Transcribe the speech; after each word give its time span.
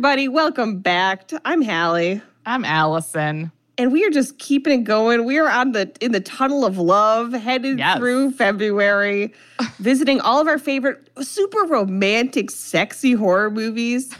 everybody, 0.00 0.28
welcome 0.28 0.78
back. 0.78 1.28
I'm 1.44 1.60
Halle. 1.60 2.22
I'm 2.46 2.64
Alison. 2.64 3.52
And 3.76 3.92
we 3.92 4.02
are 4.06 4.08
just 4.08 4.38
keeping 4.38 4.80
it 4.80 4.84
going. 4.84 5.26
We 5.26 5.38
are 5.38 5.50
on 5.50 5.72
the 5.72 5.92
in 6.00 6.12
the 6.12 6.20
tunnel 6.20 6.64
of 6.64 6.78
love, 6.78 7.34
headed 7.34 7.78
Yes. 7.78 7.98
through 7.98 8.30
February, 8.30 9.34
visiting 9.78 10.18
all 10.22 10.40
of 10.40 10.48
our 10.48 10.56
favorite 10.56 11.10
super 11.20 11.66
romantic, 11.66 12.50
sexy 12.50 13.12
horror 13.12 13.50
movies. 13.50 14.16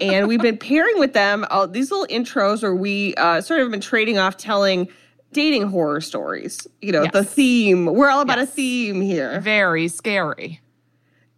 and 0.00 0.28
we've 0.28 0.40
been 0.40 0.58
pairing 0.58 0.96
with 1.00 1.12
them 1.12 1.44
uh, 1.50 1.66
these 1.66 1.90
little 1.90 2.06
intros 2.06 2.62
where 2.62 2.76
we 2.76 3.12
uh, 3.16 3.40
sort 3.40 3.58
of 3.58 3.68
been 3.72 3.80
trading 3.80 4.18
off 4.18 4.36
telling 4.36 4.86
dating 5.32 5.66
horror 5.66 6.00
stories. 6.00 6.68
You 6.80 6.92
know, 6.92 7.04
the 7.12 7.24
theme. 7.24 7.86
We're 7.86 8.10
all 8.10 8.20
about 8.20 8.38
a 8.38 8.46
theme 8.46 9.00
here. 9.00 9.40
Very 9.40 9.88
scary. 9.88 10.60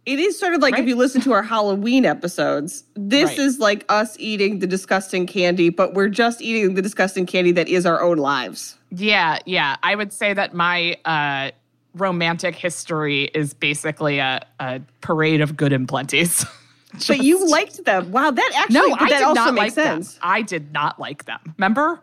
It 0.05 0.17
is 0.19 0.39
sort 0.39 0.53
of 0.53 0.61
like 0.61 0.77
if 0.77 0.87
you 0.87 0.95
listen 0.95 1.21
to 1.21 1.33
our 1.33 1.43
Halloween 1.43 2.05
episodes, 2.05 2.83
this 2.95 3.29
Right. 3.29 3.39
is 3.39 3.59
like 3.59 3.85
us 3.89 4.15
eating 4.19 4.59
the 4.59 4.67
disgusting 4.67 5.27
candy, 5.27 5.69
but 5.69 5.93
we're 5.93 6.07
just 6.09 6.41
eating 6.41 6.73
the 6.73 6.81
disgusting 6.81 7.25
candy 7.25 7.51
that 7.51 7.67
is 7.67 7.85
our 7.85 8.01
own 8.01 8.17
lives. 8.17 8.77
Yeah, 8.91 9.37
yeah. 9.45 9.75
I 9.83 9.93
would 9.95 10.11
say 10.11 10.33
that 10.33 10.53
my 10.55 10.97
uh, 11.05 11.51
romantic 11.93 12.55
history 12.55 13.25
is 13.35 13.53
basically 13.53 14.17
a, 14.19 14.43
a 14.59 14.81
parade 15.01 15.41
of 15.41 15.55
good 15.57 15.73
and 15.73 15.87
plenties. 15.87 16.45
But 17.07 17.21
you 17.21 17.47
liked 17.47 17.85
them. 17.85 18.11
Wow, 18.11 18.31
that 18.31 18.51
actually 18.55 18.73
no, 18.89 18.95
I 18.95 19.09
that 19.09 19.19
did 19.19 19.21
also 19.21 19.41
not 19.41 19.53
makes 19.53 19.77
like 19.77 19.85
sense. 19.85 20.13
them. 20.13 20.21
I 20.23 20.41
did 20.41 20.73
not 20.73 20.99
like 20.99 21.25
them. 21.25 21.53
Remember? 21.59 22.01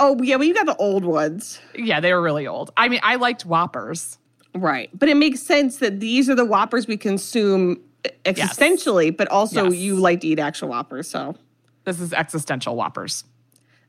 Oh, 0.00 0.20
yeah, 0.20 0.34
well, 0.34 0.44
you 0.48 0.52
got 0.52 0.66
the 0.66 0.74
old 0.78 1.04
ones. 1.04 1.60
Yeah, 1.76 2.00
they 2.00 2.12
were 2.12 2.20
really 2.20 2.44
old. 2.44 2.72
I 2.76 2.88
mean, 2.88 2.98
I 3.04 3.14
liked 3.14 3.46
Whoppers. 3.46 4.18
Right. 4.56 4.90
But 4.98 5.08
it 5.08 5.16
makes 5.16 5.40
sense 5.40 5.78
that 5.78 6.00
these 6.00 6.28
are 6.28 6.34
the 6.34 6.44
Whoppers 6.44 6.86
we 6.86 6.96
consume 6.96 7.80
existentially, 8.24 9.16
but 9.16 9.28
also 9.28 9.64
Yes. 9.64 9.76
you 9.76 9.96
like 9.96 10.20
to 10.20 10.28
eat 10.28 10.38
actual 10.38 10.68
Whoppers. 10.68 11.08
So. 11.08 11.36
This 11.84 12.00
is 12.00 12.12
existential 12.12 12.74
Whoppers. 12.76 13.24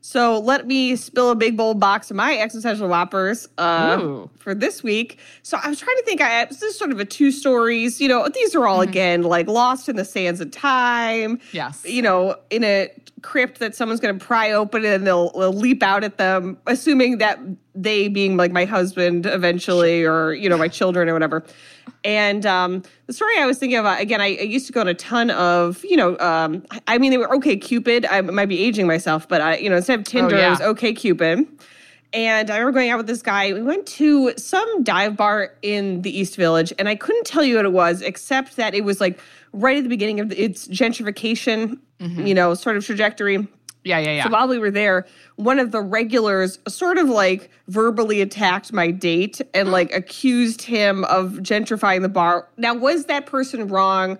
So 0.00 0.38
let 0.38 0.66
me 0.66 0.94
spill 0.96 1.30
a 1.30 1.34
big 1.34 1.56
bold 1.56 1.80
box 1.80 2.10
of 2.10 2.16
my 2.16 2.38
existential 2.38 2.88
whoppers 2.88 3.48
uh, 3.58 4.26
for 4.38 4.54
this 4.54 4.82
week. 4.82 5.18
So 5.42 5.58
I 5.62 5.68
was 5.68 5.80
trying 5.80 5.96
to 5.96 6.02
think. 6.04 6.20
I 6.20 6.44
this 6.44 6.62
is 6.62 6.78
sort 6.78 6.92
of 6.92 7.00
a 7.00 7.04
two 7.04 7.32
stories. 7.32 8.00
You 8.00 8.08
know, 8.08 8.28
these 8.28 8.54
are 8.54 8.66
all 8.66 8.80
again 8.80 9.22
like 9.22 9.48
lost 9.48 9.88
in 9.88 9.96
the 9.96 10.04
sands 10.04 10.40
of 10.40 10.52
time. 10.52 11.40
Yes. 11.52 11.84
You 11.84 12.02
know, 12.02 12.36
in 12.50 12.62
a 12.62 12.90
crypt 13.22 13.58
that 13.58 13.74
someone's 13.74 14.00
going 14.00 14.18
to 14.18 14.24
pry 14.24 14.50
open 14.52 14.84
and 14.84 15.06
they'll, 15.06 15.30
they'll 15.30 15.52
leap 15.52 15.82
out 15.82 16.04
at 16.04 16.18
them, 16.18 16.58
assuming 16.66 17.18
that 17.18 17.38
they 17.74 18.08
being 18.08 18.36
like 18.36 18.52
my 18.52 18.64
husband 18.64 19.26
eventually, 19.26 20.04
or 20.04 20.32
you 20.34 20.48
know 20.48 20.56
my 20.56 20.68
children 20.68 21.08
or 21.08 21.12
whatever. 21.12 21.44
And 22.04 22.46
um, 22.46 22.82
the 23.06 23.12
story 23.12 23.38
I 23.38 23.46
was 23.46 23.58
thinking 23.58 23.78
of, 23.78 23.84
uh, 23.84 23.96
again, 23.98 24.20
I, 24.20 24.36
I 24.40 24.42
used 24.42 24.66
to 24.66 24.72
go 24.72 24.80
on 24.80 24.88
a 24.88 24.94
ton 24.94 25.30
of, 25.30 25.84
you 25.84 25.96
know, 25.96 26.16
um, 26.18 26.64
I, 26.86 26.98
mean, 26.98 27.10
they 27.10 27.18
were 27.18 27.32
OK 27.32 27.56
Cupid. 27.56 28.06
I 28.06 28.20
might 28.20 28.46
be 28.46 28.60
aging 28.60 28.86
myself, 28.86 29.28
but 29.28 29.40
I, 29.40 29.56
you 29.56 29.68
know, 29.68 29.76
instead 29.76 29.98
of 29.98 30.04
Tinder, 30.04 30.36
it 30.36 30.40
yeah. 30.40 30.50
was 30.50 30.60
OK 30.60 30.92
Cupid. 30.92 31.46
And 32.12 32.50
I 32.50 32.56
remember 32.56 32.78
going 32.78 32.90
out 32.90 32.96
with 32.96 33.06
this 33.06 33.20
guy. 33.20 33.52
We 33.52 33.62
went 33.62 33.86
to 33.86 34.32
some 34.38 34.82
dive 34.82 35.16
bar 35.16 35.54
in 35.60 36.02
the 36.02 36.16
East 36.16 36.36
Village, 36.36 36.72
and 36.78 36.88
I 36.88 36.94
couldn't 36.94 37.26
tell 37.26 37.44
you 37.44 37.56
what 37.56 37.66
it 37.66 37.72
was, 37.72 38.00
except 38.00 38.56
that 38.56 38.74
it 38.74 38.84
was 38.84 39.00
like 39.00 39.18
right 39.52 39.76
at 39.76 39.82
the 39.82 39.90
beginning 39.90 40.20
of 40.20 40.32
its 40.32 40.68
gentrification, 40.68 41.78
you 42.00 42.34
know, 42.34 42.54
sort 42.54 42.76
of 42.76 42.84
trajectory. 42.84 43.46
Yeah, 43.84 43.98
yeah, 43.98 44.10
yeah. 44.16 44.24
So 44.24 44.30
while 44.30 44.48
we 44.48 44.58
were 44.58 44.70
there, 44.70 45.06
one 45.36 45.58
of 45.58 45.70
the 45.70 45.80
regulars 45.80 46.58
sort 46.68 46.98
of 46.98 47.08
like 47.08 47.50
verbally 47.68 48.20
attacked 48.20 48.72
my 48.72 48.90
date 48.90 49.40
and 49.54 49.70
like 49.70 49.92
accused 49.94 50.62
him 50.62 51.04
of 51.04 51.34
gentrifying 51.40 52.02
the 52.02 52.08
bar. 52.08 52.48
Now, 52.56 52.74
was 52.74 53.06
that 53.06 53.26
person 53.26 53.66
wrong? 53.68 54.18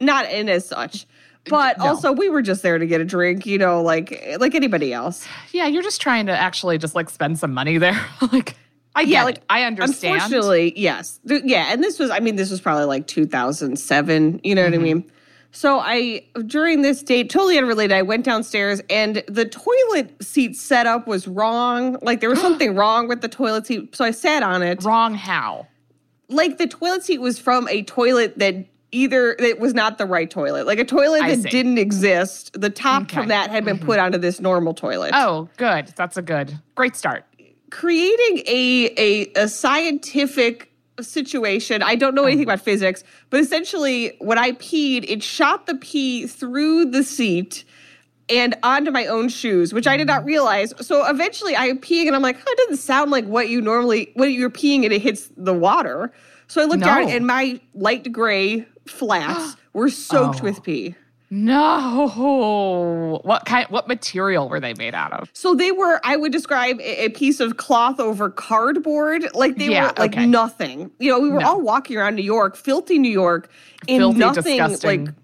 Not 0.00 0.30
in 0.30 0.48
as 0.48 0.66
such. 0.66 1.06
But 1.48 1.78
No. 1.78 1.86
also 1.86 2.12
we 2.12 2.28
were 2.30 2.42
just 2.42 2.62
there 2.62 2.78
to 2.78 2.86
get 2.86 3.00
a 3.00 3.04
drink, 3.04 3.46
you 3.46 3.58
know, 3.58 3.82
like 3.82 4.36
like 4.38 4.54
anybody 4.54 4.92
else. 4.92 5.26
yeah, 5.52 5.66
you're 5.66 5.82
just 5.82 6.00
trying 6.00 6.26
to 6.26 6.32
actually 6.32 6.78
just 6.78 6.94
like 6.94 7.10
spend 7.10 7.38
some 7.38 7.52
money 7.52 7.78
there. 7.78 7.98
like, 8.32 8.56
I 8.94 9.02
Yeah, 9.02 9.20
get 9.20 9.24
like, 9.24 9.36
it. 9.38 9.44
I 9.50 9.62
understand. 9.64 10.14
Unfortunately, 10.14 10.72
yes. 10.76 11.18
Yeah, 11.24 11.72
and 11.72 11.82
this 11.82 11.98
was 11.98 12.10
I 12.10 12.20
mean 12.20 12.36
this 12.36 12.50
was 12.50 12.60
probably 12.60 12.84
like 12.86 13.06
2007, 13.06 14.40
you 14.44 14.54
know 14.54 14.62
Mm-hmm. 14.62 14.70
what 14.70 14.74
I 14.80 14.82
mean? 14.82 15.10
So 15.52 15.80
I 15.80 16.24
during 16.46 16.82
this 16.82 17.02
date, 17.02 17.28
totally 17.30 17.58
unrelated, 17.58 17.92
I 17.96 18.02
went 18.02 18.24
downstairs 18.24 18.80
and 18.88 19.22
the 19.26 19.44
toilet 19.44 20.22
seat 20.22 20.56
setup 20.56 21.06
was 21.06 21.26
wrong. 21.26 21.96
Like 22.02 22.20
there 22.20 22.30
was 22.30 22.40
something 22.48 22.74
wrong 22.74 23.08
with 23.08 23.20
the 23.20 23.28
toilet 23.28 23.66
seat. 23.66 23.94
So 23.96 24.04
I 24.04 24.10
sat 24.12 24.42
on 24.42 24.62
it. 24.62 24.82
Wrong 24.84 25.14
how? 25.14 25.66
Like 26.28 26.58
the 26.58 26.66
toilet 26.68 27.02
seat 27.02 27.20
was 27.20 27.38
from 27.38 27.66
a 27.68 27.82
toilet 27.82 28.38
that 28.38 28.54
either 28.92 29.32
it 29.38 29.58
was 29.60 29.74
not 29.74 29.98
the 29.98 30.06
right 30.06 30.30
toilet. 30.30 30.66
Like 30.66 30.78
a 30.78 30.84
toilet 30.84 31.22
I 31.22 31.34
that 31.34 31.42
see. 31.42 31.48
didn't 31.50 31.78
exist. 31.78 32.52
The 32.60 32.70
top 32.70 33.02
Okay. 33.02 33.06
Mm-hmm. 33.10 33.20
from 33.20 33.28
that 33.28 33.50
had 33.50 33.64
been 33.64 33.78
put 33.78 33.98
onto 33.98 34.18
this 34.18 34.40
normal 34.40 34.74
toilet. 34.74 35.10
Oh, 35.14 35.48
good. 35.56 35.88
That's 35.96 36.16
a 36.16 36.22
good, 36.22 36.56
great 36.76 36.94
start. 36.96 37.24
creating 37.70 38.42
a, 38.46 38.92
a 38.96 39.32
a 39.44 39.48
scientific 39.48 40.69
situation. 41.02 41.82
I 41.82 41.94
don't 41.94 42.14
know 42.14 42.24
anything 42.24 42.48
oh. 42.48 42.52
about 42.52 42.64
physics, 42.64 43.04
but 43.30 43.40
essentially 43.40 44.16
when 44.18 44.38
I 44.38 44.52
peed, 44.52 45.04
it 45.08 45.22
shot 45.22 45.66
the 45.66 45.74
pee 45.76 46.26
through 46.26 46.86
the 46.86 47.02
seat 47.02 47.64
and 48.28 48.56
onto 48.62 48.90
my 48.90 49.06
own 49.06 49.28
shoes, 49.28 49.74
which 49.74 49.86
I 49.86 49.96
did 49.96 50.06
not 50.06 50.22
mm. 50.22 50.26
realize. 50.26 50.72
So 50.80 51.04
eventually 51.06 51.56
I'm 51.56 51.78
peeing 51.78 52.06
and 52.06 52.14
I'm 52.14 52.22
like, 52.22 52.36
oh, 52.38 52.50
it 52.52 52.58
doesn't 52.58 52.78
sound 52.78 53.10
like 53.10 53.26
what 53.26 53.48
you 53.48 53.60
normally 53.60 54.12
when 54.14 54.30
you're 54.30 54.50
peeing 54.50 54.84
and 54.84 54.92
it 54.92 55.02
hits 55.02 55.30
the 55.36 55.54
water. 55.54 56.12
So 56.46 56.62
I 56.62 56.64
looked 56.64 56.82
down 56.82 57.08
and 57.08 57.26
my 57.26 57.60
light 57.74 58.10
gray 58.12 58.66
flats 58.86 59.56
were 59.72 59.90
soaked 59.90 60.40
Oh. 60.40 60.44
with 60.44 60.62
pee. 60.62 60.94
No. 61.30 63.20
What 63.22 63.44
kind 63.46 63.66
what 63.68 63.86
material 63.88 64.48
were 64.48 64.60
they 64.60 64.74
made 64.74 64.94
out 64.94 65.12
of? 65.12 65.30
So 65.32 65.54
they 65.54 65.72
were, 65.72 66.00
I 66.04 66.16
would 66.16 66.32
describe 66.32 66.80
a, 66.80 67.04
a 67.06 67.08
piece 67.10 67.40
of 67.40 67.56
cloth 67.56 68.00
over 68.00 68.30
cardboard. 68.30 69.24
Like 69.34 69.56
they 69.56 69.68
Yeah, 69.70 69.88
were 69.88 69.92
like 69.96 70.14
okay. 70.14 70.26
nothing. 70.26 70.90
You 70.98 71.10
know, 71.12 71.20
we 71.20 71.30
were 71.30 71.40
No. 71.40 71.48
all 71.50 71.60
walking 71.60 71.96
around 71.96 72.16
New 72.16 72.22
York, 72.22 72.56
filthy 72.56 72.98
New 72.98 73.10
York, 73.12 73.50
in 73.86 74.00
Filthy, 74.00 74.18
nothing 74.18 74.42
disgusting. 74.58 75.04
like 75.06 75.14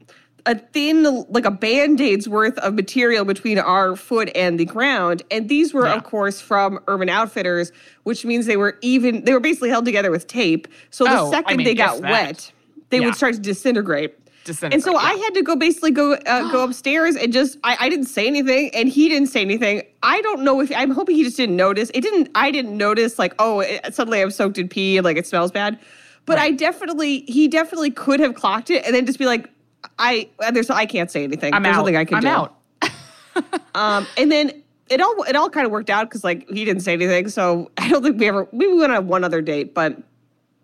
a 0.46 0.54
thin, 0.54 1.24
like 1.28 1.44
a 1.44 1.50
band-aid's 1.50 2.28
worth 2.28 2.56
of 2.58 2.74
material 2.74 3.24
between 3.24 3.58
our 3.58 3.96
foot 3.96 4.30
and 4.36 4.60
the 4.60 4.64
ground. 4.64 5.24
And 5.32 5.48
these 5.48 5.74
were, 5.74 5.86
Yeah. 5.86 5.94
of 5.96 6.04
course, 6.04 6.40
from 6.40 6.78
Urban 6.86 7.08
Outfitters, 7.08 7.72
which 8.04 8.24
means 8.24 8.46
they 8.46 8.56
were 8.56 8.78
even 8.80 9.24
they 9.24 9.32
were 9.32 9.40
basically 9.40 9.70
held 9.70 9.84
together 9.84 10.10
with 10.12 10.28
tape. 10.28 10.68
So 10.90 11.04
the 11.04 11.18
Oh, 11.18 11.26
I 11.28 11.30
second 11.30 11.56
mean, 11.56 11.64
they 11.64 11.74
got 11.74 12.00
that. 12.00 12.10
wet, 12.10 12.52
they 12.90 12.98
Yeah. 13.00 13.06
would 13.06 13.16
start 13.16 13.34
to 13.34 13.40
disintegrate. 13.40 14.14
Disintegrate, 14.46 14.72
And 14.74 14.82
so 14.82 14.96
I 14.96 15.14
had 15.14 15.34
to 15.34 15.42
go 15.42 15.56
basically 15.56 15.90
go 15.90 16.14
uh, 16.14 16.50
go 16.52 16.64
upstairs 16.68 17.16
and 17.16 17.32
just 17.32 17.58
I, 17.64 17.76
I 17.80 17.88
didn't 17.88 18.06
say 18.06 18.26
anything 18.26 18.70
and 18.74 18.88
he 18.88 19.08
didn't 19.08 19.28
say 19.28 19.40
anything. 19.42 19.82
I 20.02 20.20
don't 20.22 20.42
know 20.42 20.60
if 20.60 20.72
I'm 20.74 20.90
hoping 20.90 21.16
he 21.16 21.24
just 21.24 21.36
didn't 21.36 21.56
notice. 21.56 21.90
It 21.92 22.00
didn't. 22.00 22.30
I 22.34 22.50
didn't 22.50 22.76
notice 22.76 23.18
like 23.18 23.34
oh 23.38 23.60
it, 23.60 23.94
suddenly 23.94 24.22
I'm 24.22 24.30
soaked 24.30 24.56
in 24.56 24.68
pee 24.68 24.96
and 24.96 25.04
like 25.04 25.16
it 25.16 25.26
smells 25.26 25.50
bad. 25.50 25.78
But 26.24 26.38
I 26.38 26.52
definitely 26.52 27.20
he 27.28 27.48
definitely 27.48 27.90
could 27.90 28.20
have 28.20 28.34
clocked 28.34 28.70
it 28.70 28.84
and 28.86 28.94
then 28.94 29.04
just 29.04 29.18
be 29.18 29.26
like 29.26 29.50
I 29.98 30.28
there's 30.52 30.70
I 30.70 30.86
can't 30.86 31.10
say 31.10 31.24
anything. 31.24 31.52
I'm 31.52 31.62
there's 31.62 31.76
out. 31.76 31.80
nothing 31.80 31.96
I 31.96 32.04
can 32.04 32.16
I'm 32.16 32.22
do. 32.22 32.28
out. 32.28 32.56
Um, 33.74 34.06
and 34.16 34.32
then 34.32 34.62
it 34.88 35.00
all 35.00 35.22
it 35.24 35.36
all 35.36 35.50
kind 35.50 35.66
of 35.66 35.72
worked 35.72 35.90
out 35.90 36.08
because 36.08 36.24
like 36.24 36.48
he 36.48 36.64
didn't 36.64 36.82
say 36.82 36.92
anything. 36.94 37.28
So 37.28 37.70
I 37.78 37.88
don't 37.88 38.02
think 38.02 38.18
we 38.18 38.26
ever 38.28 38.48
we 38.52 38.72
went 38.72 38.92
on 38.92 39.06
one 39.06 39.24
other 39.24 39.42
date, 39.42 39.74
but 39.74 39.96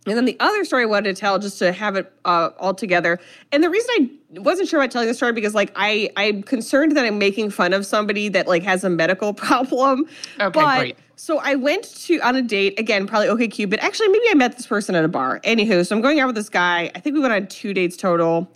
and 0.07 0.17
then 0.17 0.25
the 0.25 0.37
other 0.41 0.65
story 0.65 0.83
I 0.83 0.87
wanted 0.87 1.15
to 1.15 1.21
tell 1.21 1.39
just 1.39 1.59
to 1.61 1.73
have 1.73 1.97
it 1.97 2.13
uh, 2.25 2.51
all 2.59 2.75
together. 2.75 3.21
And 3.53 3.63
the 3.63 3.71
reason 3.71 3.91
I 4.35 4.41
wasn't 4.41 4.69
sure 4.69 4.81
about 4.81 4.91
telling 4.91 5.07
the 5.07 5.15
story 5.15 5.33
because 5.33 5.55
like 5.55 5.71
I 5.77 6.11
I'm 6.17 6.43
concerned 6.43 6.97
that 6.97 7.05
I'm 7.05 7.19
making 7.19 7.51
fun 7.51 7.73
of 7.73 7.87
somebody 7.87 8.29
that 8.31 8.49
like 8.49 8.65
has 8.65 8.83
a 8.83 8.91
medical 8.91 9.33
problem. 9.35 10.07
Okay, 10.41 10.51
but, 10.51 10.79
great. 10.79 10.99
So 11.15 11.39
I 11.39 11.55
went 11.55 11.85
to 12.07 12.19
on 12.21 12.35
a 12.35 12.43
date 12.43 12.81
again, 12.81 13.07
probably 13.07 13.29
okay 13.29 13.47
Cupid. 13.47 13.79
Actually, 13.81 14.09
maybe 14.09 14.25
I 14.31 14.35
met 14.35 14.57
this 14.57 14.67
person 14.67 14.97
at 14.97 15.05
a 15.05 15.09
bar. 15.09 15.41
Anywho, 15.45 15.87
so 15.87 15.95
I'm 15.95 16.03
going 16.03 16.19
out 16.19 16.27
with 16.27 16.35
this 16.37 16.49
guy. 16.49 16.91
I 16.95 17.01
think 17.01 17.15
we 17.15 17.21
went 17.21 17.33
on 17.33 17.47
two 17.47 17.73
dates 17.73 17.97
total, 17.97 18.51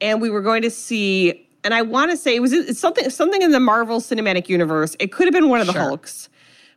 and 0.00 0.20
we 0.20 0.28
were 0.28 0.42
going 0.42 0.62
to 0.62 0.70
see. 0.70 1.46
And 1.62 1.74
I 1.74 1.82
want 1.82 2.10
to 2.10 2.16
say 2.16 2.36
it 2.36 2.40
was 2.40 2.78
something 2.78 3.08
something 3.10 3.42
in 3.42 3.52
the 3.52 3.60
Marvel 3.60 4.00
Cinematic 4.00 4.48
Universe. 4.48 4.96
It 4.98 5.12
could 5.12 5.26
have 5.26 5.34
been 5.34 5.48
one 5.48 5.60
of 5.60 5.66
the 5.66 5.72
Sure. 5.72 5.82
Hulks, 5.82 6.28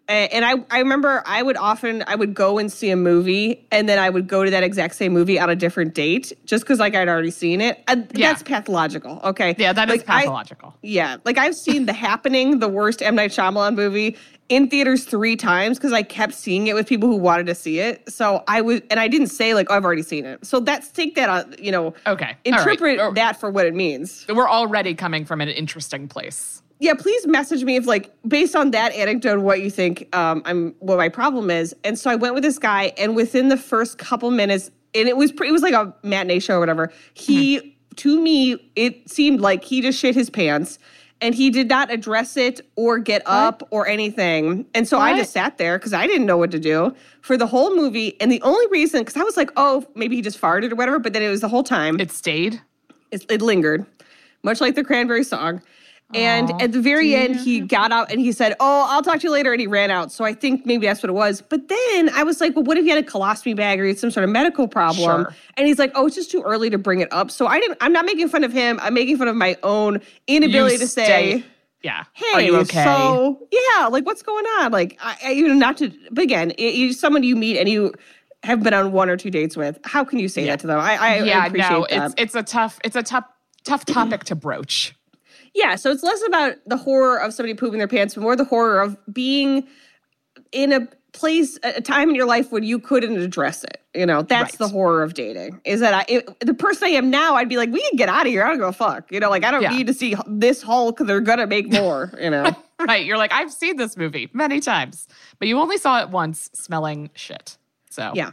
And 0.10 0.44
I, 0.44 0.56
I 0.70 0.80
remember 0.80 1.24
I 1.26 1.42
would 1.42 1.56
often 1.56 2.04
I 2.08 2.16
would 2.16 2.34
go 2.34 2.60
and 2.60 2.72
see 2.72 2.90
a 2.90 2.96
movie 2.98 3.66
and 3.72 3.88
then 3.88 3.98
I 3.98 4.10
would 4.10 4.28
go 4.28 4.44
to 4.44 4.52
that 4.52 4.62
exact 4.62 4.96
same 4.96 5.14
movie 5.14 5.40
on 5.40 5.50
a 5.50 5.56
different 5.56 5.94
date 5.96 6.34
just 6.46 6.64
because 6.66 6.78
like 6.80 6.94
I'd 6.94 7.08
already 7.08 7.32
seen 7.32 7.62
it. 7.62 7.82
And 7.88 8.12
Yeah. 8.14 8.32
That's 8.32 8.44
pathological. 8.44 9.22
Okay. 9.24 9.56
Yeah, 9.58 9.72
that 9.72 9.90
is 9.90 9.98
Like, 10.00 10.10
I- 10.10 10.22
pathological. 10.24 10.76
yeah, 10.82 11.18
like 11.24 11.38
I've 11.38 11.56
seen 11.56 11.86
The 11.86 11.94
Happening, 11.94 12.60
the 12.60 12.68
worst 12.68 13.02
M 13.02 13.16
Night 13.16 13.32
Shyamalan 13.32 13.76
movie, 13.76 14.18
in 14.50 14.68
theaters 14.70 15.06
three 15.06 15.38
times 15.38 15.78
because 15.78 15.94
I 15.94 16.04
kept 16.04 16.34
seeing 16.34 16.68
it 16.68 16.76
with 16.76 16.86
people 16.86 17.08
who 17.08 17.16
wanted 17.16 17.46
to 17.46 17.56
see 17.56 17.80
it. 17.80 18.08
So 18.12 18.44
I 18.48 18.60
was, 18.60 18.82
and 18.92 19.00
I 19.00 19.08
didn't 19.08 19.28
say 19.28 19.54
like, 19.54 19.68
oh, 19.70 19.76
I've 19.76 19.86
already 19.86 20.04
seen 20.04 20.26
it. 20.26 20.46
So 20.46 20.60
that's 20.60 20.90
take 20.90 21.16
that 21.16 21.30
on, 21.30 21.56
you 21.58 21.72
know, 21.72 21.94
Okay. 22.06 22.36
Interpret 22.44 23.00
Or- 23.00 23.14
that 23.14 23.40
for 23.40 23.50
what 23.50 23.66
it 23.66 23.74
means. 23.74 24.26
We're 24.28 24.50
already 24.50 24.96
coming 24.96 25.24
from 25.24 25.40
an 25.40 25.48
interesting 25.50 26.10
place. 26.10 26.62
Yeah, 26.84 26.96
please 26.96 27.26
message 27.26 27.64
me 27.64 27.78
if 27.78 27.88
like 27.88 28.12
based 28.28 28.58
on 28.58 28.72
that 28.72 28.92
anecdote, 28.92 29.40
what 29.40 29.62
you 29.62 29.72
think 29.72 30.14
um, 30.14 30.42
I'm 30.44 30.76
what 30.80 30.98
my 30.98 31.08
problem 31.08 31.50
is. 31.50 31.74
And 31.86 31.98
so 31.98 32.12
I 32.12 32.16
went 32.16 32.34
with 32.34 32.44
this 32.44 32.60
guy, 32.60 32.92
and 32.98 33.16
within 33.16 33.48
the 33.48 33.56
first 33.56 33.98
couple 33.98 34.30
minutes, 34.32 34.70
and 34.94 35.08
it 35.08 35.16
was 35.16 35.32
pre- 35.32 35.48
it 35.48 35.54
was 35.54 35.62
like 35.62 35.74
a 35.74 35.96
matinee 36.04 36.40
show 36.40 36.58
or 36.58 36.60
whatever. 36.60 36.92
He 37.14 37.78
to 37.96 38.20
me, 38.20 38.70
it 38.76 39.10
seemed 39.10 39.40
like 39.40 39.64
he 39.64 39.80
just 39.80 39.98
shit 39.98 40.14
his 40.14 40.30
pants. 40.30 40.78
And 41.22 41.34
he 41.34 41.50
did 41.52 41.70
not 41.70 41.90
address 41.90 42.36
it 42.36 42.60
or 42.76 43.00
get 43.00 43.22
up 43.26 43.66
or 43.72 43.88
anything. 43.88 44.66
And 44.74 44.86
so 44.86 45.00
I 45.00 45.16
just 45.16 45.32
sat 45.32 45.58
there 45.58 45.78
because 45.78 45.94
I 45.94 46.06
didn't 46.06 46.26
know 46.26 46.36
what 46.36 46.52
to 46.52 46.60
do 46.60 46.94
for 47.22 47.38
the 47.38 47.48
whole 47.48 47.74
movie. 47.78 48.20
And 48.20 48.30
the 48.30 48.42
only 48.42 48.68
reason, 48.68 49.00
because 49.02 49.16
I 49.16 49.24
was 49.24 49.38
like, 49.38 49.50
oh, 49.56 49.88
maybe 49.96 50.18
he 50.18 50.22
just 50.22 50.42
farted 50.42 50.74
or 50.74 50.76
whatever. 50.76 51.00
But 51.00 51.14
then 51.14 51.22
it 51.22 51.30
was 51.30 51.40
the 51.40 51.48
whole 51.48 51.64
time 51.64 51.98
It 52.02 52.12
stayed. 52.12 52.62
it, 53.12 53.26
it 53.32 53.42
lingered, 53.42 53.86
much 54.44 54.60
like 54.60 54.76
the 54.76 54.84
Cranberry 54.84 55.24
song. 55.24 55.62
And 56.14 56.52
at 56.62 56.72
the 56.72 56.80
very 56.82 57.16
end, 57.16 57.38
he 57.38 57.60
got 57.60 57.92
out 57.92 58.12
and 58.12 58.20
he 58.22 58.32
said, 58.32 58.56
Oh, 58.60 58.86
I'll 58.90 59.02
talk 59.02 59.20
to 59.22 59.24
you 59.24 59.32
later. 59.32 59.52
And 59.52 59.60
he 59.60 59.66
ran 59.66 59.90
out. 59.90 60.12
So 60.12 60.24
I 60.24 60.34
think 60.34 60.64
maybe 60.66 60.86
that's 60.86 61.02
what 61.02 61.10
it 61.10 61.14
was. 61.14 61.42
But 61.42 61.68
then 61.70 62.10
I 62.14 62.24
was 62.24 62.40
like, 62.40 62.56
Well, 62.56 62.64
what 62.66 62.78
if 62.78 62.84
he 62.84 62.90
had 62.92 63.04
a 63.04 63.08
colostomy 63.08 63.56
bag 63.56 63.80
or 63.80 63.84
he 63.84 63.90
had 63.90 63.98
some 64.00 64.12
sort 64.12 64.24
of 64.24 64.30
medical 64.30 64.68
problem? 64.68 65.24
Sure. 65.24 65.36
And 65.58 65.66
he's 65.66 65.80
like, 65.80 65.92
Oh, 65.96 66.06
it's 66.06 66.16
just 66.16 66.30
too 66.30 66.44
early 66.44 66.70
to 66.70 66.78
bring 66.78 67.00
it 67.00 67.12
up. 67.12 67.32
So 67.32 67.48
I 67.48 67.60
didn't, 67.60 67.80
I'm 67.82 67.92
not 67.94 68.06
making 68.06 68.30
fun 68.30 68.44
of 68.44 68.54
him. 68.54 68.80
I'm 68.82 68.94
making 68.94 69.18
fun 69.18 69.28
of 69.28 69.36
my 69.36 69.58
own 69.64 70.02
inability 70.28 70.74
You 70.74 70.80
to 70.82 70.88
stay- 70.88 71.06
say, 71.42 71.46
Yeah. 71.82 72.04
Hey, 72.14 72.26
Are 72.36 72.42
you 72.42 72.58
okay? 72.58 72.84
so 72.84 73.48
yeah, 73.52 73.88
like 73.88 74.06
what's 74.06 74.22
going 74.22 74.46
on? 74.60 74.72
Like, 74.72 75.00
I, 75.02 75.18
I 75.26 75.32
you 75.32 75.48
know, 75.48 75.56
not 75.56 75.78
to, 75.78 75.92
but 76.12 76.24
again, 76.24 76.52
it, 76.60 76.76
you, 76.76 76.94
someone 76.94 77.24
you 77.24 77.36
meet 77.36 77.58
and 77.58 77.68
you 77.68 77.92
have 78.44 78.62
been 78.62 78.74
on 78.76 78.92
one 78.92 79.10
or 79.10 79.18
two 79.18 79.32
dates 79.32 79.58
with, 79.58 79.80
how 79.84 80.04
can 80.04 80.20
you 80.20 80.28
say 80.28 80.46
that 80.46 80.60
to 80.60 80.68
them? 80.68 80.80
I, 80.80 80.96
I 80.98 81.24
yeah, 81.24 81.46
appreciate 81.48 81.70
no, 81.72 81.88
that. 81.90 82.06
it's 82.12 82.16
it's 82.18 82.36
a 82.36 82.44
tough 82.44 82.78
it's 82.84 82.96
a 82.96 83.02
tough 83.02 83.24
tough 83.64 83.84
topic 83.86 84.26
to 84.26 84.36
broach. 84.36 84.94
Yeah, 85.54 85.76
so 85.76 85.92
it's 85.92 86.04
less 86.04 86.22
about 86.28 86.56
the 86.66 86.78
horror 86.78 87.18
of 87.20 87.34
somebody 87.34 87.54
pooping 87.54 87.78
their 87.78 87.88
pants, 87.88 88.16
but 88.16 88.22
more 88.22 88.36
the 88.36 88.44
horror 88.46 88.82
of 88.82 88.98
being 89.14 89.68
in 90.52 90.72
a 90.74 90.88
place, 91.12 91.60
a 91.64 91.80
time 91.80 92.10
in 92.10 92.16
your 92.16 92.26
life 92.26 92.52
when 92.52 92.64
you 92.64 92.80
couldn't 92.80 93.18
address 93.20 93.64
it. 93.64 93.80
You 93.94 94.08
know, 94.08 94.24
that's 94.24 94.54
Right. 94.54 94.58
the 94.58 94.68
horror 94.68 95.04
of 95.04 95.14
dating. 95.14 95.62
Is 95.64 95.80
that 95.82 95.94
I, 95.94 96.06
it, 96.08 96.40
the 96.40 96.56
person 96.56 96.86
I 96.88 96.92
am 96.92 97.12
now, 97.12 97.36
I'd 97.36 97.50
be 97.50 97.58
like, 97.58 97.70
we 97.70 97.82
can 97.88 97.98
get 97.98 98.10
out 98.10 98.26
of 98.26 98.32
here. 98.32 98.44
I 98.44 98.48
don't 98.50 98.58
give 98.58 98.68
a 98.68 98.74
fuck. 98.74 99.12
You 99.12 99.20
know, 99.20 99.30
like 99.30 99.44
I 99.44 99.52
don't 99.52 99.62
Yeah. 99.62 99.70
need 99.70 99.86
to 99.88 99.94
see 99.94 100.16
this 100.26 100.64
Hulk. 100.64 100.98
They're 100.98 101.22
gonna 101.22 101.46
make 101.46 101.72
more. 101.72 102.12
You 102.20 102.32
know, 102.32 102.56
Right. 102.80 103.06
You're 103.06 103.18
like, 103.20 103.32
I've 103.32 103.54
seen 103.54 103.78
this 103.78 103.96
movie 103.96 104.30
many 104.34 104.60
times, 104.60 105.08
but 105.38 105.48
you 105.48 105.60
only 105.60 105.78
saw 105.78 106.02
it 106.02 106.10
once 106.10 106.50
smelling 106.54 107.12
shit. 107.14 107.58
So 107.92 108.12
yeah. 108.16 108.32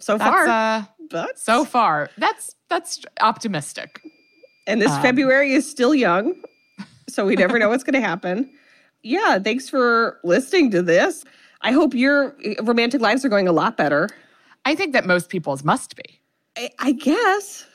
So 0.00 0.18
that's 0.18 0.28
far, 0.28 0.48
uh 0.48 0.84
but 1.10 1.38
so 1.38 1.64
far. 1.64 2.10
That's 2.18 2.56
that's 2.68 3.04
optimistic. 3.20 4.00
And 4.66 4.80
this 4.80 4.90
um, 4.90 5.02
February 5.02 5.52
is 5.52 5.68
still 5.70 5.94
young, 5.94 6.34
so 7.08 7.26
we 7.26 7.36
never 7.36 7.58
know 7.58 7.68
what's 7.68 7.84
gonna 7.84 8.00
happen. 8.00 8.50
Yeah, 9.02 9.38
thanks 9.38 9.68
for 9.68 10.18
listening 10.24 10.70
to 10.72 10.82
this. 10.82 11.24
I 11.60 11.72
hope 11.72 11.94
your 11.94 12.34
romantic 12.62 13.00
lives 13.00 13.24
are 13.24 13.28
going 13.28 13.48
a 13.48 13.52
lot 13.52 13.76
better. 13.76 14.08
I 14.64 14.74
think 14.74 14.92
that 14.94 15.06
most 15.06 15.28
people's 15.28 15.62
must 15.64 15.96
be. 15.96 16.20
I, 16.56 16.70
I 16.78 16.92
guess. 16.92 17.66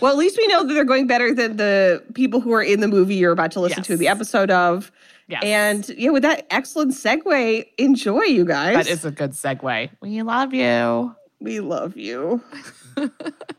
Well, 0.00 0.12
at 0.12 0.18
least 0.18 0.36
we 0.36 0.46
know 0.48 0.66
that 0.66 0.74
they're 0.74 0.84
going 0.84 1.06
better 1.06 1.34
than 1.34 1.56
the 1.56 2.02
people 2.14 2.40
who 2.40 2.52
are 2.52 2.62
in 2.62 2.80
the 2.80 2.88
movie 2.88 3.14
you're 3.14 3.32
about 3.32 3.50
to 3.52 3.60
listen 3.60 3.82
to 3.84 3.92
Yes. 3.92 3.98
the 3.98 4.08
episode 4.08 4.50
of. 4.50 4.92
Yes. 5.28 5.42
And 5.44 5.88
yeah, 5.90 6.10
with 6.10 6.22
that 6.24 6.46
excellent 6.50 6.92
segue, 6.92 7.64
enjoy 7.78 8.22
you 8.24 8.44
guys. 8.44 8.74
That 8.74 8.88
is 8.88 9.04
a 9.06 9.10
good 9.10 9.30
segue. 9.30 9.88
We 10.02 10.20
love 10.22 10.52
you. 10.52 11.14
We 11.40 11.60
love 11.60 11.96
you. 11.96 12.42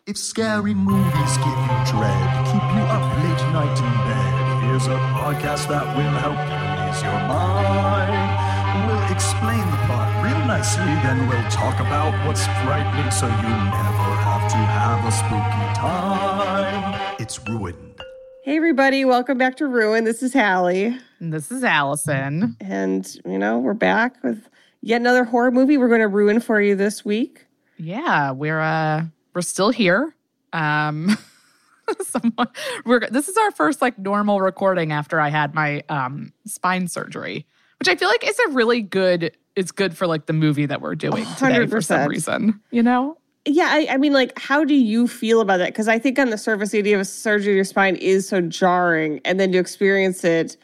If 0.07 0.17
scary 0.17 0.73
movies 0.73 1.37
give 1.37 1.47
you 1.47 1.77
dread, 1.89 2.45
keep 2.45 2.65
you 2.75 2.83
up 2.93 3.05
late 3.23 3.43
night 3.53 3.77
in 3.79 3.93
bed, 4.05 4.63
here's 4.65 4.87
a 4.87 4.97
podcast 5.17 5.69
that 5.69 5.85
will 5.95 6.17
help 6.19 6.37
you 6.51 6.61
ease 6.83 7.01
your 7.01 7.13
mind. 7.29 8.87
We'll 8.87 9.11
explain 9.11 9.59
the 9.71 9.77
plot 9.87 10.23
real 10.23 10.45
nicely, 10.45 10.83
then 10.83 11.29
we'll 11.29 11.49
talk 11.49 11.79
about 11.79 12.11
what's 12.27 12.45
frightening 12.61 13.09
so 13.09 13.25
you 13.27 13.49
never 13.49 14.09
have 14.27 14.51
to 14.51 14.57
have 14.57 15.05
a 15.05 15.11
spooky 15.11 15.67
time. 15.79 17.15
It's 17.19 17.39
ruined. 17.47 18.01
Hey 18.43 18.57
everybody, 18.57 19.05
welcome 19.05 19.37
back 19.37 19.55
to 19.57 19.67
Ruin. 19.67 20.03
This 20.03 20.21
is 20.21 20.33
Halle. 20.33 20.97
And 21.19 21.31
this 21.33 21.51
is 21.51 21.63
Alison. 21.63 22.57
And 22.59 23.07
you 23.25 23.39
know, 23.39 23.59
we're 23.59 23.73
back 23.73 24.21
with 24.23 24.49
yet 24.81 24.99
another 24.99 25.23
horror 25.23 25.51
movie 25.51 25.77
we're 25.77 25.87
going 25.87 26.01
to 26.01 26.07
ruin 26.07 26.41
for 26.41 26.59
you 26.61 26.75
this 26.75 27.05
week. 27.05 27.45
Yeah, 27.81 28.31
we're 28.31 28.59
uh 28.59 29.05
we're 29.33 29.41
still 29.41 29.71
here. 29.71 30.15
Um 30.53 31.17
someone 32.03 32.47
we're 32.85 33.01
this 33.09 33.27
is 33.27 33.35
our 33.37 33.51
first 33.51 33.81
like 33.81 33.97
normal 33.97 34.39
recording 34.39 34.91
after 34.91 35.19
I 35.19 35.29
had 35.29 35.53
my 35.55 35.83
um 35.89 36.31
spine 36.45 36.87
surgery, 36.87 37.45
which 37.79 37.89
I 37.89 37.95
feel 37.95 38.07
like 38.07 38.25
is 38.27 38.37
a 38.47 38.49
really 38.49 38.81
good 38.81 39.35
it's 39.55 39.71
good 39.71 39.97
for 39.97 40.07
like 40.07 40.27
the 40.27 40.33
movie 40.33 40.65
that 40.67 40.81
we're 40.81 40.95
doing 40.95 41.25
today 41.37 41.65
for 41.65 41.81
some 41.81 42.07
reason, 42.07 42.59
you 42.71 42.83
know? 42.83 43.17
Yeah, 43.45 43.69
I, 43.71 43.87
I 43.89 43.97
mean, 43.97 44.13
like, 44.13 44.37
how 44.37 44.63
do 44.63 44.75
you 44.75 45.07
feel 45.07 45.41
about 45.41 45.57
that? 45.57 45.69
Because 45.69 45.87
I 45.87 45.97
think 45.97 46.19
on 46.19 46.29
the 46.29 46.37
surface, 46.37 46.69
the 46.69 46.77
idea 46.77 46.95
of 46.95 47.01
a 47.01 47.05
surgery 47.05 47.53
to 47.53 47.55
your 47.55 47.63
spine 47.63 47.95
is 47.95 48.27
so 48.29 48.39
jarring, 48.39 49.19
and 49.25 49.39
then 49.39 49.51
to 49.51 49.57
experience 49.57 50.23
it, 50.23 50.57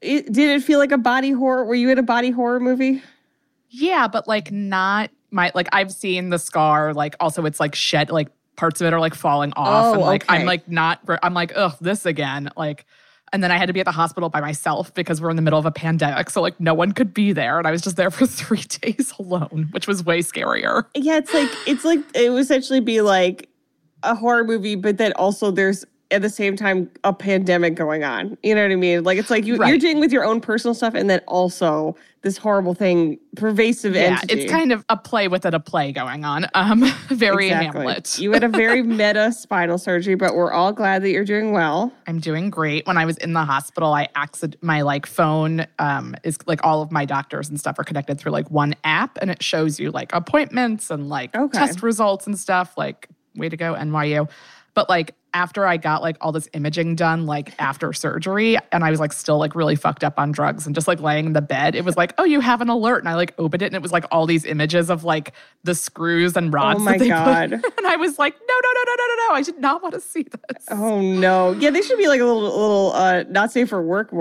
it 0.00 0.32
did 0.32 0.48
it 0.48 0.64
feel 0.64 0.78
like 0.78 0.92
a 0.92 0.98
body 0.98 1.30
horror? 1.30 1.64
Were 1.66 1.74
you 1.74 1.90
in 1.90 1.98
a 1.98 2.02
body 2.02 2.30
horror 2.30 2.58
movie? 2.58 3.02
Yeah, 3.68 4.08
but 4.08 4.26
like 4.26 4.50
not 4.50 5.10
my 5.30 5.50
like 5.54 5.68
I've 5.72 5.92
seen 5.92 6.30
the 6.30 6.38
scar, 6.38 6.92
like 6.94 7.14
also 7.20 7.44
it's 7.44 7.60
like 7.60 7.74
shed 7.74 8.10
like 8.10 8.28
parts 8.56 8.80
of 8.80 8.86
it 8.86 8.92
are 8.92 9.00
like 9.00 9.14
falling 9.14 9.52
off 9.56 9.86
Oh, 9.86 9.92
and 9.94 10.02
like 10.02 10.24
oh, 10.28 10.32
okay. 10.34 10.40
I'm 10.42 10.46
like 10.46 10.68
not 10.68 11.00
I'm 11.22 11.32
like 11.34 11.52
ugh 11.56 11.76
this 11.80 12.04
again 12.04 12.50
like 12.56 12.84
and 13.32 13.42
then 13.44 13.50
I 13.52 13.56
had 13.56 13.66
to 13.66 13.72
be 13.72 13.80
at 13.80 13.86
the 13.86 13.92
hospital 13.92 14.28
by 14.28 14.40
myself 14.40 14.92
because 14.92 15.20
we're 15.20 15.30
in 15.30 15.36
the 15.36 15.42
middle 15.42 15.58
of 15.58 15.64
a 15.64 15.70
pandemic 15.70 16.28
so 16.28 16.42
like 16.42 16.60
no 16.60 16.74
one 16.74 16.92
could 16.92 17.14
be 17.14 17.32
there 17.32 17.56
and 17.58 17.66
I 17.66 17.70
was 17.70 17.80
just 17.80 17.96
there 17.96 18.10
for 18.10 18.26
3 18.26 18.58
days 18.82 19.14
alone 19.18 19.68
which 19.70 19.86
was 19.86 20.04
way 20.04 20.18
scarier. 20.18 20.84
Yeah, 20.94 21.16
it's 21.16 21.32
like 21.32 21.48
it's 21.66 21.84
like 21.84 22.00
it 22.14 22.30
would 22.30 22.40
essentially 22.42 22.80
be 22.80 23.00
like 23.00 23.48
a 24.02 24.14
horror 24.14 24.44
movie, 24.44 24.74
but 24.74 24.98
then 24.98 25.12
also 25.14 25.50
there's 25.50 25.84
at 26.10 26.22
the 26.22 26.28
same 26.28 26.56
time 26.56 26.90
a 27.04 27.12
pandemic 27.12 27.76
going 27.76 28.02
on. 28.02 28.36
You 28.42 28.54
know 28.56 28.62
what 28.62 28.72
I 28.72 28.76
mean? 28.76 29.04
Like 29.04 29.16
it's 29.16 29.30
like 29.30 29.44
you, 29.46 29.54
you're 29.54 29.60
Right. 29.60 29.80
dealing 29.80 30.00
with 30.00 30.12
your 30.12 30.24
own 30.24 30.40
personal 30.40 30.74
stuff, 30.74 30.94
and 30.94 31.08
then 31.08 31.20
also 31.28 31.94
this 32.22 32.36
horrible 32.36 32.74
thing, 32.74 33.18
pervasive 33.36 33.94
Yeah, 33.94 34.18
entity. 34.20 34.42
it's 34.42 34.52
kind 34.52 34.72
of 34.72 34.84
a 34.90 34.96
play 34.96 35.26
within 35.28 35.54
a 35.54 35.60
play 35.60 35.90
going 35.92 36.24
on. 36.24 36.46
Um 36.54 36.80
very 37.08 37.46
Exactly. 37.46 37.80
Hamlet. 37.80 38.18
You 38.18 38.32
had 38.32 38.44
a 38.44 38.48
very 38.48 38.82
meta 39.00 39.32
spinal 39.32 39.78
surgery, 39.78 40.16
but 40.16 40.34
we're 40.34 40.52
all 40.52 40.72
glad 40.72 41.02
that 41.02 41.10
you're 41.10 41.24
doing 41.24 41.52
well. 41.52 41.92
I'm 42.06 42.20
doing 42.20 42.50
great. 42.50 42.86
When 42.86 42.98
I 42.98 43.06
was 43.06 43.16
in 43.18 43.32
the 43.32 43.44
hospital, 43.44 43.92
I 43.94 44.08
accident 44.14 44.62
my 44.62 44.82
like 44.82 45.06
phone 45.06 45.66
um 45.78 46.14
is 46.22 46.36
like 46.46 46.60
all 46.64 46.82
of 46.82 46.92
my 46.92 47.04
doctors 47.04 47.48
and 47.48 47.58
stuff 47.58 47.78
are 47.78 47.84
connected 47.84 48.18
through 48.20 48.32
like 48.32 48.50
one 48.50 48.74
app 48.84 49.16
and 49.22 49.30
it 49.30 49.42
shows 49.42 49.80
you 49.80 49.90
like 49.90 50.12
appointments 50.12 50.90
and 50.90 51.08
like 51.08 51.34
Okay. 51.34 51.58
test 51.58 51.82
results 51.82 52.26
and 52.26 52.38
stuff. 52.38 52.74
Like 52.76 53.08
way 53.34 53.48
to 53.48 53.56
go 53.56 53.74
NYU. 53.74 54.28
But 54.74 54.88
like 54.88 55.14
after 55.34 55.66
I 55.66 55.76
got 55.76 56.02
like 56.02 56.16
all 56.20 56.32
this 56.32 56.48
imaging 56.52 56.96
done 56.96 57.26
like 57.26 57.52
after 57.60 57.92
surgery 57.92 58.56
and 58.72 58.84
I 58.84 58.90
was 58.90 59.00
like 59.00 59.12
still 59.12 59.38
like 59.38 59.54
really 59.54 59.76
fucked 59.76 60.02
up 60.04 60.18
on 60.18 60.32
drugs 60.32 60.66
and 60.66 60.74
just 60.74 60.88
like 60.88 61.00
laying 61.00 61.26
in 61.26 61.32
the 61.32 61.42
bed, 61.42 61.74
it 61.74 61.84
was 61.84 61.96
like, 61.96 62.12
"Oh, 62.18 62.24
you 62.24 62.40
have 62.40 62.60
an 62.60 62.68
alert." 62.68 62.98
And 63.00 63.08
I 63.08 63.14
like 63.14 63.34
opened 63.38 63.62
it 63.62 63.66
and 63.66 63.74
it 63.74 63.82
was 63.82 63.92
like 63.92 64.04
all 64.10 64.26
these 64.26 64.44
images 64.44 64.90
of 64.90 65.04
like 65.04 65.32
the 65.64 65.74
screws 65.74 66.36
and 66.36 66.52
rods 66.52 66.80
Oh 66.80 66.84
my 66.84 66.92
that 66.92 66.98
they 66.98 67.04
put- 67.10 67.14
God. 67.14 67.52
and 67.78 67.86
I 67.86 67.96
was 67.96 68.18
like, 68.18 68.34
"No, 68.34 68.54
no, 68.54 68.68
no, 68.74 68.82
no, 68.86 68.94
no, 68.96 69.06
no, 69.06 69.28
no. 69.28 69.34
I 69.34 69.42
did 69.42 69.58
not 69.60 69.82
want 69.82 69.94
to 69.94 70.00
see 70.00 70.22
this." 70.24 70.64
Oh 70.70 71.00
no! 71.00 71.52
Yeah, 71.52 71.70
they 71.70 71.82
should 71.82 71.98
be 71.98 72.08
like 72.08 72.20
a 72.20 72.24
little, 72.24 72.42
little 72.42 72.92
uh, 72.94 73.24
not 73.28 73.52
safe 73.52 73.68
for 73.68 73.82
work 73.82 74.12
uh, 74.12 74.16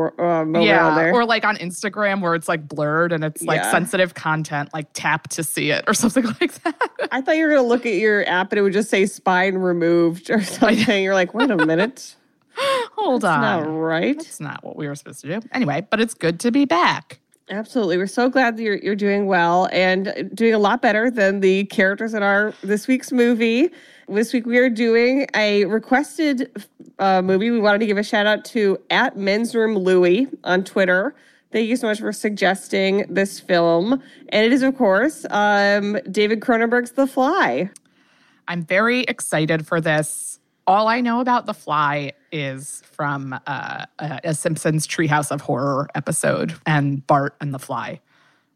moment 0.46 0.66
yeah, 0.66 1.12
or 1.12 1.26
like 1.26 1.46
on 1.46 1.58
Instagram 1.58 2.22
where 2.22 2.36
it's 2.36 2.48
like 2.48 2.68
blurred 2.68 3.12
and 3.12 3.24
it's 3.24 3.42
like 3.44 3.62
Yeah. 3.62 3.72
sensitive 3.72 4.14
content, 4.14 4.70
like 4.74 4.88
tap 4.94 5.28
to 5.30 5.44
see 5.44 5.72
it 5.72 5.84
or 5.88 5.94
something 5.96 6.26
like 6.40 6.54
that. 6.64 7.10
I 7.12 7.22
thought 7.22 7.36
you 7.38 7.44
were 7.46 7.50
gonna 7.56 7.68
look 7.68 7.86
at 7.86 7.96
your 7.96 8.28
app 8.28 8.52
and 8.52 8.60
it 8.60 8.62
would 8.62 8.74
just 8.74 8.90
say 8.90 9.06
spine 9.06 9.56
removed 9.56 10.30
or 10.30 10.42
something. 10.42 10.99
You're 11.04 11.14
like, 11.14 11.34
wait 11.34 11.50
a 11.50 11.58
minute, 11.58 12.16
Hold 12.96 13.24
on. 13.24 13.42
not 13.42 13.70
right. 13.70 14.18
That's 14.18 14.40
not 14.40 14.64
what 14.64 14.76
we 14.76 14.88
were 14.88 14.96
supposed 14.96 15.22
to 15.22 15.40
do. 15.40 15.48
Anyway, 15.52 15.86
but 15.90 16.00
it's 16.00 16.14
good 16.14 16.40
to 16.42 16.52
be 16.52 16.66
back. 16.66 17.20
Absolutely, 17.50 17.98
we're 17.98 18.06
so 18.06 18.30
glad 18.30 18.58
that 18.58 18.64
you're 18.64 18.78
you're 18.78 18.96
doing 18.96 19.26
well 19.26 19.68
and 19.72 20.30
doing 20.36 20.54
a 20.54 20.60
lot 20.60 20.84
better 20.84 21.10
than 21.10 21.40
the 21.40 21.64
characters 21.66 22.14
in 22.14 22.22
our 22.22 22.54
this 22.62 22.88
week's 22.88 23.12
movie. 23.12 23.70
This 24.08 24.34
week 24.34 24.46
we 24.46 24.58
are 24.60 24.70
doing 24.70 25.26
a 25.36 25.66
requested 25.66 26.64
uh, 27.00 27.24
movie. 27.24 27.50
We 27.50 27.60
wanted 27.60 27.80
to 27.80 27.86
give 27.88 27.98
a 27.98 28.04
shout 28.04 28.28
out 28.28 28.46
to 28.46 28.78
at 28.92 29.18
Men's 29.18 29.56
Room 29.56 29.76
Louie 29.76 30.28
on 30.44 30.64
Twitter 30.64 31.16
Thank 31.52 31.68
you 31.68 31.78
so 31.78 31.88
much 31.88 32.00
for 32.00 32.14
suggesting 32.14 33.06
this 33.10 33.40
film. 33.40 33.94
And 34.30 34.46
it 34.46 34.54
is, 34.54 34.62
of 34.62 34.78
course, 34.78 35.26
um, 35.32 35.98
David 36.12 36.42
Cronenberg's 36.42 36.92
The 36.92 37.08
Fly. 37.08 37.72
I'm 38.48 38.64
very 38.64 39.02
excited 39.02 39.66
for 39.66 39.82
this. 39.82 40.29
All 40.70 40.88
I 40.88 41.02
know 41.02 41.20
about 41.20 41.48
The 41.48 41.56
Fly 41.56 42.14
is 42.32 42.84
from 42.92 43.34
uh, 43.34 43.86
a, 43.98 44.20
a 44.26 44.34
Simpsons 44.36 44.86
Treehouse 44.86 45.32
of 45.32 45.42
Horror 45.42 45.90
episode, 45.96 46.54
and 46.64 47.06
Bart 47.08 47.36
and 47.42 47.52
The 47.52 47.58
Fly 47.58 48.02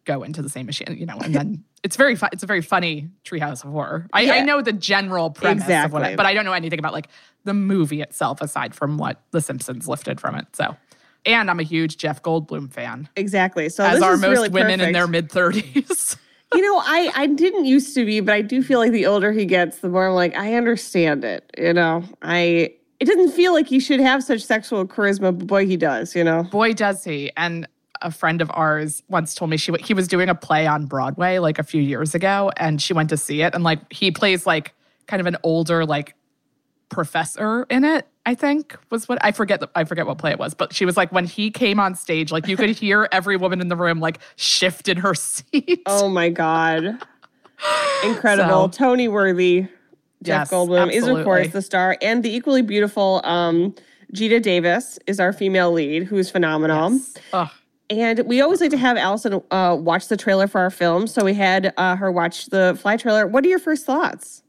go 0.05 0.22
into 0.22 0.43
the 0.43 0.50
same 0.50 0.67
machine, 0.67 0.96
you 0.96 1.08
know, 1.08 1.17
and 1.17 1.34
then 1.34 1.63
it's 1.84 1.96
very 1.96 2.15
fun. 2.15 2.29
It's 2.32 2.43
a 2.43 2.46
very 2.46 2.62
funny 2.62 3.10
Treehouse 3.25 3.63
of 3.65 3.72
Horror. 3.72 4.05
I, 4.13 4.29
I 4.29 4.41
know 4.41 4.62
the 4.62 4.74
general 4.74 5.32
premise 5.32 5.63
of 5.63 5.67
what, 5.67 5.74
Exactly. 5.74 6.13
it, 6.13 6.17
but 6.17 6.27
I 6.27 6.36
don't 6.36 6.46
know 6.46 6.53
anything 6.53 6.77
about 6.77 6.93
like 6.93 7.08
the 7.46 7.55
movie 7.55 8.03
itself 8.03 8.41
aside 8.41 8.75
from 8.75 9.00
what 9.00 9.20
The 9.32 9.41
Simpsons 9.41 9.88
lifted 9.88 10.22
from 10.22 10.36
it. 10.36 10.46
So, 10.53 10.77
and 11.25 11.50
I'm 11.50 11.60
a 11.60 11.63
huge 11.63 11.98
Jeff 11.98 12.22
Goldblum 12.22 12.72
fan, 12.72 13.10
Exactly. 13.15 13.70
So 13.70 13.84
as 13.84 14.03
are 14.03 14.17
most 14.17 14.29
really 14.29 14.50
women 14.50 14.82
in 14.82 14.93
their 14.93 15.08
mid 15.08 15.29
30s. 15.32 16.17
You 16.53 16.62
know, 16.62 16.81
I 16.83 17.12
I 17.15 17.27
didn't 17.27 17.65
used 17.65 17.95
to 17.95 18.05
be, 18.05 18.19
but 18.19 18.33
I 18.33 18.41
do 18.41 18.62
feel 18.62 18.79
like 18.79 18.91
the 18.91 19.05
older 19.05 19.31
he 19.31 19.45
gets, 19.45 19.79
the 19.79 19.89
more 19.89 20.07
I'm 20.07 20.13
like, 20.13 20.36
I 20.36 20.53
understand 20.55 21.24
it. 21.24 21.50
You 21.57 21.74
know, 21.74 22.03
I 22.22 22.74
it 23.00 23.05
doesn't 23.05 23.31
feel 23.31 23.53
like 23.53 23.67
he 23.67 23.79
should 23.79 24.00
have 24.00 24.24
such 24.24 24.41
sexual 24.41 24.86
charisma, 24.86 25.38
but 25.38 25.48
boy, 25.48 25.65
he 25.65 25.77
does. 25.77 26.15
You 26.15 26.24
know. 26.24 26.43
Boy, 26.43 26.74
does 26.74 27.03
he. 27.03 27.31
And 27.36 27.67
a 28.01 28.12
friend 28.12 28.41
of 28.41 28.51
ours 28.53 29.01
once 29.07 29.33
told 29.33 29.50
me 29.50 29.57
she 29.57 29.74
he 29.81 29.93
was 29.93 30.07
doing 30.07 30.29
a 30.29 30.36
play 30.36 30.67
on 30.67 30.86
Broadway 30.86 31.39
like 31.39 31.57
a 31.60 31.63
few 31.63 31.81
years 31.81 32.13
ago, 32.13 32.51
and 32.57 32.81
she 32.81 32.93
went 32.93 33.10
to 33.10 33.17
see 33.17 33.41
it, 33.41 33.55
and 33.55 33.63
like 33.63 33.79
he 33.91 34.12
plays 34.12 34.45
like 34.45 34.74
kind 35.07 35.19
of 35.19 35.25
an 35.25 35.38
older 35.43 35.86
like 35.86 36.15
professor 36.89 37.65
in 37.69 37.83
it. 37.83 38.07
I 38.25 38.36
think 38.36 38.77
was 38.89 39.10
what 39.10 39.18
I 39.22 39.32
forget. 39.32 39.60
The, 39.60 39.70
I 39.75 39.84
forget 39.84 40.06
what 40.08 40.18
play 40.18 40.32
it 40.32 40.39
was, 40.39 40.53
but 40.53 40.74
she 40.74 40.86
was 40.86 40.96
like 40.96 41.12
when 41.12 41.25
he 41.25 41.51
came 41.51 41.80
on 41.80 41.94
stage, 41.96 42.32
like 42.32 42.48
you 42.48 42.56
could 42.56 42.70
hear 42.84 43.08
every 43.12 43.36
woman 43.38 43.60
in 43.62 43.68
the 43.68 43.75
room 43.75 44.00
like 44.00 44.20
shift 44.36 44.88
in 44.88 44.98
her 44.98 45.13
seat. 45.15 45.82
Oh 45.86 46.08
my 46.08 46.30
god, 46.30 46.84
incredible! 48.03 48.72
So- 48.72 48.77
Tony 48.77 49.08
Worthy, 49.08 49.68
Yes, 50.22 50.50
Jeff 50.50 50.50
Goldblum 50.51 50.92
is 50.92 51.08
of 51.08 51.24
course 51.24 51.51
the 51.51 51.62
star, 51.62 51.98
and 52.01 52.24
the 52.24 52.34
equally 52.34 52.62
beautiful 52.62 53.22
um, 53.25 53.75
Geena 54.13 54.42
Davis 54.42 55.00
is 55.08 55.20
our 55.20 55.34
female 55.34 55.72
lead, 55.72 56.03
who 56.03 56.18
is 56.18 56.30
phenomenal. 56.32 57.00
Ugh. 57.34 57.50
And 57.89 58.20
we 58.25 58.42
always 58.42 58.62
like 58.62 58.72
to 58.72 58.77
have 58.77 58.96
Alison 58.98 59.42
uh, 59.51 59.77
watch 59.80 60.08
the 60.08 60.15
trailer 60.18 60.48
for 60.48 60.62
our 60.62 60.70
film, 60.72 61.06
so 61.08 61.24
we 61.25 61.34
had 61.34 61.74
uh, 61.77 61.96
her 61.98 62.12
watch 62.12 62.46
the 62.48 62.77
Fly 62.82 62.96
trailer. 62.96 63.27
What 63.27 63.44
are 63.46 63.50
your 63.50 63.60
first 63.60 63.86
thoughts? 63.86 64.42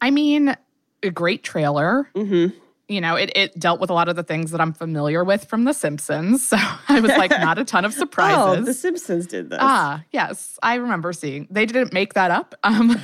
I 0.00 0.10
mean, 0.10 0.56
a 1.02 1.10
great 1.10 1.44
trailer. 1.44 2.08
Mm-hmm. 2.14 2.56
You 2.88 3.02
know, 3.02 3.16
it, 3.16 3.30
it 3.36 3.58
dealt 3.58 3.80
with 3.80 3.90
a 3.90 3.92
lot 3.92 4.08
of 4.08 4.16
the 4.16 4.22
things 4.22 4.50
that 4.50 4.60
I'm 4.62 4.72
familiar 4.72 5.22
with 5.22 5.44
from 5.44 5.64
The 5.64 5.74
Simpsons. 5.74 6.48
So 6.48 6.56
I 6.88 7.00
was 7.00 7.10
like, 7.10 7.30
not 7.30 7.58
a 7.58 7.64
ton 7.64 7.84
of 7.84 7.92
surprises. 7.92 8.38
Oh, 8.60 8.64
The 8.64 8.72
Simpsons 8.72 9.26
did 9.26 9.50
this. 9.50 9.58
Ah, 9.60 10.02
yes, 10.10 10.58
I 10.62 10.76
remember 10.76 11.12
seeing. 11.12 11.46
They 11.50 11.66
didn't 11.66 11.92
make 11.92 12.14
that 12.14 12.30
up. 12.30 12.54
Um, 12.64 12.96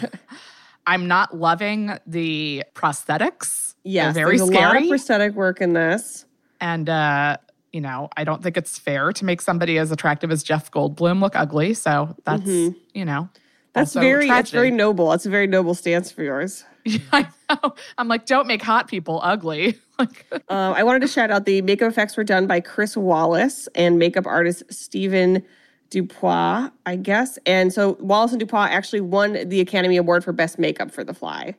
I'm 0.86 1.06
not 1.08 1.36
loving 1.36 1.98
the 2.06 2.64
prosthetics. 2.74 3.74
yes, 3.84 4.14
They're 4.14 4.24
very 4.26 4.38
there's 4.38 4.48
a 4.48 4.52
lot 4.52 4.64
of 4.64 4.70
scary, 4.70 4.88
prosthetic 4.88 5.34
work 5.34 5.60
in 5.60 5.72
this. 5.72 6.26
and 6.60 6.88
uh, 6.88 7.36
you 7.72 7.80
know, 7.80 8.08
I 8.16 8.24
don't 8.24 8.42
think 8.42 8.56
it's 8.56 8.78
fair 8.78 9.12
to 9.12 9.24
make 9.24 9.40
somebody 9.40 9.78
as 9.78 9.90
attractive 9.90 10.30
as 10.30 10.42
Jeff 10.42 10.70
Goldblum 10.70 11.20
look 11.20 11.34
ugly. 11.36 11.74
So 11.74 12.14
that's 12.24 12.46
you 12.46 13.04
know, 13.04 13.28
Mm-hmm. 13.74 13.80
That's 13.80 13.92
very, 13.94 14.28
that's 14.28 14.50
very 14.52 14.70
noble. 14.70 15.10
That's 15.10 15.26
a 15.26 15.30
very 15.30 15.48
noble 15.48 15.74
stance 15.74 16.08
for 16.12 16.22
yours. 16.22 16.64
I 17.12 17.28
know. 17.48 17.74
I'm 17.98 18.08
like, 18.08 18.26
don't 18.26 18.46
make 18.46 18.62
hot 18.62 18.88
people 18.88 19.20
ugly. 19.22 19.78
like, 19.98 20.26
Um, 20.48 20.74
I 20.74 20.82
wanted 20.82 21.00
to 21.00 21.08
shout 21.08 21.30
out 21.30 21.46
the 21.46 21.62
makeup 21.62 21.90
effects 21.90 22.16
were 22.16 22.24
done 22.24 22.46
by 22.46 22.60
Chris 22.60 22.96
Walas 22.96 23.68
and 23.74 23.98
makeup 23.98 24.26
artist 24.26 24.62
Stephen 24.70 25.42
Dupuis, 25.90 26.70
I 26.86 26.96
guess. 26.96 27.38
And 27.46 27.72
so 27.72 27.94
Walas 27.96 28.30
and 28.30 28.40
Dupuis 28.40 28.70
actually 28.70 29.00
won 29.00 29.48
the 29.48 29.60
Academy 29.60 29.96
Award 29.96 30.24
for 30.24 30.32
Best 30.32 30.58
Makeup 30.58 30.90
for 30.90 31.04
The 31.04 31.14
Fly, 31.14 31.54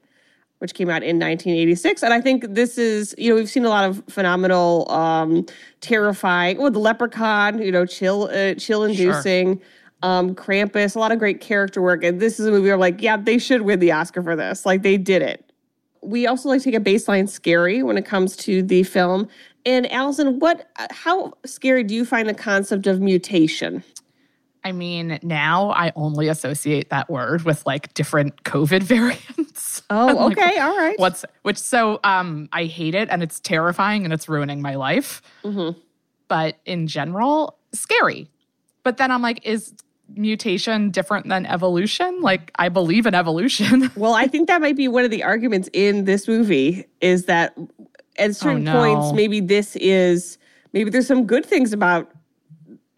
which 0.59 0.73
came 0.73 0.89
out 0.89 1.03
in 1.03 1.17
1986. 1.17 2.03
And 2.03 2.13
I 2.13 2.21
think 2.21 2.45
this 2.49 2.77
is, 2.77 3.15
you 3.17 3.29
know, 3.29 3.35
we've 3.35 3.49
seen 3.49 3.65
a 3.65 3.69
lot 3.69 3.89
of 3.89 4.03
phenomenal, 4.09 4.89
um, 4.91 5.45
terrifying, 5.81 6.57
well, 6.57 6.71
the 6.71 6.79
Leprechaun, 6.79 7.61
you 7.61 7.71
know, 7.71 7.85
chill, 7.85 8.29
uh, 8.31 8.55
chill 8.55 8.83
inducing. 8.83 9.61
Um, 10.05 10.35
Krampus, 10.35 10.95
a 10.95 10.99
lot 10.99 11.11
of 11.11 11.19
great 11.19 11.41
character 11.41 11.81
work. 11.81 12.03
And 12.03 12.19
this 12.19 12.39
is 12.39 12.45
a 12.45 12.51
movie 12.51 12.65
where 12.65 12.75
I'm 12.75 12.79
like, 12.79 13.01
yeah, 13.01 13.17
they 13.17 13.37
should 13.37 13.63
win 13.63 13.79
the 13.79 13.91
Oscar 13.91 14.21
for 14.21 14.35
this. 14.35 14.65
Like 14.65 14.81
they 14.83 14.97
did 14.97 15.21
it 15.21 15.41
we 16.01 16.27
also 16.27 16.47
like 16.49 16.61
to 16.61 16.71
take 16.71 16.79
a 16.79 16.83
baseline 16.83 17.27
scary 17.27 17.81
when 17.81 17.97
it 17.97 18.05
comes 18.05 18.35
to 18.35 18.61
the 18.61 18.83
film. 18.83 19.27
And 19.65 19.91
Alison, 19.91 20.37
what, 20.37 20.69
how 20.91 21.33
scary 21.47 21.83
do 21.83 21.95
you 21.95 22.05
find 22.05 22.29
the 22.29 22.33
concept 22.35 22.85
of 22.85 23.01
mutation? 23.01 23.83
I 24.63 24.71
mean, 24.71 25.17
now 25.23 25.71
I 25.71 25.91
only 25.95 26.27
associate 26.27 26.91
that 26.91 27.09
word 27.09 27.41
with 27.41 27.65
like 27.65 27.91
different 27.95 28.43
COVID 28.43 28.83
variants. 28.93 29.81
Oh, 29.89 30.05
Like, 30.27 30.37
okay, 30.37 30.59
all 30.59 30.77
right. 30.77 30.99
what's 30.99 31.25
which 31.41 31.57
so 31.57 31.99
um 32.03 32.49
i 32.53 32.65
hate 32.65 32.93
it 32.93 33.09
and 33.09 33.23
it's 33.23 33.39
terrifying 33.39 34.03
and 34.03 34.13
it's 34.13 34.29
ruining 34.29 34.61
my 34.61 34.75
life 34.75 35.23
Mm-hmm. 35.43 35.77
but 36.27 36.57
in 36.65 36.85
general 36.87 37.57
scary 37.73 38.27
but 38.83 38.97
then 38.97 39.09
i'm 39.11 39.21
like 39.23 39.43
is 39.45 39.73
mutation 40.09 40.91
different 40.91 41.27
than 41.27 41.45
evolution 41.45 42.21
like 42.21 42.51
i 42.55 42.69
believe 42.69 43.05
in 43.05 43.13
evolution 43.13 43.91
Well, 43.95 44.13
I 44.13 44.27
think 44.27 44.47
that 44.47 44.61
might 44.61 44.75
be 44.75 44.87
one 44.87 45.05
of 45.05 45.11
the 45.11 45.23
arguments 45.23 45.69
in 45.73 46.05
this 46.05 46.27
movie 46.27 46.85
is 47.01 47.25
that 47.25 47.57
at 48.17 48.35
certain 48.35 48.63
no. 48.63 48.73
points, 48.73 49.13
maybe 49.13 49.39
this 49.39 49.75
is 49.77 50.37
maybe 50.73 50.89
there's 50.89 51.07
some 51.07 51.25
good 51.25 51.45
things 51.45 51.73
about 51.73 52.11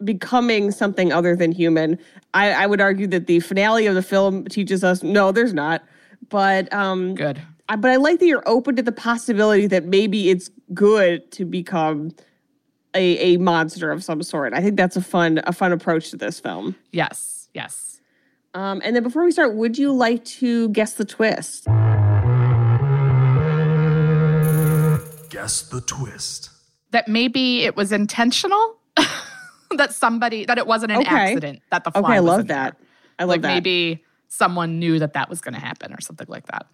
becoming 0.04 0.70
something 0.70 1.12
other 1.12 1.34
than 1.34 1.50
human. 1.52 1.98
I, 2.34 2.52
I 2.52 2.66
would 2.66 2.80
argue 2.80 3.06
that 3.08 3.26
the 3.26 3.40
finale 3.40 3.86
of 3.86 3.94
the 3.94 4.02
film 4.02 4.44
teaches 4.46 4.84
us 4.84 5.02
no, 5.02 5.32
there's 5.32 5.54
not. 5.54 5.82
But 6.28 6.72
um, 6.72 7.14
good 7.14 7.40
I, 7.68 7.76
but 7.76 7.90
I 7.90 7.96
like 7.96 8.18
that 8.20 8.26
you're 8.26 8.46
open 8.46 8.76
to 8.76 8.82
the 8.82 8.92
possibility 8.92 9.66
that 9.68 9.84
maybe 9.84 10.30
it's 10.30 10.50
good 10.74 11.30
to 11.32 11.44
become 11.44 12.12
a, 12.98 13.34
a 13.34 13.36
monster 13.38 13.90
of 13.92 14.02
some 14.04 14.22
sort. 14.22 14.52
I 14.52 14.60
think 14.60 14.76
that's 14.76 14.96
a 14.96 15.00
fun 15.00 15.40
a 15.44 15.52
fun 15.52 15.72
approach 15.72 16.10
to 16.10 16.16
this 16.16 16.40
film. 16.40 16.74
yes 16.92 17.48
yes 17.54 18.00
Um, 18.54 18.80
and 18.84 18.94
then 18.96 19.02
before 19.02 19.24
we 19.24 19.30
start, 19.30 19.54
would 19.54 19.78
you 19.78 19.92
like 19.92 20.24
to 20.40 20.68
guess 20.70 20.94
the 20.94 21.04
twist? 21.04 21.66
Guess 25.30 25.62
the 25.68 25.80
twist. 25.82 26.50
that 26.90 27.06
maybe 27.06 27.62
it 27.64 27.76
was 27.76 27.92
intentional 27.92 28.76
that 29.76 29.92
somebody 29.94 30.44
that 30.46 30.58
it 30.58 30.66
wasn't 30.66 30.90
an 30.92 30.98
Okay. 30.98 31.14
accident 31.14 31.60
that 31.70 31.84
the 31.84 31.90
fly 31.92 32.00
Okay, 32.00 32.12
I 32.16 32.20
was 32.20 32.28
love 32.28 32.40
in 32.40 32.46
there. 32.48 32.56
that. 32.56 32.76
I 33.18 33.22
love 33.24 33.28
like 33.28 33.42
that. 33.42 33.48
maybe 33.54 34.04
someone 34.28 34.78
knew 34.78 34.98
that 34.98 35.12
that 35.12 35.28
was 35.28 35.40
going 35.40 35.54
to 35.54 35.60
happen 35.60 35.92
or 35.92 36.00
something 36.00 36.26
like 36.28 36.46
that 36.46 36.66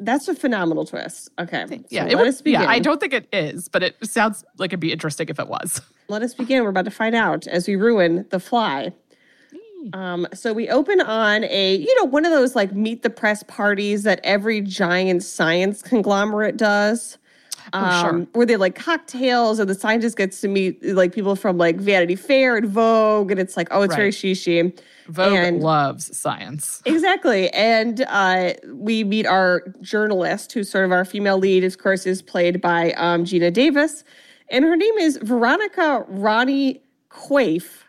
That's 0.00 0.28
a 0.28 0.34
phenomenal 0.34 0.84
twist. 0.84 1.30
Okay, 1.38 1.82
yeah 1.90 2.02
so 2.02 2.06
it 2.06 2.14
let 2.14 2.18
would, 2.18 2.28
us 2.28 2.42
begin. 2.42 2.62
yeah 2.62 2.68
i 2.68 2.78
don't 2.78 3.00
think 3.00 3.12
it 3.12 3.28
is 3.32 3.68
but 3.68 3.82
it 3.82 3.96
sounds 4.04 4.44
like 4.58 4.70
it'd 4.70 4.80
be 4.80 4.92
interesting 4.92 5.28
if 5.28 5.38
it 5.38 5.46
was 5.48 5.80
Let 6.10 6.22
us 6.22 6.34
begin. 6.34 6.64
We're 6.64 6.70
about 6.70 6.86
to 6.86 6.90
find 6.90 7.14
out 7.14 7.46
as 7.46 7.68
we 7.68 7.76
ruin 7.76 8.26
the 8.30 8.40
fly. 8.40 8.92
Um, 9.92 10.26
so 10.34 10.52
we 10.52 10.68
open 10.68 11.00
on 11.00 11.44
a, 11.44 11.76
you 11.76 11.98
know, 12.00 12.04
one 12.04 12.24
of 12.24 12.32
those 12.32 12.56
like 12.56 12.72
meet 12.72 13.04
the 13.04 13.10
press 13.10 13.44
parties 13.44 14.02
that 14.02 14.18
every 14.24 14.60
giant 14.60 15.22
science 15.22 15.82
conglomerate 15.82 16.56
does. 16.56 17.16
Oh, 17.72 17.78
Um, 17.78 18.00
sure. 18.24 18.26
where 18.32 18.46
they 18.46 18.56
like 18.56 18.74
cocktails 18.74 19.58
and 19.58 19.68
the 19.70 19.74
scientist 19.74 20.16
gets 20.16 20.40
to 20.40 20.48
meet 20.48 20.82
like 20.84 21.12
people 21.12 21.36
from 21.36 21.56
like 21.58 21.76
Vanity 21.76 22.16
Fair 22.16 22.56
and 22.56 22.66
Vogue, 22.68 23.30
and 23.30 23.38
it's 23.40 23.56
like, 23.56 23.68
oh, 23.70 23.82
it's 23.82 23.94
very 23.94 24.06
Right. 24.08 24.14
shishi. 24.14 24.80
Vogue 25.08 25.32
And- 25.34 25.60
loves 25.60 26.16
science. 26.16 26.82
Exactly. 26.86 27.48
And 27.50 28.04
uh, 28.08 28.52
we 28.72 29.02
meet 29.04 29.26
our 29.26 29.62
journalist, 29.80 30.52
who's 30.52 30.70
sort 30.70 30.84
of 30.84 30.92
our 30.92 31.04
female 31.04 31.38
lead, 31.38 31.64
of 31.64 31.78
course, 31.78 32.06
is 32.06 32.22
played 32.22 32.60
by 32.60 32.92
um, 32.92 33.24
Geena 33.24 33.52
Davis. 33.52 34.04
And 34.48 34.64
her 34.64 34.76
name 34.76 34.94
is 34.98 35.16
Veronica 35.22 36.04
Ronnie 36.08 36.80
Quaife. 37.08 37.84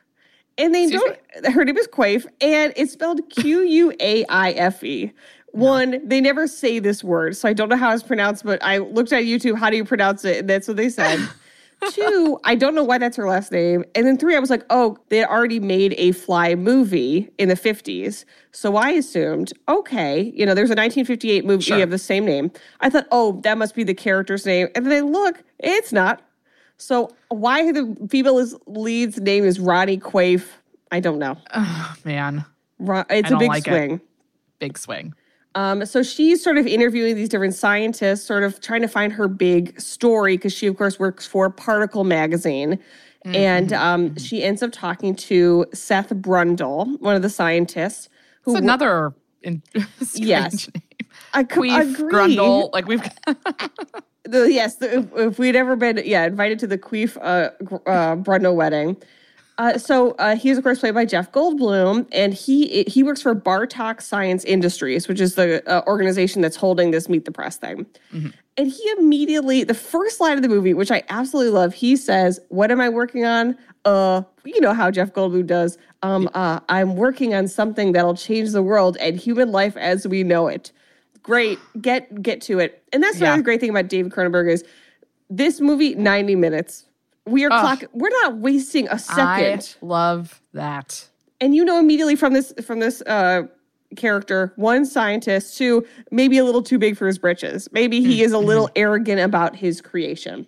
And 0.57 0.75
they 0.75 0.83
Excuse 0.83 1.01
don't, 1.43 1.53
her 1.53 1.63
name 1.63 1.77
is 1.77 1.87
Quaife, 1.87 2.27
and 2.41 2.73
it's 2.75 2.91
spelled 2.93 3.21
Q 3.29 3.61
U 3.61 3.93
A 3.99 4.25
I 4.25 4.51
F 4.51 4.83
E. 4.83 5.11
One, 5.51 6.07
they 6.07 6.21
never 6.21 6.47
say 6.47 6.79
this 6.79 7.03
word, 7.03 7.35
so 7.35 7.47
I 7.49 7.53
don't 7.53 7.69
know 7.69 7.75
how 7.77 7.93
it's 7.93 8.03
pronounced, 8.03 8.43
but 8.45 8.63
I 8.63 8.77
looked 8.77 9.11
at 9.11 9.23
YouTube, 9.23 9.57
how 9.57 9.69
do 9.69 9.75
you 9.77 9.83
pronounce 9.85 10.23
it? 10.25 10.39
And 10.39 10.49
that's 10.49 10.67
what 10.67 10.77
they 10.77 10.89
said. 10.89 11.19
Two, 11.91 12.39
I 12.43 12.53
don't 12.55 12.75
know 12.75 12.83
why 12.83 12.99
that's 12.99 13.17
her 13.17 13.27
last 13.27 13.51
name. 13.51 13.83
And 13.95 14.05
then 14.05 14.15
three, 14.15 14.35
I 14.35 14.39
was 14.39 14.51
like, 14.51 14.63
oh, 14.69 14.99
they 15.09 15.17
had 15.17 15.27
already 15.27 15.59
made 15.59 15.95
a 15.97 16.11
Fly 16.11 16.53
movie 16.53 17.27
in 17.39 17.49
the 17.49 17.55
50s. 17.55 18.23
So 18.51 18.75
I 18.75 18.91
assumed, 18.91 19.51
okay, 19.67 20.31
you 20.35 20.45
know, 20.45 20.53
there's 20.53 20.69
a 20.69 20.75
1958 20.77 21.43
movie 21.43 21.63
Sure. 21.63 21.81
of 21.81 21.89
the 21.89 21.97
same 21.97 22.23
name. 22.23 22.51
I 22.81 22.91
thought, 22.91 23.07
oh, 23.11 23.41
that 23.43 23.57
must 23.57 23.73
be 23.73 23.83
the 23.83 23.95
character's 23.95 24.45
name. 24.45 24.67
And 24.75 24.85
then 24.85 24.91
I 24.93 24.99
look, 24.99 25.43
it's 25.57 25.91
not. 25.91 26.21
So 26.77 27.09
why 27.29 27.71
the 27.71 27.95
female 28.11 28.45
lead's 28.67 29.19
name 29.19 29.43
is 29.43 29.59
Ronnie 29.59 29.97
Quaife? 29.97 30.61
I 30.91 30.99
don't 30.99 31.17
know. 31.17 31.35
Oh, 31.53 31.95
man, 32.05 32.45
Ron, 32.77 33.05
it's 33.09 33.31
a 33.31 33.37
big 33.37 33.49
like 33.49 33.67
it. 33.67 33.71
swing. 33.71 34.01
big 34.59 34.77
swing. 34.77 35.15
Um, 35.55 35.85
so 35.85 36.01
she's 36.03 36.41
sort 36.43 36.57
of 36.57 36.65
interviewing 36.65 37.15
these 37.15 37.29
different 37.29 37.53
scientists, 37.55 38.23
sort 38.25 38.43
of 38.43 38.61
trying 38.61 38.81
to 38.81 38.87
find 38.87 39.11
her 39.13 39.27
big 39.27 39.79
story 39.79 40.37
because 40.37 40.53
she, 40.53 40.67
of 40.67 40.77
course, 40.77 40.97
works 40.99 41.27
for 41.27 41.49
Particle 41.49 42.03
Magazine. 42.03 42.79
And 43.23 43.71
um, 43.73 44.17
she 44.17 44.41
ends 44.43 44.63
up 44.63 44.71
talking 44.71 45.13
to 45.15 45.65
Seth 45.73 46.09
Brundle, 46.09 46.99
one 47.01 47.15
of 47.15 47.21
the 47.21 47.29
scientists. 47.29 48.09
Who 48.41 48.53
It's 48.55 48.61
another 48.61 49.13
in, 49.43 49.61
strange 50.01 50.27
Yes. 50.27 50.69
name. 50.73 50.83
I 51.33 51.43
co- 51.43 51.61
Queef, 51.61 51.93
agree. 51.99 52.11
Grundle. 52.11 52.71
Like 52.73 52.87
we've 52.87 53.03
The, 54.23 54.51
yes, 54.51 54.75
the, 54.77 54.99
if, 54.99 55.05
if 55.15 55.39
we'd 55.39 55.55
ever 55.55 55.75
been, 55.75 56.01
yeah, 56.05 56.25
invited 56.25 56.57
to 56.59 56.67
the 56.67 56.77
Queef 56.77 57.15
uh, 57.17 57.51
uh, 57.89 58.15
Brundle 58.15 58.55
wedding. 58.55 58.97
Uh, 59.61 59.77
so 59.77 60.11
uh, 60.17 60.35
he 60.35 60.49
is 60.49 60.57
of 60.57 60.63
course 60.63 60.79
played 60.79 60.95
by 60.95 61.05
Jeff 61.05 61.31
Goldblum, 61.31 62.07
and 62.11 62.33
he 62.33 62.83
he 62.87 63.03
works 63.03 63.21
for 63.21 63.35
Bartok 63.35 64.01
Science 64.01 64.43
Industries, 64.45 65.07
which 65.07 65.21
is 65.21 65.35
the 65.35 65.61
uh, 65.71 65.83
organization 65.85 66.41
that's 66.41 66.55
holding 66.55 66.89
this 66.89 67.07
Meet 67.07 67.25
the 67.25 67.31
Press 67.31 67.57
thing. 67.57 67.85
And 68.57 68.67
he 68.71 68.89
immediately, 68.97 69.63
the 69.63 69.75
first 69.75 70.19
line 70.19 70.35
of 70.35 70.41
the 70.41 70.49
movie, 70.49 70.73
which 70.73 70.89
I 70.89 71.03
absolutely 71.09 71.51
love, 71.51 71.75
he 71.75 71.95
says, 71.95 72.39
"What 72.49 72.71
am 72.71 72.81
I 72.81 72.89
working 72.89 73.23
on? 73.23 73.55
Uh, 73.85 74.23
you 74.43 74.59
know 74.61 74.73
how 74.73 74.89
Jeff 74.89 75.13
Goldblum 75.13 75.45
does. 75.45 75.77
Um, 76.01 76.27
uh, 76.33 76.59
I'm 76.67 76.95
working 76.95 77.35
on 77.35 77.47
something 77.47 77.91
that'll 77.91 78.15
change 78.17 78.49
the 78.53 78.63
world 78.63 78.97
and 78.99 79.15
human 79.15 79.51
life 79.51 79.77
as 79.77 80.07
we 80.07 80.23
know 80.23 80.47
it. 80.47 80.71
Great, 81.21 81.59
get 81.79 82.23
get 82.23 82.41
to 82.41 82.57
it. 82.57 82.81
And 82.91 83.03
that's 83.03 83.19
Yeah. 83.21 83.27
another 83.27 83.43
great 83.43 83.59
thing 83.59 83.69
about 83.69 83.89
David 83.89 84.11
Cronenberg 84.11 84.51
is 84.51 84.63
this 85.29 85.61
movie, 85.61 85.93
90 85.93 86.35
minutes. 86.35 86.85
We 87.25 87.45
are 87.45 87.51
Ugh. 87.51 87.61
clock. 87.61 87.89
We're 87.93 88.09
not 88.23 88.37
wasting 88.37 88.87
a 88.89 88.97
second. 88.99 89.75
I 89.81 89.85
love 89.85 90.41
that. 90.53 91.07
and 91.39 91.55
you 91.55 91.63
know 91.65 91.79
immediately 91.79 92.15
from 92.15 92.33
this 92.33 92.53
from 92.65 92.79
this 92.79 93.01
uh 93.03 93.43
character 93.97 94.53
one 94.55 94.85
scientist 94.85 95.57
two 95.57 95.85
maybe 96.11 96.37
a 96.37 96.45
little 96.45 96.63
too 96.63 96.77
big 96.79 96.95
for 96.95 97.07
his 97.07 97.17
britches 97.17 97.67
maybe 97.73 98.01
he 98.01 98.23
is 98.23 98.31
a 98.31 98.37
little 98.37 98.69
arrogant 98.77 99.19
about 99.19 99.53
his 99.53 99.81
creation 99.81 100.47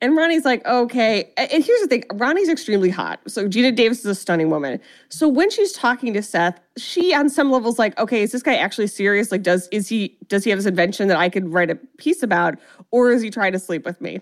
and 0.00 0.16
Ronnie's 0.16 0.44
like, 0.44 0.66
okay. 0.66 1.30
And 1.36 1.62
here's 1.62 1.80
the 1.80 1.86
thing 1.86 2.02
Ronnie's 2.14 2.48
extremely 2.48 2.90
hot. 2.90 3.20
So 3.28 3.46
Geena 3.48 3.72
Davis 3.72 4.00
is 4.00 4.06
a 4.06 4.14
stunning 4.16 4.50
woman. 4.50 4.80
So 5.10 5.28
when 5.28 5.48
she's 5.48 5.72
talking 5.72 6.12
to 6.14 6.22
Seth, 6.22 6.58
she 6.76 7.14
on 7.14 7.28
some 7.30 7.52
levels 7.52 7.78
like, 7.78 7.96
okay, 8.00 8.22
is 8.22 8.32
this 8.32 8.42
guy 8.42 8.56
actually 8.56 8.88
serious? 8.88 9.30
Like, 9.30 9.44
does 9.44 9.68
is 9.70 9.88
he 9.88 10.18
does 10.26 10.42
he 10.42 10.50
have 10.50 10.58
this 10.58 10.66
invention 10.66 11.06
that 11.06 11.18
I 11.18 11.28
could 11.28 11.52
write 11.52 11.70
a 11.70 11.76
piece 11.98 12.20
about, 12.24 12.58
or 12.90 13.12
is 13.12 13.22
he 13.22 13.30
trying 13.30 13.52
to 13.52 13.60
sleep 13.60 13.84
with 13.84 14.00
me? 14.00 14.20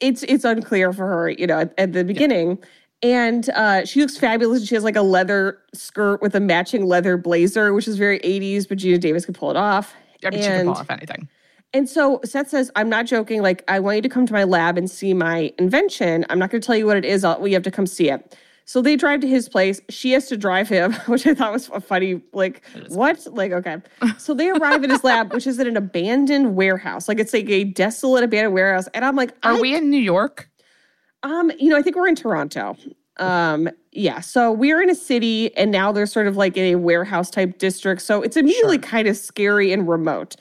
It's 0.00 0.22
it's 0.24 0.44
unclear 0.44 0.92
for 0.92 1.06
her, 1.06 1.30
you 1.30 1.46
know, 1.46 1.60
at, 1.60 1.74
at 1.78 1.92
the 1.92 2.04
beginning. 2.04 2.58
And 3.02 3.48
uh, 3.50 3.86
she 3.86 4.00
looks 4.00 4.18
fabulous. 4.18 4.66
She 4.66 4.74
has 4.74 4.84
like 4.84 4.96
a 4.96 5.02
leather 5.02 5.58
skirt 5.72 6.20
with 6.20 6.34
a 6.34 6.40
matching 6.40 6.84
leather 6.84 7.16
blazer, 7.16 7.72
which 7.72 7.88
is 7.88 7.96
very 7.96 8.18
80s, 8.20 8.68
but 8.68 8.76
Geena 8.76 9.00
Davis 9.00 9.24
could 9.24 9.34
pull 9.34 9.50
it 9.50 9.56
off. 9.56 9.94
I 10.24 10.28
mean, 10.30 10.40
she 10.40 10.46
can 10.46 10.52
And- 10.60 10.68
pull 10.68 10.76
off 10.76 10.90
anything. 10.90 11.26
and 11.72 11.88
so 11.88 12.20
Seth 12.24 12.50
says, 12.50 12.70
I'm 12.76 12.90
not 12.90 13.06
joking. 13.06 13.40
Like, 13.40 13.64
I 13.68 13.80
want 13.80 13.96
you 13.96 14.02
to 14.02 14.08
come 14.10 14.26
to 14.26 14.32
my 14.34 14.44
lab 14.44 14.76
and 14.76 14.90
see 14.90 15.14
my 15.14 15.50
invention. 15.58 16.26
I'm 16.28 16.38
not 16.38 16.50
going 16.50 16.60
to 16.60 16.66
tell 16.66 16.76
you 16.76 16.84
what 16.84 16.98
it 16.98 17.06
is. 17.06 17.24
I'll, 17.24 17.40
we 17.40 17.52
have 17.54 17.62
to 17.62 17.70
come 17.70 17.86
see 17.86 18.10
it. 18.10 18.36
So 18.70 18.80
they 18.80 18.94
drive 18.94 19.18
to 19.22 19.26
his 19.26 19.48
place. 19.48 19.80
She 19.88 20.12
has 20.12 20.28
to 20.28 20.36
drive 20.36 20.68
him, 20.68 20.92
which 21.08 21.26
I 21.26 21.34
thought 21.34 21.52
was 21.52 21.68
a 21.70 21.80
funny. 21.80 22.22
Like, 22.32 22.62
what? 22.86 23.26
Like, 23.32 23.50
okay. 23.50 23.78
So 24.18 24.32
they 24.32 24.48
arrive 24.48 24.84
at 24.84 24.90
his 24.90 25.02
lab, 25.02 25.32
which 25.32 25.48
is 25.48 25.58
at 25.58 25.66
an 25.66 25.76
abandoned 25.76 26.54
warehouse. 26.54 27.08
Like, 27.08 27.18
it's 27.18 27.32
like 27.32 27.50
a 27.50 27.64
desolate 27.64 28.22
abandoned 28.22 28.54
warehouse. 28.54 28.86
And 28.94 29.04
I'm 29.04 29.16
like, 29.16 29.34
Are 29.42 29.60
we 29.60 29.74
in 29.74 29.90
New 29.90 29.98
York? 29.98 30.48
um, 31.24 31.50
you 31.58 31.68
know, 31.68 31.76
I 31.76 31.82
think 31.82 31.96
we're 31.96 32.06
in 32.06 32.14
Toronto. 32.14 32.76
Um, 33.16 33.68
yeah. 33.90 34.20
So 34.20 34.52
we're 34.52 34.80
in 34.80 34.88
a 34.88 34.94
city 34.94 35.52
and 35.56 35.72
now 35.72 35.90
they're 35.90 36.06
sort 36.06 36.28
of 36.28 36.36
like 36.36 36.56
in 36.56 36.72
a 36.72 36.76
warehouse 36.76 37.28
type 37.28 37.58
district. 37.58 38.02
So 38.02 38.22
it's 38.22 38.36
immediately 38.36 38.78
kind 38.78 39.08
of 39.08 39.16
scary 39.16 39.72
and 39.72 39.88
remote. 39.88 40.36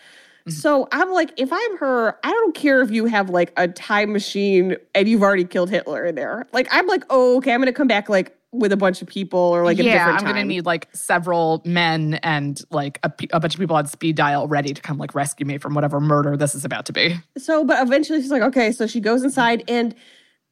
Mm-hmm. 0.49 0.59
So 0.59 0.87
I'm 0.91 1.11
like, 1.11 1.31
if 1.37 1.51
I'm 1.51 1.77
her, 1.77 2.17
I 2.23 2.31
don't 2.31 2.55
care 2.55 2.81
if 2.81 2.91
you 2.91 3.05
have 3.05 3.29
like 3.29 3.53
a 3.57 3.67
time 3.67 4.11
machine 4.13 4.75
and 4.93 5.07
you've 5.07 5.23
already 5.23 5.45
killed 5.45 5.69
Hitler 5.69 6.05
in 6.05 6.15
there. 6.15 6.47
Like, 6.51 6.67
I'm 6.71 6.87
like, 6.87 7.03
oh, 7.09 7.37
okay, 7.37 7.53
I'm 7.53 7.61
gonna 7.61 7.73
come 7.73 7.87
back 7.87 8.09
like 8.09 8.35
with 8.51 8.71
a 8.71 8.77
bunch 8.77 9.01
of 9.01 9.07
people 9.07 9.39
or 9.39 9.63
like 9.63 9.77
a 9.77 9.83
yeah, 9.83 10.07
I'm 10.07 10.17
time. 10.17 10.25
gonna 10.25 10.43
need 10.43 10.65
like 10.65 10.87
several 10.93 11.61
men 11.65 12.15
and 12.23 12.59
like 12.71 12.99
a, 13.03 13.11
a 13.31 13.39
bunch 13.39 13.53
of 13.53 13.59
people 13.59 13.75
on 13.75 13.85
speed 13.85 14.15
dial 14.15 14.47
ready 14.47 14.73
to 14.73 14.81
come 14.81 14.97
like 14.97 15.13
rescue 15.13 15.45
me 15.45 15.59
from 15.59 15.75
whatever 15.75 15.99
murder 15.99 16.35
this 16.35 16.55
is 16.55 16.65
about 16.65 16.85
to 16.87 16.93
be. 16.93 17.15
so 17.37 17.63
but 17.63 17.79
eventually 17.85 18.19
she's 18.19 18.31
like 18.31 18.41
okay 18.41 18.71
so 18.71 18.87
she 18.87 18.99
goes 18.99 19.23
inside 19.23 19.63
and 19.67 19.93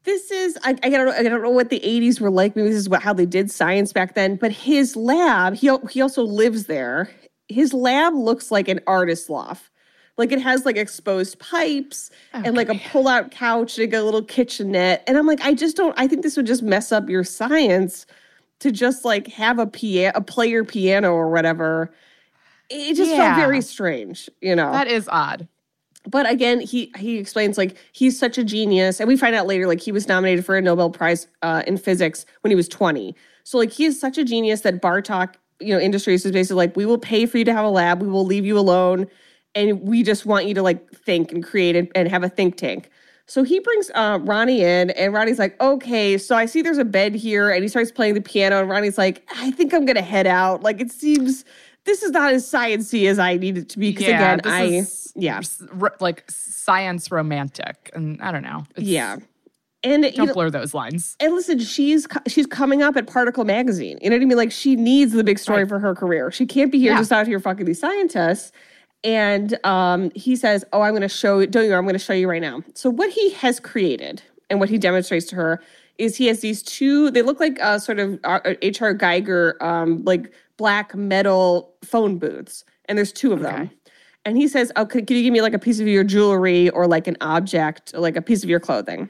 this 0.03 0.29
is 0.29 0.59
I, 0.63 0.75
I 0.83 0.89
don't 0.89 1.07
know 1.07 1.11
I 1.11 1.23
don't 1.23 1.41
know 1.41 1.49
what 1.49 1.69
the 1.69 1.79
80s 1.79 2.21
were 2.21 2.29
like 2.29 2.55
maybe 2.55 2.69
this 2.69 2.77
is 2.77 2.87
what 2.87 3.01
how 3.01 3.13
they 3.13 3.25
did 3.25 3.49
science 3.49 3.91
back 3.93 4.13
then 4.13 4.35
but 4.35 4.51
his 4.51 4.95
lab 4.95 5.55
he 5.55 5.75
he 5.89 6.01
also 6.01 6.21
lives 6.21 6.65
there 6.65 7.09
his 7.49 7.73
lab 7.73 8.13
looks 8.13 8.51
like 8.51 8.67
an 8.67 8.79
artist 8.85 9.27
loft 9.29 9.71
like 10.17 10.31
it 10.31 10.41
has 10.41 10.65
like 10.65 10.77
exposed 10.77 11.39
pipes 11.39 12.09
and 12.33 12.55
like 12.57 12.69
a 12.69 12.75
pull-out 12.89 13.31
couch 13.31 13.77
and 13.77 13.93
a 13.93 14.03
little 14.03 14.23
kitchenette. 14.23 15.03
And 15.07 15.17
i'm 15.17 15.27
like 15.27 15.41
i 15.41 15.53
just 15.53 15.77
don't 15.77 15.93
i 15.97 16.07
think 16.07 16.23
this 16.23 16.35
would 16.37 16.47
just 16.47 16.63
mess 16.63 16.91
up 16.91 17.09
your 17.09 17.23
science 17.23 18.05
to 18.59 18.71
just 18.71 19.05
like 19.05 19.27
have 19.27 19.59
a 19.59 19.67
piano 19.67 20.11
a 20.15 20.21
player 20.21 20.63
piano 20.63 21.13
or 21.13 21.29
whatever. 21.29 21.93
It 22.69 22.95
just 22.95 23.11
Yeah. 23.11 23.35
felt 23.35 23.47
very 23.47 23.61
strange 23.61 24.29
you 24.41 24.55
know? 24.55 24.71
That 24.71 24.87
is 24.87 25.07
odd. 25.09 25.47
but 26.09 26.29
again, 26.29 26.59
he 26.61 26.91
he 26.97 27.17
explains 27.17 27.57
like 27.57 27.75
he's 27.91 28.17
such 28.17 28.37
a 28.37 28.43
genius, 28.43 28.99
and 28.99 29.07
we 29.07 29.17
find 29.17 29.35
out 29.35 29.45
later 29.45 29.67
like 29.67 29.81
he 29.81 29.91
was 29.91 30.07
nominated 30.07 30.45
for 30.45 30.55
a 30.57 30.61
Nobel 30.61 30.89
Prize 30.89 31.27
uh, 31.41 31.63
in 31.67 31.77
physics 31.77 32.25
when 32.41 32.49
he 32.51 32.55
was 32.55 32.67
twenty. 32.67 33.13
So 33.43 33.57
like 33.57 33.71
he 33.71 33.85
is 33.85 33.99
such 33.99 34.17
a 34.17 34.23
genius 34.25 34.61
that 34.61 34.81
Bartok, 34.81 35.35
you 35.59 35.73
know, 35.73 35.79
Industries 35.79 36.25
is 36.25 36.31
basically 36.31 36.57
like 36.57 36.75
we 36.75 36.85
will 36.85 36.97
pay 36.97 37.25
for 37.25 37.37
you 37.37 37.45
to 37.45 37.53
have 37.53 37.63
a 37.65 37.69
lab, 37.69 38.01
we 38.01 38.07
will 38.07 38.25
leave 38.25 38.45
you 38.45 38.57
alone, 38.57 39.07
and 39.57 39.81
we 39.81 40.03
just 40.03 40.25
want 40.25 40.45
you 40.45 40.53
to 40.53 40.61
like 40.61 40.89
think 40.91 41.31
and 41.33 41.43
create 41.43 41.75
and, 41.75 41.89
and 41.95 42.07
have 42.07 42.23
a 42.23 42.29
think 42.29 42.55
tank. 42.57 42.89
So 43.29 43.43
he 43.43 43.59
brings 43.59 43.91
uh, 43.93 44.19
Ronnie 44.21 44.61
in, 44.61 44.91
and 44.91 45.11
Ronnie's 45.13 45.37
like, 45.39 45.59
okay, 45.59 46.17
so 46.17 46.33
I 46.37 46.45
see 46.45 46.61
there's 46.61 46.77
a 46.77 46.85
bed 46.85 47.13
here, 47.13 47.49
and 47.49 47.61
he 47.61 47.67
starts 47.67 47.91
playing 47.91 48.13
the 48.13 48.21
piano, 48.21 48.61
and 48.61 48.69
Ronnie's 48.69 48.97
like, 48.97 49.27
I 49.35 49.51
think 49.51 49.73
I'm 49.73 49.85
gonna 49.85 50.01
head 50.01 50.27
out. 50.27 50.63
Like 50.63 50.79
it 50.79 50.91
seems 50.91 51.43
this 51.83 52.03
is 52.03 52.11
not 52.11 52.31
as 52.33 52.45
sciencey 52.45 53.09
as 53.09 53.19
I 53.19 53.35
need 53.35 53.57
it 53.57 53.69
to 53.69 53.79
be. 53.79 53.91
Because 53.91 54.07
again, 54.07 54.39
this 54.43 54.53
I 54.53 54.63
is 54.63 55.13
yeah. 55.15 55.41
like 55.99 56.23
science 56.29 57.11
romantic, 57.11 57.89
and 57.93 58.21
I 58.21 58.31
don't 58.31 58.43
know. 58.43 58.63
It's- 58.77 58.85
Yeah. 58.87 59.17
And 59.83 60.03
you 60.05 60.11
don't 60.11 60.27
know, 60.27 60.33
blur 60.33 60.49
those 60.49 60.73
lines. 60.73 61.15
and 61.19 61.33
listen, 61.35 61.59
she's 61.59 62.07
she's 62.27 62.47
coming 62.47 62.81
up 62.81 62.97
at 62.97 63.07
Particle 63.07 63.45
Magazine. 63.45 63.99
You 64.01 64.09
know 64.09 64.15
what 64.15 64.23
I 64.23 64.25
mean? 64.25 64.37
Like 64.37 64.51
she 64.51 64.75
needs 64.75 65.13
the 65.13 65.23
big 65.23 65.37
story 65.37 65.59
Right. 65.63 65.69
for 65.69 65.79
her 65.79 65.93
career. 65.95 66.31
She 66.31 66.45
can't 66.45 66.71
be 66.71 66.79
here 66.79 66.93
Yeah. 66.93 66.97
just 66.97 67.11
out 67.11 67.27
here 67.27 67.39
fucking 67.39 67.65
these 67.65 67.79
scientists. 67.79 68.51
And 69.07 69.57
um, 69.65 70.11
he 70.15 70.35
says, 70.35 70.65
"Oh, 70.73 70.81
I'm 70.81 70.91
going 70.91 71.01
to 71.01 71.07
show 71.07 71.39
you. 71.39 71.47
Don't 71.47 71.63
you? 71.63 71.73
I'm 71.73 71.85
going 71.85 71.93
to 71.93 71.99
show 71.99 72.11
you 72.11 72.29
right 72.29 72.41
now." 72.41 72.61
So 72.73 72.89
what 72.89 73.09
he 73.09 73.31
has 73.31 73.57
created 73.57 74.21
and 74.49 74.59
what 74.59 74.67
he 74.67 74.77
demonstrates 74.77 75.25
to 75.27 75.37
her 75.37 75.63
is 75.97 76.17
he 76.17 76.27
has 76.27 76.41
these 76.41 76.61
two. 76.61 77.09
They 77.09 77.21
look 77.21 77.39
like 77.39 77.57
uh, 77.61 77.79
sort 77.79 77.99
of 77.99 78.19
uh, 78.25 78.41
H.R. 78.61 78.93
Giger, 78.93 79.59
um, 79.61 80.03
like 80.03 80.33
black 80.57 80.93
metal 80.93 81.73
phone 81.85 82.17
booths, 82.17 82.65
and 82.85 82.97
there's 82.97 83.13
two 83.13 83.31
of 83.31 83.39
them. 83.39 83.71
And 84.25 84.35
he 84.35 84.45
says, 84.49 84.73
"Oh, 84.75 84.85
could, 84.85 85.07
can 85.07 85.15
you 85.15 85.23
give 85.23 85.31
me 85.31 85.41
like 85.41 85.53
a 85.53 85.59
piece 85.59 85.79
of 85.79 85.87
your 85.87 86.03
jewelry 86.03 86.69
or 86.71 86.85
like 86.85 87.07
an 87.07 87.15
object, 87.21 87.95
like 87.95 88.17
a 88.17 88.21
piece 88.21 88.43
of 88.43 88.49
your 88.49 88.59
clothing?" 88.59 89.09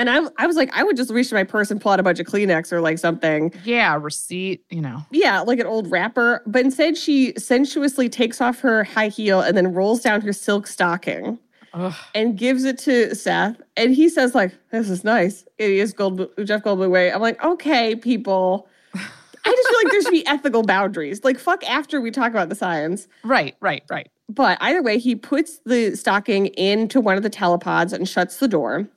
And 0.00 0.08
I, 0.08 0.20
I 0.38 0.46
was 0.46 0.56
like, 0.56 0.70
I 0.72 0.82
would 0.82 0.96
just 0.96 1.10
reach 1.10 1.28
to 1.28 1.34
my 1.34 1.44
purse 1.44 1.70
and 1.70 1.78
pull 1.78 1.92
out 1.92 2.00
a 2.00 2.02
bunch 2.02 2.18
of 2.20 2.26
Kleenex 2.26 2.72
or 2.72 2.80
like 2.80 2.98
something. 2.98 3.52
Yeah, 3.64 3.98
receipt. 4.00 4.64
You 4.70 4.80
know. 4.80 5.04
Yeah, 5.10 5.40
like 5.40 5.58
an 5.58 5.66
old 5.66 5.90
wrapper. 5.90 6.42
But 6.46 6.64
instead, 6.64 6.96
she 6.96 7.34
sensuously 7.36 8.08
takes 8.08 8.40
off 8.40 8.60
her 8.60 8.82
high 8.82 9.08
heel 9.08 9.42
and 9.42 9.54
then 9.54 9.74
rolls 9.74 10.00
down 10.00 10.22
her 10.22 10.32
silk 10.32 10.66
stocking 10.66 11.38
Ugh. 11.74 11.92
and 12.14 12.38
gives 12.38 12.64
it 12.64 12.78
to 12.78 13.14
Seth. 13.14 13.60
And 13.76 13.94
he 13.94 14.08
says, 14.08 14.34
like, 14.34 14.54
this 14.70 14.88
is 14.88 15.04
nice. 15.04 15.44
It 15.58 15.70
is 15.70 15.92
Gold, 15.92 16.30
Jeff 16.44 16.62
Goldblum 16.62 16.88
way. 16.88 17.12
I'm 17.12 17.20
like, 17.20 17.44
okay, 17.44 17.94
people. 17.94 18.68
I 18.94 19.50
just 19.50 19.68
feel 19.68 19.78
like 19.84 19.92
there 19.92 20.00
should 20.00 20.12
be 20.12 20.26
ethical 20.26 20.62
boundaries. 20.62 21.24
Like, 21.24 21.38
fuck 21.38 21.62
after 21.68 22.00
we 22.00 22.10
talk 22.10 22.30
about 22.30 22.48
the 22.48 22.54
science. 22.54 23.06
Right, 23.22 23.54
right, 23.60 23.82
right. 23.90 24.08
But 24.30 24.56
either 24.62 24.82
way, 24.82 24.98
he 24.98 25.14
puts 25.14 25.58
the 25.66 25.94
stocking 25.94 26.46
into 26.46 27.02
one 27.02 27.18
of 27.18 27.22
the 27.22 27.30
telepods 27.30 27.92
and 27.92 28.08
shuts 28.08 28.38
the 28.38 28.48
door. 28.48 28.88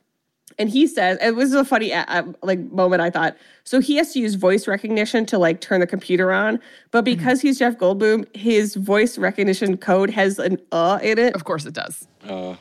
And 0.60 0.70
he 0.70 0.88
says, 0.88 1.18
it 1.22 1.36
was 1.36 1.54
a 1.54 1.66
funny 1.66 1.94
uh, 1.94 2.06
uh, 2.08 2.24
like 2.42 2.60
moment 2.72 3.02
I 3.02 3.10
thought. 3.10 3.36
So 3.64 3.80
he 3.80 3.96
has 3.96 4.14
to 4.14 4.20
use 4.20 4.36
voice 4.36 4.68
recognition 4.68 5.26
to 5.28 5.38
like 5.38 5.62
turn 5.62 5.80
the 5.80 5.88
computer 5.88 6.32
on, 6.32 6.60
but 6.92 7.04
because 7.06 7.42
he's 7.42 7.60
Jeff 7.60 7.78
Goldblum, 7.78 8.26
his 8.36 8.76
voice 8.76 9.18
recognition 9.18 9.78
code 9.78 10.10
has 10.10 10.40
an 10.40 10.58
uh 10.72 11.00
in 11.02 11.18
it. 11.18 11.34
Of 11.36 11.44
course 11.46 11.66
it 11.66 11.74
does. 11.74 12.08
Brundle, 12.26 12.58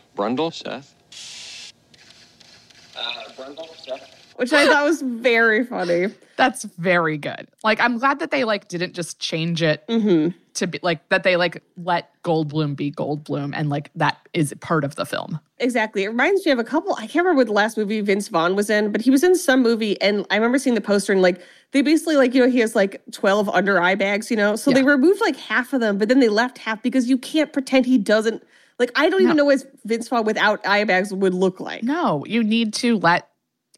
Uh, 2.97 3.11
Brundle, 3.37 3.75
Seth. 3.85 4.12
Which 4.37 4.53
I 4.53 4.67
thought 4.67 4.85
was 4.85 5.03
very 5.03 5.65
funny. 5.65 6.09
That's 6.37 6.65
very 6.65 7.19
good. 7.19 7.49
Like 7.63 7.81
I'm 7.81 7.99
glad 7.99 8.19
that 8.21 8.31
they 8.31 8.45
like 8.45 8.69
didn't 8.69 8.95
just 8.95 9.19
change 9.21 9.63
it 9.63 9.87
Mm-hmm. 9.89 10.37
to 10.55 10.67
be 10.67 10.79
like 10.83 11.09
that 11.11 11.23
they 11.23 11.37
like 11.37 11.63
let 11.77 12.11
Goldblum 12.23 12.75
be 12.77 12.91
Goldblum 12.91 13.53
and 13.55 13.69
like 13.69 13.91
that 13.97 14.17
is 14.33 14.55
part 14.61 14.85
of 14.85 14.97
the 14.97 15.05
film. 15.07 15.39
Exactly. 15.59 16.03
It 16.05 16.09
reminds 16.09 16.45
me 16.45 16.51
of 16.53 16.59
a 16.59 16.65
couple. 16.65 16.95
I 16.95 17.03
can't 17.07 17.25
remember 17.25 17.41
what 17.41 17.47
the 17.47 17.53
last 17.53 17.77
movie 17.77 18.01
Vince 18.01 18.29
Vaughn 18.29 18.57
was 18.57 18.69
in, 18.71 18.91
but 18.91 19.01
he 19.01 19.11
was 19.11 19.23
in 19.23 19.37
some 19.37 19.63
movie, 19.63 20.01
and 20.01 20.27
I 20.31 20.35
remember 20.37 20.59
seeing 20.59 20.75
the 20.75 20.81
poster 20.81 21.13
and 21.13 21.23
like 21.23 21.41
they 21.71 21.83
basically 21.83 22.17
like 22.17 22.35
you 22.35 22.41
know 22.43 22.51
he 22.51 22.59
has 22.61 22.75
like 22.75 23.01
twelve 23.13 23.49
under 23.49 23.81
eye 23.81 23.95
bags, 23.95 24.31
you 24.31 24.37
know. 24.37 24.57
So 24.57 24.73
they 24.73 24.83
removed 24.83 25.21
like 25.21 25.37
half 25.37 25.73
of 25.73 25.81
them, 25.81 25.99
but 25.99 26.09
then 26.09 26.19
they 26.21 26.29
left 26.29 26.59
half 26.59 26.83
because 26.83 27.09
you 27.09 27.19
can't 27.19 27.53
pretend 27.53 27.87
he 27.87 27.99
doesn't. 27.99 28.43
Like 28.79 28.91
I 28.97 29.09
don't 29.11 29.23
even 29.23 29.37
know 29.37 29.45
what 29.45 29.63
Vince 29.85 30.09
Vaughn 30.09 30.25
without 30.25 30.67
eye 30.67 30.83
bags 30.85 31.13
would 31.15 31.35
look 31.35 31.61
like. 31.61 31.85
No, 31.85 32.25
you 32.27 32.43
need 32.43 32.75
to 32.75 32.99
let 32.99 33.29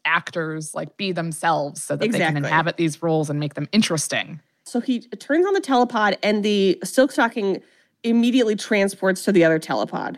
actors 0.05 0.73
like 0.73 0.95
be 0.97 1.11
themselves 1.11 1.83
so 1.83 1.95
that 1.95 2.11
they 2.11 2.19
can 2.19 2.37
inhabit 2.37 2.77
these 2.77 3.01
roles 3.01 3.29
and 3.29 3.39
make 3.39 3.55
them 3.55 3.67
interesting. 3.71 4.39
So 4.63 4.79
he 4.79 5.01
turns 5.01 5.45
on 5.45 5.53
the 5.53 5.61
telepod, 5.61 6.17
and 6.23 6.43
the 6.43 6.79
silk 6.83 7.11
stocking 7.11 7.61
immediately 8.03 8.55
transports 8.55 9.23
to 9.25 9.31
the 9.31 9.43
other 9.43 9.59
telepod. 9.59 10.17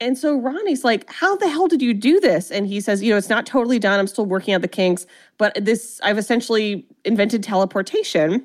And 0.00 0.18
so 0.18 0.36
Ronnie's 0.36 0.82
like, 0.82 1.08
How 1.08 1.36
the 1.36 1.48
hell 1.48 1.68
did 1.68 1.80
you 1.80 1.94
do 1.94 2.18
this? 2.18 2.50
And 2.50 2.66
he 2.66 2.80
says, 2.80 3.02
You 3.02 3.12
know, 3.12 3.16
it's 3.16 3.28
not 3.28 3.46
totally 3.46 3.78
done. 3.78 4.00
I'm 4.00 4.08
still 4.08 4.26
working 4.26 4.52
out 4.52 4.62
the 4.62 4.68
kinks, 4.68 5.06
but 5.38 5.52
this, 5.54 6.00
I've 6.02 6.18
essentially 6.18 6.86
invented 7.04 7.44
teleportation. 7.44 8.44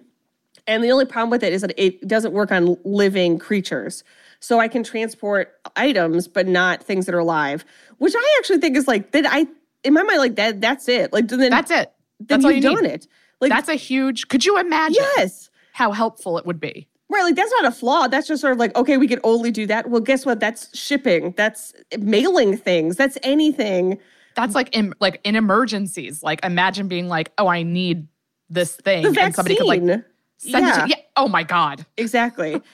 And 0.68 0.84
the 0.84 0.92
only 0.92 1.06
problem 1.06 1.32
with 1.32 1.44
it 1.44 1.54
is 1.54 1.62
that 1.62 1.74
it 1.78 2.08
doesn't 2.08 2.34
work 2.34 2.52
on 2.52 2.78
living 2.84 3.40
creatures. 3.40 4.04
So 4.40 4.60
I 4.60 4.68
can 4.68 4.84
transport 4.84 5.60
items, 5.76 6.28
but 6.28 6.48
not 6.48 6.84
things 6.84 7.08
that 7.08 7.16
are 7.16 7.20
alive, 7.20 7.66
which 7.98 8.14
I 8.16 8.36
actually 8.38 8.60
think 8.60 8.78
is 8.78 8.88
like, 8.88 9.12
that 9.12 9.26
I, 9.28 9.48
in 9.88 9.94
my 9.94 10.04
mind, 10.04 10.20
like 10.20 10.36
that, 10.36 10.62
that's 10.62 10.88
it. 10.88 11.12
Like, 11.14 11.28
then, 11.28 11.50
That's 11.50 11.72
it. 11.72 11.92
then 12.20 12.28
That's 12.42 12.46
all 12.46 12.52
you've 12.52 12.64
you 12.64 12.70
need. 12.70 12.76
done 12.76 12.86
it. 12.86 13.08
Like, 13.42 13.52
That's 13.52 13.70
a 13.70 13.76
huge. 13.76 14.28
Could 14.28 14.46
you 14.46 14.60
imagine 14.60 15.04
yes. 15.18 15.50
how 15.74 15.92
helpful 15.92 16.38
it 16.38 16.46
would 16.46 16.60
be? 16.60 16.88
Right, 17.10 17.24
like 17.24 17.36
that's 17.36 17.52
not 17.52 17.64
a 17.64 17.72
flaw. 17.72 18.10
That's 18.10 18.28
just 18.28 18.42
sort 18.42 18.52
of 18.52 18.60
like, 18.60 18.76
okay, 18.76 18.98
we 18.98 19.08
can 19.08 19.22
only 19.24 19.50
do 19.50 19.66
that. 19.68 19.90
Well, 19.90 20.02
guess 20.02 20.26
what? 20.26 20.42
That's 20.42 20.78
shipping. 20.78 21.34
That's 21.38 21.74
mailing 21.98 22.58
things. 22.58 22.98
That's 22.98 23.18
anything. 23.24 23.98
That's 24.36 24.54
like 24.54 24.76
in 24.76 24.94
like 25.00 25.22
in 25.24 25.38
emergencies. 25.38 26.22
Like 26.22 26.44
imagine 26.44 26.90
being 26.90 27.08
like, 27.08 27.32
oh, 27.38 27.48
I 27.48 27.64
need 27.64 28.08
this 28.50 28.76
thing, 28.76 29.06
and 29.06 29.34
somebody 29.34 29.56
could 29.56 29.68
like 29.68 29.80
send 29.80 30.04
it 30.04 30.04
yeah, 30.44 30.84
to. 30.84 30.90
Yeah. 30.90 30.96
Oh 31.16 31.30
my 31.30 31.44
god. 31.44 31.86
exactly. 31.96 32.62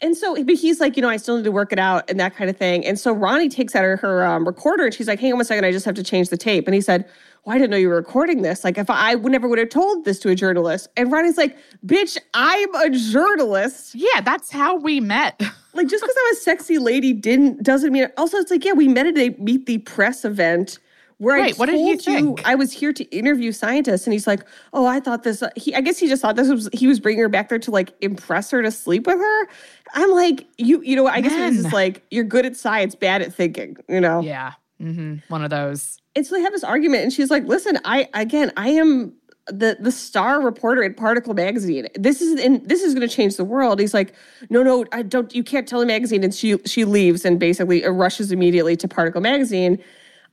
and 0.00 0.16
so, 0.16 0.42
but 0.44 0.54
he's 0.56 0.80
like, 0.80 0.96
you 0.96 1.02
know, 1.02 1.08
I 1.08 1.16
still 1.16 1.36
need 1.36 1.44
to 1.44 1.52
work 1.52 1.72
it 1.72 1.78
out 1.78 2.08
and 2.10 2.20
that 2.20 2.36
kind 2.36 2.50
of 2.50 2.56
thing. 2.56 2.84
And 2.84 2.98
so 2.98 3.12
Ronnie 3.12 3.48
takes 3.48 3.74
out 3.74 3.82
her, 3.82 3.96
her 3.96 4.26
um, 4.26 4.46
recorder 4.46 4.84
and 4.84 4.94
she's 4.94 5.08
like, 5.08 5.20
hang 5.20 5.32
on 5.32 5.38
one 5.38 5.46
second, 5.46 5.64
I 5.64 5.72
just 5.72 5.86
have 5.86 5.94
to 5.94 6.02
change 6.02 6.28
the 6.28 6.36
tape. 6.36 6.66
And 6.68 6.74
he 6.74 6.82
said, 6.82 7.08
well, 7.44 7.54
I 7.54 7.58
didn't 7.58 7.70
know 7.70 7.76
you 7.78 7.88
were 7.88 7.96
recording 7.96 8.42
this. 8.42 8.62
Like, 8.62 8.76
if 8.76 8.90
I, 8.90 9.12
I 9.12 9.14
would 9.14 9.32
never 9.32 9.48
would 9.48 9.58
have 9.58 9.70
told 9.70 10.04
this 10.04 10.18
to 10.20 10.28
a 10.28 10.34
journalist. 10.34 10.88
And 10.96 11.10
Ronnie's 11.10 11.38
like, 11.38 11.56
bitch, 11.86 12.18
I'm 12.34 12.74
a 12.74 12.90
journalist. 12.90 13.94
Yeah, 13.94 14.20
that's 14.20 14.50
how 14.50 14.76
we 14.76 15.00
met. 15.00 15.40
Like, 15.76 15.88
just 15.88 16.02
because 16.02 16.16
I'm 16.18 16.32
a 16.32 16.36
sexy 16.36 16.78
lady 16.78 17.12
didn't 17.12 17.62
doesn't 17.62 17.92
mean. 17.92 18.08
Also, 18.16 18.38
it's 18.38 18.50
like, 18.50 18.64
yeah, 18.64 18.72
we 18.72 18.88
met 18.88 19.04
at 19.04 19.18
a 19.18 19.36
meet 19.38 19.66
the 19.66 19.76
press 19.76 20.24
event 20.24 20.78
where 21.18 21.36
I 21.36 21.40
Right, 21.40 21.58
what 21.58 21.66
did 21.66 21.76
he 21.76 21.96
told 21.96 22.38
you? 22.38 22.44
I 22.44 22.54
was 22.54 22.72
here 22.72 22.92
to 22.92 23.04
interview 23.04 23.50
scientists, 23.50 24.06
and 24.06 24.12
he's 24.12 24.26
like, 24.26 24.40
"Oh, 24.72 24.84
I 24.84 25.00
thought 25.00 25.22
this." 25.22 25.42
He, 25.56 25.74
I 25.74 25.80
guess 25.80 25.98
he 25.98 26.08
just 26.08 26.20
thought 26.20 26.36
this 26.36 26.48
was 26.48 26.68
he 26.72 26.86
was 26.86 27.00
bringing 27.00 27.20
her 27.22 27.28
back 27.28 27.48
there 27.48 27.58
to 27.58 27.70
like 27.70 27.94
impress 28.02 28.50
her 28.50 28.62
to 28.62 28.70
sleep 28.70 29.06
with 29.06 29.18
her. 29.18 29.48
I'm 29.94 30.10
like, 30.12 30.46
you, 30.58 30.82
you 30.82 30.96
know, 30.96 31.06
I 31.06 31.20
guess 31.20 31.32
it's 31.32 31.62
just 31.62 31.72
like 31.72 32.02
you're 32.10 32.24
good 32.24 32.44
at 32.46 32.56
science, 32.56 32.94
bad 32.94 33.22
at 33.22 33.34
thinking, 33.34 33.76
you 33.88 34.00
know. 34.00 34.20
yeah. 34.20 34.52
hmm 34.78 35.16
One 35.28 35.42
of 35.44 35.50
those. 35.50 35.98
And 36.14 36.26
so 36.26 36.34
they 36.34 36.40
have 36.42 36.52
this 36.52 36.64
argument, 36.64 37.02
and 37.04 37.12
she's 37.12 37.30
like, 37.30 37.44
"Listen, 37.46 37.78
I 37.84 38.08
again, 38.14 38.52
I 38.56 38.68
am." 38.70 39.14
The, 39.48 39.76
the 39.78 39.92
star 39.92 40.40
reporter 40.42 40.82
at 40.82 40.96
Particle 40.96 41.32
Magazine. 41.32 41.86
This 41.94 42.20
is 42.20 42.44
and 42.44 42.68
this 42.68 42.82
is 42.82 42.94
going 42.94 43.08
to 43.08 43.14
change 43.14 43.36
the 43.36 43.44
world. 43.44 43.78
He's 43.78 43.94
like, 43.94 44.12
no, 44.50 44.64
no, 44.64 44.84
I 44.90 45.02
don't. 45.02 45.32
You 45.36 45.44
can't 45.44 45.68
tell 45.68 45.78
the 45.78 45.86
magazine. 45.86 46.24
And 46.24 46.34
she 46.34 46.58
she 46.66 46.84
leaves 46.84 47.24
and 47.24 47.38
basically 47.38 47.84
uh, 47.84 47.90
rushes 47.92 48.32
immediately 48.32 48.74
to 48.74 48.88
Particle 48.88 49.20
Magazine. 49.20 49.78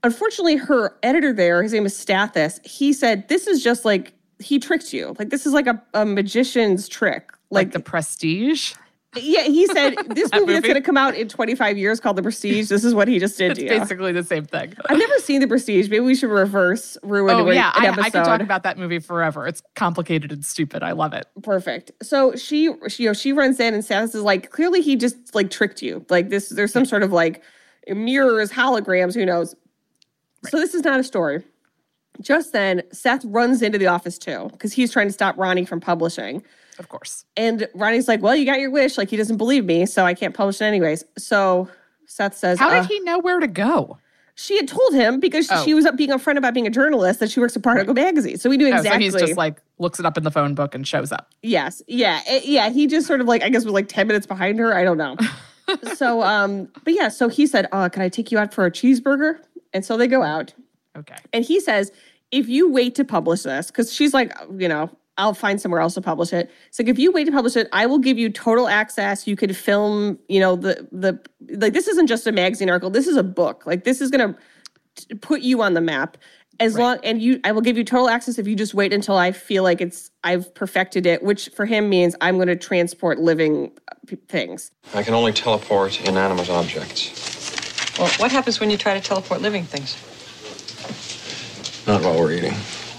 Unfortunately, 0.01 0.55
her 0.55 0.97
editor 1.03 1.31
there, 1.31 1.61
his 1.61 1.73
name 1.73 1.85
is 1.85 1.93
Stathis. 1.93 2.65
He 2.65 2.91
said 2.91 3.27
this 3.27 3.45
is 3.45 3.63
just 3.63 3.85
like 3.85 4.13
he 4.39 4.57
tricked 4.57 4.93
you. 4.93 5.15
Like 5.19 5.29
this 5.29 5.45
is 5.45 5.53
like 5.53 5.67
a, 5.67 5.79
a 5.93 6.05
magician's 6.07 6.87
trick. 6.89 7.29
Like, 7.51 7.67
Like, 7.67 7.73
the 7.73 7.79
prestige. 7.81 8.73
Yeah, 9.15 9.43
he 9.43 9.67
said 9.67 9.95
this 10.09 10.29
That 10.31 10.41
movie, 10.41 10.53
that's 10.53 10.63
going 10.65 10.75
to 10.75 10.81
come 10.81 10.97
out 10.97 11.15
in 11.15 11.27
25 11.27 11.77
years 11.77 11.99
called 11.99 12.15
The 12.15 12.23
Prestige. 12.23 12.67
This 12.67 12.83
is 12.83 12.93
what 12.95 13.07
he 13.07 13.19
just 13.19 13.37
did 13.37 13.51
It's 13.51 13.59
to 13.59 13.65
you. 13.65 13.69
basically 13.79 14.11
the 14.11 14.23
same 14.23 14.45
thing. 14.45 14.73
I've 14.87 14.97
never 14.97 15.17
seen 15.19 15.39
The 15.41 15.47
Prestige. 15.47 15.89
Maybe 15.89 15.99
we 16.01 16.15
should 16.15 16.29
reverse 16.29 16.97
ruin 17.03 17.35
Oh 17.35 17.47
an 17.47 17.55
yeah, 17.55 17.71
I, 17.75 17.87
episode. 17.87 18.01
I 18.01 18.09
could 18.09 18.23
talk 18.25 18.41
about 18.41 18.63
that 18.63 18.77
movie 18.77 18.99
forever. 18.99 19.47
It's 19.47 19.61
complicated 19.75 20.31
and 20.31 20.43
stupid. 20.43 20.83
I 20.83 20.93
love 20.93 21.13
it. 21.13 21.25
Perfect. 21.43 21.91
So 22.01 22.35
she, 22.35 22.71
she, 22.87 23.03
you 23.03 23.09
know, 23.09 23.13
she 23.13 23.33
runs 23.33 23.59
in 23.59 23.73
and 23.73 23.83
Stathis 23.83 24.15
is 24.15 24.21
like, 24.21 24.49
clearly 24.51 24.81
he 24.81 24.95
just 24.95 25.35
like 25.35 25.49
tricked 25.51 25.81
you. 25.81 26.05
Like 26.09 26.29
this, 26.29 26.49
there's 26.49 26.73
some 26.73 26.85
sort 26.85 27.03
of 27.03 27.11
like 27.11 27.43
mirrors, 27.87 28.51
holograms, 28.51 29.13
who 29.13 29.25
knows. 29.25 29.55
So 30.49 30.57
this 30.57 30.73
is 30.73 30.83
not 30.83 30.99
a 30.99 31.03
story. 31.03 31.43
Just 32.21 32.53
then, 32.53 32.83
Seth 32.91 33.25
runs 33.25 33.61
into 33.61 33.77
the 33.77 33.87
office 33.87 34.17
too 34.17 34.49
because 34.51 34.73
he's 34.73 34.91
trying 34.91 35.07
to 35.07 35.13
stop 35.13 35.37
Ronnie 35.37 35.65
from 35.65 35.79
publishing. 35.79 36.43
Of 36.83 36.89
course. 36.89 37.25
And 37.37 37.67
Ronnie's 37.73 38.07
like, 38.07 38.21
"Well, 38.21 38.35
you 38.35 38.45
got 38.45 38.59
your 38.59 38.69
wish. 38.69 38.97
Like 38.97 39.09
he 39.09 39.15
doesn't 39.17 39.37
believe 39.37 39.63
me, 39.65 39.85
so 39.85 40.05
I 40.05 40.13
can't 40.13 40.33
publish 40.35 40.61
it 40.61 40.65
anyways." 40.65 41.03
So 41.17 41.69
Seth 42.05 42.35
says, 42.37 42.59
How 42.59 42.69
uh, 42.69 42.81
did 42.81 42.89
he 42.91 42.99
know 42.99 43.17
where 43.19 43.39
to 43.39 43.47
go? 43.47 43.97
She 44.35 44.57
had 44.57 44.67
told 44.67 44.93
him 44.93 45.19
because 45.19 45.47
Oh. 45.51 45.63
she 45.63 45.73
was 45.73 45.85
up 45.85 45.95
being 45.95 46.09
upfront 46.09 46.37
about 46.37 46.53
being 46.53 46.67
a 46.67 46.69
journalist 46.71 47.19
that 47.21 47.31
she 47.31 47.39
works 47.39 47.55
at 47.55 47.63
Particle 47.63 47.93
Magazine, 47.93 48.37
so 48.37 48.49
we 48.49 48.57
knew 48.57 48.65
Oh, 48.67 48.77
exactly. 48.77 49.09
so 49.09 49.17
he's 49.19 49.27
just 49.29 49.37
like 49.37 49.61
looks 49.79 49.99
it 49.99 50.05
up 50.05 50.17
in 50.17 50.23
the 50.23 50.31
phone 50.31 50.55
book 50.55 50.75
and 50.75 50.87
shows 50.87 51.11
up. 51.11 51.29
Yes. 51.41 51.81
Yeah. 51.87 52.19
eh, 52.27 52.41
Yeah. 52.43 52.69
He 52.69 52.85
just 52.87 53.07
sort 53.07 53.21
of 53.21 53.27
like, 53.27 53.43
I 53.43 53.49
guess 53.49 53.63
was 53.63 53.73
like 53.73 53.87
10 53.87 54.07
minutes 54.07 54.25
behind 54.27 54.59
her. 54.59 54.75
I 54.75 54.83
don't 54.83 54.97
know. 54.97 55.15
so, 55.95 56.21
um, 56.23 56.67
but 56.83 56.93
yeah, 56.93 57.07
so 57.09 57.29
he 57.29 57.47
said, 57.47 57.67
uh, 57.71 57.89
can 57.89 58.01
I 58.01 58.09
take 58.09 58.31
you 58.31 58.37
out 58.37 58.53
for 58.53 58.65
a 58.65 58.71
cheeseburger? 58.71 59.39
And 59.73 59.83
so 59.85 59.97
they 59.97 60.07
go 60.07 60.21
out. 60.23 60.53
Okay. 60.97 61.15
And 61.31 61.43
he 61.45 61.59
says, 61.59 61.91
if 62.31 62.47
you 62.49 62.69
wait 62.71 62.95
to 62.95 63.03
publish 63.05 63.43
this, 63.43 63.67
because 63.67 63.91
she's 63.93 64.13
like, 64.13 64.33
you 64.57 64.67
know, 64.67 64.89
I'll 65.17 65.33
find 65.33 65.61
somewhere 65.61 65.79
else 65.81 65.93
to 65.93 66.01
publish 66.01 66.33
it. 66.33 66.49
It's 66.67 66.79
like 66.79 66.87
if 66.87 66.97
you 66.97 67.11
wait 67.11 67.25
to 67.25 67.31
publish 67.31 67.55
it, 67.55 67.67
I 67.71 67.85
will 67.85 67.99
give 67.99 68.17
you 68.17 68.29
total 68.29 68.67
access. 68.67 69.27
You 69.27 69.35
could 69.35 69.55
film, 69.55 70.17
you 70.27 70.39
know, 70.39 70.55
the 70.55 70.87
the 70.91 71.19
like 71.57 71.73
this 71.73 71.87
isn't 71.87 72.07
just 72.07 72.25
a 72.25 72.31
magazine 72.31 72.69
article. 72.69 72.89
This 72.89 73.07
is 73.07 73.15
a 73.15 73.23
book. 73.23 73.65
Like 73.65 73.83
this 73.83 74.01
is 74.01 74.09
gonna 74.09 74.35
t- 74.95 75.15
put 75.15 75.41
you 75.41 75.61
on 75.61 75.73
the 75.75 75.81
map. 75.81 76.17
As 76.59 76.77
long 76.77 76.97
and 77.03 77.21
you 77.21 77.39
I 77.43 77.51
will 77.51 77.61
give 77.61 77.77
you 77.77 77.83
total 77.83 78.09
access 78.09 78.37
if 78.37 78.47
you 78.47 78.55
just 78.55 78.73
wait 78.73 78.93
until 78.93 79.17
I 79.17 79.31
feel 79.31 79.63
like 79.63 79.81
it's 79.81 80.09
I've 80.23 80.53
perfected 80.53 81.05
it, 81.05 81.21
which 81.23 81.49
for 81.49 81.65
him 81.65 81.89
means 81.89 82.15
I'm 82.21 82.37
gonna 82.37 82.55
transport 82.55 83.19
living 83.19 83.71
uh, 83.91 83.95
p- 84.07 84.17
things. 84.29 84.71
I 84.93 85.03
can 85.03 85.13
only 85.13 85.33
teleport 85.33 85.99
inanimate 86.07 86.49
objects. 86.49 87.97
Well, 87.99 88.09
what 88.17 88.31
happens 88.31 88.59
when 88.59 88.71
you 88.71 88.77
try 88.77 88.95
to 88.95 89.01
teleport 89.01 89.41
living 89.41 89.63
things? 89.63 89.95
Not 91.87 92.01
while 92.01 92.17
we're 92.19 92.31
eating. 92.31 92.53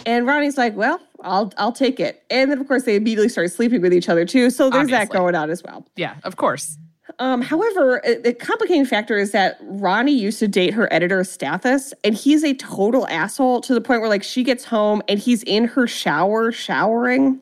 And 0.07 0.27
Ronnie's 0.27 0.59
like, 0.59 0.77
well, 0.77 1.01
I'll 1.25 1.53
I'll 1.57 1.73
take 1.73 1.99
it. 1.99 2.23
And 2.31 2.51
then 2.51 2.59
of 2.61 2.69
course 2.69 2.85
they 2.85 2.95
immediately 2.97 3.29
start 3.29 3.51
sleeping 3.51 3.81
with 3.81 3.93
each 3.93 4.09
other 4.09 4.25
too. 4.25 4.51
So 4.51 4.71
there's 4.71 4.89
that 4.91 5.09
going 5.11 5.35
on 5.35 5.51
as 5.51 5.63
well. 5.63 5.87
Yeah, 5.97 6.15
of 6.25 6.37
course. 6.37 6.79
Um, 7.19 7.43
however, 7.43 8.01
a- 8.05 8.19
the 8.21 8.33
complicating 8.33 8.85
factor 8.87 9.19
is 9.19 9.33
that 9.33 9.59
Ronnie 9.63 10.17
used 10.17 10.39
to 10.41 10.49
date 10.49 10.73
her 10.75 10.91
editor 10.93 11.21
Stathis, 11.21 11.93
and 12.03 12.15
he's 12.15 12.43
a 12.43 12.55
total 12.55 13.07
asshole 13.09 13.61
to 13.63 13.75
the 13.75 13.81
point 13.81 14.01
where 14.01 14.09
like 14.09 14.23
she 14.23 14.43
gets 14.43 14.65
home 14.65 15.03
and 15.09 15.19
he's 15.19 15.43
in 15.45 15.65
her 15.67 15.87
shower 15.87 16.51
showering. 16.51 17.41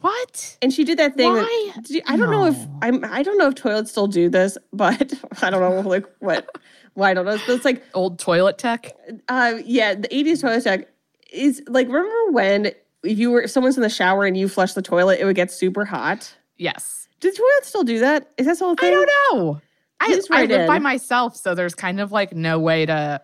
What? 0.00 0.58
And 0.60 0.72
she 0.72 0.84
did 0.84 0.98
that 0.98 1.16
thing. 1.16 1.32
that- 1.32 1.42
Why? 1.42 1.72
You- 1.88 2.02
I 2.06 2.16
don't 2.16 2.30
know 2.30 2.46
if 2.46 2.56
I'm. 2.82 3.04
I 3.04 3.22
don't 3.22 3.38
know 3.38 3.48
if 3.48 3.54
toilets 3.54 3.90
still 3.90 4.06
do 4.06 4.28
this, 4.28 4.58
but 4.72 5.12
I 5.42 5.50
don't 5.50 5.60
know 5.60 5.88
like 5.88 6.04
what. 6.18 6.48
Well, 6.94 7.08
I 7.08 7.14
don't 7.14 7.24
know. 7.24 7.38
But 7.46 7.54
it's 7.54 7.64
like, 7.64 7.82
Old 7.94 8.18
toilet 8.18 8.56
tech? 8.58 8.92
uh, 9.28 9.54
yeah, 9.64 9.94
the 9.94 10.08
'80s 10.08 10.40
toilet 10.42 10.62
tech 10.64 10.88
is 11.32 11.62
like. 11.68 11.86
Remember 11.88 12.32
when 12.32 12.72
if 13.04 13.18
you 13.18 13.30
were 13.30 13.42
if 13.42 13.50
someone's 13.50 13.76
in 13.76 13.82
the 13.82 13.88
shower 13.88 14.24
and 14.24 14.36
you 14.36 14.48
flush 14.48 14.74
the 14.74 14.82
toilet, 14.82 15.20
it 15.20 15.24
would 15.24 15.36
get 15.36 15.50
super 15.50 15.84
hot. 15.84 16.34
Yes. 16.56 17.08
Do 17.20 17.30
toilets 17.30 17.68
still 17.68 17.84
do 17.84 18.00
that? 18.00 18.30
Is 18.36 18.46
that 18.46 18.56
still 18.56 18.72
a 18.72 18.76
thing? 18.76 18.88
I 18.88 18.90
don't 18.90 19.10
know. 19.32 19.60
I, 20.00 20.06
I 20.06 20.20
write 20.30 20.50
live 20.50 20.66
by 20.66 20.78
myself, 20.78 21.36
so 21.36 21.54
there's 21.54 21.74
kind 21.74 22.00
of 22.00 22.12
like 22.12 22.34
no 22.34 22.58
way 22.58 22.84
to 22.86 23.22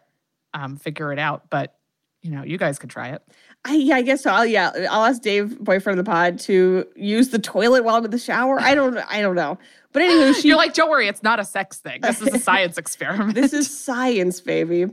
um, 0.55 0.77
figure 0.77 1.13
it 1.13 1.19
out. 1.19 1.51
But 1.51 1.75
you 2.23 2.31
know, 2.31 2.43
you 2.43 2.59
guys 2.59 2.79
could 2.79 2.91
try 2.91 3.09
it. 3.09 3.23
I, 3.65 3.75
yeah, 3.75 3.97
I 3.97 4.03
guess 4.03 4.23
so. 4.23 4.31
I'll, 4.31 4.47
yeah, 4.47 4.71
I'll 4.91 5.05
ask 5.05 5.23
Dave, 5.23 5.59
boyfriend 5.59 5.99
of 5.99 6.05
the 6.05 6.11
pod, 6.11 6.39
to 6.41 6.87
use 6.95 7.31
the 7.31 7.39
toilet 7.39 7.85
while 7.85 7.97
I'm 7.97 8.05
in 8.05 8.11
the 8.11 8.19
shower. 8.19 8.61
I 8.61 8.75
don't, 8.75 8.99
I 8.99 9.21
don't 9.21 9.35
know. 9.35 9.59
But 9.93 10.03
anyway, 10.03 10.33
she, 10.41 10.49
You're 10.49 10.57
like, 10.57 10.75
don't 10.75 10.91
worry, 10.91 11.09
it's 11.09 11.23
not 11.23 11.41
a 11.41 11.45
sex 11.45 11.79
thing. 11.79 12.01
This 12.11 12.21
is 12.21 12.35
a 12.35 12.39
science 12.39 12.79
experiment. 12.79 13.35
this 13.35 13.53
is 13.53 13.71
science, 13.71 14.41
baby. 14.41 14.87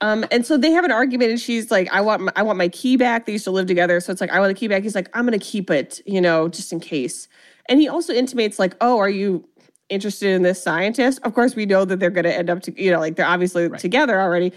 Um, 0.00 0.24
and 0.30 0.46
so 0.46 0.56
they 0.56 0.70
have 0.70 0.84
an 0.84 0.90
argument, 0.92 1.30
and 1.30 1.40
she's 1.40 1.70
like, 1.70 1.88
"I 1.92 2.00
want, 2.00 2.22
my, 2.22 2.32
I 2.36 2.42
want 2.42 2.56
my 2.58 2.68
key 2.68 2.96
back." 2.96 3.26
They 3.26 3.32
used 3.32 3.44
to 3.44 3.50
live 3.50 3.66
together, 3.66 4.00
so 4.00 4.12
it's 4.12 4.20
like, 4.20 4.30
"I 4.30 4.40
want 4.40 4.48
the 4.50 4.58
key 4.58 4.68
back." 4.68 4.82
He's 4.82 4.94
like, 4.94 5.08
"I'm 5.14 5.24
gonna 5.24 5.38
keep 5.38 5.70
it, 5.70 6.00
you 6.06 6.20
know, 6.20 6.48
just 6.48 6.72
in 6.72 6.80
case." 6.80 7.28
And 7.68 7.80
he 7.80 7.88
also 7.88 8.12
intimates, 8.12 8.58
like, 8.58 8.74
"Oh, 8.80 8.98
are 8.98 9.10
you 9.10 9.46
interested 9.88 10.30
in 10.30 10.42
this 10.42 10.62
scientist?" 10.62 11.20
Of 11.22 11.34
course, 11.34 11.54
we 11.54 11.66
know 11.66 11.84
that 11.84 12.00
they're 12.00 12.10
gonna 12.10 12.30
end 12.30 12.48
up, 12.48 12.62
to, 12.62 12.82
you 12.82 12.90
know, 12.90 12.98
like 12.98 13.16
they're 13.16 13.26
obviously 13.26 13.68
together 13.70 14.20
already. 14.20 14.52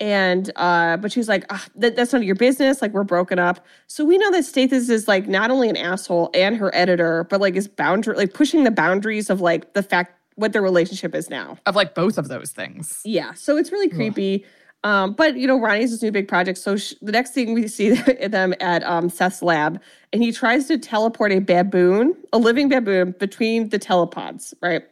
And 0.00 0.50
uh, 0.56 0.96
but 0.96 1.12
she's 1.12 1.28
like, 1.28 1.44
ah, 1.50 1.64
that, 1.76 1.96
"That's 1.96 2.12
none 2.12 2.22
of 2.22 2.26
your 2.26 2.34
business." 2.36 2.82
Like 2.82 2.92
we're 2.92 3.04
broken 3.04 3.38
up, 3.38 3.64
so 3.86 4.04
we 4.04 4.18
know 4.18 4.30
that 4.32 4.42
Stathis 4.44 4.90
is 4.90 5.06
like 5.08 5.28
not 5.28 5.50
only 5.50 5.68
an 5.68 5.76
asshole 5.76 6.30
and 6.34 6.56
her 6.56 6.74
editor, 6.74 7.24
but 7.30 7.40
like 7.40 7.54
is 7.54 7.68
boundary, 7.68 8.16
like 8.16 8.34
pushing 8.34 8.64
the 8.64 8.72
boundaries 8.72 9.30
of 9.30 9.40
like 9.40 9.72
the 9.74 9.82
fact 9.82 10.18
what 10.36 10.52
their 10.52 10.62
relationship 10.62 11.14
is 11.14 11.30
now. 11.30 11.58
of 11.66 11.76
like 11.76 11.94
both 11.94 12.18
of 12.18 12.26
those 12.28 12.50
things. 12.50 13.00
Yeah, 13.04 13.34
so 13.34 13.56
it's 13.56 13.70
really 13.70 13.88
creepy. 13.88 14.44
Um, 14.84 15.14
but 15.14 15.36
you 15.36 15.46
know, 15.46 15.58
Ronnie's 15.58 15.90
this 15.90 16.02
new 16.02 16.12
big 16.12 16.28
project. 16.28 16.58
So 16.58 16.76
sh- 16.76 16.94
the 17.02 17.10
next 17.12 17.30
thing 17.32 17.54
we 17.54 17.66
see 17.68 17.90
them 18.28 18.54
at 18.60 18.84
um, 18.84 19.08
Seth's 19.08 19.42
lab, 19.42 19.80
and 20.12 20.22
he 20.22 20.30
tries 20.30 20.66
to 20.68 20.78
teleport 20.78 21.32
a 21.32 21.38
baboon, 21.40 22.14
a 22.32 22.38
living 22.38 22.68
baboon, 22.68 23.12
between 23.18 23.70
the 23.70 23.78
telepods. 23.78 24.52
Right. 24.62 24.82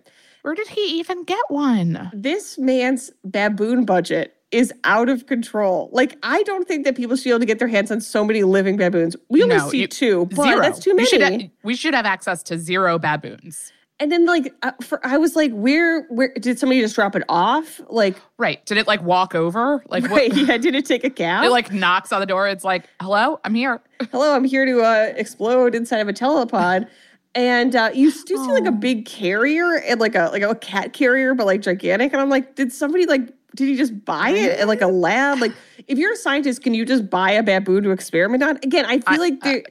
Where 0.42 0.54
did 0.54 0.66
he 0.66 0.98
even 0.98 1.22
get 1.24 1.38
one? 1.48 2.10
This 2.12 2.58
man's 2.58 3.12
baboon 3.24 3.84
budget 3.84 4.34
is 4.50 4.72
out 4.84 5.08
of 5.08 5.26
control. 5.26 5.88
Like, 5.92 6.18
I 6.22 6.42
don't 6.42 6.66
think 6.66 6.84
that 6.84 6.96
people 6.96 7.14
should 7.16 7.24
be 7.24 7.30
able 7.30 7.38
to 7.40 7.46
get 7.46 7.58
their 7.58 7.68
hands 7.68 7.90
on 7.92 8.00
so 8.00 8.24
many 8.24 8.42
living 8.42 8.76
baboons. 8.76 9.14
We 9.30 9.42
only 9.42 9.56
No, 9.56 9.68
see 9.70 9.82
you- 9.82 9.86
two, 9.86 10.26
but 10.34 10.42
Zero. 10.44 10.60
that's 10.60 10.78
too 10.80 10.94
many. 10.96 11.06
should, 11.08 11.22
ha- 11.22 11.48
we 11.62 11.76
should 11.76 11.94
have 11.94 12.06
access 12.06 12.42
to 12.44 12.58
zero 12.58 12.98
baboons. 12.98 13.72
And 14.02 14.10
then, 14.12 14.26
like, 14.26 14.52
uh, 14.62 14.72
for, 14.82 15.00
I 15.06 15.16
was 15.16 15.36
like, 15.36 15.52
where, 15.52 16.02
where 16.08 16.32
did 16.40 16.58
somebody 16.58 16.80
just 16.80 16.94
drop 16.94 17.14
it 17.16 17.22
off? 17.28 17.80
Like, 17.88 18.16
Right. 18.36 18.64
Did 18.66 18.76
it 18.78 18.86
like 18.88 19.02
walk 19.02 19.34
over? 19.34 19.82
Like 19.86 20.02
what? 20.02 20.12
right, 20.12 20.34
yeah, 20.36 20.58
did 20.58 20.74
it 20.74 20.84
take 20.84 21.04
a 21.04 21.10
cab? 21.10 21.44
It 21.44 21.50
like 21.50 21.72
knocks 21.72 22.12
on 22.12 22.20
the 22.20 22.26
door. 22.26 22.48
It's 22.48 22.64
like, 22.64 22.88
hello, 23.00 23.40
I'm 23.44 23.54
here. 23.54 23.80
hello, 24.10 24.34
I'm 24.34 24.44
here 24.44 24.66
to 24.66 24.80
uh, 24.82 25.12
explode 25.16 25.74
inside 25.74 25.98
of 26.00 26.08
a 26.08 26.12
telepod. 26.12 26.88
And 27.34 27.74
uh, 27.74 27.90
you 27.94 28.10
do 28.10 28.36
see 28.36 28.52
like 28.52 28.66
a 28.66 28.72
big 28.72 29.06
carrier 29.06 29.76
and 29.86 29.98
like 29.98 30.14
a 30.14 30.28
like 30.32 30.42
a 30.42 30.54
cat 30.54 30.92
carrier, 30.92 31.34
but 31.34 31.46
like 31.46 31.62
gigantic. 31.62 32.12
And 32.12 32.20
I'm 32.20 32.28
like, 32.28 32.56
did 32.56 32.72
somebody 32.72 33.06
like 33.06 33.22
did 33.54 33.68
he 33.68 33.76
just 33.76 34.04
buy 34.04 34.30
it 34.30 34.58
at 34.60 34.68
like 34.68 34.82
a 34.82 34.86
lab? 34.86 35.40
Like, 35.40 35.52
if 35.88 35.96
you're 35.98 36.12
a 36.12 36.16
scientist, 36.16 36.62
can 36.62 36.74
you 36.74 36.84
just 36.84 37.08
buy 37.08 37.30
a 37.30 37.42
baboon 37.42 37.84
to 37.84 37.90
experiment 37.90 38.42
on? 38.42 38.56
Again, 38.62 38.84
I 38.86 38.98
feel 39.00 39.18
like 39.20 39.40
there- 39.40 39.62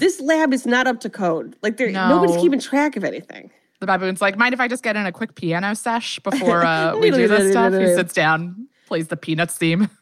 this 0.00 0.20
lab 0.20 0.52
is 0.54 0.66
not 0.66 0.86
up 0.86 1.00
to 1.00 1.10
code. 1.10 1.56
Like, 1.62 1.76
there 1.76 1.90
nobody's 1.90 2.36
keeping 2.36 2.58
track 2.60 2.96
of 2.96 3.04
anything. 3.04 3.50
The 3.80 3.86
baboon's 3.86 4.20
like, 4.20 4.36
mind 4.36 4.54
if 4.54 4.60
I 4.60 4.68
just 4.68 4.82
get 4.82 4.96
in 4.96 5.06
a 5.06 5.12
quick 5.12 5.34
piano 5.34 5.74
sesh 5.74 6.18
before 6.20 6.64
uh, 6.64 6.96
we 7.00 7.10
do 7.10 7.26
this 7.26 7.50
stuff? 7.52 7.72
He 7.72 7.86
sits 7.86 8.12
down, 8.12 8.68
plays 8.86 9.08
the 9.08 9.16
Peanuts 9.16 9.56
theme. 9.56 9.88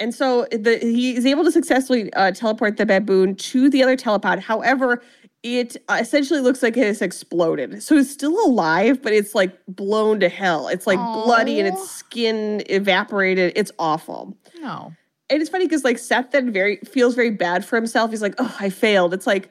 And 0.00 0.14
so 0.14 0.46
the, 0.50 0.76
he 0.82 1.16
is 1.16 1.24
able 1.24 1.44
to 1.44 1.50
successfully 1.50 2.12
uh, 2.12 2.32
teleport 2.32 2.76
the 2.76 2.84
baboon 2.84 3.36
to 3.36 3.70
the 3.70 3.82
other 3.82 3.96
telepod. 3.96 4.38
However, 4.40 5.00
it 5.42 5.76
essentially 5.90 6.40
looks 6.40 6.62
like 6.62 6.76
it 6.76 6.86
has 6.86 7.02
exploded. 7.02 7.82
So 7.82 7.96
it's 7.96 8.10
still 8.10 8.38
alive, 8.44 9.02
but 9.02 9.12
it's 9.12 9.34
like 9.34 9.58
blown 9.66 10.20
to 10.20 10.28
hell. 10.28 10.68
It's 10.68 10.86
like 10.86 10.98
bloody 10.98 11.58
and 11.58 11.68
its 11.68 11.90
skin 11.90 12.62
evaporated. 12.68 13.52
It's 13.56 13.72
awful. 13.78 14.36
No. 14.60 14.92
And 15.30 15.40
it's 15.40 15.50
funny 15.50 15.64
because 15.64 15.84
like 15.84 15.98
Seth 15.98 16.30
then 16.30 16.52
very 16.52 16.76
feels 16.78 17.14
very 17.14 17.30
bad 17.30 17.64
for 17.64 17.76
himself. 17.76 18.10
He's 18.10 18.22
like, 18.22 18.34
"Oh, 18.38 18.54
I 18.60 18.68
failed." 18.68 19.14
It's 19.14 19.26
like, 19.26 19.50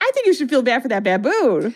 I 0.00 0.10
think 0.14 0.26
you 0.26 0.32
should 0.32 0.48
feel 0.48 0.62
bad 0.62 0.82
for 0.82 0.88
that 0.88 1.04
baboon. 1.04 1.74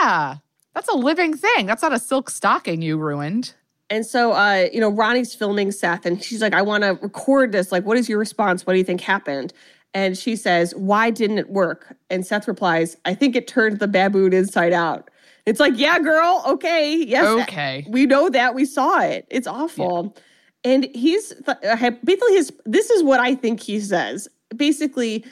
Yeah. 0.00 0.36
That's 0.74 0.88
a 0.88 0.96
living 0.96 1.36
thing. 1.36 1.66
That's 1.66 1.82
not 1.82 1.92
a 1.92 1.98
silk 1.98 2.30
stocking 2.30 2.82
you 2.82 2.96
ruined. 2.96 3.54
And 3.90 4.04
so, 4.04 4.32
uh, 4.32 4.68
you 4.72 4.80
know, 4.80 4.88
Ronnie's 4.88 5.34
filming 5.34 5.70
Seth, 5.70 6.06
and 6.06 6.22
she's 6.22 6.40
like, 6.42 6.54
"I 6.54 6.62
want 6.62 6.82
to 6.84 6.98
record 7.02 7.52
this. 7.52 7.70
Like, 7.70 7.84
what 7.84 7.96
is 7.98 8.08
your 8.08 8.18
response? 8.18 8.66
What 8.66 8.72
do 8.72 8.78
you 8.78 8.84
think 8.84 9.00
happened?" 9.00 9.52
And 9.92 10.16
she 10.18 10.34
says, 10.36 10.74
"Why 10.74 11.10
didn't 11.10 11.38
it 11.38 11.50
work?" 11.50 11.94
And 12.10 12.26
Seth 12.26 12.48
replies, 12.48 12.96
"I 13.04 13.14
think 13.14 13.36
it 13.36 13.46
turned 13.46 13.78
the 13.78 13.86
baboon 13.88 14.32
inside 14.32 14.72
out." 14.72 15.10
It's 15.46 15.60
like, 15.60 15.74
"Yeah, 15.76 15.98
girl. 15.98 16.42
Okay, 16.46 16.96
yes, 16.96 17.26
Okay. 17.42 17.84
we 17.88 18.06
know 18.06 18.30
that. 18.30 18.54
We 18.54 18.64
saw 18.64 19.00
it. 19.00 19.26
It's 19.30 19.46
awful." 19.46 20.16
And 20.64 20.88
he's 20.94 21.34
uh, 21.46 21.90
basically 22.02 22.32
his. 22.34 22.50
This 22.64 22.88
is 22.90 23.02
what 23.02 23.20
I 23.20 23.34
think 23.34 23.60
he 23.60 23.78
says. 23.80 24.26
Basically, 24.56 25.24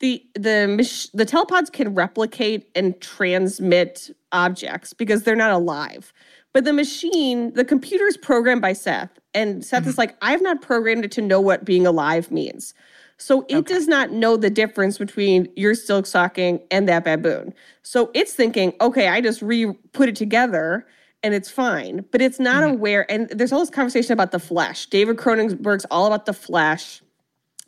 the 0.00 0.24
the 0.34 1.10
the 1.14 1.26
telepods 1.26 1.72
can 1.72 1.94
replicate 1.94 2.70
and 2.74 3.00
transmit 3.00 4.10
objects 4.32 4.92
because 4.92 5.22
they're 5.22 5.36
not 5.36 5.50
alive. 5.50 6.12
But 6.52 6.64
the 6.64 6.72
machine, 6.72 7.52
the 7.54 7.64
computer 7.64 8.06
is 8.06 8.16
programmed 8.16 8.62
by 8.62 8.72
Seth, 8.72 9.18
and 9.34 9.64
Seth 9.64 9.86
is 9.86 9.92
mm-hmm. 9.92 10.00
like, 10.00 10.16
I've 10.22 10.42
not 10.42 10.62
programmed 10.62 11.04
it 11.04 11.12
to 11.12 11.22
know 11.22 11.40
what 11.40 11.64
being 11.64 11.86
alive 11.86 12.30
means. 12.30 12.74
So 13.18 13.44
it 13.48 13.66
does 13.66 13.88
not 13.88 14.12
know 14.12 14.36
the 14.36 14.48
difference 14.48 14.96
between 14.96 15.48
your 15.56 15.74
silk 15.74 16.06
stocking 16.06 16.60
and 16.70 16.88
that 16.88 17.02
baboon. 17.02 17.52
So 17.82 18.10
it's 18.14 18.32
thinking, 18.32 18.72
okay, 18.80 19.08
I 19.08 19.20
just 19.20 19.42
re 19.42 19.72
put 19.92 20.08
it 20.08 20.14
together 20.14 20.86
and 21.24 21.34
it's 21.34 21.50
fine. 21.50 22.04
But 22.12 22.22
it's 22.22 22.38
not 22.38 22.62
mm-hmm. 22.62 22.74
aware. 22.74 23.10
And 23.10 23.28
there's 23.30 23.52
all 23.52 23.58
this 23.58 23.70
conversation 23.70 24.12
about 24.12 24.30
the 24.30 24.38
flesh. 24.38 24.86
David 24.86 25.16
Cronenberg's 25.16 25.84
all 25.90 26.06
about 26.06 26.26
the 26.26 26.32
flesh, 26.32 27.02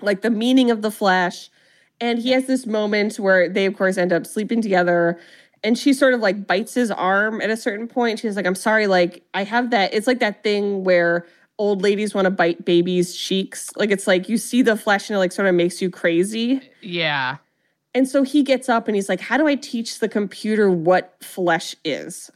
like 0.00 0.22
the 0.22 0.30
meaning 0.30 0.70
of 0.70 0.82
the 0.82 0.90
flesh. 0.90 1.50
And 2.00 2.18
he 2.18 2.30
has 2.30 2.46
this 2.46 2.66
moment 2.66 3.18
where 3.18 3.48
they, 3.48 3.66
of 3.66 3.76
course, 3.76 3.98
end 3.98 4.12
up 4.12 4.26
sleeping 4.26 4.62
together. 4.62 5.18
And 5.62 5.78
she 5.78 5.92
sort 5.92 6.14
of 6.14 6.20
like 6.20 6.46
bites 6.46 6.74
his 6.74 6.90
arm 6.90 7.40
at 7.42 7.50
a 7.50 7.56
certain 7.56 7.86
point. 7.86 8.18
She's 8.18 8.36
like, 8.36 8.46
I'm 8.46 8.54
sorry, 8.54 8.86
like, 8.86 9.22
I 9.34 9.44
have 9.44 9.70
that. 9.70 9.92
It's 9.92 10.06
like 10.06 10.20
that 10.20 10.42
thing 10.42 10.84
where 10.84 11.26
old 11.58 11.82
ladies 11.82 12.14
want 12.14 12.24
to 12.24 12.30
bite 12.30 12.64
babies' 12.64 13.14
cheeks. 13.14 13.70
Like, 13.76 13.90
it's 13.90 14.06
like 14.06 14.28
you 14.28 14.38
see 14.38 14.62
the 14.62 14.76
flesh 14.76 15.10
and 15.10 15.16
it 15.16 15.18
like 15.18 15.32
sort 15.32 15.48
of 15.48 15.54
makes 15.54 15.82
you 15.82 15.90
crazy. 15.90 16.62
Yeah. 16.80 17.36
And 17.94 18.08
so 18.08 18.22
he 18.22 18.42
gets 18.42 18.68
up 18.68 18.88
and 18.88 18.94
he's 18.94 19.08
like, 19.08 19.20
How 19.20 19.36
do 19.36 19.46
I 19.46 19.56
teach 19.56 19.98
the 19.98 20.08
computer 20.08 20.70
what 20.70 21.16
flesh 21.20 21.74
is? 21.84 22.30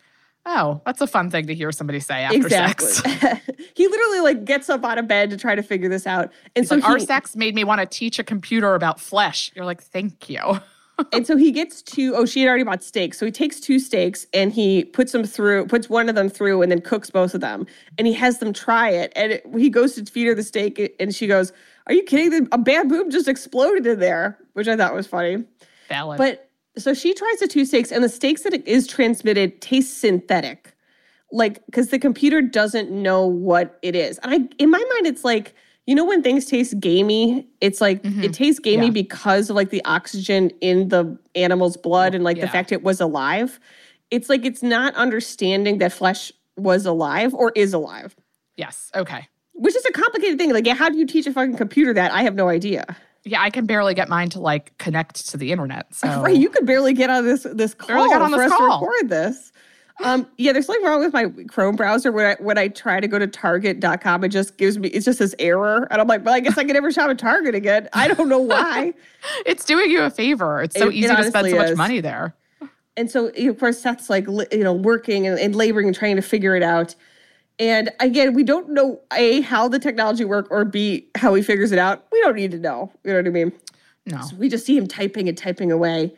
Oh, 0.47 0.83
that's 0.85 1.01
a 1.01 1.07
fun 1.07 1.31
thing 1.31 1.47
to 1.47 1.55
hear 1.55 1.73
somebody 1.73 2.01
say 2.01 2.23
after 2.23 2.51
sex. 2.51 3.03
he 3.75 3.87
literally 3.89 4.21
like 4.21 4.45
gets 4.45 4.71
up 4.71 4.85
out 4.85 4.99
of 4.99 5.07
bed 5.07 5.31
to 5.31 5.37
try 5.37 5.55
to 5.55 5.63
figure 5.63 5.89
this 5.89 6.07
out. 6.07 6.33
And 6.57 6.63
It's 6.63 6.69
so 6.69 6.77
like, 6.77 6.85
our 6.85 6.99
sex 6.99 7.37
made 7.37 7.55
me 7.55 7.65
want 7.65 7.81
to 7.81 7.87
teach 7.87 8.19
a 8.19 8.25
computer 8.25 8.75
about 8.75 9.01
flesh. 9.01 9.51
You're 9.55 9.65
like, 9.65 9.83
thank 9.83 10.31
you. 10.31 10.61
and 11.13 11.27
so 11.27 11.37
he 11.37 11.51
gets 11.51 11.83
two 11.83 12.15
oh 12.15 12.25
she 12.25 12.41
had 12.41 12.49
already 12.49 12.63
bought 12.63 12.83
steaks 12.83 13.19
so 13.19 13.27
he 13.27 13.33
takes 13.33 13.59
two 13.59 13.79
steaks 13.79 14.27
and 14.33 14.53
he 14.53 14.85
puts 14.85 15.13
them 15.13 15.25
through 15.25 15.67
puts 15.67 15.89
one 15.89 16.09
of 16.09 16.15
them 16.15 16.29
through 16.29 16.63
and 16.63 16.71
then 16.71 16.81
cooks 16.81 17.11
both 17.11 17.35
of 17.35 17.41
them 17.41 17.67
and 17.99 18.07
he 18.07 18.13
has 18.13 18.39
them 18.39 18.53
try 18.53 18.91
it 18.91 19.13
and 19.17 19.33
it, 19.33 19.47
he 19.57 19.69
goes 19.69 19.95
to 19.95 20.05
feed 20.05 20.27
her 20.27 20.35
the 20.35 20.43
steak 20.43 20.95
and 21.01 21.15
she 21.15 21.27
goes 21.27 21.53
are 21.89 21.95
you 21.95 22.03
kidding 22.05 22.47
a 22.53 22.59
baboon 22.59 23.11
just 23.11 23.27
exploded 23.27 23.87
in 23.87 23.99
there 23.99 24.39
which 24.53 24.69
i 24.69 24.77
thought 24.77 24.95
was 24.95 25.07
funny 25.07 25.43
Valid. 25.89 26.19
but 26.19 26.49
so 26.77 26.95
she 26.95 27.13
tries 27.13 27.39
the 27.41 27.49
two 27.49 27.65
steaks 27.65 27.91
and 27.91 28.05
the 28.05 28.09
steaks 28.09 28.43
that 28.43 28.55
it 28.55 28.67
is 28.67 28.87
transmitted 28.87 29.61
taste 29.61 29.99
synthetic 29.99 30.74
like 31.33 31.65
because 31.67 31.89
the 31.89 31.99
computer 31.99 32.41
doesn't 32.41 32.91
know 32.91 33.27
what 33.27 33.79
it 33.83 33.95
is 33.97 34.19
and 34.19 34.33
i 34.33 34.63
in 34.63 34.71
my 34.71 34.79
mind 34.79 35.07
it's 35.07 35.25
like 35.25 35.55
you 35.87 35.95
know 35.95 36.05
when 36.05 36.23
things 36.23 36.45
taste 36.45 36.79
gamey 36.81 37.47
it's 37.61 37.81
like 37.81 37.99
it 37.99 38.03
mm-hmm. 38.05 38.31
tastes 38.31 38.61
gamey 38.61 38.87
Yeah. 38.87 38.93
because 38.93 39.51
of 39.51 39.57
like 39.57 39.71
the 39.71 39.85
oxygen 39.85 40.51
in 40.61 40.89
the 40.89 41.19
animal's 41.35 41.77
blood 41.77 42.15
and 42.15 42.25
like 42.25 42.41
the 42.41 42.49
fact 42.49 42.73
it 42.73 42.83
was 42.83 43.01
alive 43.01 43.59
it's 44.11 44.29
like 44.29 44.45
it's 44.45 44.63
not 44.63 44.95
understanding 44.95 45.79
that 45.79 45.93
flesh 45.93 46.31
was 46.57 46.87
alive 46.87 47.35
or 47.35 47.53
is 47.57 47.73
alive 47.73 48.15
yes. 48.57 48.91
Okay. 48.95 49.27
which 49.55 49.75
is 49.75 49.85
a 49.87 49.93
complicated 49.93 50.39
thing 50.39 50.53
like 50.53 50.67
yeah 50.67 50.75
how 50.75 50.89
do 50.89 50.97
you 50.97 51.07
teach 51.07 51.27
a 51.27 51.33
fucking 51.33 51.57
computer 51.57 51.93
that 51.93 52.13
i 52.13 52.23
have 52.23 52.35
no 52.35 52.49
idea 52.49 52.85
Yeah, 53.25 53.41
I 53.41 53.49
can 53.49 53.65
barely 53.65 53.95
get 53.95 54.09
mine 54.11 54.29
to 54.31 54.41
like 54.41 54.77
connect 54.77 55.31
to 55.31 55.39
the 55.39 55.51
internet. 55.51 55.95
So 55.95 56.07
Right, 56.23 56.37
you 56.37 56.51
could 56.51 56.67
barely 56.67 56.93
get 56.93 57.09
on 57.09 57.25
this 57.25 57.47
this 57.51 57.73
call 57.73 57.89
Barely 57.89 58.09
got 58.11 58.21
on 58.21 58.31
for 58.31 58.37
this 58.37 58.53
us 58.53 58.59
to 58.59 58.65
record 58.65 59.09
this. 59.09 59.53
Um, 60.03 60.27
yeah, 60.39 60.53
there's 60.53 60.67
something 60.67 60.85
wrong 60.85 61.01
with 61.01 61.13
my 61.13 61.27
Chrome 61.49 61.77
browser 61.77 62.11
when 62.11 62.27
I 62.27 62.37
when 62.41 62.59
I 62.59 62.69
try 62.69 62.99
to 63.01 63.07
go 63.07 63.19
to 63.19 63.27
Target.com, 63.29 64.25
it 64.25 64.29
just 64.31 64.57
gives 64.59 64.77
me 64.77 64.89
it's 64.89 65.05
just 65.05 65.21
this 65.21 65.35
error, 65.39 65.87
and 65.91 66.01
I'm 66.01 66.09
like, 66.09 66.25
well, 66.25 66.35
I 66.35 66.41
guess 66.41 66.59
I 66.59 66.65
can 66.65 66.73
never 66.73 66.91
shop 66.91 67.11
at 67.11 67.19
Target 67.19 67.55
again. 67.55 67.89
I 67.93 68.09
don't 68.09 68.29
know 68.29 68.41
why. 68.41 68.93
it's 69.47 69.65
doing 69.65 69.91
you 69.91 70.03
a 70.03 70.11
favor. 70.11 70.63
It's 70.63 70.77
so 70.77 70.87
It- 70.89 70.95
it 70.95 70.95
easy 70.97 71.15
to 71.15 71.25
spend 71.25 71.51
so 71.51 71.57
much 71.57 71.71
is. 71.71 71.79
money 71.79 72.01
there. 72.01 72.35
and 72.97 73.09
so 73.11 73.29
of 73.29 73.59
course 73.61 73.79
Seth's 73.79 74.11
like 74.11 74.27
you 74.27 74.65
know 74.65 74.73
working 74.73 75.27
and, 75.29 75.39
and 75.39 75.55
laboring 75.55 75.87
and 75.87 75.97
trying 75.97 76.17
to 76.17 76.23
figure 76.23 76.57
it 76.57 76.63
out. 76.65 76.95
And 77.61 77.89
again, 78.01 78.35
we 78.35 78.43
don't 78.43 78.71
know 78.71 79.01
a 79.13 79.43
how 79.43 79.69
the 79.69 79.79
technology 79.79 80.25
work 80.25 80.49
or 80.51 80.65
b 80.65 81.07
how 81.15 81.35
he 81.35 81.43
figures 81.43 81.71
it 81.71 81.79
out. 81.79 82.05
We 82.11 82.21
don't 82.21 82.35
need 82.35 82.51
to 82.51 82.59
know. 82.59 82.91
You 83.05 83.13
know 83.13 83.19
what 83.21 83.27
I 83.29 83.31
mean? 83.31 83.53
No. 84.07 84.21
we 84.39 84.49
just 84.49 84.67
see 84.67 84.77
him 84.77 84.87
typing 84.89 85.29
and 85.29 85.39
typing 85.39 85.71
away. 85.71 86.13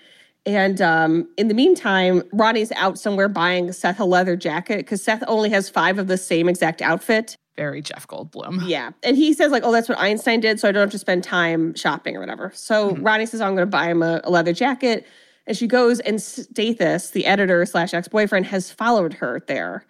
And 0.47 0.81
um, 0.81 1.29
in 1.37 1.49
the 1.49 1.55
meantime, 1.55 2.23
Ronnie's 2.33 2.71
out 2.73 2.99
somewhere 2.99 3.29
buying 3.29 3.73
Seth 3.73 3.99
a 3.99 4.05
leather 4.05 4.37
jacket 4.37 4.79
because 4.79 5.03
Seth 5.03 5.25
only 5.27 5.51
has 5.51 5.69
five 5.69 5.99
of 5.99 6.07
the 6.07 6.17
same 6.17 6.49
exact 6.49 6.81
outfit. 6.81 7.37
Very 7.57 7.83
Jeff 7.83 8.07
Goldblum. 8.07 8.63
Yeah. 8.69 8.93
And 9.03 9.17
he 9.17 9.33
says, 9.33 9.51
like, 9.51 9.65
oh, 9.65 9.73
that's 9.73 9.89
what 9.89 9.99
Einstein 9.99 10.41
did. 10.41 10.61
So 10.61 10.69
I 10.69 10.73
don't 10.73 10.83
have 10.83 10.91
to 10.91 10.99
spend 10.99 11.25
time 11.25 11.75
shopping 11.75 12.17
or 12.17 12.21
whatever. 12.21 12.53
So 12.55 12.95
Ronnie 12.97 13.27
says, 13.27 13.41
oh, 13.41 13.47
I'm 13.47 13.55
going 13.55 13.67
to 13.67 13.71
buy 13.71 13.87
him 13.87 14.03
a, 14.03 14.21
a 14.25 14.31
leather 14.31 14.53
jacket. 14.53 15.07
And 15.49 15.57
she 15.57 15.67
goes, 15.69 16.01
and 16.01 16.19
Stathis, 16.19 17.13
the 17.13 17.25
editor 17.25 17.65
slash 17.67 17.95
ex 17.95 18.09
boyfriend, 18.09 18.47
has 18.47 18.71
followed 18.71 19.13
her 19.15 19.43
there. 19.47 19.85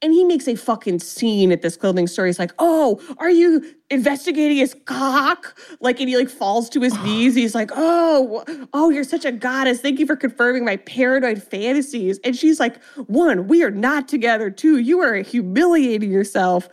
And 0.00 0.12
he 0.12 0.24
makes 0.24 0.48
a 0.48 0.54
fucking 0.56 1.00
scene 1.00 1.52
at 1.52 1.60
this 1.62 1.76
clothing 1.76 2.06
store. 2.06 2.26
He's 2.26 2.38
like, 2.38 2.52
oh, 2.58 2.98
are 3.18 3.30
you 3.30 3.62
investigating 3.90 4.56
his 4.56 4.74
cock? 4.86 5.56
Like, 5.80 6.00
and 6.00 6.08
he 6.08 6.16
like 6.16 6.30
falls 6.30 6.70
to 6.70 6.80
his 6.80 6.98
knees. 7.04 7.34
He's 7.34 7.54
like, 7.54 7.70
oh, 7.74 8.42
oh, 8.72 8.88
you're 8.90 9.04
such 9.04 9.24
a 9.26 9.32
goddess. 9.32 9.80
Thank 9.80 9.98
you 9.98 10.06
for 10.06 10.16
confirming 10.16 10.64
my 10.64 10.76
paranoid 10.78 11.42
fantasies. 11.42 12.18
And 12.24 12.34
she's 12.34 12.58
like, 12.58 12.82
one, 13.06 13.48
we 13.48 13.62
are 13.62 13.70
not 13.70 14.08
together. 14.08 14.50
Two, 14.50 14.78
you 14.78 15.00
are 15.00 15.16
humiliating 15.16 16.10
yourself. 16.10 16.68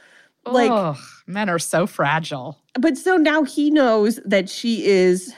Like, 0.46 0.72
Ugh, 0.72 0.98
men 1.28 1.50
are 1.50 1.60
so 1.60 1.86
fragile. 1.86 2.58
but 2.80 2.98
so 2.98 3.18
now 3.18 3.44
he 3.44 3.70
knows 3.70 4.20
that 4.26 4.50
she 4.50 4.86
is 4.86 5.34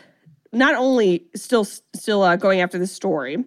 not 0.51 0.75
only 0.75 1.25
still 1.35 1.65
still 1.65 2.23
uh, 2.23 2.35
going 2.35 2.61
after 2.61 2.77
the 2.77 2.87
story, 2.87 3.37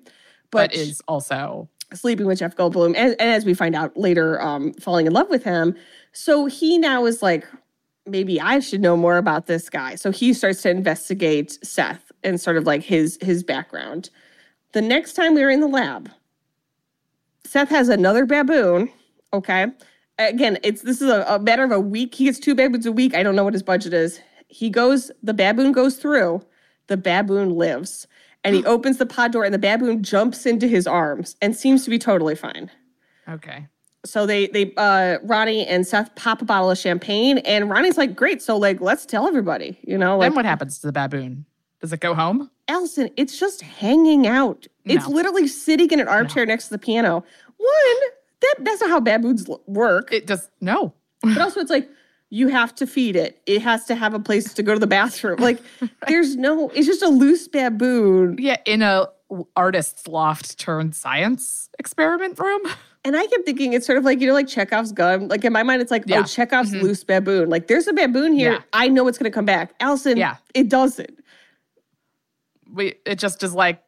but, 0.51 0.71
But 0.71 0.75
is 0.75 1.03
also 1.09 1.69
sleeping 1.93 2.27
with 2.27 2.39
Jeff 2.39 2.57
Goldblum, 2.57 2.95
and, 2.97 3.15
and 3.19 3.31
as 3.31 3.45
we 3.45 3.55
find 3.55 3.75
out 3.75 3.97
later, 3.97 4.41
um, 4.41 4.73
falling 4.75 5.07
in 5.07 5.13
love 5.13 5.29
with 5.29 5.45
him. 5.45 5.77
So 6.13 6.47
he 6.47 6.79
now 6.79 7.05
is 7.07 7.23
like, 7.23 7.47
maybe 8.07 8.41
I 8.41 8.61
should 8.61 8.81
know 8.81 8.97
more 8.97 9.17
about 9.17 9.47
this 9.47 9.69
guy. 9.69 9.95
So 9.97 10.11
he 10.11 10.33
starts 10.33 10.63
to 10.63 10.71
investigate 10.71 11.59
Seth 11.65 12.11
and 12.23 12.41
sort 12.41 12.57
of 12.57 12.65
like 12.65 12.83
his 12.83 13.19
his 13.21 13.43
background. 13.43 14.11
The 14.73 14.83
next 14.83 15.13
time 15.13 15.35
we 15.35 15.43
were 15.43 15.51
in 15.51 15.61
the 15.61 15.69
lab, 15.69 16.11
Seth 17.45 17.69
has 17.69 17.89
another 17.89 18.27
baboon, 18.27 18.91
okay, 19.33 19.67
again, 20.19 20.59
it's 20.63 20.83
this 20.83 21.01
is 21.01 21.09
a, 21.09 21.25
a 21.29 21.39
matter 21.39 21.63
of 21.63 21.71
a 21.71 21.81
week. 21.81 22.15
He 22.15 22.25
gets 22.25 22.39
two 22.39 22.55
baboons 22.55 22.87
a 22.87 22.93
week. 22.93 23.15
I 23.15 23.23
don't 23.23 23.37
know 23.37 23.45
what 23.45 23.53
his 23.53 23.63
budget 23.63 23.93
is. 23.93 24.21
He 24.49 24.71
goes, 24.71 25.11
the 25.23 25.35
baboon 25.35 25.73
goes 25.73 25.97
through, 25.97 26.43
the 26.87 26.97
baboon 26.97 27.51
lives. 27.51 28.07
And 28.43 28.55
he 28.55 28.65
opens 28.67 28.99
the 28.99 29.07
pod 29.07 29.33
door 29.33 29.45
and 29.45 29.55
the 29.55 29.59
baboon 29.59 30.03
jumps 30.03 30.47
into 30.47 30.69
his 30.69 30.87
arms 30.87 31.37
and 31.41 31.57
seems 31.57 31.85
to 31.85 31.91
be 31.91 31.99
totally 31.99 32.35
fine. 32.35 32.71
Okay. 33.29 33.67
So 34.05 34.27
they 34.27 34.49
they 34.49 34.73
uh 34.77 35.19
Ronnie 35.23 35.67
and 35.67 35.87
Seth 35.87 36.15
pop 36.15 36.43
a 36.43 36.45
bottle 36.45 36.71
of 36.71 36.77
champagne 36.77 37.39
and 37.39 37.71
Ronnie's 37.71 37.97
like, 37.97 38.15
great, 38.15 38.43
so 38.43 38.57
like 38.57 38.81
let's 38.81 39.07
tell 39.07 39.27
everybody, 39.27 39.79
you 39.83 39.97
know, 39.97 40.19
like 40.19 40.31
then 40.31 40.37
what 40.37 40.45
happens 40.45 40.79
to 40.81 40.87
the 40.87 40.93
baboon? 40.93 41.47
Does 41.81 41.93
it 41.93 42.01
go 42.01 42.15
home? 42.15 42.51
Alison, 42.69 43.11
it's 43.17 43.39
just 43.39 43.63
hanging 43.63 44.27
out. 44.27 44.67
It's 44.85 45.07
literally 45.07 45.49
sitting 45.49 45.91
in 45.91 46.01
an 46.01 46.09
armchair 46.09 46.47
next 46.47 46.69
to 46.69 46.75
the 46.75 46.79
piano. 46.79 47.25
One, 47.57 48.01
that 48.41 48.55
that's 48.61 48.81
not 48.81 48.91
how 48.91 49.01
baboons 49.01 49.49
work. 49.67 50.13
It 50.13 50.27
does 50.27 50.51
no. 50.61 50.95
but 51.23 51.39
also 51.39 51.61
it's 51.61 51.71
like 51.71 51.89
you 52.35 52.49
have 52.49 52.75
to 52.75 52.85
feed 52.87 53.15
it. 53.15 53.41
It 53.47 53.63
has 53.63 53.85
to 53.85 53.95
have 53.95 54.13
a 54.13 54.19
place 54.19 54.53
to 54.55 54.63
go 54.65 54.75
to 54.75 54.81
the 54.81 54.89
bathroom. 54.89 55.39
Like 55.39 55.61
there's 56.09 56.35
no 56.35 56.69
it's 56.71 56.87
just 56.87 57.01
a 57.03 57.09
loose 57.09 57.47
baboon. 57.47 58.37
Yeah, 58.41 58.57
in 58.67 58.83
a 58.83 59.07
artist's 59.57 60.09
loft 60.09 60.59
turned 60.59 60.95
science 60.97 61.69
experiment 61.79 62.39
room. 62.39 62.63
And 63.05 63.17
I 63.17 63.27
kept 63.27 63.45
thinking 63.45 63.73
it's 63.75 63.87
sort 63.87 63.99
of 63.99 64.05
like, 64.05 64.21
you 64.21 64.27
know, 64.27 64.33
like 64.33 64.49
Chekhov's 64.49 64.91
gun. 64.93 65.29
Like 65.29 65.45
in 65.45 65.53
my 65.53 65.63
mind, 65.63 65.83
it's 65.83 65.91
like, 65.91 66.05
Yeah. 66.07 66.21
oh, 66.21 66.23
Chekhov's 66.25 66.73
loose 66.73 67.05
baboon. 67.05 67.51
Like 67.51 67.67
there's 67.69 67.87
a 67.87 67.93
baboon 67.93 68.33
here. 68.33 68.53
Yeah. 68.55 68.61
I 68.73 68.89
know 68.89 69.07
it's 69.09 69.19
gonna 69.19 69.31
come 69.31 69.45
back. 69.45 69.75
Allison, 69.79 70.17
Yeah. 70.17 70.37
it 70.55 70.69
doesn't. 70.69 71.19
We 72.73 72.95
it 73.07 73.19
just 73.21 73.43
is 73.45 73.55
like 73.55 73.81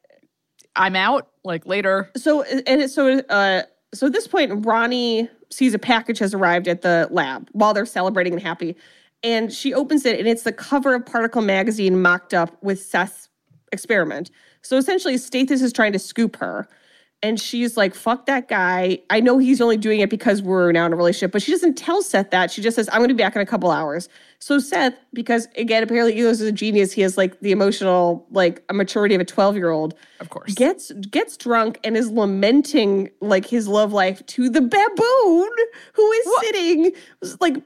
I'm 0.76 0.94
out 0.94 1.28
like 1.44 1.66
later. 1.66 2.11
So 2.16 2.42
and 2.42 2.88
so 2.90 3.18
uh 3.28 3.62
so 3.94 4.06
at 4.06 4.12
this 4.12 4.28
point, 4.28 4.64
Ronnie 4.66 5.28
sees 5.50 5.74
a 5.74 5.78
package 5.78 6.18
has 6.18 6.35
arrived 6.35 6.68
at 6.68 6.82
the 6.82 7.09
lab 7.11 7.48
while 7.52 7.74
they're 7.74 7.87
celebrating 7.87 8.32
and 8.32 8.42
happy, 8.42 8.76
and 9.22 9.52
she 9.52 9.72
opens 9.74 10.04
it 10.04 10.18
and 10.18 10.28
it's 10.28 10.42
the 10.42 10.52
cover 10.52 10.94
of 10.94 11.06
Particle 11.06 11.42
magazine 11.42 12.00
mocked 12.00 12.35
up 12.35 12.62
with 12.62 12.80
Seth's 12.82 13.28
experiment. 13.72 14.30
So 14.62 14.76
essentially, 14.76 15.14
Stathis 15.14 15.62
is 15.62 15.72
trying 15.72 15.92
to 15.92 15.98
scoop 15.98 16.37
her, 16.37 16.68
and 17.22 17.40
she's 17.40 17.76
like, 17.76 17.94
"Fuck 17.94 18.26
that 18.26 18.48
guy! 18.48 18.98
I 19.11 19.20
know 19.20 19.38
he's 19.38 19.61
only 19.61 19.76
doing 19.76 20.00
it 20.00 20.11
because 20.11 20.42
we're 20.42 20.70
now 20.72 20.87
in 20.87 20.92
a 20.92 20.96
relationship." 20.96 21.33
But 21.33 21.42
she 21.42 21.50
doesn't 21.52 21.74
tell 21.74 22.02
Seth 22.02 22.31
that. 22.31 22.50
She 22.50 22.62
just 22.62 22.74
says, 22.76 22.88
"I'm 22.92 22.98
going 22.98 23.09
to 23.09 23.14
be 23.14 23.22
back 23.22 23.35
in 23.37 23.42
a 23.42 23.46
couple 23.46 23.70
hours." 23.70 24.09
So 24.38 24.59
Seth, 24.59 24.94
because 25.14 25.48
again, 25.57 25.83
apparently 25.83 26.14
Elos 26.14 26.33
is 26.33 26.40
a 26.42 26.52
genius, 26.52 26.92
he 26.92 27.00
has 27.00 27.16
like 27.16 27.40
the 27.40 27.52
emotional, 27.52 28.26
like 28.31 28.62
a 28.68 28.74
maturity 28.74 29.14
of 29.14 29.20
a 29.22 29.24
12 29.24 29.57
year 29.57 29.70
old 29.70 29.94
Of 30.20 30.29
course. 30.29 30.52
gets 30.55 30.92
gets 30.92 31.38
drunk 31.38 31.81
and 31.85 31.96
is 31.96 32.11
lamenting 32.11 33.09
like 33.22 33.46
his 33.46 33.66
love 33.66 33.94
life 33.94 34.24
to 34.26 34.50
the 34.50 34.61
baboon 34.61 35.50
who 35.94 36.12
is 36.12 36.26
sitting 36.42 36.92
like 37.40 37.57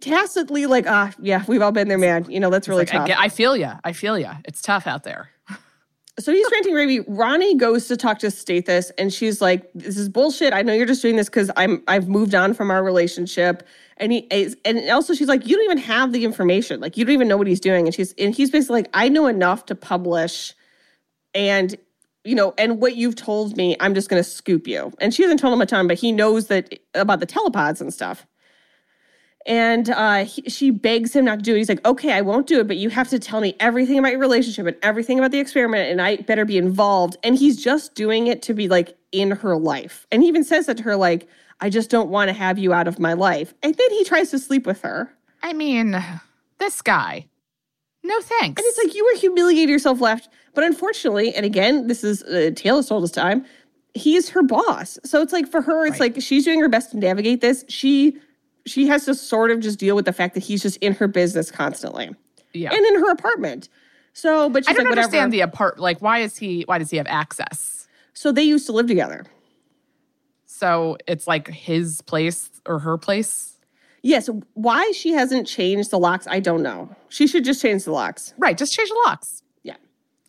tacitly 0.00 0.66
like 0.66 0.86
ah 0.88 1.12
yeah 1.20 1.44
we've 1.46 1.62
all 1.62 1.72
been 1.72 1.86
there 1.88 1.98
man 1.98 2.28
you 2.28 2.40
know 2.40 2.50
that's 2.50 2.68
really 2.68 2.80
Like, 2.82 2.88
tough 2.90 3.06
get, 3.06 3.18
I 3.18 3.28
feel 3.28 3.56
ya. 3.56 3.76
I 3.84 3.92
feel 3.92 4.18
ya. 4.18 4.34
It's 4.44 4.60
tough 4.60 4.86
out 4.88 5.04
there. 5.04 5.30
so 6.18 6.32
he's 6.32 6.46
ranting 6.52 6.74
Raby. 6.74 7.00
Ronnie 7.00 7.54
goes 7.54 7.86
to 7.88 7.96
talk 7.96 8.18
to 8.20 8.26
Stathis 8.28 8.90
and 8.98 9.12
she's 9.12 9.40
like 9.40 9.70
this 9.74 9.96
is 9.96 10.08
bullshit. 10.08 10.52
I 10.52 10.62
know 10.62 10.72
you're 10.72 10.86
just 10.86 11.02
doing 11.02 11.16
this 11.16 11.28
because 11.28 11.50
I'm 11.56 11.82
I've 11.86 12.08
moved 12.08 12.34
on 12.34 12.54
from 12.54 12.70
our 12.70 12.82
relationship. 12.82 13.66
And 13.96 14.12
he 14.12 14.18
is, 14.30 14.56
and 14.64 14.88
also 14.90 15.14
she's 15.14 15.28
like 15.28 15.46
you 15.46 15.56
don't 15.56 15.64
even 15.64 15.78
have 15.78 16.12
the 16.12 16.24
information. 16.24 16.80
Like 16.80 16.96
you 16.96 17.04
don't 17.04 17.14
even 17.14 17.28
know 17.28 17.36
what 17.36 17.46
he's 17.46 17.60
doing. 17.60 17.86
And 17.86 17.94
she's 17.94 18.12
and 18.14 18.34
he's 18.34 18.50
basically 18.50 18.82
like 18.82 18.90
I 18.94 19.08
know 19.08 19.26
enough 19.26 19.66
to 19.66 19.74
publish 19.74 20.54
and 21.34 21.76
you 22.24 22.34
know 22.34 22.54
and 22.58 22.80
what 22.80 22.96
you've 22.96 23.14
told 23.14 23.56
me 23.56 23.76
i'm 23.80 23.94
just 23.94 24.08
going 24.08 24.22
to 24.22 24.28
scoop 24.28 24.66
you. 24.66 24.92
And 25.00 25.14
she 25.14 25.22
hasn't 25.22 25.40
told 25.40 25.54
him 25.54 25.60
a 25.60 25.66
ton 25.66 25.86
but 25.86 25.98
he 25.98 26.12
knows 26.12 26.48
that 26.48 26.78
about 26.94 27.20
the 27.20 27.26
telepods 27.26 27.80
and 27.80 27.92
stuff 27.94 28.26
and 29.46 29.90
uh, 29.90 30.24
he, 30.24 30.42
she 30.48 30.70
begs 30.70 31.14
him 31.14 31.24
not 31.24 31.36
to 31.38 31.42
do 31.42 31.54
it 31.54 31.58
he's 31.58 31.68
like 31.68 31.84
okay 31.86 32.12
i 32.12 32.20
won't 32.20 32.46
do 32.46 32.60
it 32.60 32.66
but 32.66 32.76
you 32.76 32.90
have 32.90 33.08
to 33.08 33.18
tell 33.18 33.40
me 33.40 33.54
everything 33.60 33.98
about 33.98 34.10
your 34.10 34.20
relationship 34.20 34.66
and 34.66 34.76
everything 34.82 35.18
about 35.18 35.30
the 35.30 35.38
experiment 35.38 35.90
and 35.90 36.02
i 36.02 36.16
better 36.16 36.44
be 36.44 36.58
involved 36.58 37.16
and 37.22 37.36
he's 37.36 37.62
just 37.62 37.94
doing 37.94 38.26
it 38.26 38.42
to 38.42 38.52
be 38.54 38.68
like 38.68 38.96
in 39.12 39.30
her 39.30 39.56
life 39.56 40.06
and 40.12 40.22
he 40.22 40.28
even 40.28 40.44
says 40.44 40.66
that 40.66 40.76
to 40.76 40.82
her 40.82 40.96
like 40.96 41.28
i 41.60 41.70
just 41.70 41.88
don't 41.90 42.10
want 42.10 42.28
to 42.28 42.32
have 42.34 42.58
you 42.58 42.72
out 42.72 42.88
of 42.88 42.98
my 42.98 43.12
life 43.12 43.54
and 43.62 43.74
then 43.74 43.90
he 43.90 44.04
tries 44.04 44.30
to 44.30 44.38
sleep 44.38 44.66
with 44.66 44.80
her 44.82 45.10
I 45.40 45.52
mean, 45.52 45.96
this 46.58 46.82
guy. 46.82 47.26
No 48.02 48.20
thanks. 48.20 48.60
And 48.60 48.66
it's 48.68 48.78
like 48.84 48.92
you 48.96 49.04
were 49.04 49.20
humiliating 49.20 49.68
yourself 49.68 50.00
left. 50.00 50.28
But 50.52 50.64
unfortunately, 50.64 51.32
and 51.32 51.46
again, 51.46 51.86
this 51.86 52.02
is 52.02 52.24
uh, 52.24 52.50
as 52.64 52.88
told 52.88 53.04
us 53.04 53.12
time, 53.12 53.44
he's 53.94 54.30
her 54.30 54.42
boss. 54.42 54.98
So 55.04 55.22
it's 55.22 55.32
like 55.32 55.46
for 55.48 55.62
her, 55.62 55.86
it's 55.86 56.00
Right. 56.00 56.14
like 56.16 56.22
she's 56.22 56.44
doing 56.44 56.58
her 56.60 56.68
best 56.68 56.90
to 56.90 56.98
navigate 56.98 57.40
this. 57.40 57.64
She 57.68 58.16
she 58.68 58.86
has 58.86 59.04
to 59.06 59.14
sort 59.14 59.50
of 59.50 59.60
just 59.60 59.78
deal 59.78 59.96
with 59.96 60.04
the 60.04 60.12
fact 60.12 60.34
that 60.34 60.42
he's 60.42 60.62
just 60.62 60.76
in 60.78 60.94
her 60.94 61.08
business 61.08 61.50
constantly. 61.50 62.10
yeah. 62.52 62.72
And 62.72 62.84
in 62.86 62.94
her 63.00 63.10
apartment. 63.10 63.68
So, 64.12 64.48
but 64.50 64.64
she's 64.64 64.70
I 64.70 64.72
don't 64.74 64.84
like, 64.84 64.90
whatever. 64.90 65.04
understand 65.06 65.32
the 65.32 65.40
apart. 65.40 65.78
Like, 65.78 66.00
why 66.02 66.18
is 66.20 66.36
he? 66.36 66.62
Why 66.62 66.78
does 66.78 66.90
he 66.90 66.96
have 66.96 67.06
access? 67.08 67.78
so 68.18 68.32
they 68.32 68.42
used 68.42 68.66
to 68.66 68.72
live 68.72 68.88
together. 68.88 69.24
So 70.46 70.98
it's 71.06 71.28
like 71.28 71.46
his 71.46 72.00
place 72.02 72.50
or 72.66 72.80
her 72.80 72.98
place. 72.98 73.56
Yes. 74.02 74.28
why 74.54 74.90
she 74.90 75.12
hasn't 75.12 75.46
changed 75.46 75.92
the 75.92 76.00
locks, 76.00 76.26
I 76.28 76.40
don't 76.40 76.62
know. 76.64 76.94
She 77.10 77.28
should 77.28 77.44
just 77.44 77.62
change 77.62 77.84
the 77.84 77.92
locks. 77.92 78.34
Right. 78.36 78.58
Just 78.58 78.72
change 78.72 78.88
the 78.88 79.00
locks. 79.06 79.44
Yeah. 79.62 79.76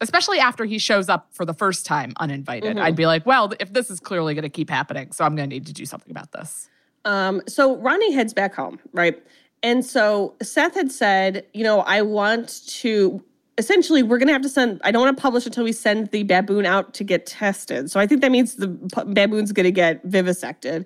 Especially 0.02 0.38
after 0.40 0.66
he 0.66 0.78
shows 0.78 1.10
up 1.10 1.30
for 1.32 1.46
the 1.46 1.54
first 1.56 1.88
time 1.88 2.14
uninvited. 2.18 2.76
Mm-hmm. 2.76 2.86
I'd 2.86 2.96
be 2.96 3.08
like, 3.08 3.26
well, 3.26 3.54
if 3.60 3.74
this 3.74 3.90
is 3.90 4.00
clearly 4.00 4.36
going 4.36 4.44
to 4.44 4.50
keep 4.50 4.70
happening, 4.70 5.12
so 5.12 5.26
I'm 5.26 5.36
going 5.36 5.50
to 5.50 5.56
need 5.56 5.66
to 5.66 5.74
do 5.74 5.86
something 5.88 6.12
about 6.12 6.32
this. 6.32 6.70
Um, 7.06 7.42
so 7.48 7.78
Ronnie 7.78 8.12
heads 8.12 8.34
back 8.34 8.54
home, 8.54 8.80
right? 8.94 9.22
And 9.64 9.86
so 9.86 10.36
Seth 10.42 10.76
had 10.76 10.92
said, 10.92 11.46
you 11.54 11.64
know, 11.64 11.82
I 11.82 12.02
want 12.02 12.66
to 12.68 13.24
essentially 13.58 14.02
we're 14.02 14.18
going 14.18 14.28
to 14.28 14.34
have 14.34 14.42
to 14.42 14.50
send 14.50 14.80
I 14.86 14.92
don't 14.92 15.04
want 15.04 15.18
to 15.18 15.22
publish 15.22 15.46
until 15.46 15.66
we 15.66 15.74
send 15.74 16.12
the 16.12 16.24
baboon 16.24 16.66
out 16.66 16.94
to 16.96 17.04
get 17.04 17.26
tested. 17.26 17.92
So 17.92 18.00
I 18.00 18.08
think 18.08 18.22
that 18.22 18.32
means 18.32 18.56
the 18.56 18.68
baboon's 18.68 19.52
going 19.52 19.66
to 19.66 19.72
get 19.72 20.04
vivisected 20.06 20.86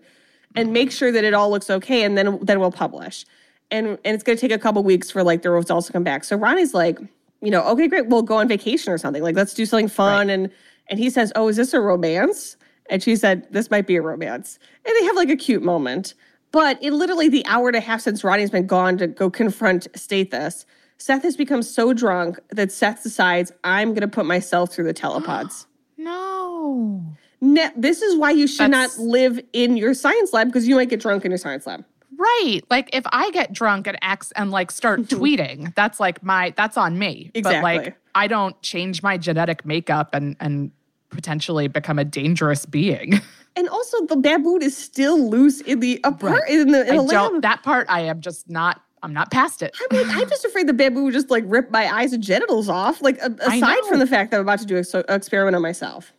and 0.55 0.73
make 0.73 0.91
sure 0.91 1.11
that 1.11 1.23
it 1.23 1.33
all 1.33 1.49
looks 1.49 1.69
okay 1.69 2.03
and 2.03 2.17
then 2.17 2.39
then 2.41 2.59
we'll 2.59 2.71
publish. 2.71 3.25
And 3.69 3.99
and 4.03 4.15
it's 4.15 4.23
going 4.23 4.37
to 4.37 4.41
take 4.41 4.51
a 4.51 4.59
couple 4.59 4.83
weeks 4.83 5.11
for 5.11 5.23
like 5.23 5.43
the 5.43 5.51
results 5.51 5.87
to 5.87 5.93
come 5.93 6.03
back. 6.03 6.23
So 6.23 6.35
Ronnie's 6.35 6.73
like, 6.73 6.99
you 7.41 7.51
know, 7.51 7.63
okay, 7.69 7.87
great, 7.87 8.07
we'll 8.07 8.23
go 8.23 8.37
on 8.37 8.47
vacation 8.47 8.91
or 8.91 8.97
something. 8.97 9.21
Like 9.21 9.35
let's 9.35 9.53
do 9.53 9.65
something 9.65 9.87
fun 9.87 10.29
and 10.29 10.49
and 10.87 10.99
he 10.99 11.09
says, 11.09 11.31
"Oh, 11.35 11.47
is 11.47 11.55
this 11.55 11.73
a 11.73 11.79
romance?" 11.79 12.57
And 12.89 13.01
she 13.01 13.15
said, 13.15 13.47
"This 13.51 13.71
might 13.71 13.87
be 13.87 13.95
a 13.95 14.01
romance." 14.01 14.59
And 14.85 14.93
they 14.99 15.05
have 15.05 15.15
like 15.15 15.29
a 15.29 15.35
cute 15.35 15.63
moment. 15.63 16.13
But 16.51 16.81
in 16.83 16.97
literally 16.97 17.29
the 17.29 17.45
hour 17.47 17.67
and 17.67 17.75
a 17.75 17.79
half 17.79 18.01
since 18.01 18.23
Ronnie's 18.23 18.51
been 18.51 18.67
gone 18.67 18.97
to 18.99 19.07
go 19.07 19.29
confront 19.31 19.91
Stathis, 19.93 20.65
Seth 20.99 21.23
has 21.23 21.35
become 21.35 21.63
so 21.63 21.93
drunk 21.93 22.39
that 22.49 22.71
Seth 22.71 23.01
decides, 23.01 23.51
I'm 23.63 23.89
going 23.89 24.01
to 24.01 24.07
put 24.07 24.25
myself 24.25 24.71
through 24.73 24.85
the 24.85 24.93
telepods. 24.93 25.65
No. 25.97 27.03
Ne- 27.39 27.71
this 27.75 28.01
is 28.01 28.17
why 28.17 28.31
you 28.31 28.47
should 28.47 28.71
That's- 28.71 28.97
not 28.97 29.05
live 29.05 29.39
in 29.53 29.77
your 29.77 29.93
science 29.93 30.33
lab 30.33 30.47
because 30.47 30.67
you 30.67 30.75
might 30.75 30.89
get 30.89 30.99
drunk 30.99 31.23
in 31.25 31.31
your 31.31 31.37
science 31.37 31.65
lab. 31.65 31.85
Right. 32.17 32.61
Like 32.69 32.89
if 32.93 33.03
I 33.11 33.31
get 33.31 33.53
drunk 33.53 33.87
at 33.87 33.97
X 34.01 34.31
and 34.35 34.51
like 34.51 34.69
start 34.71 35.01
tweeting, 35.03 35.73
that's 35.75 35.99
like 35.99 36.23
my 36.23 36.53
that's 36.55 36.77
on 36.77 36.99
me. 36.99 37.31
But 37.41 37.63
like 37.63 37.97
I 38.15 38.27
don't 38.27 38.59
change 38.61 39.01
my 39.01 39.17
genetic 39.17 39.65
makeup 39.65 40.13
and 40.13 40.35
and 40.39 40.71
potentially 41.13 41.67
become 41.67 41.99
a 41.99 42.05
dangerous 42.05 42.65
being. 42.65 43.21
And 43.55 43.69
also, 43.69 44.03
the 44.07 44.15
baboon 44.15 44.63
is 44.63 44.75
still 44.75 45.29
loose 45.29 45.61
in 45.61 45.79
the 45.79 45.99
apart 46.03 46.49
in 46.49 46.71
the, 46.71 46.87
in 46.89 46.95
the 46.95 47.01
lab. 47.03 47.43
that 47.43 47.61
part 47.61 47.85
I 47.87 47.99
am 47.99 48.19
just 48.19 48.49
not 48.49 48.81
I'm 49.03 49.13
not 49.13 49.29
past 49.29 49.61
it. 49.61 49.75
I'm 49.91 49.95
like, 50.07 50.07
I'm 50.17 50.27
just 50.27 50.43
afraid 50.43 50.65
the 50.67 50.73
baboon 50.73 51.03
would 51.03 51.13
just 51.13 51.29
like 51.29 51.43
rip 51.45 51.69
my 51.69 51.85
eyes 51.93 52.13
and 52.13 52.23
genitals 52.23 52.67
off. 52.67 52.99
Like, 53.03 53.19
a- 53.19 53.35
I 53.47 53.57
aside 53.57 53.83
from 53.87 53.99
the 53.99 54.07
fact 54.07 54.31
that 54.31 54.37
I'm 54.37 54.41
about 54.41 54.57
to 54.61 54.65
do 54.65 54.75
an 54.77 55.03
experiment 55.07 55.55
on 55.55 55.61
myself. 55.61 56.13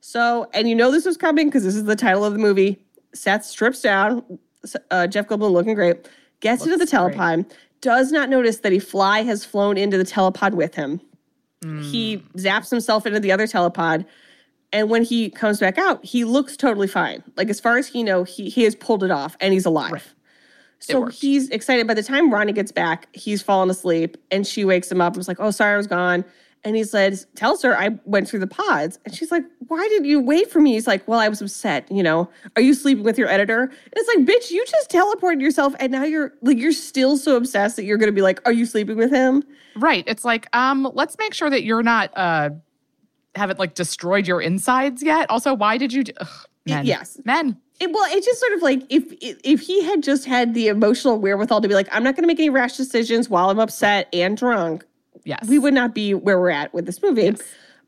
So, 0.00 0.50
and 0.54 0.68
you 0.68 0.74
know 0.74 0.90
this 0.90 1.04
was 1.04 1.16
coming 1.16 1.46
because 1.46 1.62
this 1.62 1.76
is 1.76 1.84
the 1.84 1.94
title 1.94 2.24
of 2.24 2.32
the 2.32 2.40
movie. 2.40 2.84
Seth 3.14 3.44
strips 3.44 3.80
down, 3.80 4.24
uh, 4.90 5.06
Jeff 5.06 5.28
Goldblum 5.28 5.52
looking 5.52 5.74
great, 5.74 6.08
gets 6.40 6.64
into 6.64 6.78
the 6.78 6.80
Looks 6.80 6.90
great. 6.90 7.14
telepod, 7.16 7.52
does 7.80 8.10
not 8.10 8.28
notice 8.28 8.56
that 8.58 8.72
a 8.72 8.80
fly 8.80 9.22
has 9.22 9.44
flown 9.44 9.76
into 9.78 9.98
the 9.98 10.04
telepod 10.04 10.54
with 10.54 10.74
him. 10.74 11.00
He 11.62 12.16
Hmm. 12.16 12.38
zaps 12.38 12.70
himself 12.70 13.06
into 13.06 13.20
the 13.20 13.30
other 13.30 13.46
telepod. 13.46 14.04
And 14.72 14.88
when 14.88 15.04
he 15.04 15.28
comes 15.30 15.60
back 15.60 15.76
out, 15.78 16.04
he 16.04 16.24
looks 16.24 16.56
totally 16.56 16.88
fine. 16.88 17.22
Like 17.36 17.50
as 17.50 17.60
far 17.60 17.76
as 17.76 17.86
he 17.88 18.02
know, 18.02 18.24
he 18.24 18.48
he 18.48 18.62
has 18.64 18.74
pulled 18.74 19.04
it 19.04 19.10
off 19.10 19.36
and 19.40 19.52
he's 19.52 19.66
alive. 19.66 20.14
So 20.80 21.06
he's 21.06 21.48
excited. 21.50 21.86
By 21.86 21.94
the 21.94 22.02
time 22.02 22.32
Ronnie 22.32 22.52
gets 22.52 22.72
back, 22.72 23.06
he's 23.14 23.40
fallen 23.40 23.70
asleep 23.70 24.16
and 24.32 24.44
she 24.44 24.64
wakes 24.64 24.90
him 24.90 25.00
up 25.00 25.12
and 25.12 25.18
was 25.18 25.28
like, 25.28 25.38
Oh, 25.38 25.50
sorry, 25.52 25.74
I 25.74 25.76
was 25.76 25.86
gone. 25.86 26.24
And 26.64 26.74
he 26.74 26.82
says, 26.84 27.26
Tells 27.36 27.62
her 27.62 27.78
I 27.78 27.90
went 28.04 28.28
through 28.28 28.40
the 28.40 28.48
pods. 28.48 28.98
And 29.04 29.14
she's 29.14 29.30
like, 29.30 29.44
Why 29.68 29.86
did 29.88 30.04
you 30.06 30.20
wait 30.20 30.50
for 30.50 30.60
me? 30.60 30.72
He's 30.72 30.88
like, 30.88 31.06
Well, 31.06 31.20
I 31.20 31.28
was 31.28 31.40
upset, 31.40 31.90
you 31.90 32.02
know. 32.02 32.28
Are 32.56 32.62
you 32.62 32.74
sleeping 32.74 33.04
with 33.04 33.16
your 33.16 33.28
editor? 33.28 33.62
And 33.62 33.92
it's 33.94 34.08
like, 34.08 34.26
bitch, 34.26 34.50
you 34.50 34.64
just 34.66 34.90
teleported 34.90 35.40
yourself 35.40 35.74
and 35.78 35.92
now 35.92 36.02
you're 36.02 36.32
like 36.42 36.58
you're 36.58 36.72
still 36.72 37.16
so 37.16 37.36
obsessed 37.36 37.76
that 37.76 37.84
you're 37.84 37.98
gonna 37.98 38.10
be 38.10 38.22
like, 38.22 38.40
Are 38.44 38.52
you 38.52 38.66
sleeping 38.66 38.96
with 38.96 39.12
him? 39.12 39.44
Right. 39.76 40.02
It's 40.08 40.24
like, 40.24 40.48
um, 40.54 40.90
let's 40.94 41.16
make 41.18 41.32
sure 41.32 41.48
that 41.48 41.62
you're 41.62 41.84
not 41.84 42.10
uh 42.16 42.50
haven't 43.34 43.58
like 43.58 43.74
destroyed 43.74 44.26
your 44.26 44.40
insides 44.40 45.02
yet. 45.02 45.28
Also, 45.30 45.54
why 45.54 45.78
did 45.78 45.92
you 45.92 46.04
do 46.04 46.12
ugh, 46.20 46.28
men. 46.66 46.84
yes. 46.86 47.18
Men. 47.24 47.56
It, 47.80 47.90
well, 47.90 48.04
it's 48.12 48.26
just 48.26 48.38
sort 48.40 48.52
of 48.52 48.62
like 48.62 48.82
if 48.90 49.04
if 49.20 49.60
he 49.60 49.82
had 49.82 50.02
just 50.02 50.24
had 50.24 50.54
the 50.54 50.68
emotional 50.68 51.18
wherewithal 51.18 51.60
to 51.62 51.68
be 51.68 51.74
like, 51.74 51.88
I'm 51.90 52.04
not 52.04 52.14
going 52.14 52.22
to 52.22 52.26
make 52.28 52.38
any 52.38 52.50
rash 52.50 52.76
decisions 52.76 53.28
while 53.28 53.50
I'm 53.50 53.58
upset 53.58 54.08
and 54.12 54.36
drunk, 54.36 54.84
Yes. 55.24 55.46
we 55.48 55.58
would 55.58 55.74
not 55.74 55.94
be 55.94 56.14
where 56.14 56.38
we're 56.38 56.50
at 56.50 56.72
with 56.74 56.86
this 56.86 57.02
movie. 57.02 57.34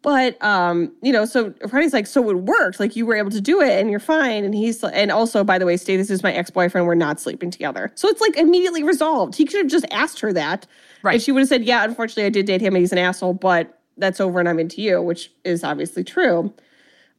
But 0.02 0.42
um, 0.44 0.92
you 1.00 1.12
know, 1.12 1.24
so 1.24 1.54
Friday's 1.68 1.92
like, 1.94 2.06
so 2.06 2.28
it 2.28 2.36
worked. 2.36 2.78
Like 2.78 2.94
you 2.94 3.06
were 3.06 3.14
able 3.14 3.30
to 3.30 3.40
do 3.40 3.62
it, 3.62 3.80
and 3.80 3.90
you're 3.90 4.00
fine. 4.00 4.44
And 4.44 4.54
he's 4.54 4.84
and 4.84 5.10
also, 5.10 5.44
by 5.44 5.58
the 5.58 5.64
way, 5.64 5.76
Stathis 5.76 6.10
is 6.10 6.22
my 6.22 6.32
ex 6.32 6.50
boyfriend. 6.50 6.86
We're 6.86 6.94
not 6.94 7.20
sleeping 7.20 7.50
together. 7.50 7.90
So 7.94 8.08
it's 8.08 8.20
like 8.20 8.36
immediately 8.36 8.82
resolved. 8.82 9.34
He 9.34 9.44
could 9.46 9.58
have 9.60 9.66
just 9.68 9.86
asked 9.90 10.20
her 10.20 10.32
that, 10.34 10.66
Right. 11.02 11.14
And 11.14 11.22
she 11.22 11.32
would 11.32 11.40
have 11.40 11.48
said, 11.48 11.64
yeah, 11.64 11.84
unfortunately, 11.84 12.24
I 12.24 12.28
did 12.30 12.44
date 12.46 12.60
him, 12.60 12.74
and 12.74 12.82
he's 12.82 12.92
an 12.92 12.98
asshole. 12.98 13.32
But 13.34 13.78
that's 13.96 14.20
over, 14.20 14.40
and 14.40 14.48
I'm 14.48 14.58
into 14.58 14.80
you, 14.82 15.00
which 15.02 15.32
is 15.44 15.62
obviously 15.64 16.04
true. 16.04 16.52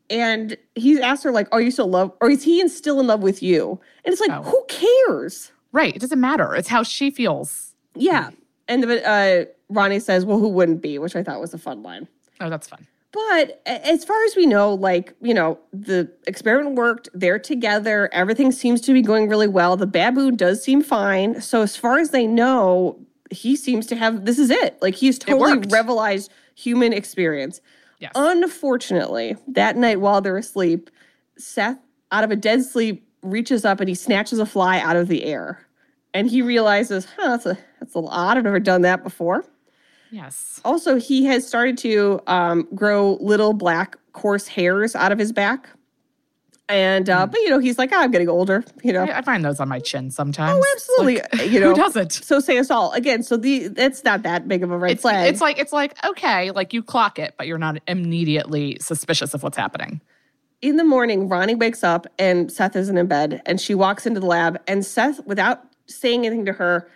And 0.09 0.55
he's 0.76 0.99
asked 0.99 1.23
her 1.23 1.32
like, 1.32 1.47
"Are 1.51 1.61
you 1.61 1.71
still 1.71 1.86
in 1.86 1.91
love, 1.91 2.11
or 2.21 2.30
is 2.30 2.43
he 2.43 2.67
still 2.67 2.99
in 2.99 3.07
love 3.07 3.21
with 3.23 3.41
you?" 3.41 3.80
And 4.03 4.11
it's 4.13 4.21
like, 4.21 4.30
Oh. 4.32 4.43
who 4.43 4.63
cares? 4.67 5.51
Right. 5.71 5.95
It 5.95 5.99
doesn't 5.99 6.19
matter. 6.21 6.53
It's 6.55 6.67
how 6.67 6.84
she 6.84 7.09
feels. 7.09 7.73
Yeah. 7.95 8.30
And 8.67 8.84
the, 8.84 9.07
uh, 9.07 9.45
Ronnie 9.69 9.99
says, 9.99 10.26
"Well, 10.26 10.38
who 10.39 10.47
wouldn't 10.49 10.82
be?" 10.82 10.99
Which 10.99 11.15
I 11.15 11.23
thought 11.23 11.39
was 11.41 11.53
a 11.53 11.57
fun 11.57 11.82
line. 11.84 12.07
Oh, 12.39 12.49
that's 12.49 12.67
fun. 12.67 12.86
But 13.11 13.61
as 13.65 14.03
far 14.03 14.21
as 14.26 14.36
we 14.36 14.45
know, 14.45 14.73
like, 14.73 15.13
you 15.21 15.34
know, 15.34 15.57
the 15.71 16.11
experiment 16.28 16.76
worked. 16.76 17.07
They're 17.13 17.39
together. 17.39 18.09
Everything 18.11 18.51
seems 18.51 18.82
to 18.82 18.93
be 18.93 19.01
going 19.01 19.30
really 19.30 19.47
well. 19.47 19.78
The 19.78 19.88
baboon 19.88 20.36
does 20.36 20.61
seem 20.61 20.82
fine. 20.84 21.39
So, 21.39 21.61
as 21.61 21.78
far 21.78 21.97
as 21.97 22.09
they 22.09 22.28
know, 22.28 22.99
he 23.32 23.55
seems 23.55 23.86
to 23.88 23.95
have 23.95 24.26
this 24.26 24.38
is 24.38 24.49
it. 24.51 24.78
Like, 24.82 24.95
he's 24.95 25.17
totally 25.17 25.59
revelized 25.67 26.28
human 26.56 26.93
experience. 26.93 27.62
Yes. 27.99 28.12
Unfortunately, 28.16 29.38
that 29.47 29.78
night 29.78 30.01
while 30.01 30.22
they're 30.22 30.38
asleep, 30.38 30.89
Seth, 31.38 31.78
out 32.12 32.24
of 32.24 32.32
a 32.32 32.36
dead 32.36 32.64
sleep, 32.64 33.08
reaches 33.22 33.66
up 33.66 33.80
and 33.80 33.89
he 33.89 33.95
snatches 33.95 34.39
a 34.39 34.45
fly 34.45 34.80
out 34.80 34.95
of 34.95 35.08
the 35.08 35.24
air. 35.24 35.66
And 36.14 36.30
he 36.30 36.41
realizes, 36.41 37.06
huh, 37.06 37.30
that's 37.30 37.45
a, 37.45 37.58
that's 37.80 37.95
a 37.95 37.99
odd. 37.99 38.38
I've 38.38 38.43
never 38.43 38.60
done 38.60 38.82
that 38.82 39.03
before 39.03 39.45
yes. 40.16 40.62
also 40.66 40.95
he 40.95 41.26
has 41.26 41.47
started 41.47 41.78
to 41.80 42.22
um, 42.28 42.68
grow 42.74 43.18
little 43.22 43.53
black 43.53 43.97
coarse 44.14 44.47
hairs 44.47 44.95
out 44.95 45.12
of 45.12 45.20
his 45.20 45.32
back 45.32 45.70
and 46.68 47.09
uh, 47.09 47.28
but 47.28 47.39
you 47.41 47.49
know 47.49 47.59
he's 47.59 47.78
like 47.78 47.91
oh, 47.93 47.99
i'm 47.99 48.09
getting 48.11 48.28
older 48.30 48.63
you 48.84 48.91
know 48.91 49.03
I, 49.03 49.20
I 49.20 49.22
find 49.22 49.45
those 49.45 49.59
on 49.59 49.68
my 49.70 49.80
chin 49.80 50.09
sometimes. 50.09 50.57
oh 50.59 50.74
absolutely 50.76 51.22
Like, 51.38 51.51
you 51.51 51.59
know 51.61 51.70
who 51.70 51.76
doesn't? 51.76 52.11
so 52.11 52.39
say 52.39 52.57
us 52.57 52.72
all 52.72 52.91
again 52.93 53.22
so 53.24 53.38
the 53.38 53.66
it's 53.78 54.03
not 54.03 54.24
that 54.24 54.47
big 54.47 54.63
of 54.63 54.72
a 54.72 54.78
red 54.78 54.91
It's, 54.93 55.01
flag 55.01 55.30
it's 55.32 55.41
like 55.41 55.59
it's 55.59 55.72
like 55.74 55.95
okay, 56.03 56.51
like 56.51 56.74
you 56.74 56.82
clock 56.82 57.20
it, 57.20 57.36
but 57.38 57.45
you're 57.47 57.57
not 57.59 57.78
immediately 57.88 58.78
suspicious 58.82 59.34
of 59.34 59.43
what's 59.43 59.57
happening. 59.57 60.01
in 60.61 60.78
the 60.78 60.84
morning 60.84 61.28
ronnie 61.30 61.53
wakes 61.55 61.84
up 61.84 62.07
and 62.18 62.51
seth 62.51 62.76
isn't 62.76 62.97
in 62.97 63.05
bed 63.07 63.41
and 63.45 63.61
she 63.61 63.76
walks 63.76 64.05
into 64.07 64.20
the 64.20 64.26
lab 64.26 64.59
and 64.68 64.84
seth 64.86 65.24
without 65.28 65.61
saying 65.88 66.26
anything 66.26 66.45
to 66.45 66.53
her 66.53 66.89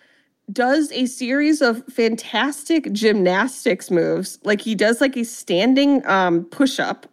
does 0.52 0.92
a 0.94 1.06
series 1.06 1.62
of 1.62 1.84
fantastic 1.94 2.92
gymnastics 2.92 3.92
moves 3.92 4.40
like 4.44 4.62
he 4.62 4.74
does 4.74 5.00
like 5.00 5.16
a 5.16 5.24
standing 5.24 6.04
um, 6.08 6.44
push-up 6.46 7.06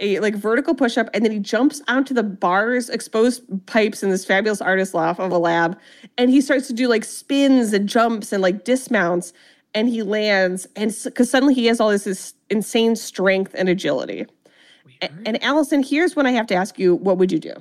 a 0.00 0.18
like 0.20 0.34
vertical 0.34 0.74
push-up 0.74 1.08
and 1.14 1.24
then 1.24 1.30
he 1.32 1.38
jumps 1.38 1.80
onto 1.88 2.12
the 2.14 2.22
bars 2.22 2.88
exposed 2.90 3.42
pipes 3.66 4.02
in 4.02 4.10
this 4.10 4.24
fabulous 4.24 4.60
artist 4.60 4.94
loft 4.94 5.20
of 5.20 5.30
a 5.30 5.38
lab 5.38 5.78
and 6.18 6.30
he 6.30 6.40
starts 6.40 6.66
to 6.66 6.72
do 6.72 6.88
like 6.88 7.04
spins 7.04 7.72
and 7.72 7.88
jumps 7.88 8.32
and 8.32 8.42
like 8.42 8.64
dismounts 8.64 9.32
and 9.74 9.88
he 9.88 10.02
lands 10.02 10.66
and 10.76 10.96
because 11.04 11.30
suddenly 11.30 11.54
he 11.54 11.66
has 11.66 11.80
all 11.80 11.90
this, 11.90 12.04
this 12.04 12.34
insane 12.50 12.96
strength 12.96 13.54
and 13.56 13.68
agility 13.68 14.26
A- 15.02 15.10
and 15.26 15.42
allison 15.42 15.82
here's 15.82 16.16
when 16.16 16.26
i 16.26 16.32
have 16.32 16.46
to 16.48 16.54
ask 16.54 16.78
you 16.78 16.96
what 16.96 17.18
would 17.18 17.30
you 17.30 17.38
do 17.38 17.54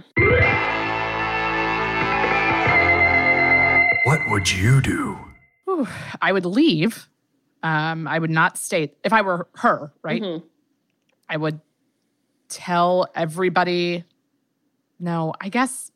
What 4.06 4.30
would 4.30 4.52
you 4.52 4.82
do? 4.82 5.18
Whew. 5.64 5.88
I 6.22 6.34
would 6.34 6.46
leave. 6.46 7.08
Um, 7.64 8.06
I 8.06 8.20
would 8.20 8.30
not 8.30 8.58
stay. 8.58 8.92
If 9.04 9.14
I 9.14 9.22
were 9.22 9.48
her, 9.56 9.94
right? 10.04 10.22
Mm-hmm. 10.22 10.46
I 11.30 11.38
would 11.38 11.62
tell 12.54 13.08
everybody. 13.16 14.04
No, 15.00 15.34
I 15.42 15.50
guess 15.50 15.92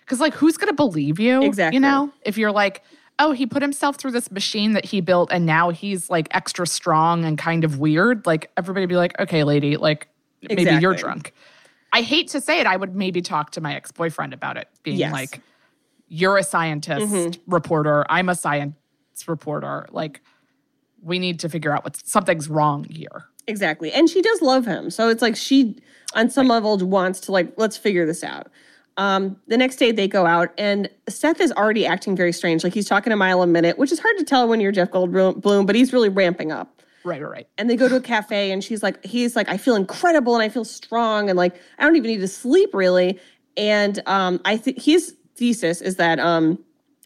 because 0.00 0.20
like, 0.20 0.34
who's 0.34 0.56
gonna 0.56 0.72
believe 0.72 1.18
you? 1.18 1.42
Exactly. 1.42 1.76
You 1.76 1.80
know, 1.80 2.12
if 2.24 2.38
you're 2.38 2.52
like, 2.52 2.82
oh, 3.18 3.32
he 3.32 3.46
put 3.46 3.62
himself 3.62 3.96
through 3.96 4.12
this 4.12 4.30
machine 4.30 4.72
that 4.74 4.84
he 4.84 5.00
built, 5.00 5.30
and 5.32 5.46
now 5.46 5.70
he's 5.70 6.08
like 6.10 6.28
extra 6.32 6.66
strong 6.66 7.24
and 7.24 7.36
kind 7.38 7.64
of 7.64 7.78
weird. 7.78 8.26
Like 8.26 8.50
everybody 8.56 8.86
be 8.86 8.96
like, 8.96 9.18
okay, 9.18 9.42
lady, 9.44 9.76
like 9.76 10.08
maybe 10.42 10.64
you're 10.80 10.94
drunk. 10.94 11.32
I 11.92 12.02
hate 12.02 12.28
to 12.28 12.40
say 12.40 12.60
it. 12.60 12.66
I 12.66 12.76
would 12.76 12.94
maybe 12.94 13.22
talk 13.22 13.52
to 13.52 13.60
my 13.60 13.74
ex 13.74 13.90
boyfriend 13.90 14.34
about 14.34 14.56
it, 14.58 14.68
being 14.82 14.98
Yes. 14.98 15.12
like, 15.12 15.40
you're 16.08 16.36
a 16.36 16.42
scientist 16.42 17.06
Mm-hmm. 17.12 17.50
reporter. 17.50 18.04
I'm 18.10 18.28
a 18.28 18.34
science 18.34 18.74
reporter. 19.26 19.86
Like, 19.90 20.20
we 21.02 21.18
need 21.18 21.40
to 21.40 21.48
figure 21.48 21.72
out 21.72 21.84
what's 21.84 22.08
something's 22.10 22.48
wrong 22.48 22.84
here. 22.84 23.24
Exactly. 23.46 23.92
And 23.92 24.08
she 24.10 24.22
does 24.22 24.42
love 24.42 24.66
him. 24.66 24.90
So 24.90 25.08
it's 25.08 25.22
like 25.22 25.36
she, 25.36 25.76
on 26.14 26.30
some 26.30 26.48
level, 26.48 26.76
wants 26.78 27.20
to, 27.20 27.32
like, 27.32 27.52
let's 27.56 27.76
figure 27.76 28.06
this 28.06 28.24
out. 28.24 28.48
Um, 28.96 29.36
the 29.46 29.58
next 29.58 29.76
day 29.76 29.92
they 29.92 30.08
go 30.08 30.24
out 30.24 30.52
and 30.56 30.88
Seth 31.08 31.40
is 31.40 31.52
already 31.52 31.86
acting 31.86 32.16
very 32.16 32.32
strange. 32.32 32.64
Like 32.64 32.72
he's 32.72 32.88
talking 32.88 33.12
a 33.12 33.16
mile 33.16 33.42
a 33.42 33.46
minute, 33.46 33.76
which 33.76 33.92
is 33.92 33.98
hard 33.98 34.16
to 34.18 34.24
tell 34.24 34.48
when 34.48 34.58
you're 34.58 34.72
Jeff 34.72 34.90
Goldblum, 34.90 35.66
but 35.66 35.74
he's 35.74 35.92
really 35.92 36.08
ramping 36.08 36.50
up. 36.50 36.82
Right, 37.04 37.22
right, 37.22 37.30
right. 37.30 37.48
And 37.58 37.68
they 37.68 37.76
go 37.76 37.88
to 37.88 37.96
a 37.96 38.00
cafe 38.00 38.50
and 38.50 38.64
she's 38.64 38.82
like, 38.82 39.04
he's 39.04 39.36
like, 39.36 39.48
I 39.48 39.58
feel 39.58 39.76
incredible 39.76 40.34
and 40.34 40.42
I 40.42 40.48
feel 40.48 40.64
strong 40.64 41.28
and 41.28 41.36
like 41.36 41.54
I 41.78 41.84
don't 41.84 41.96
even 41.96 42.10
need 42.10 42.20
to 42.20 42.28
sleep 42.28 42.70
really. 42.72 43.20
And 43.56 44.02
um, 44.06 44.40
I 44.44 44.56
think 44.56 44.80
his 44.80 45.14
thesis 45.34 45.82
is 45.82 45.96
that 45.96 46.18
um, 46.18 46.58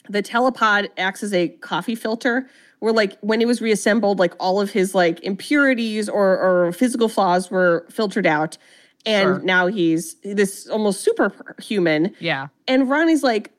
the 0.08 0.22
telepod 0.22 0.88
acts 0.96 1.22
as 1.22 1.34
a 1.34 1.48
coffee 1.48 1.96
filter 1.96 2.48
where 2.80 2.92
like 2.92 3.18
when 3.20 3.40
it 3.40 3.46
was 3.46 3.60
reassembled, 3.62 4.18
like 4.18 4.34
all 4.40 4.60
of 4.60 4.70
his 4.70 4.94
like 4.94 5.20
impurities 5.20 6.08
or, 6.08 6.38
or 6.38 6.72
physical 6.72 7.08
flaws 7.08 7.50
were 7.50 7.86
filtered 7.90 8.26
out. 8.26 8.58
And 9.06 9.22
Sure. 9.22 9.38
now 9.40 9.66
he's 9.68 10.14
this 10.22 10.66
almost 10.68 11.00
superhuman. 11.02 12.14
Yeah. 12.20 12.48
And 12.68 12.88
Ronnie's 12.88 13.22
like, 13.22 13.52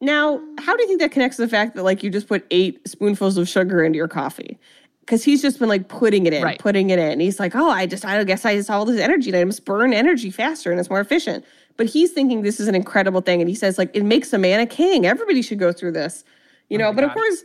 now, 0.00 0.40
how 0.58 0.76
do 0.76 0.82
you 0.82 0.88
think 0.88 1.00
that 1.00 1.12
connects 1.12 1.36
to 1.36 1.42
the 1.42 1.48
fact 1.48 1.74
that 1.76 1.82
like 1.82 2.02
you 2.02 2.10
just 2.10 2.26
put 2.26 2.46
eight 2.50 2.80
spoonfuls 2.88 3.36
of 3.36 3.48
sugar 3.48 3.84
into 3.84 3.96
your 3.98 4.08
coffee? 4.08 4.58
Because 5.00 5.22
he's 5.24 5.42
just 5.42 5.58
been 5.58 5.68
like 5.68 5.88
putting 5.88 6.26
it 6.26 6.32
in, 6.32 6.42
Right. 6.42 6.58
putting 6.58 6.90
it 6.90 6.98
in. 6.98 7.10
And 7.12 7.20
he's 7.20 7.38
like, 7.40 7.54
oh, 7.56 7.68
I 7.68 7.86
just, 7.86 8.04
I 8.04 8.22
guess 8.24 8.44
I 8.44 8.54
just 8.56 8.70
all 8.70 8.84
this 8.84 9.00
energy 9.00 9.30
and 9.30 9.36
I 9.36 9.44
must 9.44 9.64
burn 9.64 9.92
energy 9.92 10.30
faster 10.30 10.70
and 10.70 10.78
it's 10.80 10.88
more 10.90 11.00
efficient. 11.00 11.44
But 11.76 11.86
he's 11.86 12.12
thinking 12.12 12.42
this 12.42 12.60
is 12.60 12.68
an 12.68 12.74
incredible 12.74 13.20
thing. 13.20 13.40
And 13.40 13.48
he 13.48 13.54
says, 13.54 13.78
like, 13.78 13.90
it 13.94 14.04
makes 14.04 14.32
a 14.32 14.38
man 14.38 14.60
a 14.60 14.66
king. 14.66 15.06
Everybody 15.06 15.42
should 15.42 15.58
go 15.58 15.72
through 15.72 15.92
this, 15.92 16.24
you 16.68 16.78
oh 16.78 16.82
know? 16.82 16.92
But 16.92 17.04
of 17.04 17.12
course, 17.12 17.42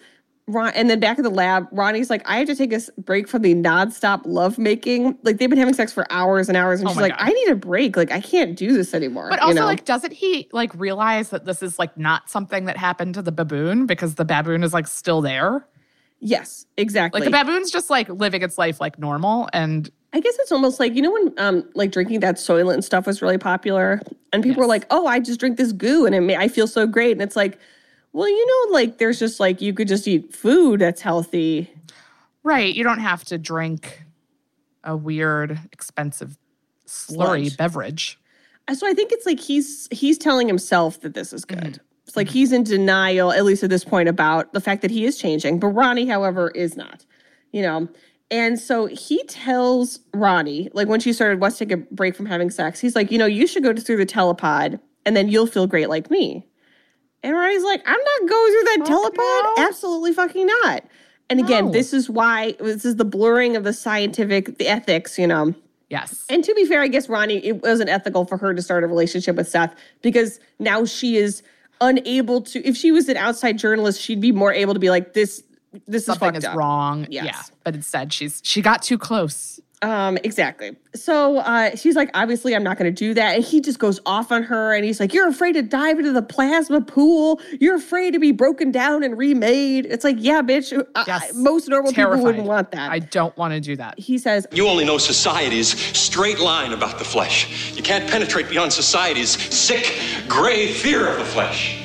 Ron, 0.48 0.74
and 0.76 0.90
then 0.90 1.00
back 1.00 1.18
at 1.18 1.24
the 1.24 1.30
lab, 1.32 1.68
Ronnie's 1.72 2.10
like, 2.12 2.22
I 2.30 2.38
have 2.38 2.48
to 2.48 2.56
take 2.56 2.72
a 2.72 2.80
break 3.00 3.28
from 3.28 3.42
the 3.42 3.56
nonstop 3.56 4.22
lovemaking. 4.26 5.18
Like 5.24 5.38
they've 5.38 5.50
been 5.50 5.58
having 5.58 5.74
sex 5.74 5.92
for 5.92 6.06
hours 6.12 6.50
and 6.50 6.56
hours, 6.56 6.80
and 6.80 6.88
Oh 6.88 6.92
she's 6.92 7.02
like, 7.02 7.18
God. 7.18 7.30
I 7.30 7.32
need 7.32 7.50
a 7.50 7.56
break. 7.56 7.98
Like 7.98 8.12
I 8.12 8.22
can't 8.22 8.56
do 8.56 8.74
this 8.74 8.94
anymore. 8.94 9.30
But 9.30 9.40
you 9.42 9.48
also, 9.48 9.62
know? 9.62 9.66
like, 9.66 9.86
doesn't 9.86 10.14
he 10.14 10.48
like 10.52 10.72
realize 10.76 11.30
that 11.30 11.46
this 11.46 11.64
is 11.64 11.80
like 11.80 11.98
not 11.98 12.30
something 12.30 12.66
that 12.66 12.78
happened 12.78 13.16
to 13.16 13.24
the 13.24 13.32
baboon 13.32 13.88
because 13.88 14.16
the 14.16 14.26
baboon 14.26 14.64
is 14.64 14.74
like 14.74 14.88
still 14.88 15.22
there? 15.22 15.66
yes, 16.20 16.66
exactly. 16.78 17.22
Like 17.22 17.26
the 17.26 17.32
baboon's 17.32 17.72
just 17.72 17.90
like 17.90 18.10
living 18.10 18.42
its 18.42 18.58
life 18.58 18.80
like 18.82 18.98
normal. 18.98 19.50
And 19.54 19.90
I 20.14 20.20
guess 20.20 20.36
it's 20.40 20.52
almost 20.52 20.80
like 20.80 20.96
you 20.96 21.02
know 21.02 21.12
when 21.12 21.34
um 21.38 21.70
like 21.76 21.92
drinking 21.92 22.22
that 22.22 22.36
Soylent 22.36 22.76
and 22.76 22.86
stuff 22.86 23.06
was 23.06 23.22
really 23.22 23.38
popular, 23.38 24.02
and 24.34 24.44
people 24.44 24.62
were 24.62 24.68
like, 24.68 24.86
"Oh, 24.90 25.08
I 25.08 25.20
just 25.20 25.40
drink 25.40 25.58
this 25.58 25.72
goo 25.72 26.06
and 26.06 26.16
it 26.16 26.22
ma- 26.22 26.40
I 26.40 26.48
feel 26.48 26.68
so 26.68 26.88
great." 26.88 27.12
And 27.12 27.22
it's 27.22 27.36
like, 27.36 27.60
well, 28.16 28.30
you 28.30 28.46
know, 28.48 28.74
like 28.74 28.98
there's 28.98 29.20
just 29.20 29.42
like 29.42 29.60
you 29.60 29.74
could 29.74 29.90
just 29.90 30.08
eat 30.08 30.34
food 30.34 30.80
that's 30.80 31.02
healthy. 31.02 31.70
right, 32.44 32.74
you 32.74 32.82
don't 32.82 33.00
have 33.00 33.26
to 33.26 33.38
drink 33.38 34.04
a 34.86 34.96
weird, 34.96 35.60
expensive 35.74 36.38
slurry 36.88 37.48
Sludge. 37.48 37.58
beverage. 37.58 38.20
Uh, 38.70 38.76
So 38.76 38.88
I 38.88 38.94
think 38.94 39.12
it's 39.12 39.26
like 39.26 39.42
he's 39.42 39.90
he's 39.92 40.18
telling 40.18 40.48
himself 40.48 41.02
that 41.02 41.14
this 41.14 41.34
is 41.34 41.44
good. 41.44 41.60
Mm-hmm. 41.60 41.84
It's 42.08 42.16
like 42.16 42.30
he's 42.30 42.54
in 42.54 42.64
denial, 42.64 43.34
at 43.34 43.44
least 43.44 43.64
at 43.64 43.70
this 43.70 43.84
point, 43.84 44.08
about 44.08 44.54
the 44.54 44.62
fact 44.62 44.82
that 44.84 44.92
he 44.92 45.04
is 45.04 45.18
changing. 45.18 45.60
But 45.60 45.68
Ronnie, 45.70 46.08
however, 46.08 46.52
is 46.52 46.78
not. 46.78 47.06
You 47.52 47.64
know. 47.64 47.90
And 48.32 48.58
so 48.58 48.86
he 48.86 49.24
tells 49.26 50.00
Ronnie, 50.14 50.70
like 50.74 50.88
when 50.88 51.02
she 51.02 51.12
started 51.12 51.42
to 51.42 51.52
take 51.52 51.72
a 51.72 51.78
break 51.78 52.16
from 52.16 52.28
having 52.28 52.50
sex, 52.50 52.80
he's 52.80 52.96
like, 52.96 53.12
you 53.12 53.18
know, 53.18 53.26
you 53.26 53.46
should 53.46 53.62
go 53.62 53.74
through 53.76 53.98
the 53.98 54.06
telepod 54.06 54.80
and 55.06 55.18
then 55.18 55.28
you'll 55.28 55.48
feel 55.48 55.68
great 55.68 55.90
like 55.90 56.10
me. 56.10 56.48
And 57.26 57.34
Ronnie's 57.36 57.64
like, 57.64 57.82
I'm 57.86 57.98
not 58.00 58.30
going 58.30 58.52
through 58.52 58.64
that 58.64 58.78
Fuck 58.80 59.14
telepod. 59.14 59.58
no. 59.58 59.68
Absolutely 59.68 60.14
fucking 60.14 60.46
not. 60.46 60.84
And 61.30 61.40
again, 61.40 61.66
No. 61.66 61.72
this 61.72 61.92
is 61.92 62.10
why 62.10 62.54
this 62.60 62.86
is 62.86 62.98
the 62.98 63.06
blurring 63.06 63.56
of 63.56 63.64
the 63.64 63.74
scientific, 63.74 64.58
the 64.60 64.68
ethics, 64.68 65.18
you 65.18 65.26
know. 65.26 65.54
Yes. 65.90 66.26
And 66.30 66.44
to 66.44 66.54
be 66.54 66.66
fair, 66.66 66.82
I 66.82 66.88
guess 66.88 67.10
Ronnie, 67.10 67.44
it 67.46 67.64
wasn't 67.64 67.90
ethical 67.90 68.26
for 68.26 68.38
her 68.38 68.54
to 68.54 68.62
start 68.62 68.84
a 68.84 68.88
relationship 68.88 69.36
with 69.36 69.48
Seth 69.50 69.74
because 70.02 70.40
now 70.60 70.86
she 70.86 71.18
is 71.18 71.42
unable 71.82 72.42
to. 72.42 72.64
If 72.66 72.76
she 72.78 72.92
was 72.92 73.10
an 73.10 73.18
outside 73.18 73.58
journalist, 73.58 74.02
she'd 74.02 74.22
be 74.22 74.32
more 74.32 74.54
able 74.54 74.74
to 74.76 74.80
be 74.80 74.90
like, 74.90 75.14
"This, 75.14 75.44
this 75.88 76.06
Something 76.06 76.32
is 76.36 76.40
is 76.40 76.44
fucked 76.46 76.54
up." 76.54 76.58
wrong. 76.60 77.08
Yes. 77.10 77.26
Yeah. 77.26 77.42
But 77.64 77.76
instead 77.76 78.14
she's 78.14 78.42
she 78.44 78.62
got 78.62 78.82
too 78.84 78.98
close. 78.98 79.60
Um, 79.82 80.18
exactly. 80.24 80.76
So 80.96 81.38
uh, 81.40 81.76
she's 81.76 81.96
like, 81.96 82.10
obviously, 82.14 82.56
I'm 82.56 82.64
not 82.64 82.78
going 82.78 82.92
to 82.94 82.98
do 82.98 83.14
that. 83.14 83.36
And 83.36 83.44
he 83.44 83.60
just 83.62 83.78
goes 83.78 84.00
off 84.06 84.32
on 84.32 84.42
her 84.44 84.74
and 84.74 84.86
he's 84.86 85.00
like, 85.00 85.14
You're 85.14 85.28
afraid 85.28 85.54
to 85.54 85.62
dive 85.62 86.00
into 86.00 86.12
the 86.14 86.22
plasma 86.22 86.82
pool. 86.82 87.40
You're 87.60 87.76
afraid 87.76 88.12
to 88.14 88.20
be 88.20 88.32
broken 88.32 88.72
down 88.72 89.04
and 89.04 89.18
remade. 89.18 89.86
It's 89.86 90.04
like, 90.04 90.16
Yeah, 90.20 90.42
bitch. 90.42 90.72
I- 90.96 91.04
I- 91.08 91.32
most 91.36 91.68
normal 91.68 91.92
Terrified. 91.92 92.16
people 92.16 92.26
wouldn't 92.26 92.48
want 92.48 92.72
that. 92.72 92.90
I 92.92 93.00
don't 93.00 93.36
want 93.38 93.54
to 93.54 93.60
do 93.60 93.76
that. 93.76 94.00
he 94.00 94.18
says, 94.18 94.48
You 94.52 94.68
only 94.68 94.86
know 94.86 94.98
society's 94.98 95.78
straight 95.98 96.40
line 96.40 96.72
about 96.72 96.98
the 96.98 97.06
flesh. 97.06 97.76
You 97.76 97.84
can't 97.84 98.10
penetrate 98.10 98.50
beyond 98.50 98.72
society's 98.74 99.32
sick, 99.54 100.00
gray 100.28 100.72
fear 100.72 101.08
of 101.08 101.20
the 101.20 101.26
flesh. 101.26 101.82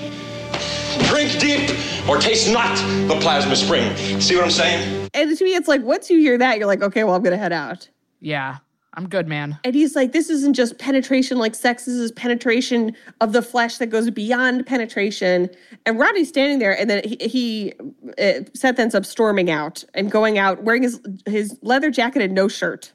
Drink 1.08 1.38
deep 1.40 1.70
or 2.08 2.18
taste 2.18 2.50
not 2.52 2.76
the 3.08 3.18
plasma 3.20 3.56
spring. 3.56 3.94
See 4.20 4.36
what 4.36 4.44
I'm 4.44 4.50
saying? 4.50 4.99
And 5.14 5.36
to 5.36 5.44
me, 5.44 5.54
it's 5.54 5.68
like, 5.68 5.82
once 5.82 6.10
you 6.10 6.18
hear 6.18 6.38
that, 6.38 6.58
you're 6.58 6.66
like, 6.66 6.82
Okay, 6.82 7.04
well, 7.04 7.14
I'm 7.14 7.22
going 7.22 7.32
to 7.32 7.38
head 7.38 7.52
out. 7.52 7.88
Yeah, 8.20 8.58
I'm 8.94 9.08
good, 9.08 9.28
man. 9.28 9.58
And 9.64 9.74
he's 9.74 9.94
like, 9.94 10.12
this 10.12 10.30
isn't 10.30 10.54
just 10.54 10.78
penetration 10.78 11.38
like 11.38 11.54
sex, 11.54 11.84
this 11.84 11.94
is 11.94 12.12
penetration 12.12 12.96
of 13.20 13.32
the 13.32 13.42
flesh 13.42 13.78
that 13.78 13.86
goes 13.86 14.10
beyond 14.10 14.66
penetration. 14.66 15.50
And 15.86 15.98
Ronnie's 15.98 16.28
standing 16.28 16.58
there, 16.58 16.78
and 16.78 16.90
then 16.90 17.02
he, 17.04 17.16
he 17.20 17.72
uh, 18.18 18.44
Seth 18.54 18.78
ends 18.78 18.94
up 18.94 19.06
storming 19.06 19.50
out 19.50 19.84
and 19.94 20.10
going 20.10 20.38
out 20.38 20.62
wearing 20.64 20.82
his 20.82 21.00
his 21.26 21.56
leather 21.62 21.90
jacket 21.90 22.22
and 22.22 22.34
no 22.34 22.48
shirt. 22.48 22.92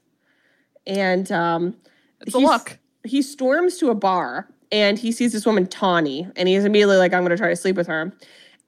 And 0.86 1.32
um, 1.32 1.76
It's 2.22 2.36
a 2.36 2.39
look. 2.39 2.78
He 3.03 3.22
storms 3.22 3.78
to 3.78 3.89
a 3.89 3.95
bar 3.95 4.47
and 4.72 4.99
he 4.99 5.11
sees 5.11 5.32
this 5.32 5.45
woman 5.45 5.68
Tawny, 5.68 6.28
and 6.36 6.49
he's 6.49 6.66
immediately 6.66 6.97
like, 6.97 7.13
I'm 7.13 7.22
going 7.22 7.32
to 7.32 7.38
try 7.38 7.49
to 7.49 7.55
sleep 7.55 7.76
with 7.76 7.88
her. 7.88 8.11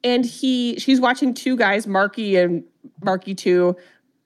And 0.04 0.26
he 0.26 0.78
she's 0.80 1.00
watching 1.00 1.34
two 1.34 1.56
guys, 1.58 1.88
Marky 1.88 2.36
and 2.36 2.64
Marky 3.04 3.36
Two, 3.36 3.76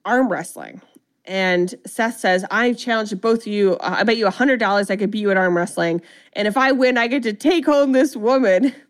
arm 0.04 0.28
wrestling. 0.28 0.82
And 1.24 1.74
Seth 1.86 2.18
says, 2.18 2.44
I 2.50 2.72
challenge 2.72 3.18
both 3.20 3.40
of 3.40 3.46
you. 3.46 3.74
Uh, 3.74 3.96
I 3.98 4.02
bet 4.02 4.16
you 4.16 4.26
$100 4.26 4.90
I 4.90 4.96
could 4.96 5.12
beat 5.12 5.20
you 5.20 5.30
at 5.30 5.36
arm 5.36 5.56
wrestling. 5.56 6.02
And 6.32 6.48
if 6.48 6.56
I 6.56 6.72
win, 6.72 6.98
I 6.98 7.06
get 7.06 7.22
to 7.22 7.32
take 7.32 7.66
home 7.66 7.92
this 7.92 8.16
woman. 8.16 8.74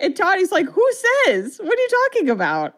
And 0.00 0.16
Tawny's 0.16 0.50
like, 0.50 0.66
Who 0.66 0.90
says? 1.26 1.60
What 1.62 1.78
are 1.78 1.82
you 1.82 1.88
talking 2.08 2.30
about? 2.30 2.74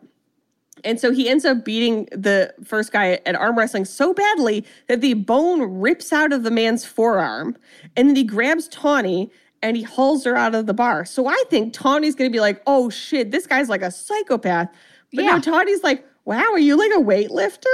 And 0.82 0.98
so 0.98 1.12
he 1.12 1.28
ends 1.28 1.44
up 1.44 1.64
beating 1.64 2.06
the 2.10 2.52
first 2.64 2.92
guy 2.92 3.20
at 3.24 3.36
arm 3.36 3.56
wrestling 3.56 3.84
so 3.84 4.12
badly 4.12 4.64
that 4.88 5.00
the 5.00 5.14
bone 5.14 5.62
rips 5.80 6.12
out 6.12 6.32
of 6.32 6.42
the 6.42 6.50
man's 6.50 6.84
forearm. 6.84 7.56
And 7.96 8.08
then 8.08 8.16
he 8.16 8.24
grabs 8.24 8.66
Tawny 8.68 9.30
and 9.64 9.76
he 9.76 9.82
hauls 9.82 10.24
her 10.24 10.36
out 10.36 10.54
of 10.54 10.66
the 10.66 10.74
bar. 10.74 11.04
So 11.04 11.26
I 11.26 11.42
think 11.50 11.72
Tawny's 11.72 12.14
to 12.14 12.30
be 12.30 12.38
like, 12.40 12.62
oh 12.66 12.90
shit, 12.90 13.30
this 13.32 13.46
guy's 13.46 13.68
like 13.68 13.82
a 13.82 13.90
psychopath. 13.90 14.68
But 15.12 15.24
Yeah. 15.24 15.32
no, 15.32 15.40
Tawny's 15.40 15.82
like, 15.82 16.06
wow, 16.24 16.44
are 16.52 16.58
you 16.58 16.76
like 16.76 16.92
a 16.92 17.02
weightlifter? 17.02 17.66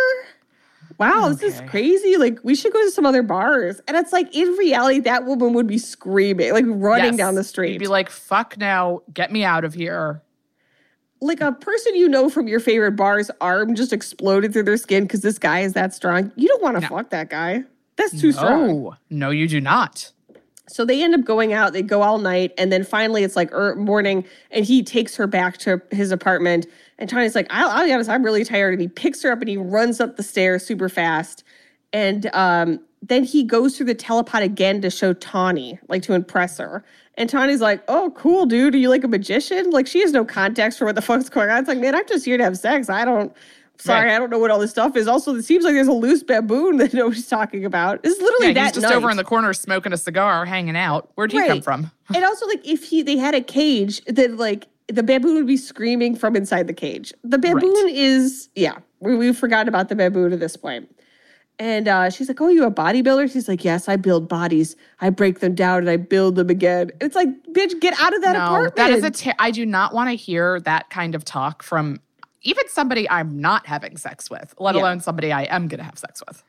Wow, 0.99 1.29
this 1.31 1.43
is 1.43 1.61
crazy. 1.69 2.17
Like, 2.17 2.39
we 2.43 2.55
should 2.55 2.73
go 2.75 2.83
to 2.83 2.91
some 2.91 3.07
other 3.07 3.23
bars. 3.23 3.81
And 3.89 3.97
it's 3.97 4.13
like, 4.13 4.35
in 4.37 4.49
reality, 4.57 5.01
that 5.01 5.25
woman 5.25 5.55
would 5.55 5.67
be 5.67 5.79
screaming, 5.79 6.53
like 6.53 6.65
running 6.69 7.13
Yes. 7.13 7.17
down 7.17 7.35
the 7.37 7.45
street. 7.45 7.73
You'd 7.73 7.79
be 7.79 7.87
like, 7.87 8.11
fuck 8.11 8.57
now, 8.59 9.01
get 9.13 9.33
me 9.33 9.43
out 9.45 9.65
of 9.65 9.75
here. 9.75 10.23
like 11.23 11.43
a 11.43 11.53
person 11.53 11.95
you 11.95 12.09
know 12.09 12.31
from 12.31 12.49
your 12.49 12.61
favorite 12.61 12.93
bar's 12.93 13.31
arm 13.43 13.75
just 13.75 13.93
exploded 13.93 14.55
through 14.55 14.63
their 14.63 14.79
skin 14.79 15.05
because 15.05 15.21
this 15.21 15.39
guy 15.39 15.61
is 15.61 15.75
that 15.75 15.93
strong. 15.93 16.33
You 16.35 16.49
don't 16.49 16.63
want 16.63 16.77
to 16.77 16.81
No. 16.81 16.89
fuck 16.89 17.11
that 17.11 17.29
guy. 17.29 17.65
That's 17.97 18.19
too 18.19 18.33
strong. 18.33 18.67
No, 18.69 18.97
no, 19.11 19.31
you 19.31 19.47
do 19.47 19.61
not. 19.61 20.13
So 20.71 20.85
they 20.85 21.03
end 21.03 21.15
up 21.15 21.25
going 21.25 21.53
out. 21.53 21.73
They 21.73 21.83
go 21.83 22.03
all 22.03 22.19
night, 22.19 22.53
and 22.57 22.73
then 22.73 22.85
finally 22.85 23.25
it's 23.25 23.37
like 23.37 23.53
morning, 23.77 24.25
and 24.51 24.65
he 24.65 24.83
takes 24.83 25.17
her 25.17 25.27
back 25.27 25.59
to 25.59 25.83
his 25.91 26.13
apartment. 26.13 26.67
And 26.99 27.11
Tawny's 27.11 27.35
like, 27.35 27.47
"I'll, 27.51 27.69
I'll 27.69 27.85
be 27.85 27.93
honest, 27.93 28.09
I'm 28.09 28.25
really 28.25 28.45
tired." 28.45 28.73
And 28.73 28.81
he 28.81 28.89
picks 28.89 29.23
her 29.23 29.33
up 29.33 29.41
and 29.41 29.49
he 29.49 29.57
runs 29.57 30.01
up 30.01 30.17
the 30.17 30.23
stairs 30.23 30.65
super 30.65 30.89
fast. 30.89 31.43
And 31.93 32.31
um, 32.35 32.81
then 33.03 33.25
he 33.25 33.43
goes 33.43 33.77
through 33.77 33.87
the 33.87 33.95
telepod 33.95 34.43
again 34.43 34.81
to 34.83 34.91
show 34.91 35.13
Tawny, 35.15 35.79
like 35.89 36.03
to 36.03 36.13
impress 36.15 36.59
her. 36.59 36.85
And 37.17 37.29
Tawny's 37.29 37.61
like, 37.61 37.83
"Oh, 37.89 38.13
cool, 38.17 38.47
dude. 38.47 38.75
Are 38.75 38.79
you 38.79 38.89
like 38.89 39.05
a 39.05 39.09
magician?" 39.09 39.71
Like 39.71 39.87
she 39.87 40.01
has 40.01 40.13
no 40.13 40.25
context 40.25 40.79
for 40.79 40.85
what 40.85 40.95
the 40.95 41.03
fuck's 41.03 41.29
going 41.29 41.51
on. 41.51 41.59
It's 41.59 41.69
like, 41.69 41.79
man, 41.79 41.95
I'm 41.95 42.07
just 42.07 42.25
here 42.25 42.37
to 42.37 42.45
have 42.45 42.57
sex. 42.57 42.89
I 42.89 43.05
don't. 43.05 43.33
Sorry, 43.81 44.07
Right. 44.07 44.15
I 44.15 44.19
don't 44.19 44.31
know 44.31 44.39
what 44.39 44.51
all 44.51 44.59
this 44.59 44.71
stuff 44.71 44.97
is. 44.97 45.09
Also, 45.09 45.35
it 45.35 45.43
seems 45.45 45.65
like 45.65 45.75
there's 45.75 45.89
a 45.89 45.93
loose 45.93 46.23
baboon 46.23 46.77
that 46.79 46.93
nobody's 46.95 47.27
talking 47.29 47.65
about. 47.65 48.01
It's 48.05 48.21
literally 48.21 48.49
Yeah, 48.49 48.53
that 48.55 48.65
he's 48.67 48.73
just 48.75 48.83
night. 48.87 48.95
over 48.95 49.11
in 49.11 49.17
the 49.17 49.25
corner 49.25 49.53
smoking 49.53 49.93
a 49.93 49.97
cigar, 49.97 50.45
hanging 50.45 50.77
out. 50.77 51.11
Where'd 51.15 51.33
he 51.33 51.45
come 51.47 51.63
from? 51.63 51.91
and 52.15 52.25
also, 52.25 52.47
like, 52.47 52.67
if 52.67 52.85
he 52.85 53.03
they 53.03 53.17
had 53.17 53.35
a 53.35 53.41
cage, 53.41 54.03
then 54.07 54.37
like 54.37 54.67
the 54.89 55.03
baboon 55.03 55.35
would 55.37 55.47
be 55.47 55.57
screaming 55.57 56.15
from 56.17 56.37
inside 56.37 56.67
the 56.67 56.73
cage. 56.75 57.13
The 57.25 57.39
baboon 57.39 57.89
is 57.89 58.49
yeah. 58.55 58.79
We 59.01 59.17
we 59.17 59.33
forgot 59.33 59.67
about 59.69 59.89
the 59.89 59.97
baboon 59.97 60.33
at 60.33 60.41
this 60.41 60.57
point. 60.57 60.95
And 61.59 61.89
uh, 61.89 62.09
she's 62.09 62.27
like, 62.29 62.41
"Oh, 62.41 62.49
you 62.49 62.65
a 62.65 62.71
bodybuilder?" 62.71 63.31
She's 63.31 63.47
like, 63.47 63.65
"Yes, 63.65 63.87
I 63.87 63.97
build 63.97 64.29
bodies. 64.29 64.77
I 65.03 65.11
break 65.11 65.41
them 65.41 65.55
down 65.55 65.81
and 65.81 65.91
I 65.91 65.99
build 65.99 66.37
them 66.37 66.49
again." 66.49 66.91
It's 67.03 67.15
like, 67.15 67.29
bitch, 67.53 67.79
get 67.81 67.93
out 68.01 68.15
of 68.15 68.23
that 68.23 68.33
no, 68.33 68.45
apartment. 68.47 68.77
that 68.77 68.91
is 68.91 69.05
a. 69.05 69.11
Ter- 69.11 69.35
I 69.39 69.51
do 69.51 69.67
not 69.67 69.93
want 69.93 70.09
to 70.09 70.17
hear 70.17 70.59
that 70.61 70.89
kind 70.89 71.15
of 71.15 71.23
talk 71.23 71.63
from 71.63 72.01
even 72.43 72.69
somebody 72.69 73.09
I'm 73.11 73.41
not 73.41 73.67
having 73.67 73.97
sex 73.97 74.31
with, 74.31 74.55
let 74.59 74.75
Yeah. 74.75 74.83
alone 74.83 75.01
somebody 75.01 75.33
I 75.33 75.43
am 75.45 75.69
going 75.69 75.79
to 75.79 75.85
have 75.85 75.99
sex 75.99 76.23
with. 76.27 76.43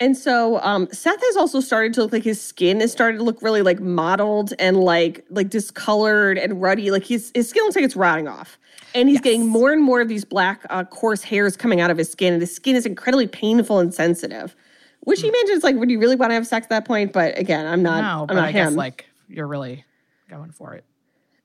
And 0.00 0.16
so 0.16 0.58
um, 0.60 0.88
Seth 0.90 1.20
has 1.20 1.36
also 1.36 1.60
started 1.60 1.94
to 1.94 2.02
look 2.02 2.12
like 2.12 2.24
his 2.24 2.40
skin 2.40 2.80
is 2.80 2.90
starting 2.90 3.18
to 3.18 3.24
look 3.24 3.40
really 3.42 3.62
like 3.62 3.78
mottled 3.80 4.52
and 4.58 4.78
like 4.78 5.24
like 5.30 5.50
discolored 5.50 6.36
and 6.36 6.60
ruddy. 6.60 6.90
Like 6.90 7.04
his 7.04 7.30
his 7.34 7.48
skin 7.48 7.62
looks 7.62 7.76
like 7.76 7.84
it's 7.84 7.94
rotting 7.96 8.26
off. 8.26 8.58
And 8.96 9.08
he's 9.08 9.20
getting 9.20 9.46
more 9.46 9.72
and 9.72 9.82
more 9.82 10.00
of 10.00 10.08
these 10.08 10.24
black 10.24 10.62
uh, 10.70 10.84
coarse 10.84 11.22
hairs 11.22 11.56
coming 11.56 11.80
out 11.80 11.90
of 11.90 11.98
his 11.98 12.10
skin, 12.10 12.32
and 12.32 12.40
his 12.42 12.54
skin 12.54 12.74
is 12.76 12.86
incredibly 12.86 13.26
painful 13.26 13.78
and 13.80 13.92
sensitive. 13.94 14.54
Which 15.00 15.20
he 15.20 15.30
mentions 15.30 15.62
like, 15.62 15.76
would 15.76 15.90
you 15.90 15.98
really 15.98 16.16
want 16.16 16.30
to 16.30 16.34
have 16.34 16.46
sex 16.46 16.64
at 16.66 16.70
that 16.70 16.84
point? 16.86 17.12
But 17.12 17.36
again, 17.38 17.66
I'm 17.66 17.82
not. 17.82 18.00
no, 18.02 18.20
I'm 18.22 18.26
but 18.28 18.34
not 18.34 18.44
I 18.44 18.52
him. 18.52 18.70
guess 18.70 18.74
like 18.74 19.06
you're 19.28 19.46
really 19.46 19.84
going 20.28 20.50
for 20.50 20.74
it. 20.74 20.84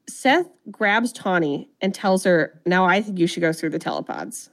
Seth 0.10 0.47
grabs 0.72 1.12
Tawny 1.14 1.70
and 1.82 1.93
tells 1.93 2.24
her, 2.24 2.60
"Now 2.66 2.86
I 2.86 3.01
think 3.01 3.20
you 3.20 3.28
should 3.28 3.41
go 3.41 3.53
through 3.53 3.70
the 3.70 3.80
telepods." 3.80 4.49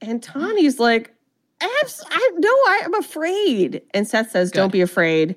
And 0.00 0.22
Tawny's 0.22 0.78
like, 0.80 1.14
Abs- 1.60 2.04
I, 2.10 2.30
"No, 2.38 2.56
I'm 2.66 2.94
afraid." 2.94 3.82
And 3.94 4.06
Seth 4.06 4.30
says, 4.30 4.50
"Don't 4.50 4.72
be 4.72 4.80
afraid." 4.80 5.36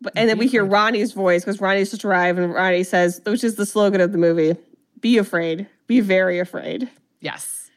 But, 0.00 0.12
and 0.14 0.28
then 0.28 0.38
we 0.38 0.46
hear 0.46 0.64
Ronnie's 0.64 1.12
voice 1.12 1.42
because 1.44 1.60
Ronnie's 1.60 1.90
just 1.90 2.04
arrived, 2.04 2.38
and 2.38 2.54
Ronnie 2.54 2.84
says, 2.84 3.20
which 3.24 3.42
is 3.42 3.56
the 3.56 3.66
slogan 3.66 4.00
of 4.00 4.12
the 4.12 4.18
movie: 4.18 4.56
"Be 5.00 5.18
afraid, 5.18 5.66
be 5.86 6.00
very 6.00 6.38
afraid." 6.38 6.88
Yes. 7.20 7.67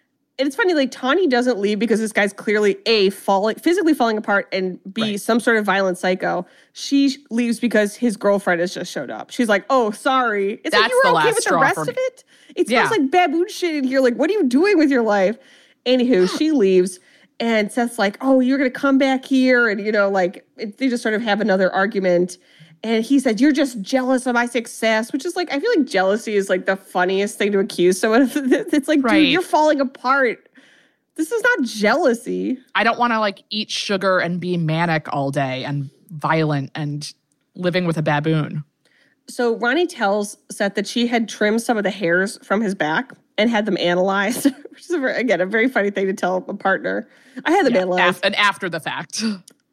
And 0.42 0.48
it's 0.48 0.56
funny, 0.56 0.74
like 0.74 0.90
Tawny 0.90 1.28
doesn't 1.28 1.60
leave 1.60 1.78
because 1.78 2.00
this 2.00 2.12
guy's 2.12 2.34
clearly 2.34 2.76
a 2.88 3.12
falling, 3.12 3.58
physically 3.58 3.94
falling 3.94 4.18
apart, 4.18 4.48
and 4.52 4.80
b 4.92 5.02
Right. 5.04 5.22
some 5.22 5.40
sort 5.40 5.58
of 5.58 5.66
violent 5.66 6.00
psycho. 6.00 6.48
She 6.74 7.16
leaves 7.30 7.60
because 7.60 7.94
his 7.96 8.18
girlfriend 8.18 8.60
has 8.60 8.74
just 8.74 8.92
showed 8.92 9.12
up. 9.12 9.30
She's 9.30 9.48
like, 9.48 9.66
"Oh, 9.70 9.92
sorry." 9.92 10.60
It's 10.64 10.76
like 10.76 10.90
you 10.90 11.02
were 11.06 11.12
okay 11.20 11.32
with 11.32 11.44
the 11.46 11.58
rest 11.58 11.78
of 11.78 11.90
it. 11.96 12.24
It 12.56 12.68
smells 12.70 12.86
Yeah. 12.86 12.90
like 12.90 13.12
baboon 13.12 13.50
shit 13.50 13.76
in 13.76 13.84
here. 13.84 14.02
Like, 14.02 14.16
what 14.16 14.32
are 14.32 14.34
you 14.34 14.46
doing 14.46 14.80
with 14.80 14.90
your 14.90 15.04
life? 15.04 15.38
Anywho, 15.86 16.28
she 16.40 16.50
leaves, 16.50 17.00
and 17.40 17.72
Seth's 17.72 18.00
like, 18.00 18.18
"Oh, 18.20 18.40
you're 18.40 18.58
gonna 18.58 18.72
come 18.72 18.98
back 18.98 19.24
here," 19.26 19.70
and 19.70 19.80
you 19.80 19.92
know, 19.92 20.10
like 20.10 20.44
it, 20.58 20.80
they 20.80 20.90
just 20.90 21.04
sort 21.04 21.14
of 21.14 21.22
have 21.22 21.40
another 21.40 21.72
argument. 21.72 22.40
And 22.84 23.06
he 23.06 23.20
said, 23.20 23.40
You're 23.40 23.52
just 23.52 23.82
jealous 23.82 24.26
of 24.26 24.34
my 24.34 24.46
success, 24.48 25.14
which 25.14 25.26
is 25.26 25.36
like, 25.36 25.52
I 25.54 25.60
feel 25.60 25.72
like 25.76 25.86
jealousy 25.88 26.36
is 26.36 26.50
like 26.50 26.66
the 26.66 26.76
funniest 26.76 27.38
thing 27.38 27.52
to 27.52 27.60
accuse 27.60 28.00
someone 28.00 28.24
of. 28.24 28.32
It's 28.36 28.88
like, 28.88 29.04
Right. 29.04 29.20
dude, 29.20 29.30
you're 29.30 29.42
falling 29.42 29.80
apart. 29.82 30.48
This 31.16 31.32
is 31.32 31.44
not 31.44 31.68
jealousy. 31.68 32.58
I 32.74 32.84
don't 32.84 32.98
want 32.98 33.14
to 33.14 33.20
like 33.20 33.44
eat 33.50 33.70
sugar 33.70 34.20
and 34.20 34.40
be 34.40 34.58
manic 34.58 35.08
all 35.14 35.30
day 35.30 35.64
and 35.64 35.90
violent 36.10 36.72
and 36.74 37.14
living 37.56 37.86
with 37.86 37.98
a 37.98 38.02
baboon. 38.02 38.64
So 39.30 39.56
Ronnie 39.58 39.88
tells 39.88 40.38
Seth 40.50 40.76
that 40.76 40.88
she 40.88 41.06
had 41.08 41.30
trimmed 41.30 41.62
some 41.62 41.78
of 41.78 41.84
the 41.84 41.92
hairs 41.92 42.40
from 42.44 42.62
his 42.62 42.74
back 42.74 43.12
and 43.38 43.50
had 43.50 43.66
them 43.66 43.78
analyzed, 43.78 44.46
which 44.72 44.82
is, 44.90 44.92
a 44.92 45.04
again, 45.16 45.40
a 45.42 45.46
very 45.46 45.68
funny 45.70 45.92
thing 45.92 46.08
to 46.08 46.14
tell 46.14 46.38
a 46.48 46.54
partner. 46.56 47.08
I 47.46 47.52
had 47.52 47.66
them 47.66 47.76
Yeah, 47.76 47.82
analyzed. 47.82 48.18
af- 48.18 48.22
and 48.24 48.36
after 48.36 48.70
the 48.70 48.80
fact. 48.80 49.22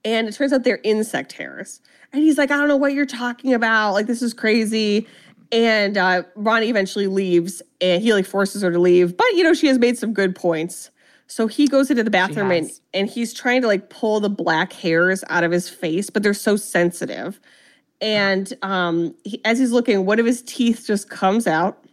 and 0.05 0.29
it 0.29 0.35
turns 0.35 0.53
out 0.53 0.65
they're 0.65 0.81
insect 0.85 1.33
hairs. 1.33 1.81
And 2.13 2.23
he's 2.23 2.39
like, 2.39 2.51
I 2.51 2.57
don't 2.57 2.69
know 2.69 2.77
what 2.77 2.95
you're 2.95 3.07
talking 3.07 3.53
about. 3.55 3.93
Like, 3.93 4.07
this 4.07 4.23
is 4.23 4.33
crazy. 4.33 5.07
And 5.53 5.97
uh, 5.97 6.23
Ronnie 6.37 6.69
eventually 6.69 7.07
leaves 7.07 7.63
and 7.81 8.03
he 8.03 8.13
like 8.13 8.27
forces 8.27 8.63
her 8.63 8.71
to 8.71 8.79
leave. 8.79 9.17
But, 9.17 9.27
you 9.35 9.43
know, 9.43 9.55
she 9.55 9.67
has 9.69 9.79
made 9.79 9.97
some 9.99 10.13
good 10.13 10.35
points. 10.35 10.91
So 11.27 11.47
he 11.47 11.67
goes 11.69 11.91
into 11.91 12.03
the 12.03 12.11
bathroom 12.11 12.51
and, 12.51 12.71
and 12.95 13.09
he's 13.09 13.35
trying 13.35 13.61
to 13.63 13.67
like 13.67 13.91
pull 13.91 14.21
the 14.21 14.31
black 14.31 14.73
hairs 14.73 15.23
out 15.29 15.45
of 15.45 15.51
his 15.53 15.69
face, 15.69 16.09
but 16.09 16.23
they're 16.23 16.33
so 16.35 16.57
sensitive. 16.57 17.39
And 18.01 18.53
um, 18.63 19.15
he, 19.25 19.43
as 19.45 19.59
he's 19.59 19.73
looking, 19.73 20.07
one 20.07 20.19
of 20.19 20.25
his 20.27 20.43
teeth 20.43 20.85
just 20.87 21.11
comes 21.11 21.47
out. 21.47 21.85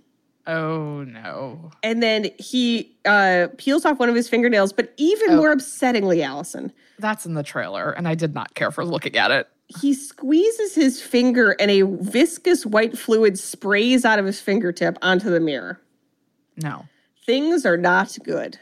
Oh 0.47 1.03
no. 1.03 1.71
And 1.81 2.03
then 2.03 2.27
he 2.37 2.95
uh, 3.05 3.47
peels 3.57 3.83
off 3.83 3.97
one 3.99 4.09
of 4.09 4.15
his 4.15 4.29
fingernails. 4.29 4.71
But 4.71 4.93
even 4.97 5.31
Oh. 5.31 5.37
more 5.37 5.55
upsettingly, 5.55 6.23
Allison, 6.23 6.71
That's 6.99 7.25
in 7.25 7.33
the 7.33 7.41
trailer, 7.43 7.91
and 7.91 8.07
I 8.07 8.13
did 8.15 8.35
not 8.35 8.53
care 8.53 8.69
for 8.71 8.85
looking 8.85 9.17
at 9.17 9.31
it. 9.31 9.47
He 9.67 9.93
squeezes 9.93 10.75
his 10.75 11.01
finger 11.01 11.55
and 11.59 11.71
a 11.71 11.81
viscous 11.83 12.65
white 12.65 12.97
fluid 12.97 13.37
sprays 13.39 14.05
out 14.05 14.19
of 14.19 14.25
his 14.25 14.39
fingertip 14.39 14.97
onto 15.01 15.29
the 15.29 15.39
mirror. 15.39 15.81
No. 16.61 16.85
Things 17.25 17.65
are 17.65 17.77
not 17.77 18.15
good. 18.23 18.59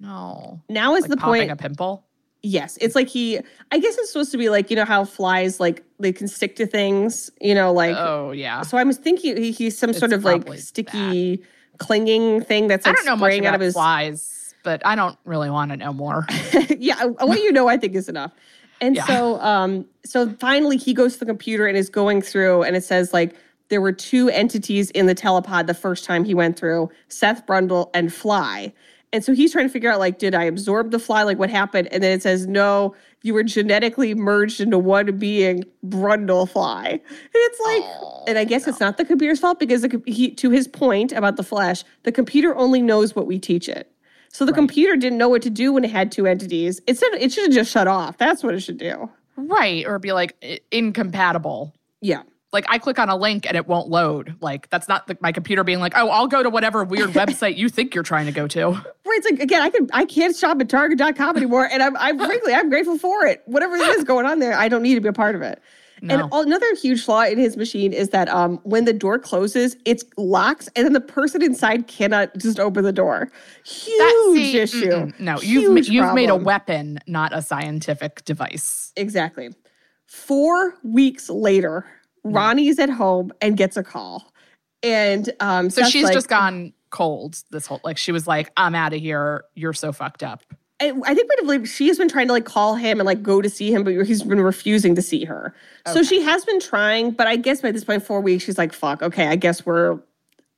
No. 0.00 0.62
Now 0.68 0.94
is 0.94 1.02
Like 1.02 1.10
the 1.10 1.16
popping 1.16 1.40
point. 1.40 1.50
a 1.50 1.56
pimple. 1.56 2.04
Yes, 2.42 2.78
it's 2.80 2.94
like 2.94 3.08
he. 3.08 3.40
I 3.72 3.78
guess 3.80 3.98
it's 3.98 4.12
supposed 4.12 4.30
to 4.30 4.38
be 4.38 4.48
like 4.48 4.70
you 4.70 4.76
know 4.76 4.84
how 4.84 5.04
flies 5.04 5.58
like 5.58 5.82
they 5.98 6.12
can 6.12 6.28
stick 6.28 6.54
to 6.56 6.66
things. 6.66 7.30
You 7.40 7.52
know, 7.52 7.72
like 7.72 7.96
oh 7.96 8.30
yeah. 8.30 8.62
so. 8.62 8.78
I 8.78 8.84
was 8.84 8.96
thinking 8.96 9.36
he, 9.36 9.50
he's 9.50 9.76
some 9.76 9.92
sort 9.92 10.12
of 10.12 10.22
like 10.24 10.46
sticky 10.56 11.42
clinging 11.78 12.42
thing 12.42 12.68
that's 12.68 12.86
I 12.86 12.92
don't 12.92 13.04
know 13.04 13.16
much 13.16 13.26
spraying 13.26 13.40
about 13.40 13.48
out 13.48 13.54
of 13.56 13.60
his. 13.62 13.74
flies, 13.74 14.54
but 14.62 14.80
I 14.86 14.94
don't 14.94 15.18
really 15.24 15.50
want 15.50 15.72
to 15.72 15.76
know 15.76 15.92
more. 15.92 16.26
yeah, 16.78 17.02
uh, 17.02 17.26
what 17.26 17.42
you 17.42 17.50
know, 17.50 17.66
I 17.68 17.76
think 17.76 17.96
is 17.96 18.08
enough. 18.08 18.30
And 18.80 18.96
Yeah. 18.96 19.06
so, 19.06 19.40
um, 19.40 19.86
so 20.04 20.30
finally 20.40 20.76
he 20.76 20.94
goes 20.94 21.14
to 21.14 21.20
the 21.20 21.26
computer 21.26 21.66
and 21.66 21.76
is 21.76 21.90
going 21.90 22.22
through, 22.22 22.62
and 22.62 22.76
it 22.76 22.84
says 22.84 23.12
like 23.12 23.34
there 23.68 23.80
were 23.80 23.92
two 23.92 24.28
entities 24.30 24.90
in 24.90 25.06
the 25.06 25.14
telepod 25.14 25.66
the 25.66 25.74
first 25.74 26.04
time 26.04 26.24
he 26.24 26.34
went 26.34 26.56
through: 26.58 26.90
Seth 27.08 27.46
Brundle 27.46 27.90
and 27.94 28.12
Fly. 28.12 28.72
And 29.12 29.24
so 29.24 29.32
he's 29.32 29.52
trying 29.52 29.66
to 29.66 29.72
figure 29.72 29.90
out 29.90 30.00
like, 30.00 30.18
did 30.18 30.34
I 30.34 30.44
absorb 30.44 30.90
the 30.90 30.98
fly? 30.98 31.22
Like, 31.22 31.38
what 31.38 31.48
happened? 31.48 31.88
And 31.90 32.02
then 32.02 32.12
it 32.12 32.22
says, 32.22 32.46
no, 32.46 32.94
you 33.22 33.32
were 33.32 33.42
genetically 33.42 34.14
merged 34.14 34.60
into 34.60 34.78
one 34.78 35.16
being, 35.16 35.64
Brundle 35.86 36.46
Fly. 36.46 36.88
And 36.88 37.00
it's 37.32 37.60
like, 37.60 38.28
and 38.28 38.36
I 38.38 38.44
guess 38.44 38.68
it's 38.68 38.80
not 38.80 38.98
the 38.98 39.06
computer's 39.06 39.40
fault 39.40 39.58
because 39.58 39.80
the, 39.80 40.02
he, 40.04 40.30
to 40.32 40.50
his 40.50 40.68
point 40.68 41.12
about 41.12 41.36
the 41.36 41.42
flesh, 41.42 41.84
the 42.02 42.12
computer 42.12 42.54
only 42.54 42.82
knows 42.82 43.16
what 43.16 43.26
we 43.26 43.38
teach 43.38 43.66
it. 43.66 43.90
So 44.30 44.44
the 44.44 44.52
computer 44.52 44.96
didn't 44.96 45.18
know 45.18 45.28
what 45.28 45.42
to 45.42 45.50
do 45.50 45.72
when 45.72 45.84
it 45.84 45.90
had 45.90 46.12
two 46.12 46.26
entities. 46.26 46.80
It 46.86 46.98
said 46.98 47.08
it 47.14 47.32
should 47.32 47.44
have 47.44 47.52
just 47.52 47.70
shut 47.72 47.86
off. 47.88 48.18
That's 48.18 48.42
what 48.42 48.54
it 48.54 48.60
should 48.60 48.78
do. 48.78 49.10
right. 49.36 49.86
Or 49.86 49.98
be 49.98 50.12
like 50.12 50.36
incompatible. 50.70 51.74
Yeah. 52.00 52.22
Like 52.50 52.64
I 52.68 52.78
click 52.78 52.98
on 52.98 53.08
a 53.10 53.16
link 53.16 53.46
and 53.46 53.56
it 53.56 53.66
won't 53.66 53.88
load. 53.88 54.36
Like 54.40 54.70
that's 54.70 54.88
not 54.88 55.06
the, 55.06 55.18
my 55.20 55.32
computer 55.32 55.64
being 55.64 55.80
like, 55.80 55.92
oh, 55.96 56.08
I'll 56.08 56.28
go 56.28 56.42
to 56.42 56.48
whatever 56.50 56.82
weird 56.84 57.10
website 57.22 57.56
you 57.56 57.68
think 57.68 57.94
you're 57.94 58.04
trying 58.04 58.26
to 58.26 58.32
go 58.32 58.46
to. 58.48 58.68
Right. 58.68 58.82
It's 59.06 59.30
like 59.30 59.40
again, 59.40 59.60
I 59.62 59.70
can 59.70 59.88
I 59.92 60.04
can't 60.04 60.34
shop 60.34 60.60
at 60.60 60.68
Target.com 60.68 61.36
anymore. 61.36 61.68
And 61.70 61.82
I'm 61.82 61.96
I'm 61.96 62.16
frankly 62.18 62.54
I'm 62.54 62.70
grateful 62.70 62.96
for 62.98 63.26
it. 63.26 63.42
Whatever 63.46 63.76
it 63.76 63.88
is 63.98 64.04
going 64.04 64.24
on 64.26 64.38
there, 64.38 64.54
I 64.54 64.68
don't 64.68 64.82
need 64.82 64.94
to 64.94 65.00
be 65.00 65.08
a 65.08 65.12
part 65.12 65.34
of 65.34 65.42
it. 65.42 65.60
And 66.00 66.08
No. 66.08 66.28
all- 66.30 66.42
another 66.42 66.66
huge 66.76 67.04
flaw 67.04 67.22
in 67.24 67.38
his 67.38 67.56
machine 67.56 67.92
is 67.92 68.10
that 68.10 68.28
um, 68.28 68.58
when 68.64 68.84
the 68.84 68.92
door 68.92 69.18
closes, 69.18 69.76
it 69.84 70.02
locks, 70.16 70.68
and 70.76 70.84
then 70.86 70.92
the 70.92 71.00
person 71.00 71.42
inside 71.42 71.86
cannot 71.88 72.36
just 72.38 72.60
open 72.60 72.84
the 72.84 72.92
door. 72.92 73.30
Huge 73.64 73.98
That- 73.98 74.30
see, 74.34 74.58
issue. 74.58 74.90
mm-mm, 74.90 75.20
No, 75.20 75.40
you've 75.40 75.88
you've 75.88 76.14
made 76.14 76.30
a 76.30 76.36
weapon, 76.36 76.98
not 77.06 77.32
a 77.36 77.42
scientific 77.42 78.24
device. 78.24 78.92
Exactly. 78.96 79.50
Four 80.06 80.74
weeks 80.82 81.28
later, 81.28 81.84
Hmm. 82.24 82.32
Ronnie's 82.32 82.78
at 82.78 82.90
home 82.90 83.32
and 83.40 83.56
gets 83.56 83.76
a 83.76 83.82
call. 83.82 84.32
And 84.82 85.30
um, 85.40 85.70
So 85.70 85.82
Seth's 85.82 85.92
she's 85.92 86.04
like- 86.04 86.14
just 86.14 86.28
gone 86.28 86.72
cold 86.90 87.36
this 87.50 87.66
whole 87.66 87.80
like 87.84 87.98
she 87.98 88.12
was 88.12 88.26
like, 88.26 88.50
I'm 88.56 88.74
out 88.74 88.94
of 88.94 89.00
here. 89.00 89.44
You're 89.54 89.74
so 89.74 89.92
fucked 89.92 90.22
up. 90.22 90.42
I 90.80 91.14
think 91.14 91.28
we 91.28 91.36
believe 91.42 91.68
she 91.68 91.88
has 91.88 91.98
been 91.98 92.08
trying 92.08 92.28
to 92.28 92.32
like 92.32 92.44
call 92.44 92.76
him 92.76 93.00
and 93.00 93.06
like 93.06 93.22
go 93.22 93.42
to 93.42 93.50
see 93.50 93.72
him, 93.72 93.82
but 93.82 93.94
he's 94.06 94.22
been 94.22 94.40
refusing 94.40 94.94
to 94.94 95.02
see 95.02 95.24
her. 95.24 95.52
So 95.92 96.02
she 96.04 96.22
has 96.22 96.44
been 96.44 96.60
trying, 96.60 97.10
but 97.12 97.26
I 97.26 97.36
guess 97.36 97.60
by 97.60 97.72
this 97.72 97.82
point, 97.82 98.04
four 98.04 98.20
weeks, 98.20 98.44
she's 98.44 98.58
like, 98.58 98.72
"Fuck, 98.72 99.02
okay, 99.02 99.26
I 99.26 99.34
guess 99.36 99.66
we're, 99.66 99.98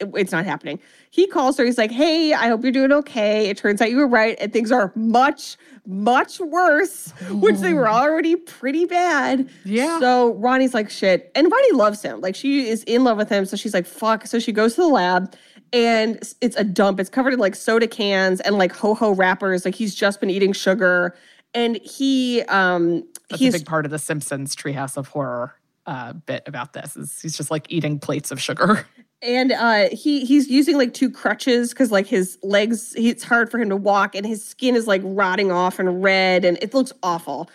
it's 0.01 0.33
not 0.33 0.45
happening." 0.45 0.79
He 1.11 1.27
calls 1.27 1.57
her. 1.57 1.65
He's 1.65 1.79
like, 1.79 1.91
"Hey, 1.91 2.35
I 2.35 2.49
hope 2.49 2.63
you're 2.63 2.73
doing 2.73 2.93
okay. 2.93 3.49
It 3.49 3.57
turns 3.57 3.81
out 3.81 3.91
you 3.91 3.97
were 3.97 4.07
right, 4.07 4.37
and 4.39 4.53
things 4.53 4.71
are 4.71 4.93
much, 4.95 5.57
much 5.87 6.39
worse, 6.39 7.13
which 7.31 7.57
they 7.57 7.73
were 7.73 7.89
already 7.89 8.37
pretty 8.37 8.85
bad." 8.85 9.49
Yeah. 9.65 10.01
So 10.01 10.35
Ronnie's 10.35 10.75
like, 10.75 10.91
"Shit," 10.91 11.33
and 11.35 11.51
Ronnie 11.51 11.73
loves 11.73 12.03
him. 12.03 12.21
Like 12.21 12.35
she 12.35 12.69
is 12.69 12.83
in 12.85 13.05
love 13.05 13.17
with 13.17 13.31
him. 13.31 13.47
So 13.47 13.57
she's 13.57 13.73
like, 13.73 13.87
"Fuck." 13.87 14.27
So 14.27 14.39
she 14.39 14.53
goes 14.53 14.75
to 14.75 14.83
the 14.83 14.89
lab 14.89 15.35
and 15.73 16.17
it's 16.41 16.57
a 16.57 16.65
dump. 16.65 17.01
It's 17.01 17.11
covered 17.11 17.33
in 17.33 17.39
like 17.39 17.55
soda 17.55 17.87
cans 17.87 18.41
and 18.41 18.59
like 18.59 18.73
ho 18.73 18.95
ho 18.95 19.13
wrappers. 19.13 19.65
Like 19.65 19.75
he's 19.75 19.95
just 19.95 20.21
been 20.21 20.31
eating 20.31 20.53
sugar, 20.53 21.15
and 21.55 21.77
he 21.79 22.43
um 22.43 23.05
That's 23.29 23.41
he's 23.41 23.55
a 23.55 23.59
big 23.59 23.67
part 23.67 23.85
of 23.85 23.91
the 23.91 23.99
Simpsons 23.99 24.57
Treehouse 24.57 24.97
of 24.97 25.09
Horror 25.09 25.55
uh, 25.87 26.13
bit 26.13 26.43
about 26.47 26.73
this. 26.73 26.97
Is 26.97 27.21
he's 27.21 27.37
just 27.37 27.51
like 27.51 27.67
eating 27.69 27.99
plates 27.99 28.31
of 28.31 28.41
sugar. 28.41 28.87
and 29.23 29.53
uh 29.53 29.89
he 29.93 30.25
he's 30.25 30.49
using 30.49 30.79
like 30.79 30.95
two 30.95 31.11
crutches 31.11 31.71
because 31.71 31.91
like 31.91 32.07
his 32.07 32.39
legs 32.43 32.95
he, 32.95 33.11
it's 33.11 33.23
hard 33.23 33.51
for 33.51 33.59
him 33.59 33.69
to 33.69 33.77
walk 33.77 34.15
and 34.15 34.25
his 34.25 34.43
skin 34.43 34.75
is 34.75 34.87
like 34.87 35.03
rotting 35.05 35.53
off 35.53 35.79
and 35.79 36.03
red 36.03 36.45
and 36.45 36.59
it 36.63 36.73
looks 36.75 36.93
awful. 37.03 37.51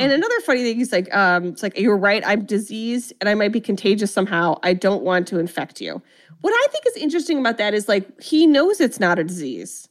And 0.00 0.12
another 0.12 0.40
funny 0.40 0.62
thing, 0.62 0.80
is 0.80 0.92
like, 0.92 1.14
um, 1.14 1.46
it's 1.46 1.62
like, 1.62 1.78
you're 1.78 1.96
right, 1.96 2.22
I'm 2.26 2.44
diseased 2.44 3.12
and 3.20 3.28
I 3.28 3.34
might 3.34 3.52
be 3.52 3.60
contagious 3.60 4.12
somehow. 4.12 4.58
I 4.62 4.72
don't 4.74 5.02
want 5.02 5.28
to 5.28 5.38
infect 5.38 5.80
you. 5.80 6.00
What 6.40 6.52
I 6.52 6.66
think 6.72 6.84
is 6.86 6.96
interesting 6.96 7.38
about 7.38 7.58
that 7.58 7.74
is 7.74 7.88
like 7.88 8.20
he 8.22 8.46
knows 8.46 8.80
it's 8.80 8.98
not 8.98 9.18
a 9.18 9.24
disease. 9.24 9.88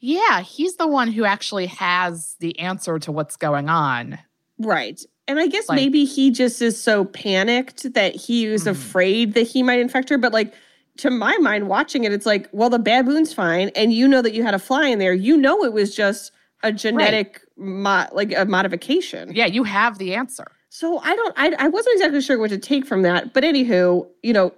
yeah, 0.00 0.40
he's 0.40 0.76
the 0.76 0.86
one 0.86 1.08
who 1.12 1.24
actually 1.24 1.66
has 1.66 2.34
the 2.40 2.58
answer 2.58 2.98
to 2.98 3.12
what's 3.12 3.36
going 3.36 3.68
on. 3.68 4.18
Right. 4.58 5.00
And 5.28 5.38
I 5.38 5.46
guess 5.46 5.68
Like- 5.68 5.76
maybe 5.76 6.04
he 6.04 6.30
just 6.30 6.60
is 6.62 6.80
so 6.80 7.04
panicked 7.04 7.92
that 7.94 8.14
he 8.16 8.48
was 8.48 8.66
afraid 8.66 9.34
that 9.34 9.42
he 9.46 9.62
might 9.62 9.78
infect 9.80 10.08
her. 10.08 10.18
But 10.18 10.32
like 10.32 10.52
to 10.98 11.10
my 11.10 11.36
mind, 11.38 11.68
watching 11.68 12.04
it, 12.04 12.12
it's 12.12 12.26
like, 12.26 12.48
well, 12.52 12.68
the 12.68 12.78
baboon's 12.78 13.32
fine, 13.32 13.70
and 13.74 13.92
you 13.94 14.06
know 14.06 14.20
that 14.22 14.34
you 14.34 14.42
had 14.42 14.54
a 14.54 14.58
fly 14.58 14.88
in 14.88 14.98
there. 14.98 15.14
You 15.14 15.36
know 15.36 15.64
it 15.64 15.72
was 15.72 15.94
just 15.94 16.32
a 16.62 16.70
genetic 16.70 17.40
mo- 17.62 18.06
like 18.12 18.32
a 18.36 18.44
modification. 18.44 19.34
Yeah, 19.34 19.46
you 19.46 19.64
have 19.64 19.98
the 19.98 20.14
answer. 20.14 20.46
So 20.68 20.98
I 20.98 21.14
don't 21.16 21.34
I 21.36 21.54
I 21.58 21.68
wasn't 21.68 21.94
exactly 21.94 22.20
sure 22.20 22.38
what 22.38 22.50
to 22.50 22.58
take 22.58 22.86
from 22.86 23.02
that. 23.02 23.32
But 23.32 23.44
anywho, 23.44 24.08
you 24.22 24.32
know, 24.32 24.52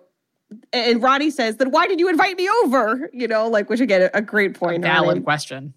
and 0.73 1.03
Ronnie 1.03 1.31
says, 1.31 1.57
then 1.57 1.71
why 1.71 1.87
did 1.87 1.99
you 1.99 2.09
invite 2.09 2.37
me 2.37 2.49
over? 2.63 3.11
You 3.13 3.27
know, 3.29 3.49
like 3.49 3.69
which 3.69 3.81
again, 3.81 4.11
a 4.15 4.23
great 4.23 4.55
point. 4.59 4.83
Valid 4.83 5.09
Ronnie. 5.09 5.21
question. 5.23 5.75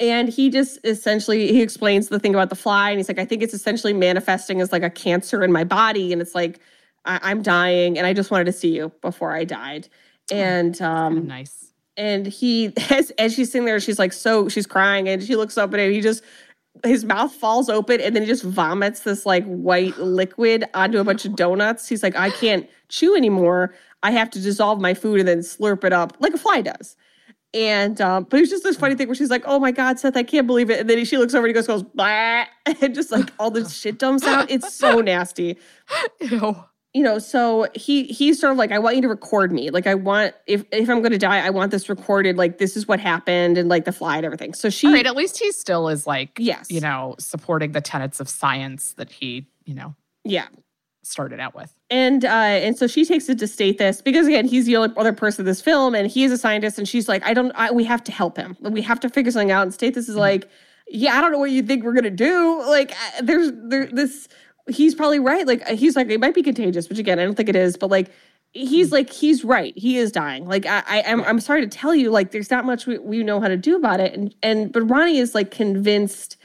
And 0.00 0.28
he 0.28 0.48
just 0.50 0.78
essentially 0.84 1.48
he 1.52 1.60
explains 1.62 2.08
the 2.08 2.20
thing 2.20 2.34
about 2.34 2.50
the 2.50 2.56
fly, 2.56 2.90
and 2.90 2.98
he's 3.00 3.08
like, 3.08 3.18
I 3.18 3.24
think 3.24 3.42
it's 3.42 3.54
essentially 3.54 3.92
manifesting 3.92 4.60
as 4.60 4.70
like 4.72 4.84
a 4.84 4.90
cancer 4.90 5.42
in 5.42 5.50
my 5.52 5.64
body, 5.64 6.12
and 6.12 6.22
it's 6.22 6.34
like 6.36 6.60
I- 7.04 7.18
I'm 7.22 7.42
dying, 7.42 7.98
and 7.98 8.06
I 8.06 8.12
just 8.12 8.30
wanted 8.30 8.44
to 8.44 8.52
see 8.52 8.74
you 8.76 8.92
before 9.00 9.32
I 9.32 9.44
died. 9.44 9.88
And 10.30 10.80
um, 10.82 11.26
Nice. 11.26 11.72
and 11.96 12.26
he 12.26 12.72
as 12.90 13.10
as 13.18 13.34
she's 13.34 13.50
sitting 13.50 13.64
there, 13.64 13.80
she's 13.80 13.98
like 13.98 14.12
so 14.12 14.48
she's 14.48 14.66
crying, 14.66 15.08
and 15.08 15.20
she 15.22 15.34
looks 15.34 15.58
up 15.58 15.72
at 15.74 15.80
him. 15.80 15.90
He 15.92 16.00
just 16.00 16.22
his 16.84 17.04
mouth 17.04 17.32
falls 17.32 17.68
open, 17.68 18.00
and 18.00 18.14
then 18.14 18.22
he 18.22 18.28
just 18.28 18.44
vomits 18.44 19.00
this 19.00 19.26
like 19.26 19.44
white 19.44 19.98
liquid 19.98 20.64
onto 20.74 20.98
a 20.98 21.04
bunch 21.04 21.24
of 21.24 21.36
donuts. 21.36 21.88
He's 21.88 22.02
like, 22.02 22.16
I 22.16 22.30
can't 22.30 22.68
chew 22.88 23.16
anymore. 23.16 23.74
I 24.02 24.12
have 24.12 24.30
to 24.30 24.40
dissolve 24.40 24.80
my 24.80 24.94
food 24.94 25.20
and 25.20 25.28
then 25.28 25.38
slurp 25.40 25.84
it 25.84 25.92
up 25.92 26.16
like 26.20 26.34
a 26.34 26.38
fly 26.38 26.60
does. 26.60 26.96
And 27.54 28.00
um, 28.00 28.24
but 28.28 28.40
it's 28.40 28.50
just 28.50 28.62
this 28.62 28.76
funny 28.76 28.94
thing 28.94 29.08
where 29.08 29.14
she's 29.14 29.30
like, 29.30 29.42
"Oh 29.46 29.58
my 29.58 29.72
God, 29.72 29.98
Seth, 29.98 30.16
I 30.16 30.22
can't 30.22 30.46
believe 30.46 30.68
it!" 30.68 30.80
And 30.80 30.90
then 30.90 31.02
she 31.06 31.16
looks 31.16 31.34
over 31.34 31.46
and 31.46 31.50
he 31.50 31.54
goes, 31.54 31.66
"Goes 31.66 31.82
blah," 31.82 32.44
and 32.66 32.94
just 32.94 33.10
like 33.10 33.30
all 33.38 33.50
this 33.50 33.74
shit 33.74 33.98
dumps 33.98 34.24
out. 34.24 34.50
It's 34.50 34.74
so 34.74 35.00
nasty, 35.00 35.56
Ew. 36.20 36.56
You 36.98 37.04
know. 37.04 37.18
So 37.18 37.66
he 37.74 38.04
he's 38.04 38.40
sort 38.40 38.50
of 38.50 38.58
like, 38.58 38.72
"I 38.72 38.78
want 38.80 38.96
you 38.96 39.02
to 39.02 39.08
record 39.08 39.52
me. 39.52 39.70
Like, 39.70 39.86
I 39.86 39.94
want 39.94 40.34
if 40.46 40.64
if 40.72 40.88
I'm 40.90 41.00
going 41.00 41.12
to 41.12 41.18
die, 41.18 41.46
I 41.46 41.50
want 41.50 41.70
this 41.70 41.88
recorded. 41.88 42.36
Like, 42.36 42.58
this 42.58 42.76
is 42.76 42.88
what 42.88 42.98
happened, 42.98 43.56
and 43.56 43.68
like 43.68 43.84
the 43.84 43.92
fly 43.92 44.16
and 44.16 44.26
everything." 44.26 44.52
So 44.54 44.68
she, 44.68 44.88
right, 44.92 45.06
at 45.06 45.14
least 45.14 45.38
he 45.38 45.52
still 45.52 45.88
is 45.88 46.06
like, 46.06 46.30
Yes. 46.38 46.66
you 46.70 46.80
know, 46.80 47.14
supporting 47.18 47.72
the 47.72 47.80
tenets 47.80 48.18
of 48.20 48.28
science 48.28 48.94
that 48.94 49.10
he, 49.12 49.46
you 49.64 49.74
know, 49.74 49.94
yeah, 50.24 50.48
started 51.04 51.38
out 51.40 51.54
with. 51.54 51.72
and 51.90 52.24
uh, 52.24 52.28
and 52.28 52.76
so 52.76 52.86
she 52.86 53.04
takes 53.04 53.28
it 53.28 53.38
to 53.38 53.44
Stathis 53.46 54.02
because 54.02 54.26
again, 54.26 54.46
he's 54.46 54.66
the 54.66 54.76
only 54.76 54.92
other 54.96 55.12
person 55.12 55.42
in 55.42 55.46
this 55.46 55.62
film, 55.62 55.94
and 55.94 56.10
he 56.10 56.24
is 56.24 56.32
a 56.32 56.38
scientist, 56.38 56.78
and 56.78 56.88
she's 56.88 57.08
like, 57.08 57.24
"I 57.24 57.32
don't. 57.32 57.52
I, 57.52 57.70
we 57.70 57.84
have 57.84 58.02
to 58.04 58.12
help 58.12 58.36
him. 58.36 58.56
We 58.60 58.82
have 58.82 59.00
to 59.00 59.08
figure 59.08 59.30
something 59.30 59.50
out." 59.52 59.62
And 59.62 59.72
Stathis 59.72 60.08
is 60.08 60.16
like, 60.16 60.48
"Yeah, 60.88 61.16
I 61.16 61.20
don't 61.20 61.30
know 61.32 61.38
what 61.38 61.50
you 61.52 61.62
think 61.62 61.84
we're 61.84 61.94
gonna 61.94 62.10
do. 62.10 62.60
Like, 62.66 62.90
uh, 62.92 63.22
there's 63.22 63.52
there 63.54 63.86
this." 63.86 64.26
He's 64.68 64.94
probably 64.94 65.18
right. 65.18 65.46
Like 65.46 65.66
he's 65.68 65.96
like 65.96 66.08
it 66.10 66.20
might 66.20 66.34
be 66.34 66.42
contagious, 66.42 66.88
which 66.88 66.98
again 66.98 67.18
I 67.18 67.24
don't 67.24 67.34
think 67.34 67.48
it 67.48 67.56
is, 67.56 67.76
but 67.76 67.90
like 67.90 68.10
he's 68.52 68.92
like 68.92 69.10
he's 69.10 69.44
right. 69.44 69.76
He 69.76 69.98
is 69.98 70.12
dying. 70.12 70.46
Like 70.46 70.66
I, 70.66 70.82
I 70.86 71.02
I'm 71.06 71.22
I'm 71.24 71.40
sorry 71.40 71.60
to 71.62 71.68
tell 71.68 71.94
you, 71.94 72.10
like 72.10 72.30
there's 72.32 72.50
not 72.50 72.64
much 72.64 72.86
we, 72.86 72.98
we 72.98 73.22
know 73.22 73.40
how 73.40 73.48
to 73.48 73.56
do 73.56 73.76
about 73.76 74.00
it. 74.00 74.14
And 74.14 74.34
and 74.42 74.72
but 74.72 74.82
Ronnie 74.82 75.18
is 75.18 75.34
like 75.34 75.50
convinced 75.50 76.36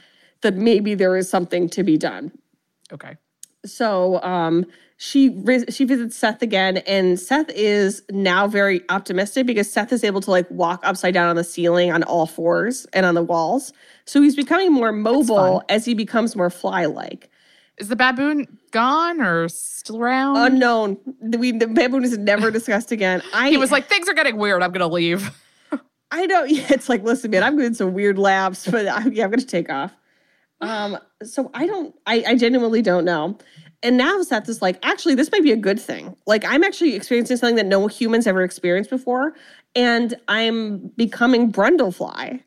that 0.42 0.54
maybe 0.54 0.94
there 0.94 1.16
is 1.16 1.28
something 1.28 1.68
to 1.70 1.82
be 1.82 1.96
done 1.96 2.30
Okay. 2.92 3.16
so 3.64 4.22
um 4.22 4.66
she 4.98 5.42
she 5.70 5.84
visits 5.84 6.16
Seth 6.16 6.42
again 6.42 6.78
and 6.78 7.18
Seth 7.18 7.50
is 7.50 8.02
now 8.10 8.46
very 8.46 8.82
optimistic 8.90 9.46
because 9.46 9.70
Seth 9.70 9.92
is 9.92 10.04
able 10.04 10.20
to 10.20 10.30
like 10.30 10.48
walk 10.50 10.80
upside 10.84 11.14
down 11.14 11.28
on 11.28 11.36
the 11.36 11.44
ceiling 11.44 11.90
on 11.90 12.02
all 12.04 12.26
fours 12.26 12.86
and 12.92 13.04
on 13.06 13.14
the 13.14 13.22
walls. 13.22 13.72
So 14.04 14.22
he's 14.22 14.36
becoming 14.36 14.72
more 14.72 14.92
mobile 14.92 15.62
as 15.68 15.84
he 15.84 15.94
becomes 15.94 16.36
more 16.36 16.50
fly-like. 16.50 17.28
Is 17.78 17.88
the 17.88 17.96
baboon 17.96 18.58
gone 18.70 19.20
or 19.20 19.48
still 19.48 20.00
around? 20.00 20.36
Unknown. 20.36 20.96
The, 21.20 21.38
we, 21.38 21.52
the 21.52 21.66
baboon 21.66 22.04
is 22.04 22.16
never 22.16 22.50
discussed 22.52 22.92
again. 22.92 23.22
I 23.32 23.50
he 23.50 23.56
was 23.56 23.72
like, 23.72 23.88
things 23.88 24.08
are 24.08 24.14
getting 24.14 24.36
weird. 24.36 24.62
I'm 24.62 24.70
going 24.70 24.80
to 24.80 24.94
leave. 24.94 25.30
I 26.10 26.26
know. 26.26 26.44
Yeah, 26.54 26.66
it's 26.70 26.88
like, 26.88 27.02
listen, 27.02 27.30
man, 27.30 27.42
I'm 27.42 27.56
doing 27.56 27.74
some 27.74 27.92
weird 27.92 28.18
laps, 28.18 28.66
but 28.70 28.86
I, 28.86 29.06
yeah, 29.08 29.24
I'm 29.24 29.30
going 29.30 29.40
to 29.40 29.46
take 29.46 29.70
off. 29.70 29.92
Um, 30.60 30.96
so 31.22 31.50
I 31.52 31.66
don't, 31.66 31.94
I, 32.06 32.24
I 32.26 32.34
genuinely 32.36 32.80
don't 32.80 33.04
know. 33.04 33.36
And 33.82 33.98
now 33.98 34.22
Seth 34.22 34.48
is 34.48 34.62
like, 34.62 34.78
actually, 34.82 35.14
this 35.14 35.30
might 35.30 35.42
be 35.42 35.52
a 35.52 35.56
good 35.56 35.78
thing. 35.78 36.16
Like, 36.26 36.42
I'm 36.46 36.64
actually 36.64 36.94
experiencing 36.94 37.36
something 37.36 37.56
that 37.56 37.66
no 37.66 37.86
humans 37.86 38.26
ever 38.26 38.42
experienced 38.42 38.88
before, 38.88 39.34
and 39.74 40.14
I'm 40.28 40.88
becoming 40.96 41.52
Brundlefly. 41.52 42.40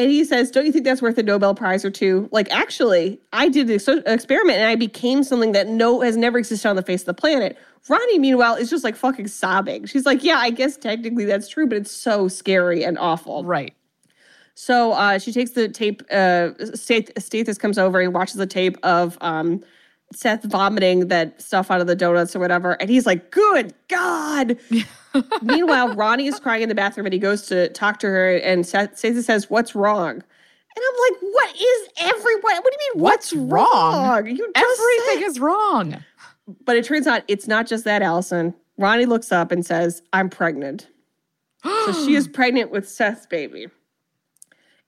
And 0.00 0.10
he 0.10 0.24
says, 0.24 0.50
Don't 0.50 0.64
you 0.64 0.72
think 0.72 0.86
that's 0.86 1.02
worth 1.02 1.18
a 1.18 1.22
Nobel 1.22 1.54
Prize 1.54 1.84
or 1.84 1.90
two? 1.90 2.26
Like, 2.32 2.50
actually, 2.50 3.20
I 3.34 3.50
did 3.50 3.70
ex- 3.70 3.86
experiment 3.86 4.56
and 4.56 4.66
I 4.66 4.74
became 4.74 5.22
something 5.22 5.52
that 5.52 5.68
no 5.68 6.00
has 6.00 6.16
never 6.16 6.38
existed 6.38 6.66
on 6.66 6.76
the 6.76 6.82
face 6.82 7.02
of 7.02 7.06
the 7.06 7.12
planet. 7.12 7.58
Ronnie, 7.86 8.18
meanwhile, 8.18 8.54
is 8.54 8.70
just 8.70 8.82
like 8.82 8.96
fucking 8.96 9.28
sobbing. 9.28 9.84
She's 9.84 10.06
like, 10.06 10.24
Yeah, 10.24 10.38
I 10.38 10.48
guess 10.48 10.78
technically 10.78 11.26
that's 11.26 11.48
true, 11.48 11.66
but 11.66 11.76
it's 11.76 11.90
so 11.90 12.28
scary 12.28 12.82
and 12.82 12.98
awful. 12.98 13.44
Right. 13.44 13.74
So 14.54 14.92
uh, 14.92 15.18
she 15.18 15.32
takes 15.32 15.50
the 15.50 15.68
tape. 15.68 16.02
Uh, 16.10 16.52
Stath- 16.72 17.12
Stathis 17.16 17.58
comes 17.58 17.76
over 17.76 18.00
and 18.00 18.14
watches 18.14 18.36
the 18.36 18.46
tape 18.46 18.78
of 18.82 19.18
um, 19.20 19.62
Seth 20.14 20.44
vomiting 20.44 21.08
that 21.08 21.42
stuff 21.42 21.70
out 21.70 21.82
of 21.82 21.88
the 21.88 21.94
donuts 21.94 22.34
or 22.34 22.38
whatever, 22.38 22.72
and 22.72 22.88
he's 22.88 23.04
like, 23.04 23.30
"Good 23.30 23.74
God!" 23.88 24.56
Meanwhile, 25.42 25.94
Ronnie 25.94 26.26
is 26.26 26.38
crying 26.38 26.62
in 26.62 26.68
the 26.68 26.74
bathroom, 26.74 27.06
and 27.06 27.12
he 27.12 27.18
goes 27.18 27.42
to 27.48 27.68
talk 27.70 27.98
to 28.00 28.06
her, 28.06 28.36
and 28.36 28.66
Seth 28.66 28.94
Stathis 28.94 29.24
says, 29.24 29.50
"What's 29.50 29.74
wrong?" 29.74 30.10
And 30.12 30.84
I'm 30.88 31.12
like, 31.12 31.22
"What 31.22 31.54
is 31.60 31.88
everyone? 32.00 32.56
What 32.56 32.64
do 32.64 32.70
you 32.72 32.94
mean? 32.94 33.02
What's, 33.02 33.32
wrong? 33.32 34.26
You 34.26 34.36
just 34.36 34.56
Everything 34.56 35.22
said- 35.22 35.28
is 35.30 35.40
wrong. 35.40 36.04
But 36.64 36.76
it 36.76 36.84
turns 36.84 37.06
out 37.06 37.22
it's 37.28 37.46
not 37.48 37.66
just 37.66 37.84
that, 37.84 38.02
Allison. 38.02 38.54
Ronnie 38.78 39.06
looks 39.06 39.32
up 39.32 39.50
and 39.52 39.64
says, 39.66 40.02
"I'm 40.12 40.30
pregnant." 40.30 40.86
so 41.64 41.92
she 41.92 42.14
is 42.14 42.26
pregnant 42.28 42.70
with 42.70 42.88
Seth's 42.88 43.26
baby, 43.26 43.66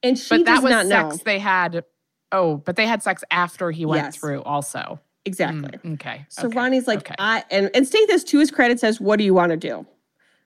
and 0.03 0.19
she 0.19 0.29
But 0.39 0.45
that 0.47 0.55
does 0.57 0.63
was 0.65 0.71
not 0.71 0.87
sex 0.87 1.17
know 1.17 1.23
they 1.25 1.39
had. 1.39 1.85
Oh, 2.31 2.57
but 2.57 2.77
they 2.77 2.87
had 2.87 3.03
sex 3.03 3.23
after 3.31 3.71
he 3.71 3.85
went 3.85 4.05
Yes. 4.07 4.17
through 4.17 4.43
also. 4.45 4.99
exactly. 5.27 5.79
Mm, 5.85 5.95
okay. 5.95 6.25
So 6.31 6.47
okay, 6.47 6.57
Ronnie's 6.57 6.87
like, 6.89 7.01
okay. 7.01 7.15
I 7.19 7.45
and 7.51 7.71
and 7.75 7.87
Stathis 7.87 8.25
to 8.29 8.39
his 8.39 8.51
credit 8.51 8.81
says, 8.81 9.01
"What 9.01 9.19
do 9.19 9.25
you 9.25 9.35
want 9.35 9.51
to 9.51 9.57
do?" 9.57 9.87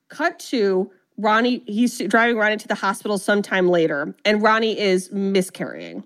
Cut 0.09 0.39
to 0.51 0.91
Ronnie. 1.19 1.63
He's 1.67 1.99
driving 1.99 2.37
Ronnie 2.37 2.57
to 2.59 2.69
the 2.69 2.75
hospital 2.75 3.19
sometime 3.19 3.69
later, 3.69 4.15
and 4.25 4.43
Ronnie 4.43 4.79
is 4.79 5.11
miscarrying, 5.13 6.05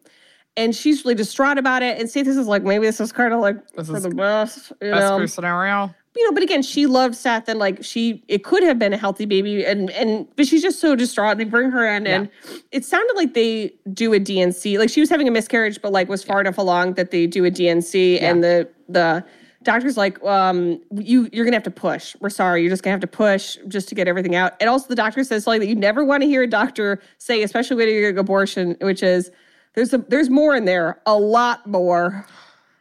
and 0.57 0.75
she's 0.75 1.05
really 1.05 1.15
distraught 1.15 1.59
about 1.59 1.83
it. 1.83 1.99
And 1.99 2.09
Stathis 2.09 2.39
is 2.39 2.47
like, 2.47 2.63
"Maybe 2.63 2.87
this 2.87 3.01
is 3.01 3.13
kind 3.13 3.33
of 3.33 3.41
like 3.41 3.57
This 3.73 3.89
for 3.89 3.97
is 3.97 4.03
the 4.05 4.11
best, 4.11 4.73
you 4.81 4.91
Best 4.91 5.01
know." 5.03 5.19
case 5.19 5.35
scenario. 5.35 5.95
you 6.17 6.25
know, 6.25 6.33
but 6.33 6.43
again, 6.43 6.63
she 6.63 6.87
loved 6.87 7.15
Seth 7.15 7.49
and 7.49 7.59
like 7.59 7.85
she 7.85 8.23
it 8.29 8.43
could 8.45 8.63
have 8.63 8.79
been 8.79 8.93
a 8.93 8.97
healthy 8.97 9.27
baby 9.27 9.65
and 9.65 9.91
and 9.91 10.27
but 10.37 10.47
she's 10.47 10.63
just 10.63 10.81
so 10.81 10.97
distraught. 10.97 11.39
They 11.39 11.45
bring 11.45 11.71
her 11.71 11.87
in 11.87 12.07
and 12.07 12.29
it 12.73 12.85
sounded 12.85 13.17
like 13.17 13.35
they 13.35 13.73
do 13.93 14.13
a 14.13 14.19
D&C. 14.19 14.79
Like 14.79 14.91
she 14.91 15.01
was 15.01 15.09
having 15.11 15.29
a 15.29 15.31
miscarriage, 15.31 15.81
but 15.83 15.93
like 15.93 16.09
was 16.09 16.23
far 16.25 16.41
enough 16.41 16.59
along 16.59 16.95
that 16.95 17.11
they 17.11 17.27
do 17.27 17.45
a 17.45 17.51
D&C 17.51 18.19
and 18.19 18.43
the 18.45 18.69
the 18.89 19.25
doctor's 19.63 19.97
like, 19.97 20.23
um, 20.25 20.81
you 20.93 21.29
you're 21.33 21.45
gonna 21.45 21.57
have 21.57 21.63
to 21.65 21.71
push. 21.71 22.17
We're 22.21 22.31
sorry, 22.31 22.63
you're 22.63 22.71
just 22.71 22.83
gonna 22.83 22.93
have 22.93 23.01
to 23.01 23.07
push 23.07 23.57
just 23.69 23.89
to 23.91 23.95
get 23.95 24.09
everything 24.09 24.35
out. 24.35 24.55
And 24.61 24.69
also 24.71 24.89
the 24.89 24.95
doctor 24.95 25.23
says 25.25 25.45
something 25.45 25.61
that 25.61 25.69
you 25.69 25.75
never 25.75 26.05
want 26.05 26.23
to 26.23 26.27
hear 26.27 26.43
a 26.43 26.47
doctor 26.47 27.01
say, 27.19 27.43
especially 27.43 27.77
when 27.77 27.89
you're 27.89 28.01
getting 28.01 28.15
an 28.17 28.21
abortion, 28.21 28.77
which 28.81 29.03
is 29.03 29.31
there's 29.75 29.93
a, 29.93 29.99
there's 29.99 30.31
more 30.31 30.57
in 30.57 30.65
there, 30.65 31.01
a 31.07 31.17
lot 31.17 31.67
more. 31.67 32.27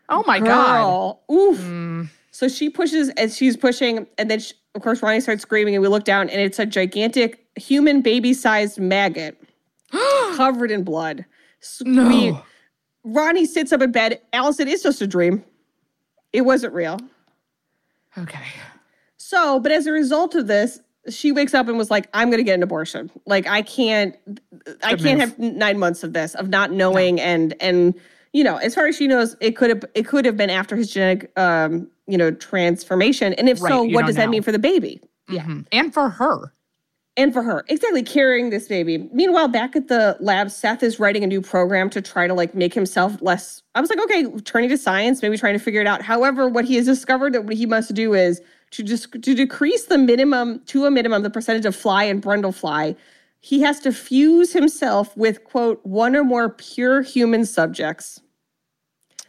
Oh 0.10 0.24
my 0.26 0.40
god. 0.40 0.78
Girl, 0.78 1.22
Oof. 1.32 2.10
So 2.32 2.48
she 2.48 2.70
pushes 2.70 3.10
as 3.12 3.36
she's 3.36 3.58
pushing, 3.58 4.08
and 4.18 4.32
then 4.32 4.40
she, 4.40 4.54
of 4.74 4.82
course 4.82 5.04
Ronnie 5.04 5.20
starts 5.20 5.42
screaming, 5.42 5.76
and 5.76 5.82
we 5.82 5.88
look 5.90 6.06
down, 6.06 6.30
and 6.30 6.40
it's 6.42 6.58
a 6.60 6.66
gigantic 6.66 7.46
human 7.58 8.02
baby-sized 8.02 8.80
maggot 8.80 9.38
covered 10.36 10.72
in 10.72 10.84
blood. 10.84 11.26
S- 11.62 11.82
No. 11.86 12.42
Ronnie 13.04 13.46
sits 13.46 13.72
up 13.72 13.82
in 13.82 13.92
bed. 13.92 14.22
Allison, 14.34 14.68
it's 14.68 14.84
just 14.84 15.02
a 15.02 15.08
dream. 15.08 15.44
It 16.34 16.42
wasn't 16.42 16.74
real. 16.74 17.00
Okay. 18.18 18.44
So, 19.18 19.60
but 19.60 19.72
as 19.72 19.86
a 19.88 19.92
result 19.92 20.36
of 20.36 20.48
this, 20.48 20.80
she 21.10 21.32
wakes 21.32 21.54
up 21.54 21.68
and 21.68 21.78
was 21.78 21.90
like, 21.92 22.08
"I'm 22.14 22.30
going 22.30 22.40
to 22.40 22.44
get 22.44 22.56
an 22.56 22.64
abortion. 22.64 23.10
Like, 23.26 23.48
I 23.48 23.62
can't, 23.62 24.16
I 24.84 24.92
Good 24.96 25.00
can't 25.04 25.20
move. 25.20 25.20
have 25.20 25.40
nine 25.40 25.80
months 25.80 26.04
of 26.04 26.14
this 26.14 26.36
of 26.36 26.50
not 26.50 26.72
knowing 26.72 27.20
and 27.20 27.56
and 27.62 27.94
you 28.34 28.44
know, 28.44 28.58
as 28.58 28.76
far 28.76 28.86
as 28.88 28.96
she 28.96 29.08
knows, 29.08 29.36
it 29.42 29.56
could 29.56 29.70
have 29.70 29.84
it 29.96 30.06
could 30.08 30.26
have 30.26 30.38
been 30.38 30.50
after 30.50 30.76
his 30.76 30.92
genetic, 30.92 31.32
um, 31.38 31.90
you 32.08 32.18
know, 32.18 32.32
transformation. 32.32 33.34
And 33.34 33.50
if 33.50 33.62
Right, 33.62 33.70
so, 33.72 33.84
what 33.84 34.06
does 34.06 34.16
that 34.18 34.30
mean 34.30 34.44
for 34.44 34.52
the 34.52 34.60
baby 34.60 35.02
Mhm. 35.30 35.66
And 35.72 35.94
for 35.94 36.10
her. 36.10 36.52
And 37.18 37.34
for 37.34 37.44
her? 37.44 37.66
Exactly, 37.68 38.04
carrying 38.04 38.50
this 38.50 38.68
baby. 38.68 39.10
Meanwhile, 39.12 39.50
back 39.50 39.76
at 39.76 39.88
the 39.88 40.16
lab, 40.20 40.52
Seth 40.52 40.84
is 40.84 41.00
writing 41.00 41.24
a 41.24 41.28
new 41.28 41.42
program 41.42 41.90
to 41.90 42.02
try 42.02 42.28
to 42.28 42.34
like 42.34 42.56
make 42.56 42.74
himself 42.74 43.22
less. 43.22 43.62
I 43.76 43.82
was 43.82 43.90
like, 43.90 44.00
okay, 44.00 44.26
turning 44.42 44.70
to 44.70 44.78
science, 44.78 45.22
maybe 45.22 45.38
trying 45.38 45.58
to 45.58 45.64
figure 45.64 45.82
it 45.82 45.88
out. 45.88 46.02
However, 46.02 46.48
what 46.48 46.66
he 46.66 46.76
has 46.76 46.86
discovered 46.86 47.34
that 47.34 47.46
what 47.46 47.56
he 47.56 47.66
must 47.66 47.94
do 47.94 48.14
is 48.14 48.42
to 48.72 48.84
just 48.84 49.12
to 49.12 49.36
decrease 49.36 49.86
the 49.86 49.98
minimum 49.98 50.60
to 50.68 50.86
a 50.86 50.92
minimum 50.92 51.24
the 51.24 51.30
percentage 51.30 51.66
of 51.66 51.76
fly 51.76 52.04
and 52.04 52.22
brundle 52.22 52.54
fly 52.54 52.96
He 53.42 53.62
has 53.62 53.80
to 53.82 53.92
fuse 53.92 54.54
himself 54.54 55.16
with 55.18 55.44
quote 55.44 55.84
one 55.86 56.16
or 56.16 56.24
more 56.24 56.50
pure 56.50 57.02
human 57.02 57.46
subjects. 57.46 58.22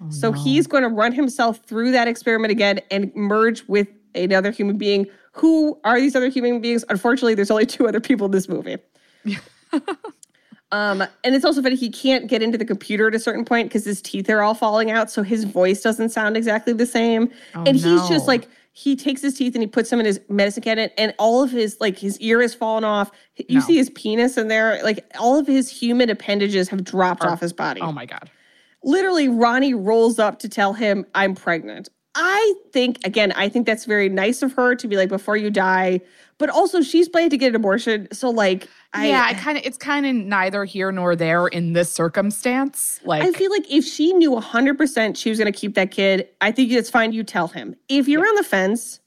Oh, 0.03 0.11
so 0.11 0.33
he's 0.33 0.67
going 0.67 0.83
to 0.83 0.89
run 0.89 1.13
himself 1.13 1.59
through 1.65 1.93
that 1.93 2.09
experiment 2.09 2.51
again 2.53 2.81
and 2.91 3.15
merge 3.15 3.65
with 3.69 3.89
another 4.15 4.51
human 4.51 4.79
being. 4.79 5.07
Who 5.33 5.79
are 5.85 6.01
these 6.01 6.17
other 6.17 6.29
human 6.29 6.61
beings? 6.61 6.85
Unfortunately, 6.89 7.35
there's 7.35 7.51
only 7.51 7.67
two 7.67 7.87
other 7.87 8.01
people 8.01 8.27
in 8.27 8.33
this 8.33 8.49
movie. 8.49 8.77
Um, 10.73 11.03
and 11.25 11.35
it's 11.35 11.45
also 11.45 11.61
funny 11.63 11.75
he 11.75 11.91
can't 11.91 12.29
get 12.29 12.43
into 12.43 12.57
the 12.57 12.65
computer 12.65 13.09
at 13.09 13.15
a 13.17 13.19
certain 13.19 13.45
point 13.45 13.69
because 13.69 13.85
his 13.85 14.01
teeth 14.01 14.31
are 14.31 14.41
all 14.41 14.55
falling 14.55 14.89
out, 14.89 15.11
so 15.11 15.25
his 15.25 15.43
voice 15.43 15.83
doesn't 15.83 16.11
sound 16.11 16.37
exactly 16.37 16.73
the 16.73 16.87
same. 16.87 17.29
Oh, 17.57 17.65
and 17.65 17.77
he's 17.77 18.09
just 18.09 18.29
like 18.29 18.47
he 18.73 18.95
takes 18.95 19.21
his 19.21 19.35
teeth 19.37 19.57
and 19.57 19.63
he 19.63 19.67
puts 19.67 19.91
them 19.91 19.99
in 19.99 20.07
his 20.07 20.21
medicine 20.29 20.63
cabinet, 20.63 20.93
and 20.97 21.13
all 21.19 21.43
of 21.43 21.51
his 21.51 21.77
like 21.81 21.99
his 21.99 22.21
ear 22.21 22.41
has 22.41 22.55
fallen 22.55 22.85
off. 22.85 23.11
You 23.49 23.59
No. 23.59 23.65
see 23.65 23.79
his 23.79 23.91
penis 23.91 24.39
in 24.39 24.47
there, 24.47 24.81
like 24.85 25.05
all 25.19 25.37
of 25.37 25.47
his 25.49 25.69
human 25.69 26.09
appendages 26.09 26.69
have 26.69 26.85
dropped 26.85 27.25
off 27.25 27.41
his 27.41 27.53
body. 27.53 27.81
Oh 27.81 27.91
my 27.91 28.07
god. 28.07 28.31
Literally, 28.85 29.29
Ronnie 29.29 29.75
rolls 29.75 30.21
up 30.21 30.39
to 30.39 30.49
tell 30.49 30.73
him, 30.73 31.05
"I'm 31.17 31.35
pregnant." 31.35 31.89
I 32.23 32.55
think 32.73 32.99
again, 33.05 33.33
I 33.33 33.49
think 33.49 33.67
that's 33.67 33.87
very 33.87 34.09
nice 34.09 34.43
of 34.43 34.53
her 34.53 34.75
to 34.75 34.87
be 34.87 34.97
like, 34.97 35.09
"Before 35.09 35.37
you 35.37 35.51
die," 35.51 36.01
but 36.37 36.51
also 36.51 36.83
she's 36.83 37.09
planning 37.09 37.31
to 37.31 37.39
get 37.39 37.49
an 37.49 37.57
abortion, 37.57 38.09
so 38.13 38.29
like, 38.29 38.69
I, 38.93 39.09
yeah, 39.09 39.25
I 39.27 39.35
kind 39.35 39.57
of 39.57 39.65
it's 39.65 39.79
kind 39.79 40.05
of 40.05 40.15
neither 40.15 40.65
here 40.65 40.93
nor 40.93 41.17
there 41.17 41.47
in 41.47 41.73
this 41.73 41.91
circumstance. 41.91 43.01
Like 43.05 43.23
I 43.23 43.33
feel 43.33 43.51
like 43.51 43.71
if 43.71 43.85
she 43.85 44.13
knew 44.13 44.33
100% 44.33 45.17
she 45.17 45.31
was 45.31 45.39
going 45.39 45.51
to 45.51 45.59
keep 45.59 45.75
that 45.77 45.91
kid, 45.91 46.29
I 46.41 46.53
think 46.53 46.71
it's 46.71 46.91
fine 46.91 47.13
you 47.13 47.25
tell 47.25 47.49
him. 47.49 47.75
If 47.89 48.07
you're 48.07 48.27
on 48.27 48.35
the 48.35 48.45
fence 48.45 49.01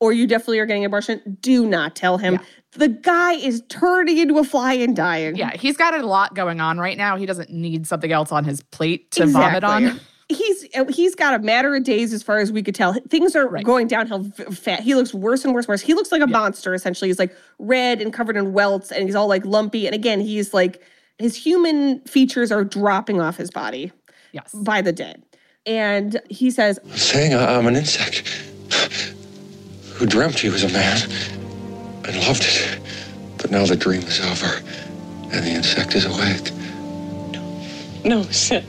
or 0.00 0.12
you 0.12 0.26
definitely 0.26 0.58
are 0.58 0.66
getting 0.66 0.84
an 0.84 0.88
abortion, 0.88 1.38
do 1.40 1.66
not 1.66 1.96
tell 1.96 2.18
him. 2.18 2.34
Yeah. 2.34 2.40
The 2.72 2.88
guy 2.88 3.34
is 3.34 3.62
turning 3.68 4.18
into 4.18 4.38
a 4.38 4.44
fly 4.44 4.72
and 4.74 4.96
dying. 4.96 5.36
yeah, 5.36 5.56
he's 5.56 5.76
got 5.76 5.94
a 5.94 6.04
lot 6.04 6.34
going 6.34 6.60
on 6.60 6.78
right 6.78 6.96
now. 6.96 7.16
He 7.16 7.26
doesn't 7.26 7.50
need 7.50 7.86
something 7.86 8.10
else 8.10 8.32
on 8.32 8.44
his 8.44 8.62
plate 8.62 9.10
to 9.12 9.26
vomit 9.26 9.62
on. 9.62 10.00
Exactly. 10.32 10.46
He's 10.88 10.96
he's 10.96 11.14
got 11.14 11.34
a 11.34 11.38
matter 11.38 11.74
of 11.74 11.84
days 11.84 12.12
as 12.12 12.22
far 12.22 12.38
as 12.38 12.50
we 12.52 12.62
could 12.62 12.74
tell. 12.74 12.94
Things 13.08 13.34
are 13.36 13.48
Right. 13.48 13.64
going 13.64 13.86
downhill 13.88 14.20
v- 14.20 14.44
fat. 14.54 14.80
He 14.80 14.94
looks 14.94 15.12
worse 15.14 15.44
and 15.44 15.54
worse 15.54 15.64
and 15.66 15.70
worse. 15.70 15.80
He 15.82 15.94
looks 15.94 16.10
like 16.12 16.22
a 16.22 16.26
monster 16.26 16.74
essentially. 16.74 17.08
He's 17.08 17.18
like 17.18 17.34
red 17.58 18.00
and 18.00 18.12
covered 18.12 18.36
in 18.36 18.52
welts 18.52 18.90
and 18.92 19.04
he's 19.04 19.14
all 19.14 19.26
like 19.28 19.44
lumpy 19.44 19.86
and 19.86 19.94
again, 19.94 20.20
he's 20.20 20.52
like 20.54 20.82
his 21.18 21.36
human 21.36 22.00
features 22.00 22.50
are 22.50 22.64
dropping 22.64 23.20
off 23.20 23.36
his 23.36 23.50
body 23.50 23.92
Yes. 24.32 24.50
by 24.52 24.80
the 24.82 24.92
day. 24.92 25.14
And 25.66 26.20
he 26.30 26.50
says, 26.50 26.78
I'm 26.84 26.96
Saying 26.96 27.34
I- 27.34 27.56
I'm 27.56 27.66
an 27.66 27.76
insect 27.76 28.26
who 29.94 30.06
dreamt 30.06 30.38
he 30.38 30.48
was 30.48 30.64
a 30.64 30.68
man 30.70 30.98
and 32.04 32.16
loved 32.26 32.42
it. 32.44 32.78
But 33.38 33.50
now 33.50 33.64
the 33.66 33.76
dream 33.76 34.02
is 34.02 34.20
over 34.20 34.60
and 35.32 35.44
the 35.44 35.50
insect 35.50 35.94
is 35.94 36.04
awake. 36.06 36.50
No, 38.04 38.22
Seth. 38.24 38.64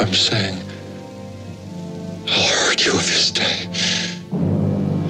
I'm 0.00 0.12
saying 0.14 0.58
I'll 2.28 2.48
hurt 2.66 2.84
you 2.86 2.92
this 2.92 3.30
day. 3.30 3.66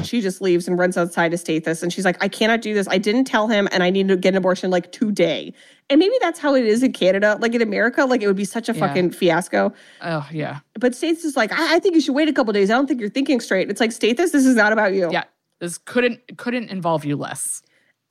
she 0.03 0.21
just 0.21 0.41
leaves 0.41 0.67
and 0.67 0.79
runs 0.79 0.97
outside 0.97 1.31
to 1.31 1.37
Stathis. 1.37 1.83
And 1.83 1.93
she's 1.93 2.05
like, 2.05 2.17
I 2.23 2.29
cannot 2.29 2.63
do 2.63 2.73
this. 2.75 2.89
I 2.89 2.99
didn't 2.99 3.25
tell 3.25 3.47
him, 3.47 3.69
and 3.71 3.83
I 3.83 3.91
need 3.91 4.09
to 4.09 4.17
get 4.17 4.31
an 4.31 4.37
abortion 4.39 4.71
like 4.71 4.91
today. 4.91 5.53
And 5.91 5.99
maybe 5.99 6.15
that's 6.21 6.39
how 6.41 6.55
it 6.55 6.65
is 6.65 6.83
in 6.83 6.93
Canada. 6.93 7.37
Like 7.41 7.55
in 7.55 7.63
America, 7.63 8.05
like 8.05 8.23
it 8.23 8.27
would 8.27 8.37
be 8.37 8.45
such 8.45 8.69
a 8.69 8.73
Yeah. 8.73 8.81
fucking 8.87 9.11
fiasco. 9.13 9.73
Oh 10.03 10.27
yeah. 10.33 10.61
But 10.79 10.93
Stathis 10.93 11.25
is 11.25 11.37
like, 11.37 11.53
I, 11.53 11.77
I 11.77 11.79
think 11.79 11.95
you 11.95 12.01
should 12.01 12.15
wait 12.15 12.29
a 12.29 12.33
couple 12.33 12.53
days. 12.53 12.71
I 12.71 12.75
don't 12.75 12.87
think 12.87 13.01
you're 13.01 13.11
thinking 13.11 13.41
straight. 13.41 13.71
It's 13.71 13.81
like, 13.81 13.91
Stathis, 13.91 14.33
this 14.33 14.47
is 14.47 14.57
not 14.57 14.73
about 14.73 14.95
you. 14.95 15.11
Yeah. 15.13 15.25
This 15.61 15.77
couldn't 15.79 16.21
couldn't 16.39 16.71
involve 16.71 17.05
you 17.05 17.17
less. 17.17 17.63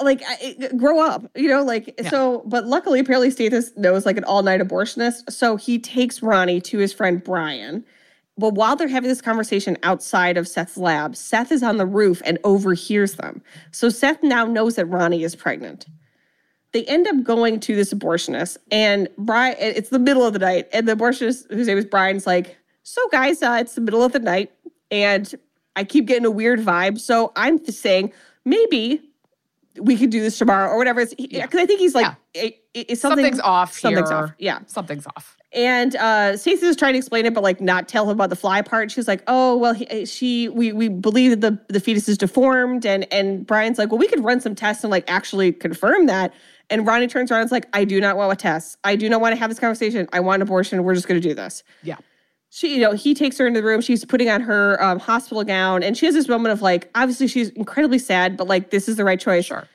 Like, 0.01 0.21
I, 0.25 0.69
grow 0.77 1.01
up, 1.01 1.29
you 1.35 1.49
know, 1.49 1.63
like, 1.63 1.93
Yeah. 2.01 2.09
so, 2.09 2.43
but 2.45 2.65
luckily, 2.65 2.99
apparently, 2.99 3.29
Stathis 3.29 3.75
knows 3.77 4.05
like 4.05 4.17
an 4.17 4.23
all 4.23 4.43
night 4.43 4.61
abortionist. 4.61 5.31
So 5.31 5.57
he 5.57 5.77
takes 5.77 6.21
Ronnie 6.23 6.61
to 6.61 6.77
his 6.77 6.93
friend 6.93 7.21
Brian. 7.23 7.83
But 8.37 8.53
while 8.53 8.77
they're 8.77 8.87
having 8.87 9.09
this 9.09 9.21
conversation 9.21 9.77
outside 9.83 10.37
of 10.37 10.47
Seth's 10.47 10.77
lab, 10.77 11.17
Seth 11.17 11.51
is 11.51 11.61
on 11.61 11.75
the 11.75 11.85
roof 11.85 12.21
and 12.23 12.39
overhears 12.45 13.15
them. 13.15 13.41
So 13.71 13.89
Seth 13.89 14.23
now 14.23 14.45
knows 14.45 14.75
that 14.75 14.85
Ronnie 14.85 15.23
is 15.23 15.35
pregnant. 15.35 15.85
They 16.71 16.85
end 16.85 17.05
up 17.07 17.21
going 17.23 17.59
to 17.61 17.75
this 17.75 17.93
abortionist, 17.93 18.57
and 18.71 19.09
Brian, 19.17 19.55
it's 19.59 19.89
the 19.89 19.99
middle 19.99 20.23
of 20.23 20.33
the 20.33 20.39
night, 20.39 20.69
and 20.71 20.87
the 20.87 20.93
abortionist, 20.95 21.51
whose 21.51 21.67
name 21.67 21.79
is 21.79 21.85
Brian's 21.85 22.25
like, 22.27 22.55
So, 22.83 23.01
guys, 23.11 23.41
uh, 23.41 23.57
it's 23.59 23.75
the 23.75 23.81
middle 23.81 24.03
of 24.03 24.11
the 24.13 24.19
night, 24.19 24.51
and 24.91 25.33
I 25.75 25.83
keep 25.83 26.05
getting 26.05 26.25
a 26.25 26.31
weird 26.31 26.59
vibe. 26.59 26.99
So 26.99 27.31
I'm 27.35 27.63
saying 27.65 28.13
maybe 28.45 29.01
we 29.81 29.97
could 29.97 30.09
do 30.09 30.21
this 30.21 30.37
tomorrow 30.37 30.69
or 30.69 30.77
whatever. 30.77 31.05
Because 31.05 31.17
Yeah. 31.31 31.45
I 31.51 31.65
think 31.65 31.79
he's 31.79 31.95
like, 31.95 32.05
Yeah. 32.33 32.41
it, 32.43 32.63
it's 32.73 33.01
something, 33.01 33.23
something's 33.25 33.39
off 33.41 33.77
Something's 33.77 34.09
here. 34.09 34.17
off. 34.17 34.31
Yeah. 34.37 34.59
Something's 34.67 35.07
off. 35.07 35.35
And 35.51 35.95
uh 35.95 36.37
Stacey 36.37 36.67
was 36.67 36.75
trying 36.75 36.93
to 36.93 36.99
explain 36.99 37.25
it, 37.25 37.33
but 37.33 37.41
like 37.43 37.59
not 37.59 37.87
tell 37.87 38.03
him 38.05 38.11
about 38.11 38.29
the 38.29 38.35
fly 38.35 38.61
part. 38.61 38.91
She 38.91 38.99
was 38.99 39.07
like, 39.07 39.23
"Oh, 39.25 39.57
well, 39.57 39.73
he, 39.73 40.05
she 40.05 40.47
we 40.47 40.71
we 40.73 40.89
believe 40.89 41.31
that 41.31 41.41
the 41.41 41.73
the 41.73 41.79
fetus 41.79 42.07
is 42.07 42.19
deformed." 42.19 42.85
And 42.85 43.11
and 43.11 43.47
Brian's 43.47 43.79
like, 43.79 43.89
"Well, 43.89 43.97
we 43.97 44.07
could 44.07 44.23
run 44.23 44.41
some 44.41 44.53
tests 44.53 44.83
and 44.83 44.91
like 44.91 45.09
actually 45.09 45.51
confirm 45.51 46.05
that." 46.05 46.33
And 46.69 46.85
Ronnie 46.85 47.07
turns 47.07 47.31
around 47.31 47.41
and 47.41 47.47
is 47.47 47.51
like, 47.51 47.65
"I 47.73 47.83
do 47.83 47.99
not 47.99 48.15
want 48.15 48.31
a 48.31 48.35
test. 48.35 48.77
I 48.83 48.95
do 48.95 49.09
not 49.09 49.21
want 49.21 49.33
to 49.33 49.39
have 49.39 49.49
this 49.49 49.57
conversation. 49.57 50.07
I 50.13 50.19
want 50.19 50.35
an 50.35 50.41
abortion. 50.43 50.83
We're 50.83 50.93
just 50.93 51.07
going 51.07 51.19
to 51.19 51.27
do 51.27 51.33
this." 51.33 51.63
Yeah. 51.81 51.95
She, 52.49 52.75
you 52.75 52.81
know, 52.81 52.93
he 52.93 53.13
takes 53.13 53.37
her 53.37 53.47
into 53.47 53.61
the 53.61 53.67
room. 53.67 53.81
She's 53.81 54.03
putting 54.05 54.29
on 54.29 54.41
her 54.41 54.81
um, 54.83 54.99
hospital 54.99 55.43
gown, 55.43 55.83
and 55.83 55.95
she 55.97 56.05
has 56.07 56.15
this 56.15 56.27
moment 56.27 56.51
of 56.53 56.61
like, 56.61 56.89
obviously 56.95 57.27
she's 57.27 57.49
incredibly 57.49 57.99
sad, 57.99 58.37
but 58.37 58.47
like 58.47 58.71
this 58.71 58.89
is 58.89 58.95
the 58.95 59.05
right 59.05 59.19
choice. 59.19 59.45
Sure. 59.45 59.67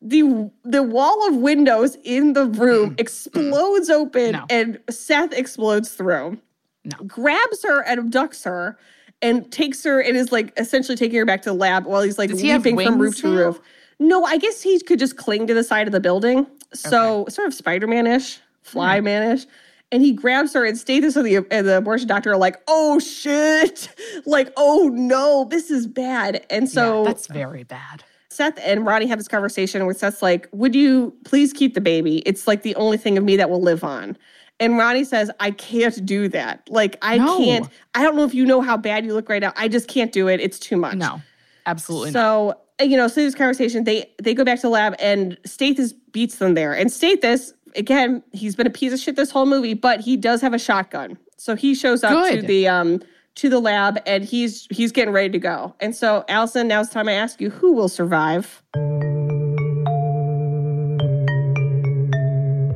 The 0.00 0.50
the 0.64 0.82
wall 0.82 1.26
of 1.28 1.36
windows 1.36 1.96
in 2.04 2.32
the 2.32 2.46
room 2.46 2.94
explodes 2.98 3.90
open, 3.90 4.32
No. 4.32 4.44
and 4.50 4.78
Seth 4.90 5.32
explodes 5.32 5.90
through. 5.90 6.38
No. 6.84 6.96
grabs 7.06 7.62
her 7.62 7.82
and 7.84 8.00
abducts 8.12 8.44
her, 8.44 8.76
and 9.20 9.50
takes 9.52 9.84
her 9.84 10.00
and 10.00 10.16
is 10.16 10.32
like 10.32 10.52
essentially 10.56 10.96
taking 10.96 11.16
her 11.18 11.24
back 11.24 11.42
to 11.42 11.50
the 11.50 11.54
lab 11.56 11.86
while 11.86 12.02
he's 12.02 12.18
like 12.18 12.30
Does 12.30 12.40
he 12.40 12.52
leaping 12.52 12.76
from 12.78 12.98
roof 13.00 13.16
to 13.18 13.28
now? 13.28 13.36
roof. 13.46 13.60
No, 14.00 14.24
I 14.24 14.36
guess 14.38 14.60
he 14.60 14.80
could 14.80 14.98
just 14.98 15.16
cling 15.16 15.46
to 15.46 15.54
the 15.54 15.62
side 15.62 15.86
of 15.86 15.92
the 15.92 16.00
building. 16.00 16.46
So 16.74 17.26
sort 17.28 17.46
of 17.46 17.54
Spider 17.54 17.86
Man 17.86 18.06
ish, 18.08 18.40
Fly. 18.62 19.00
Man 19.00 19.36
ish. 19.36 19.46
And 19.92 20.02
he 20.02 20.12
grabs 20.12 20.54
her 20.54 20.64
and 20.64 20.76
Stathis 20.76 21.16
and 21.16 21.26
the, 21.26 21.46
and 21.50 21.68
the 21.68 21.76
abortion 21.76 22.08
doctor 22.08 22.32
are 22.32 22.36
like, 22.36 22.56
oh 22.66 22.98
shit. 22.98 23.88
Like, 24.26 24.52
oh 24.56 24.88
no, 24.92 25.46
this 25.50 25.70
is 25.70 25.86
bad. 25.86 26.44
And 26.50 26.68
so 26.68 27.02
yeah, 27.02 27.10
that's 27.10 27.26
very 27.26 27.64
bad. 27.64 28.04
Seth 28.30 28.58
and 28.62 28.86
Ronnie 28.86 29.06
have 29.06 29.18
this 29.18 29.28
conversation 29.28 29.84
where 29.84 29.94
Seth's 29.94 30.22
like, 30.22 30.48
Would 30.52 30.74
you 30.74 31.12
please 31.24 31.52
keep 31.52 31.74
the 31.74 31.80
baby? 31.80 32.18
It's 32.24 32.46
like 32.46 32.62
the 32.62 32.74
only 32.76 32.96
thing 32.96 33.18
of 33.18 33.24
me 33.24 33.36
that 33.36 33.50
will 33.50 33.60
live 33.60 33.84
on. 33.84 34.16
And 34.60 34.78
Ronnie 34.78 35.04
says, 35.04 35.30
I 35.40 35.50
can't 35.50 36.04
do 36.06 36.28
that. 36.28 36.68
Like, 36.70 36.96
I 37.02 37.18
No. 37.18 37.38
can't. 37.38 37.68
I 37.94 38.02
don't 38.02 38.16
know 38.16 38.24
if 38.24 38.32
you 38.34 38.46
know 38.46 38.60
how 38.60 38.76
bad 38.76 39.04
you 39.04 39.12
look 39.12 39.28
right 39.28 39.42
now. 39.42 39.52
I 39.56 39.68
just 39.68 39.88
can't 39.88 40.12
do 40.12 40.28
it. 40.28 40.40
It's 40.40 40.58
too 40.58 40.76
much. 40.76 40.96
No, 40.96 41.20
absolutely 41.66 42.10
not. 42.12 42.12
So, 42.12 42.54
uh, 42.80 42.84
you 42.84 42.96
know, 42.96 43.08
so 43.08 43.22
this 43.22 43.34
conversation, 43.34 43.84
they 43.84 44.10
they 44.22 44.34
go 44.34 44.44
back 44.44 44.58
to 44.58 44.62
the 44.62 44.70
lab 44.70 44.94
and 44.98 45.36
Stathis 45.42 45.92
beats 46.12 46.36
them 46.36 46.54
there. 46.54 46.72
And 46.74 46.90
Stathis, 46.90 47.52
again, 47.76 48.22
he's 48.32 48.56
been 48.56 48.66
a 48.66 48.70
piece 48.70 48.92
of 48.92 48.98
shit 48.98 49.16
this 49.16 49.30
whole 49.30 49.46
movie, 49.46 49.74
but 49.74 50.00
he 50.00 50.16
does 50.16 50.40
have 50.40 50.54
a 50.54 50.58
shotgun. 50.58 51.18
So 51.36 51.56
he 51.56 51.74
shows 51.74 52.04
up 52.04 52.30
to 52.32 52.42
the 52.42 52.68
um 52.68 53.02
to 53.36 53.48
the 53.48 53.58
lab 53.60 53.98
and 54.06 54.24
he's 54.24 54.66
he's 54.70 54.92
getting 54.92 55.12
ready 55.12 55.30
to 55.30 55.38
go. 55.38 55.74
And 55.80 55.94
so, 55.94 56.24
Allison, 56.28 56.68
now 56.68 56.80
it's 56.80 56.90
time 56.90 57.08
I 57.08 57.12
ask 57.12 57.40
you, 57.40 57.50
who 57.50 57.72
will 57.72 57.88
survive? 57.88 58.62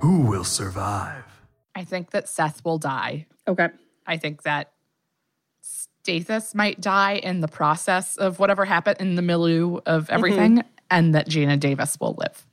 Who 0.00 0.22
will 0.22 0.44
survive? 0.44 1.24
I 1.74 1.84
think 1.84 2.10
that 2.10 2.28
Seth 2.28 2.64
will 2.64 2.78
die. 2.78 3.26
Okay. 3.46 3.68
I 4.06 4.16
think 4.16 4.42
that 4.42 4.72
Stathis 5.62 6.54
might 6.54 6.80
die 6.80 7.14
in 7.16 7.40
the 7.40 7.48
process 7.48 8.16
of 8.16 8.38
whatever 8.38 8.64
happened 8.64 8.96
in 9.00 9.16
the 9.16 9.22
milieu 9.22 9.80
of 9.86 10.08
everything, 10.08 10.62
and 10.90 11.14
that 11.14 11.28
Geena 11.28 11.58
Davis 11.58 11.98
will 12.00 12.14
live. 12.18 12.46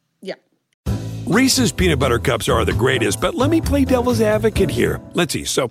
Reese's 1.25 1.71
peanut 1.71 1.99
butter 1.99 2.19
cups 2.19 2.49
are 2.49 2.65
the 2.65 2.73
greatest, 2.73 3.21
but 3.21 3.33
let 3.33 3.49
me 3.49 3.61
play 3.61 3.85
devil's 3.85 4.19
advocate 4.19 4.69
here. 4.69 4.99
Let's 5.13 5.31
see. 5.31 5.45
So, 5.45 5.69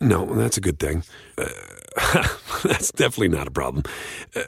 no, 0.00 0.24
that's 0.26 0.58
a 0.58 0.60
good 0.60 0.78
thing. 0.78 1.02
Uh, 1.36 1.48
that's 2.62 2.92
definitely 2.92 3.28
not 3.36 3.48
a 3.48 3.50
problem. 3.50 3.82
Uh, 4.36 4.42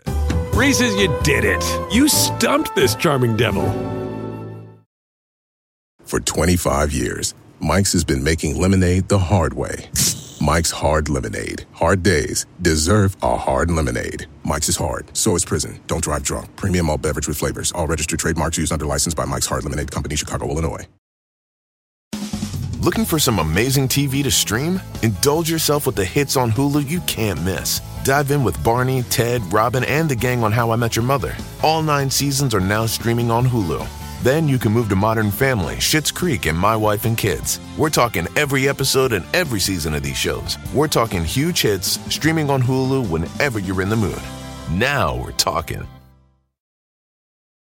Reese's, 0.55 0.95
you 0.95 1.13
did 1.25 1.45
it. 1.45 1.65
You 1.93 2.09
stumped 2.09 2.77
this 2.77 2.95
charming 2.95 3.37
devil. 3.37 3.67
For 6.05 6.21
25 6.21 6.93
years, 6.93 7.35
Mike's 7.59 7.93
has 7.93 8.05
been 8.05 8.23
making 8.23 8.61
lemonade 8.61 9.09
the 9.09 9.19
hard 9.19 9.55
way. 9.55 9.91
Mike's 10.43 10.73
Hard 10.73 11.09
Lemonade. 11.09 11.67
Hard 11.73 12.03
days 12.03 12.47
deserve 12.63 13.17
a 13.23 13.37
hard 13.37 13.71
lemonade. 13.71 14.27
Mike's 14.43 14.69
is 14.69 14.75
hard, 14.75 15.07
so 15.17 15.37
is 15.37 15.45
prison. 15.45 15.81
Don't 15.87 16.03
drive 16.03 16.25
drunk. 16.25 16.57
Premium 16.57 16.91
all 16.91 16.99
beverage 16.99 17.29
with 17.29 17.39
flavors. 17.39 17.71
All 17.71 17.87
registered 17.87 18.19
trademarks 18.19 18.59
used 18.59 18.73
under 18.73 18.85
license 18.85 19.15
by 19.15 19.25
Mike's 19.25 19.47
Hard 19.47 19.63
Lemonade 19.63 19.93
Company, 19.93 20.17
Chicago, 20.17 20.49
Illinois. 20.49 20.85
Looking 22.81 23.05
for 23.05 23.21
some 23.21 23.39
amazing 23.39 23.87
TV 23.87 24.25
to 24.25 24.33
stream? 24.33 24.81
Indulge 25.05 25.49
yourself 25.49 25.87
with 25.87 25.95
the 25.95 26.05
hits 26.05 26.37
on 26.37 26.51
Hulu 26.51 26.91
you 26.91 26.99
can't 27.03 27.41
miss. 27.45 27.81
Dive 28.03 28.33
in 28.33 28.43
with 28.43 28.61
Barney, 28.65 29.05
Ted, 29.05 29.41
Robin, 29.53 29.85
and 29.85 30.09
the 30.09 30.17
gang 30.17 30.43
on 30.43 30.51
How 30.51 30.73
I 30.73 30.77
Met 30.77 30.97
Your 30.97 31.05
Mother. 31.05 31.37
All 31.63 31.85
nine 31.85 32.11
seasons 32.11 32.53
are 32.53 32.61
now 32.61 32.87
streaming 32.87 33.31
on 33.31 33.47
Hulu. 33.47 33.87
Then 34.23 34.47
you 34.47 34.57
can 34.57 34.71
move 34.71 34.89
to 34.91 34.95
Modern 34.95 35.33
Family, 35.33 35.77
Schitt's 35.77 36.13
Creek, 36.13 36.47
and 36.47 36.57
My 36.57 36.77
Wife 36.77 37.07
and 37.07 37.19
Kids. 37.19 37.59
We're 37.77 37.91
talking 37.91 38.29
every 38.37 38.69
episode 38.69 39.13
and 39.13 39.25
every 39.35 39.59
season 39.59 39.95
of 39.95 40.05
these 40.05 40.17
shows. 40.17 40.59
We're 40.73 40.87
talking 40.87 41.25
huge 41.25 41.63
hits 41.63 41.99
streaming 42.09 42.49
on 42.49 42.63
Hulu 42.63 43.11
whenever 43.11 43.59
you're 43.59 43.83
in 43.83 43.89
the 43.89 43.97
mood. 43.97 44.23
Now 44.71 45.17
we're 45.17 45.33
talking. 45.33 45.89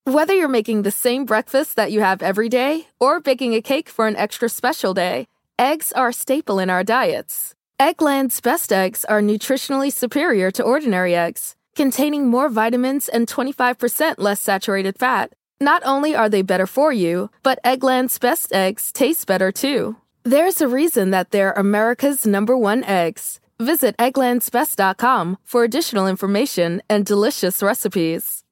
Whether 0.05 0.33
you're 0.33 0.49
making 0.49 0.85
the 0.85 0.91
same 0.91 1.27
breakfast 1.27 1.77
that 1.77 1.93
you 1.93 2.01
have 2.01 2.23
every 2.23 2.49
day 2.49 2.87
or 2.99 3.21
baking 3.21 3.53
a 3.53 3.61
cake 3.61 3.91
for 3.91 4.07
an 4.07 4.17
extra 4.17 4.49
special 4.49 4.95
day, 4.95 5.27
eggs 5.59 5.93
are 5.93 6.09
a 6.09 6.15
staple 6.15 6.59
in 6.61 6.71
our 6.71 6.83
diets. 6.83 7.55
Eggland's 7.79 8.41
best 8.41 8.73
eggs 8.73 9.05
are 9.05 9.21
nutritionally 9.21 9.93
superior 9.93 10.51
to 10.53 10.63
ordinary 10.63 11.15
eggs, 11.15 11.57
containing 11.77 12.27
more 12.27 12.49
vitamins 12.49 13.11
and 13.11 13.29
25% 13.29 14.15
less 14.17 14.41
saturated 14.41 14.99
fat. 14.99 15.35
Not 15.61 15.83
only 15.85 16.15
are 16.15 16.29
they 16.29 16.43
better 16.43 16.67
for 16.67 16.93
you, 16.93 17.31
but 17.43 17.59
Eggland's 17.65 18.19
best 18.19 18.53
eggs 18.53 18.93
taste 18.93 19.27
better 19.27 19.51
too. 19.51 19.97
There's 20.23 20.61
a 20.61 20.69
reason 20.69 21.11
that 21.11 21.31
they're 21.31 21.53
America's 21.53 22.27
number 22.27 22.57
one 22.57 22.85
eggs. 22.85 23.41
Visit 23.59 23.97
egglandsbest.com 23.97 25.39
for 25.43 25.65
additional 25.65 26.07
information 26.07 26.81
and 26.89 27.05
delicious 27.05 27.61
recipes. 27.61 28.45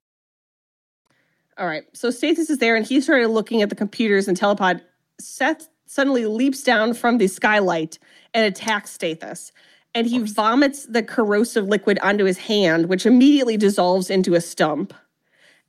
All 1.59 1.67
right. 1.67 1.85
So 1.93 2.09
Stathis 2.09 2.51
is 2.51 2.59
there 2.59 2.75
and 2.75 2.85
he 2.85 3.01
started 3.01 3.29
looking 3.29 3.63
at 3.63 3.71
the 3.71 3.77
computers 3.77 4.27
and 4.27 4.39
telepod. 4.39 4.81
Seth 5.21 5.69
suddenly 5.87 6.27
leaps 6.27 6.63
down 6.65 6.93
from 6.93 7.19
the 7.19 7.29
skylight 7.29 7.99
and 8.35 8.45
attacks 8.45 8.99
Stathis. 8.99 9.53
And 9.95 10.07
he 10.07 10.19
vomits 10.19 10.87
the 10.87 11.03
corrosive 11.03 11.69
liquid 11.69 11.99
onto 12.03 12.25
his 12.25 12.37
hand, 12.37 12.87
which 12.87 13.07
immediately 13.07 13.57
dissolves 13.57 14.11
into 14.11 14.35
a 14.35 14.41
stump. 14.41 14.93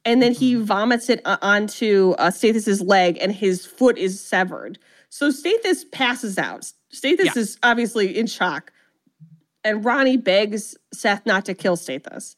And 0.07 0.21
then 0.21 0.33
he 0.33 0.55
vomits 0.55 1.09
it 1.09 1.21
uh, 1.25 1.37
onto 1.41 2.11
uh, 2.17 2.31
Stathis's 2.31 2.81
leg, 2.81 3.17
and 3.19 3.31
his 3.31 3.65
foot 3.65 3.97
is 3.97 4.19
severed. 4.19 4.79
So 5.09 5.29
Stathis 5.29 5.83
passes 5.91 6.37
out. 6.37 6.71
Stathis 6.93 7.25
Yeah. 7.25 7.31
is 7.35 7.57
obviously 7.61 8.17
in 8.17 8.25
shock. 8.25 8.71
And 9.63 9.83
Ronnie 9.83 10.17
begs 10.17 10.77
Seth 10.93 11.25
not 11.25 11.43
to 11.45 11.53
kill 11.53 11.75
Stathis. 11.75 12.35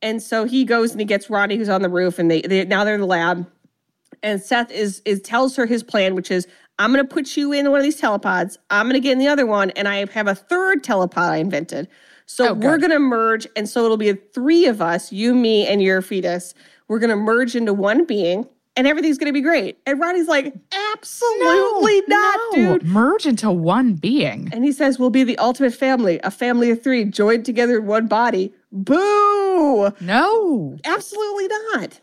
And 0.00 0.22
so 0.22 0.44
he 0.44 0.64
goes 0.64 0.92
and 0.92 1.00
he 1.00 1.04
gets 1.04 1.28
Ronnie, 1.28 1.56
who's 1.56 1.68
on 1.68 1.82
the 1.82 1.88
roof, 1.88 2.20
and 2.20 2.30
they, 2.30 2.40
they 2.42 2.64
now 2.64 2.84
they're 2.84 2.94
in 2.94 3.00
the 3.00 3.06
lab. 3.06 3.50
And 4.22 4.40
Seth 4.40 4.70
is 4.70 5.02
is 5.04 5.20
tells 5.20 5.56
her 5.56 5.66
his 5.66 5.82
plan, 5.82 6.14
which 6.14 6.30
is 6.30 6.46
I'm 6.78 6.90
gonna 6.92 7.04
put 7.04 7.36
you 7.36 7.52
in 7.52 7.70
one 7.70 7.80
of 7.80 7.84
these 7.84 8.00
telepods. 8.00 8.56
I'm 8.70 8.86
gonna 8.86 9.00
get 9.00 9.12
in 9.12 9.18
the 9.18 9.28
other 9.28 9.46
one, 9.46 9.70
and 9.70 9.88
I 9.88 10.06
have 10.12 10.26
a 10.28 10.34
third 10.34 10.82
telepod 10.84 11.18
I 11.30 11.36
invented. 11.38 11.88
So 12.26 12.48
Oh, 12.50 12.54
we're 12.54 12.78
gonna 12.78 12.98
merge, 12.98 13.46
and 13.56 13.68
so 13.68 13.84
it'll 13.84 13.96
be 13.96 14.12
three 14.12 14.66
of 14.66 14.80
us, 14.82 15.10
you, 15.12 15.34
me, 15.34 15.66
and 15.66 15.82
your 15.82 16.02
fetus. 16.02 16.54
We're 16.86 16.98
gonna 16.98 17.16
merge 17.16 17.56
into 17.56 17.72
one 17.72 18.04
being, 18.04 18.46
and 18.76 18.86
everything's 18.86 19.18
gonna 19.18 19.32
be 19.32 19.40
great. 19.40 19.78
And 19.86 19.98
Ronnie's 19.98 20.28
like, 20.28 20.54
absolutely 20.92 22.02
not, 22.06 22.38
No, 22.54 22.78
dude. 22.78 22.86
Merge 22.86 23.26
into 23.26 23.50
one 23.50 23.94
being. 23.94 24.48
And 24.52 24.64
he 24.64 24.72
says, 24.72 24.98
We'll 24.98 25.10
be 25.10 25.24
the 25.24 25.38
ultimate 25.38 25.74
family, 25.74 26.20
a 26.22 26.30
family 26.30 26.70
of 26.70 26.82
three 26.82 27.04
joined 27.04 27.44
together 27.44 27.78
in 27.78 27.86
one 27.86 28.06
body. 28.06 28.52
Boo! 28.70 29.90
No, 30.00 30.76
Absolutely 30.84 31.48
not. 31.74 32.00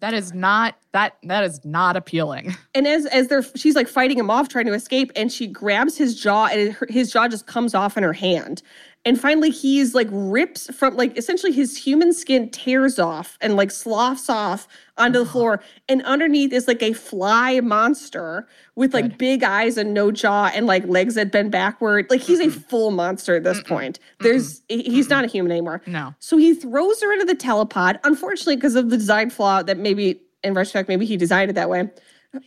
That 0.00 0.14
is 0.14 0.32
not 0.32 0.76
that. 0.92 1.16
That 1.24 1.44
is 1.44 1.64
not 1.64 1.96
appealing. 1.96 2.56
And 2.74 2.86
as 2.86 3.06
as 3.06 3.28
they're 3.28 3.42
she's 3.56 3.74
like 3.74 3.88
fighting 3.88 4.18
him 4.18 4.30
off, 4.30 4.48
trying 4.48 4.66
to 4.66 4.72
escape, 4.72 5.10
and 5.16 5.32
she 5.32 5.46
grabs 5.46 5.96
his 5.96 6.20
jaw, 6.20 6.46
and 6.46 6.76
his 6.88 7.10
jaw 7.10 7.26
just 7.26 7.46
comes 7.46 7.74
off 7.74 7.96
in 7.96 8.02
her 8.04 8.12
hand. 8.12 8.62
And 9.08 9.18
finally, 9.18 9.48
he's 9.48 9.94
like 9.94 10.08
rips 10.10 10.70
from 10.76 10.94
like 10.96 11.16
essentially 11.16 11.50
his 11.50 11.76
human 11.76 12.12
skin 12.12 12.50
tears 12.50 12.98
off 12.98 13.38
and 13.40 13.56
like 13.56 13.70
sloughs 13.70 14.28
off 14.28 14.68
onto 14.98 15.18
the 15.20 15.24
floor. 15.24 15.62
And 15.88 16.02
underneath 16.02 16.52
is 16.52 16.68
like 16.68 16.82
a 16.82 16.92
fly 16.92 17.60
monster 17.60 18.46
with 18.76 18.92
like 18.92 19.16
big 19.16 19.42
eyes 19.42 19.78
and 19.78 19.94
no 19.94 20.10
jaw 20.12 20.50
and 20.54 20.66
like 20.66 20.84
legs 20.86 21.14
that 21.14 21.32
bend 21.32 21.50
backward. 21.52 22.06
Like 22.10 22.20
he's 22.20 22.38
a 22.40 22.50
full 22.50 22.90
monster 22.90 23.34
at 23.36 23.44
this 23.44 23.62
point. 23.62 23.98
There's 24.20 24.62
he- 24.68 24.82
he's 24.82 25.08
not 25.08 25.24
a 25.24 25.26
human 25.26 25.52
anymore. 25.52 25.80
No. 25.86 26.14
So 26.18 26.36
he 26.36 26.52
throws 26.54 27.00
her 27.02 27.10
into 27.12 27.24
the 27.24 27.34
telepod. 27.34 27.98
Unfortunately, 28.04 28.56
because 28.56 28.74
of 28.74 28.90
the 28.90 28.98
design 28.98 29.30
flaw 29.30 29.62
that 29.62 29.78
maybe 29.78 30.20
in 30.44 30.52
retrospect, 30.52 30.86
maybe 30.88 31.06
he 31.06 31.16
designed 31.16 31.50
it 31.50 31.54
that 31.54 31.70
way. 31.70 31.88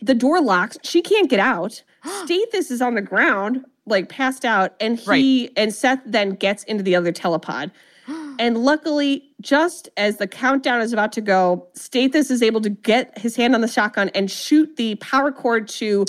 The 0.00 0.14
door 0.14 0.40
locks. 0.40 0.78
She 0.84 1.02
can't 1.02 1.28
get 1.28 1.40
out. 1.40 1.82
Stathis 2.06 2.70
is 2.70 2.80
on 2.80 2.94
the 2.94 3.02
ground, 3.02 3.64
like 3.86 4.08
passed 4.08 4.44
out, 4.44 4.74
and 4.80 4.98
he 4.98 5.50
and 5.56 5.74
Seth 5.74 6.00
then 6.06 6.30
gets 6.30 6.62
into 6.64 6.82
the 6.82 6.96
other 6.96 7.12
telepod. 7.12 7.70
And 8.38 8.58
luckily, 8.58 9.30
just 9.42 9.90
as 9.98 10.16
the 10.16 10.26
countdown 10.26 10.80
is 10.80 10.92
about 10.92 11.12
to 11.12 11.20
go, 11.20 11.68
Stathis 11.76 12.30
is 12.30 12.42
able 12.42 12.62
to 12.62 12.70
get 12.70 13.16
his 13.18 13.36
hand 13.36 13.54
on 13.54 13.60
the 13.60 13.68
shotgun 13.68 14.08
and 14.14 14.30
shoot 14.30 14.74
the 14.76 14.94
power 14.96 15.30
cord 15.30 15.68
to 15.68 16.06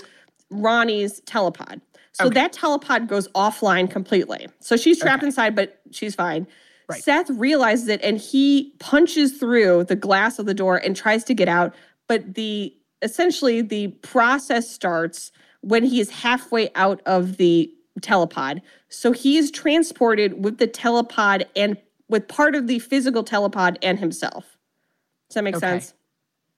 Ronnie's 0.49 1.19
telepod. 1.21 1.81
So 2.13 2.25
Okay. 2.27 2.35
that 2.35 2.53
telepod 2.53 3.07
goes 3.07 3.27
offline 3.29 3.91
completely. 3.91 4.47
So 4.61 4.77
she's 4.77 4.99
trapped 4.99 5.21
Okay. 5.21 5.27
inside, 5.27 5.53
but 5.53 5.79
she's 5.91 6.15
fine. 6.15 6.47
Right. 6.87 7.03
Seth 7.03 7.29
realizes 7.29 7.89
it 7.89 8.01
and 8.01 8.17
he 8.17 8.73
punches 8.79 9.33
through 9.37 9.83
the 9.83 9.95
glass 9.95 10.39
of 10.39 10.45
the 10.45 10.53
door 10.53 10.77
and 10.77 10.95
tries 10.95 11.23
to 11.25 11.33
get 11.33 11.49
out. 11.49 11.75
But 12.07 12.35
the 12.35 12.73
essentially 13.01 13.61
the 13.61 13.89
process 14.01 14.69
starts 14.69 15.31
when 15.63 15.83
he 15.83 15.99
is 15.99 16.09
halfway 16.09 16.69
out 16.75 17.01
of 17.05 17.37
the 17.37 17.71
telepod. 18.01 18.61
So 18.89 19.11
he 19.11 19.37
is 19.37 19.49
transported 19.49 20.43
with 20.43 20.57
the 20.57 20.67
telepod 20.67 21.45
and 21.55 21.77
with 22.09 22.27
part 22.27 22.53
of 22.53 22.67
the 22.67 22.79
physical 22.79 23.23
telepod 23.23 23.77
and 23.81 23.97
himself. 23.97 24.57
Does 25.29 25.35
that 25.35 25.43
make 25.43 25.55
Okay. 25.55 25.67
sense? 25.67 25.93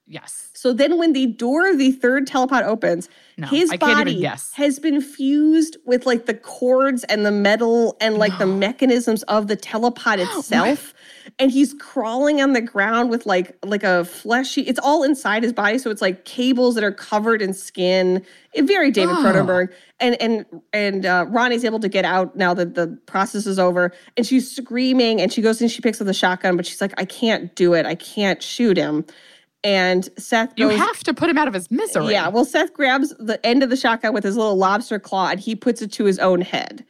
Yes. 0.08 0.50
So 0.54 0.72
then 0.72 0.98
when 0.98 1.12
the 1.14 1.26
door 1.26 1.68
of 1.68 1.78
the 1.78 1.90
third 1.92 2.26
telepod 2.28 2.62
opens, 2.62 3.08
No, 3.36 3.46
his 3.48 3.70
I 3.72 3.76
body 3.76 4.22
has 4.54 4.78
been 4.78 5.00
fused 5.00 5.76
with 5.84 6.06
like 6.06 6.26
the 6.26 6.34
cords 6.34 7.04
and 7.04 7.26
the 7.26 7.32
metal 7.32 7.96
and 8.00 8.16
like 8.16 8.38
the 8.38 8.46
mechanisms 8.46 9.22
of 9.24 9.48
the 9.48 9.56
telepod 9.56 10.18
itself. 10.38 10.94
And 11.38 11.50
he's 11.50 11.74
crawling 11.74 12.40
on 12.40 12.52
the 12.52 12.60
ground 12.60 13.10
with 13.10 13.26
like 13.26 13.56
like 13.64 13.82
a 13.82 14.04
fleshy 14.04 14.62
it's 14.62 14.78
all 14.82 15.02
inside 15.02 15.42
his 15.42 15.52
body 15.52 15.78
so 15.78 15.90
it's 15.90 16.02
like 16.02 16.24
cables 16.24 16.74
that 16.74 16.84
are 16.84 16.92
covered 16.92 17.40
in 17.42 17.52
skin 17.54 18.24
it 18.54 18.64
very 18.64 18.90
david 18.90 19.14
Oh. 19.18 19.22
cronenberg 19.22 19.68
and 20.00 20.20
and 20.20 20.44
and 20.72 21.06
uh, 21.06 21.26
ronnie's 21.28 21.64
able 21.64 21.80
to 21.80 21.88
get 21.88 22.04
out 22.04 22.36
now 22.36 22.54
that 22.54 22.74
the 22.74 22.88
process 23.06 23.46
is 23.46 23.58
over 23.58 23.92
and 24.16 24.26
she's 24.26 24.50
screaming 24.54 25.20
and 25.20 25.32
she 25.32 25.42
goes 25.42 25.60
and 25.60 25.70
she 25.70 25.80
picks 25.80 26.00
up 26.00 26.06
the 26.06 26.14
shotgun 26.14 26.56
but 26.56 26.66
she's 26.66 26.80
like 26.80 26.92
i 26.98 27.04
can't 27.04 27.54
do 27.56 27.74
it 27.74 27.86
i 27.86 27.94
can't 27.94 28.42
shoot 28.42 28.76
him 28.76 29.04
and 29.64 30.08
seth 30.18 30.52
You 30.56 30.68
have 30.68 31.02
to 31.04 31.14
put 31.14 31.28
him 31.28 31.38
out 31.38 31.48
of 31.48 31.54
his 31.54 31.70
misery. 31.70 32.12
yeah, 32.12 32.28
well, 32.28 32.44
Seth 32.44 32.72
grabs 32.72 33.12
the 33.18 33.44
end 33.44 33.62
of 33.64 33.70
the 33.70 33.76
shotgun 33.76 34.12
with 34.14 34.22
his 34.22 34.36
little 34.36 34.54
lobster 34.56 35.00
claw 35.00 35.28
and 35.30 35.40
he 35.40 35.56
puts 35.56 35.82
it 35.82 35.90
to 35.92 36.04
his 36.04 36.18
own 36.20 36.40
head. 36.40 36.84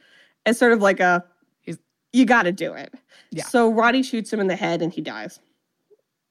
It's 0.45 0.59
sort 0.59 0.73
of 0.73 0.81
like 0.81 0.99
a, 0.99 1.23
you 2.13 2.25
got 2.25 2.43
to 2.43 2.51
do 2.51 2.73
it. 2.73 2.93
Yeah. 3.31 3.45
So 3.45 3.71
Ronnie 3.71 4.03
shoots 4.03 4.31
him 4.31 4.39
in 4.39 4.47
the 4.47 4.55
head 4.55 4.81
and 4.81 4.91
he 4.93 5.01
dies. 5.01 5.39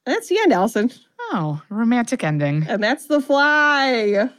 And 0.05 0.15
that's 0.15 0.29
the 0.29 0.37
end, 0.39 0.53
Alison. 0.53 0.91
Oh, 1.31 1.61
romantic 1.69 2.23
ending. 2.23 2.65
And 2.67 2.83
that's 2.83 3.07
the 3.07 3.21
fly. 3.21 4.29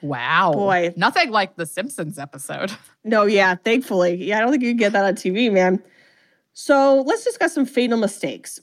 Wow. 0.00 0.52
Boy. 0.52 0.94
Nothing 0.96 1.30
like 1.30 1.56
the 1.56 1.66
Simpsons 1.66 2.18
episode. 2.18 2.72
No, 3.04 3.24
yeah, 3.24 3.54
thankfully. 3.54 4.22
Yeah, 4.22 4.36
I 4.36 4.40
don't 4.40 4.50
think 4.50 4.62
you 4.62 4.70
can 4.70 4.76
get 4.76 4.92
that 4.92 5.04
on 5.04 5.14
TV, 5.14 5.50
man. 5.50 5.82
So 6.52 7.00
let's 7.06 7.24
discuss 7.24 7.54
some 7.54 7.64
fatal 7.64 7.96
mistakes. 7.96 8.60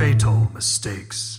Fatal 0.00 0.50
mistakes. 0.52 1.31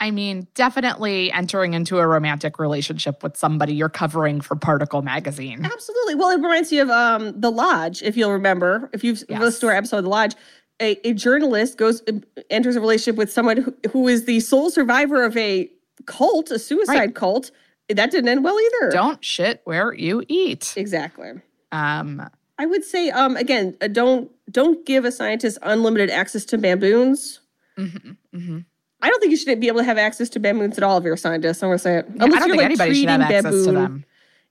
I 0.00 0.10
mean, 0.12 0.46
definitely 0.54 1.32
entering 1.32 1.74
into 1.74 1.98
a 1.98 2.06
romantic 2.06 2.58
relationship 2.58 3.22
with 3.22 3.36
somebody 3.36 3.74
you're 3.74 3.88
covering 3.88 4.40
for 4.40 4.54
Particle 4.54 5.02
magazine. 5.02 5.64
Absolutely. 5.64 6.14
Well, 6.14 6.30
it 6.30 6.36
reminds 6.36 6.70
you 6.70 6.82
of 6.82 6.90
um, 6.90 7.40
The 7.40 7.50
Lodge, 7.50 8.02
if 8.02 8.16
you'll 8.16 8.32
remember. 8.32 8.90
If 8.92 9.02
you've 9.02 9.24
Yes. 9.28 9.40
listened 9.40 9.60
to 9.62 9.66
our 9.68 9.74
episode 9.74 9.98
of 9.98 10.04
The 10.04 10.10
Lodge, 10.10 10.34
a, 10.80 10.96
a 11.08 11.12
journalist 11.12 11.76
goes 11.78 12.02
enters 12.50 12.76
a 12.76 12.80
relationship 12.80 13.16
with 13.16 13.32
someone 13.32 13.56
who, 13.56 13.74
who 13.90 14.06
is 14.06 14.24
the 14.26 14.38
sole 14.40 14.70
survivor 14.70 15.24
of 15.24 15.36
a 15.36 15.68
cult, 16.06 16.50
a 16.52 16.58
suicide 16.60 16.94
Right. 16.96 17.14
cult. 17.14 17.50
That 17.88 18.10
didn't 18.12 18.28
end 18.28 18.44
well 18.44 18.56
either. 18.60 18.90
Don't 18.92 19.24
shit 19.24 19.62
where 19.64 19.92
you 19.92 20.22
eat. 20.28 20.74
Exactly. 20.76 21.32
Um, 21.72 22.22
I 22.58 22.66
would 22.66 22.84
say, 22.84 23.10
um, 23.10 23.36
again, 23.36 23.76
uh, 23.80 23.88
don't 23.88 24.30
don't 24.50 24.84
give 24.86 25.04
a 25.04 25.10
scientist 25.12 25.58
unlimited 25.62 26.10
access 26.10 26.44
to 26.46 26.58
baboons. 26.58 27.40
mhm, 27.78 28.16
mhm. 28.34 28.64
I 29.00 29.08
don't 29.08 29.20
think 29.20 29.30
you 29.30 29.36
should 29.36 29.60
be 29.60 29.68
able 29.68 29.78
to 29.78 29.84
have 29.84 29.98
access 29.98 30.28
to 30.30 30.40
baboons 30.40 30.76
at 30.76 30.82
all 30.84 30.98
if 30.98 31.04
you're 31.04 31.14
a 31.14 31.18
scientist. 31.18 31.62
I'm 31.62 31.68
gonna 31.68 31.78
say 31.78 31.98
it. 31.98 32.06
I 32.20 32.26
don't 32.26 32.32
think 32.50 32.62
anybody 32.62 32.94
should 32.94 33.08
have 33.08 33.20
access 33.20 33.64
to 33.64 33.72
them. 33.72 34.04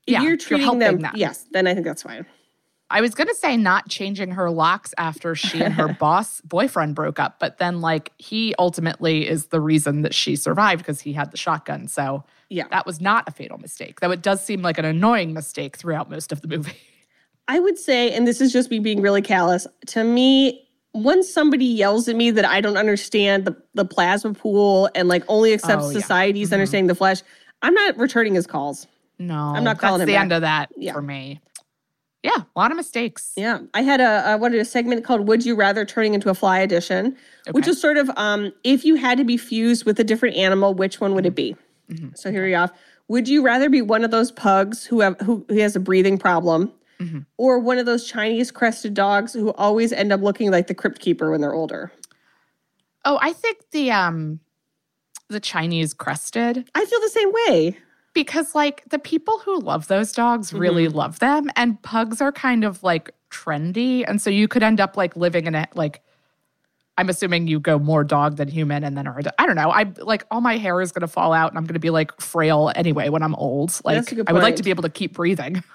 If 0.05 0.13
Yeah, 0.13 0.21
you're 0.21 0.29
you're 0.31 0.37
treating 0.37 0.79
them, 0.79 0.99
them. 1.01 1.11
yes, 1.15 1.45
then 1.51 1.67
I 1.67 1.73
think 1.73 1.85
that's 1.85 2.03
fine. 2.03 2.25
I 2.89 3.01
was 3.01 3.13
gonna 3.13 3.33
say 3.33 3.57
not 3.57 3.89
changing 3.89 4.31
her 4.31 4.49
locks 4.49 4.93
after 4.97 5.35
she 5.35 5.61
and 5.61 5.73
her 5.73 5.89
boss 5.99 6.39
boyfriend 6.41 6.95
broke 6.95 7.19
up, 7.19 7.37
but 7.39 7.57
then 7.57 7.81
like 7.81 8.13
he 8.17 8.55
ultimately 8.57 9.27
is 9.27 9.47
the 9.47 9.59
reason 9.59 10.03
that 10.03 10.13
she 10.13 10.37
survived 10.37 10.79
because 10.79 11.01
he 11.01 11.11
had 11.11 11.31
the 11.31 11.37
shotgun. 11.37 11.89
So 11.89 12.23
Yeah. 12.47 12.67
that 12.71 12.85
was 12.85 13.01
not 13.01 13.27
a 13.27 13.31
fatal 13.31 13.57
mistake. 13.57 13.99
Though 13.99 14.11
it 14.11 14.21
does 14.21 14.41
seem 14.41 14.61
like 14.61 14.77
an 14.77 14.85
annoying 14.85 15.33
mistake 15.33 15.75
throughout 15.75 16.09
most 16.09 16.31
of 16.31 16.39
the 16.41 16.47
movie. 16.47 16.77
I 17.49 17.59
would 17.59 17.77
say, 17.77 18.11
and 18.11 18.25
this 18.25 18.39
is 18.39 18.53
just 18.53 18.69
me 18.71 18.79
being 18.79 19.01
really 19.01 19.21
callous, 19.21 19.67
to 19.87 20.03
me, 20.05 20.66
once 20.97 21.29
somebody 21.29 21.65
yells 21.65 22.07
at 22.07 22.15
me 22.15 22.31
that 22.31 22.45
I 22.45 22.61
don't 22.61 22.77
understand 22.77 23.45
the, 23.45 23.55
the 23.73 23.85
plasma 23.85 24.33
pool 24.33 24.89
and 24.95 25.07
like 25.07 25.23
only 25.27 25.53
accepts 25.53 25.85
Oh, 25.85 25.89
yeah. 25.91 25.99
society's 25.99 26.49
Mhm. 26.49 26.53
understanding 26.53 26.87
the 26.87 26.95
flesh, 26.95 27.21
I'm 27.61 27.73
not 27.73 27.97
returning 27.97 28.35
his 28.35 28.47
calls. 28.47 28.87
No, 29.19 29.35
I'm 29.35 29.63
not 29.63 29.79
calling 29.79 29.99
that's 29.99 30.03
him 30.03 30.07
the 30.07 30.13
back. 30.13 30.21
end 30.21 30.33
of 30.33 30.41
that 30.41 30.69
Yeah. 30.77 30.93
for 30.93 31.01
me. 31.01 31.39
Yeah, 32.23 32.31
a 32.55 32.59
lot 32.59 32.71
of 32.71 32.77
mistakes. 32.77 33.31
Yeah. 33.37 33.59
I 33.73 33.81
had 33.83 34.01
a 34.01 34.23
I 34.25 34.35
wanted 34.35 34.59
a 34.59 34.65
segment 34.65 35.03
called 35.05 35.27
Would 35.27 35.45
You 35.45 35.55
Rather 35.55 35.85
turning 35.85 36.13
into 36.13 36.29
a 36.29 36.33
fly 36.33 36.59
edition, 36.59 37.15
which 37.51 37.67
is 37.67 37.79
sort 37.79 37.97
of 37.97 38.09
um 38.17 38.51
if 38.63 38.83
you 38.85 38.95
had 38.95 39.17
to 39.19 39.23
be 39.23 39.37
fused 39.37 39.85
with 39.85 39.99
a 39.99 40.03
different 40.03 40.35
animal, 40.35 40.73
which 40.73 40.99
one 40.99 41.15
would 41.15 41.25
it 41.25 41.35
be? 41.35 41.55
Mm-hmm. 41.91 42.09
So 42.15 42.31
here 42.31 42.45
you 42.47 42.55
are. 42.57 42.69
Would 43.07 43.27
you 43.29 43.41
rather 43.43 43.69
be 43.69 43.81
one 43.81 44.03
of 44.03 44.11
those 44.11 44.31
pugs 44.31 44.83
who 44.85 44.99
have 45.01 45.15
who, 45.21 45.45
who 45.47 45.55
has 45.59 45.75
a 45.75 45.79
breathing 45.79 46.17
problem? 46.17 46.71
Mm-hmm. 46.99 47.19
Or 47.37 47.59
one 47.59 47.77
of 47.77 47.85
those 47.85 48.07
Chinese 48.07 48.49
crested 48.51 48.93
dogs 48.93 49.33
who 49.33 49.51
always 49.53 49.91
end 49.93 50.11
up 50.11 50.21
looking 50.21 50.49
like 50.51 50.67
the 50.67 50.73
crypt 50.73 50.99
keeper 50.99 51.29
when 51.31 51.41
they're 51.41 51.53
older. 51.53 51.91
Oh, 53.05 53.19
I 53.21 53.33
think 53.33 53.59
the 53.71 53.91
um 53.91 54.39
the 55.29 55.39
Chinese 55.39 55.93
crested 55.93 56.69
I 56.73 56.85
feel 56.85 56.99
the 57.01 57.09
same 57.09 57.31
way. 57.47 57.77
because 58.13 58.55
like 58.55 58.83
the 58.89 58.97
people 58.99 59.39
who 59.39 59.59
love 59.59 59.87
those 59.87 60.11
dogs 60.11 60.53
really 60.53 60.87
Mm-hmm. 60.87 60.97
love 60.97 61.19
them 61.19 61.51
and 61.55 61.81
pugs 61.83 62.21
are 62.21 62.31
kind 62.31 62.63
of 62.63 62.81
like 62.81 63.11
trendy 63.29 64.03
and 64.07 64.21
so 64.21 64.29
you 64.29 64.47
could 64.47 64.63
end 64.63 64.79
up 64.79 64.95
like 64.97 65.15
living 65.15 65.45
in 65.47 65.53
a 65.55 65.67
like 65.75 66.01
I'm 66.97 67.09
assuming 67.09 67.47
you 67.47 67.59
go 67.59 67.77
more 67.77 68.03
dog 68.03 68.37
than 68.37 68.47
human 68.47 68.83
and 68.83 68.97
then 68.97 69.05
are 69.05 69.21
I 69.37 69.45
don't 69.45 69.55
know. 69.55 69.69
I 69.69 69.83
like 69.99 70.25
all 70.31 70.41
my 70.41 70.57
hair 70.57 70.81
is 70.81 70.91
going 70.91 71.01
to 71.01 71.07
fall 71.07 71.31
out 71.31 71.51
and 71.51 71.57
I'm 71.59 71.65
going 71.65 71.75
to 71.75 71.79
be 71.79 71.91
like 71.91 72.19
frail 72.19 72.71
anyway 72.75 73.09
when 73.09 73.21
I'm 73.21 73.35
old. 73.35 73.79
Like 73.85 73.97
That's 73.97 74.11
a 74.11 74.15
good 74.15 74.29
I 74.29 74.33
would 74.33 74.41
like 74.41 74.55
to 74.55 74.63
be 74.63 74.71
able 74.71 74.81
to 74.83 74.89
keep 74.89 75.13
breathing. 75.13 75.63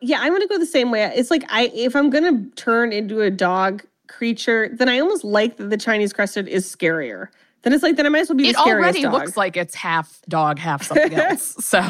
Yeah, 0.00 0.18
I'm 0.20 0.32
gonna 0.32 0.46
go 0.46 0.58
the 0.58 0.66
same 0.66 0.90
way. 0.90 1.02
It's 1.14 1.30
like 1.30 1.44
I 1.48 1.70
if 1.74 1.94
I'm 1.94 2.10
gonna 2.10 2.44
turn 2.56 2.92
into 2.92 3.20
a 3.20 3.30
dog 3.30 3.82
creature, 4.08 4.68
then 4.72 4.88
I 4.88 4.98
almost 4.98 5.24
like 5.24 5.56
that 5.58 5.70
the 5.70 5.76
Chinese 5.76 6.12
crested 6.12 6.48
is 6.48 6.64
scarier. 6.66 7.28
Then 7.62 7.72
it's 7.74 7.82
like 7.82 7.96
then 7.96 8.06
I 8.06 8.08
might 8.08 8.20
as 8.20 8.28
well 8.30 8.36
be 8.36 8.48
It 8.48 8.54
the 8.54 8.60
already 8.60 9.02
dog. 9.02 9.12
looks 9.12 9.36
like 9.36 9.56
it's 9.56 9.74
half 9.74 10.20
dog, 10.28 10.58
half 10.58 10.82
something 10.84 11.14
else. 11.14 11.56
So 11.64 11.80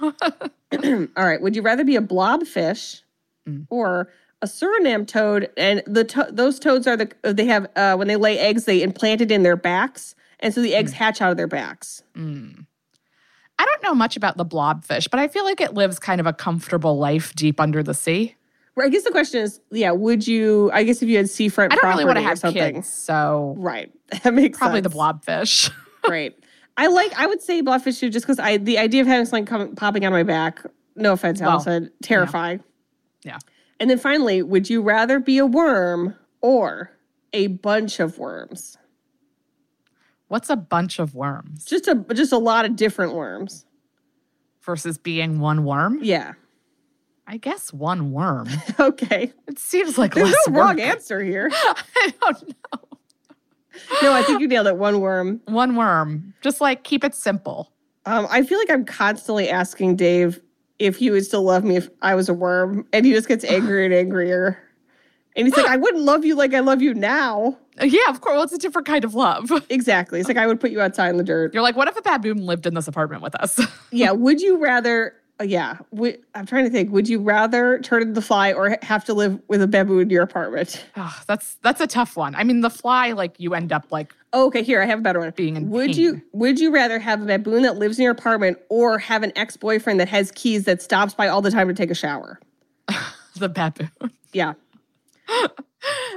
All 1.16 1.24
right. 1.24 1.40
Would 1.40 1.54
you 1.56 1.62
rather 1.62 1.84
be 1.84 1.96
a 1.96 2.00
blobfish 2.02 3.02
Mm. 3.48 3.66
or 3.70 4.10
a 4.42 4.46
Suriname 4.46 5.06
toad? 5.06 5.48
And 5.56 5.82
the 5.86 6.04
to- 6.04 6.28
those 6.30 6.58
toads 6.58 6.86
are 6.86 6.96
the 6.96 7.10
they 7.22 7.46
have 7.46 7.66
uh, 7.76 7.94
when 7.96 8.06
they 8.08 8.16
lay 8.16 8.38
eggs, 8.38 8.64
they 8.66 8.82
implant 8.82 9.20
it 9.22 9.30
in 9.30 9.42
their 9.44 9.56
backs, 9.56 10.14
and 10.40 10.52
so 10.52 10.60
the 10.60 10.72
Mm. 10.72 10.76
eggs 10.76 10.92
hatch 10.92 11.22
out 11.22 11.30
of 11.30 11.36
their 11.38 11.46
backs. 11.46 12.02
I 13.60 13.64
don't 13.66 13.82
know 13.82 13.94
much 13.94 14.16
about 14.16 14.38
the 14.38 14.44
blobfish, 14.46 15.10
but 15.10 15.20
I 15.20 15.28
feel 15.28 15.44
like 15.44 15.60
it 15.60 15.74
lives 15.74 15.98
kind 15.98 16.18
of 16.18 16.26
a 16.26 16.32
comfortable 16.32 16.96
life 16.98 17.34
deep 17.34 17.60
under 17.60 17.82
the 17.82 17.92
sea. 17.92 18.34
I 18.78 18.88
guess 18.88 19.02
the 19.04 19.10
question 19.10 19.42
is, 19.42 19.60
yeah, 19.70 19.90
would 19.90 20.26
you? 20.26 20.70
I 20.72 20.84
guess 20.84 21.02
if 21.02 21.08
you 21.10 21.18
had 21.18 21.28
seafront 21.28 21.70
I 21.70 21.76
don't 21.76 21.90
really 21.90 22.06
want 22.06 22.16
to 22.16 22.22
have 22.22 22.38
something, 22.38 22.76
kids, 22.76 22.88
so 22.88 23.54
right? 23.58 23.92
That 24.22 24.32
makes 24.32 24.56
probably 24.56 24.80
the 24.80 24.88
blobfish. 24.88 25.70
Right. 26.08 26.34
I 26.78 26.86
like. 26.86 27.12
I 27.18 27.26
would 27.26 27.42
say 27.42 27.60
blobfish 27.60 27.98
too, 28.00 28.08
just 28.08 28.24
because 28.24 28.38
I 28.38 28.56
the 28.56 28.78
idea 28.78 29.02
of 29.02 29.06
having 29.06 29.26
something 29.26 29.44
come, 29.44 29.74
popping 29.74 30.06
on 30.06 30.12
my 30.12 30.22
back. 30.22 30.64
No 30.96 31.12
offense, 31.12 31.42
Well, 31.42 31.50
Alison. 31.50 31.90
Terrifying. 32.02 32.62
Yeah. 33.22 33.36
And 33.78 33.90
then 33.90 33.98
finally, 33.98 34.40
would 34.40 34.70
you 34.70 34.80
rather 34.80 35.20
be 35.20 35.36
a 35.36 35.44
worm 35.44 36.14
or 36.40 36.90
a 37.34 37.48
bunch 37.48 38.00
of 38.00 38.16
worms? 38.18 38.78
What's 40.30 40.48
a 40.48 40.54
bunch 40.54 41.00
of 41.00 41.14
worms 41.16 41.64
Just 41.64 41.88
a 41.88 41.96
just 42.14 42.30
a 42.32 42.38
lot 42.38 42.64
of 42.64 42.76
different 42.76 43.14
worms. 43.14 43.66
versus 44.62 44.96
being 44.96 45.40
one 45.40 45.64
worm? 45.64 45.98
Yeah. 46.02 46.34
I 47.26 47.36
guess 47.36 47.72
one 47.72 48.12
worm. 48.12 48.48
Okay. 48.78 49.32
It 49.48 49.58
seems 49.58 49.98
like 49.98 50.14
There's 50.14 50.34
no 50.46 50.54
wrong 50.54 50.80
answer 50.80 51.20
here. 51.22 51.50
I 51.52 52.14
don't 52.22 52.48
know. 52.48 52.98
No, 54.02 54.12
I 54.12 54.22
think 54.22 54.40
you 54.40 54.46
nailed 54.46 54.68
it. 54.68 54.76
One 54.76 55.00
worm. 55.00 55.40
One 55.46 55.74
worm. 55.76 56.32
Just 56.42 56.60
like 56.60 56.84
keep 56.84 57.02
it 57.04 57.14
simple. 57.14 57.72
Um, 58.06 58.26
I 58.30 58.42
feel 58.44 58.58
like 58.58 58.70
I'm 58.70 58.84
constantly 58.84 59.48
asking 59.50 59.96
Dave 59.96 60.40
if 60.78 60.96
he 60.96 61.10
would 61.10 61.24
still 61.26 61.42
love 61.42 61.64
me 61.64 61.76
if 61.76 61.88
I 62.02 62.14
was 62.14 62.28
a 62.28 62.34
worm, 62.34 62.86
and 62.92 63.04
he 63.04 63.12
just 63.12 63.28
gets 63.28 63.44
angrier 63.44 63.84
and 63.84 63.92
angrier. 63.92 64.58
And 65.36 65.46
he's 65.46 65.56
like, 65.56 65.66
I 65.68 65.76
wouldn't 65.76 66.04
love 66.04 66.24
you 66.24 66.34
like 66.36 66.54
I 66.54 66.60
love 66.60 66.80
you 66.82 66.94
now. 66.94 67.58
Yeah, 67.82 68.08
of 68.08 68.20
course. 68.20 68.34
Well, 68.34 68.42
it's 68.44 68.52
a 68.52 68.58
different 68.58 68.86
kind 68.86 69.04
of 69.04 69.14
love. 69.14 69.50
Exactly. 69.70 70.20
It's 70.20 70.28
like 70.28 70.36
I 70.36 70.46
would 70.46 70.60
put 70.60 70.70
you 70.70 70.80
outside 70.80 71.10
in 71.10 71.16
the 71.16 71.24
dirt. 71.24 71.54
You're 71.54 71.62
like, 71.62 71.76
what 71.76 71.88
if 71.88 71.96
a 71.96 72.02
baboon 72.02 72.44
lived 72.44 72.66
in 72.66 72.74
this 72.74 72.88
apartment 72.88 73.22
with 73.22 73.34
us? 73.36 73.58
Yeah. 73.92 74.12
Would 74.12 74.40
you 74.40 74.58
rather 74.58 75.14
uh, 75.40 75.44
yeah. 75.44 75.78
Would, 75.92 76.18
I'm 76.34 76.44
trying 76.44 76.64
to 76.64 76.70
think. 76.70 76.92
Would 76.92 77.08
you 77.08 77.18
rather 77.18 77.78
turn 77.80 78.02
into 78.02 78.12
the 78.14 78.20
fly 78.22 78.52
or 78.52 78.76
have 78.82 79.04
to 79.06 79.14
live 79.14 79.40
with 79.48 79.62
a 79.62 79.66
baboon 79.66 80.02
in 80.02 80.10
your 80.10 80.22
apartment? 80.22 80.84
Oh, 80.96 81.18
that's 81.26 81.54
that's 81.62 81.80
a 81.80 81.86
tough 81.86 82.14
one. 82.16 82.34
I 82.34 82.44
mean, 82.44 82.60
the 82.60 82.68
fly, 82.68 83.12
like 83.12 83.34
you 83.38 83.54
end 83.54 83.72
up 83.72 83.86
like 83.90 84.14
Oh, 84.32 84.46
okay, 84.48 84.62
here 84.62 84.82
I 84.82 84.84
have 84.84 84.98
a 84.98 85.02
better 85.02 85.18
one. 85.18 85.30
being 85.34 85.56
in 85.56 85.70
Would 85.70 85.92
pain. 85.92 85.98
you 85.98 86.22
would 86.32 86.60
you 86.60 86.70
rather 86.72 86.98
have 86.98 87.22
a 87.22 87.24
baboon 87.24 87.62
that 87.62 87.76
lives 87.78 87.98
in 87.98 88.02
your 88.02 88.12
apartment 88.12 88.58
or 88.68 88.98
have 88.98 89.22
an 89.22 89.32
ex 89.34 89.56
boyfriend 89.56 89.98
that 90.00 90.08
has 90.08 90.30
keys 90.32 90.64
that 90.64 90.82
stops 90.82 91.14
by 91.14 91.28
all 91.28 91.40
the 91.40 91.50
time 91.50 91.68
to 91.68 91.74
take 91.74 91.90
a 91.90 91.94
shower? 91.94 92.38
the 93.36 93.48
baboon? 93.48 93.90
Yeah. 94.34 94.54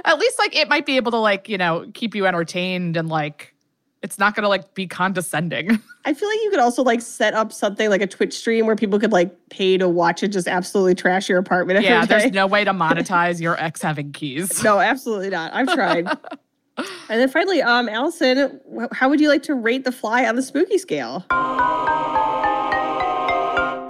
At 0.04 0.18
least 0.18 0.38
like 0.38 0.54
it 0.54 0.68
might 0.68 0.86
be 0.86 0.96
able 0.96 1.12
to 1.12 1.18
like 1.18 1.48
you 1.48 1.58
know 1.58 1.90
keep 1.94 2.14
you 2.14 2.26
entertained 2.26 2.96
and 2.96 3.08
like 3.08 3.54
it's 4.02 4.18
not 4.18 4.34
gonna 4.34 4.48
like 4.48 4.74
be 4.74 4.86
condescending. 4.86 5.80
I 6.04 6.12
feel 6.12 6.28
like 6.28 6.38
you 6.44 6.50
could 6.50 6.60
also 6.60 6.82
like 6.82 7.00
set 7.00 7.32
up 7.32 7.50
something 7.52 7.88
like 7.88 8.02
a 8.02 8.06
Twitch 8.06 8.34
stream 8.34 8.66
where 8.66 8.76
people 8.76 8.98
could 8.98 9.12
like 9.12 9.34
pay 9.48 9.78
to 9.78 9.88
watch 9.88 10.22
it 10.22 10.28
just 10.28 10.46
absolutely 10.46 10.94
trash 10.94 11.26
your 11.28 11.38
apartment. 11.38 11.78
every 11.78 11.88
yeah, 11.88 12.04
there's 12.04 12.30
no 12.32 12.46
way 12.46 12.64
to 12.64 12.72
monetize 12.74 13.40
your 13.40 13.58
ex 13.58 13.80
having 13.80 14.12
keys. 14.12 14.62
No, 14.62 14.78
absolutely 14.78 15.30
not. 15.30 15.54
I've 15.54 15.72
tried. 15.72 16.06
and 16.76 16.88
then 17.08 17.30
finally, 17.30 17.62
um, 17.62 17.88
Alison, 17.88 18.60
how 18.92 19.08
would 19.08 19.20
you 19.20 19.30
like 19.30 19.42
to 19.44 19.54
rate 19.54 19.84
the 19.84 19.92
fly 19.92 20.26
on 20.26 20.36
the 20.36 20.42
spooky 20.42 20.76
scale? 20.76 21.24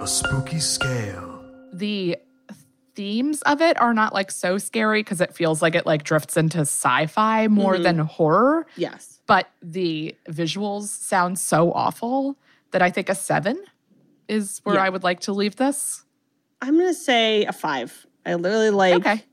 A 0.01 0.07
spooky 0.07 0.59
scale. 0.61 1.43
the 1.73 2.15
themes 2.95 3.41
of 3.43 3.61
it 3.61 3.79
are 3.81 3.93
not 3.93 4.13
like 4.13 4.31
so 4.31 4.57
scary 4.57 5.01
because 5.03 5.19
it 5.21 5.33
feels 5.33 5.61
like 5.61 5.75
it 5.75 5.85
like 5.85 6.03
drifts 6.03 6.37
into 6.37 6.59
sci-fi 6.61 7.47
more 7.47 7.75
Mhm. 7.75 7.83
than 7.83 7.99
horror 7.99 8.65
Yes. 8.77 9.19
but 9.27 9.49
the 9.61 10.15
visuals 10.29 10.87
sound 10.87 11.37
so 11.37 11.71
awful 11.73 12.37
that 12.71 12.81
i 12.81 12.89
think 12.89 13.09
a 13.09 13.15
seven 13.15 13.57
is 14.27 14.61
where 14.63 14.75
Yeah. 14.75 14.83
i 14.83 14.89
would 14.89 15.03
like 15.03 15.19
to 15.21 15.33
leave 15.33 15.55
this 15.57 16.03
I'm 16.61 16.77
gonna 16.77 16.93
say 16.93 17.45
a 17.45 17.51
five. 17.51 18.07
I 18.25 18.33
literally 18.35 18.69
like. 18.71 18.95
Okay. 18.95 19.23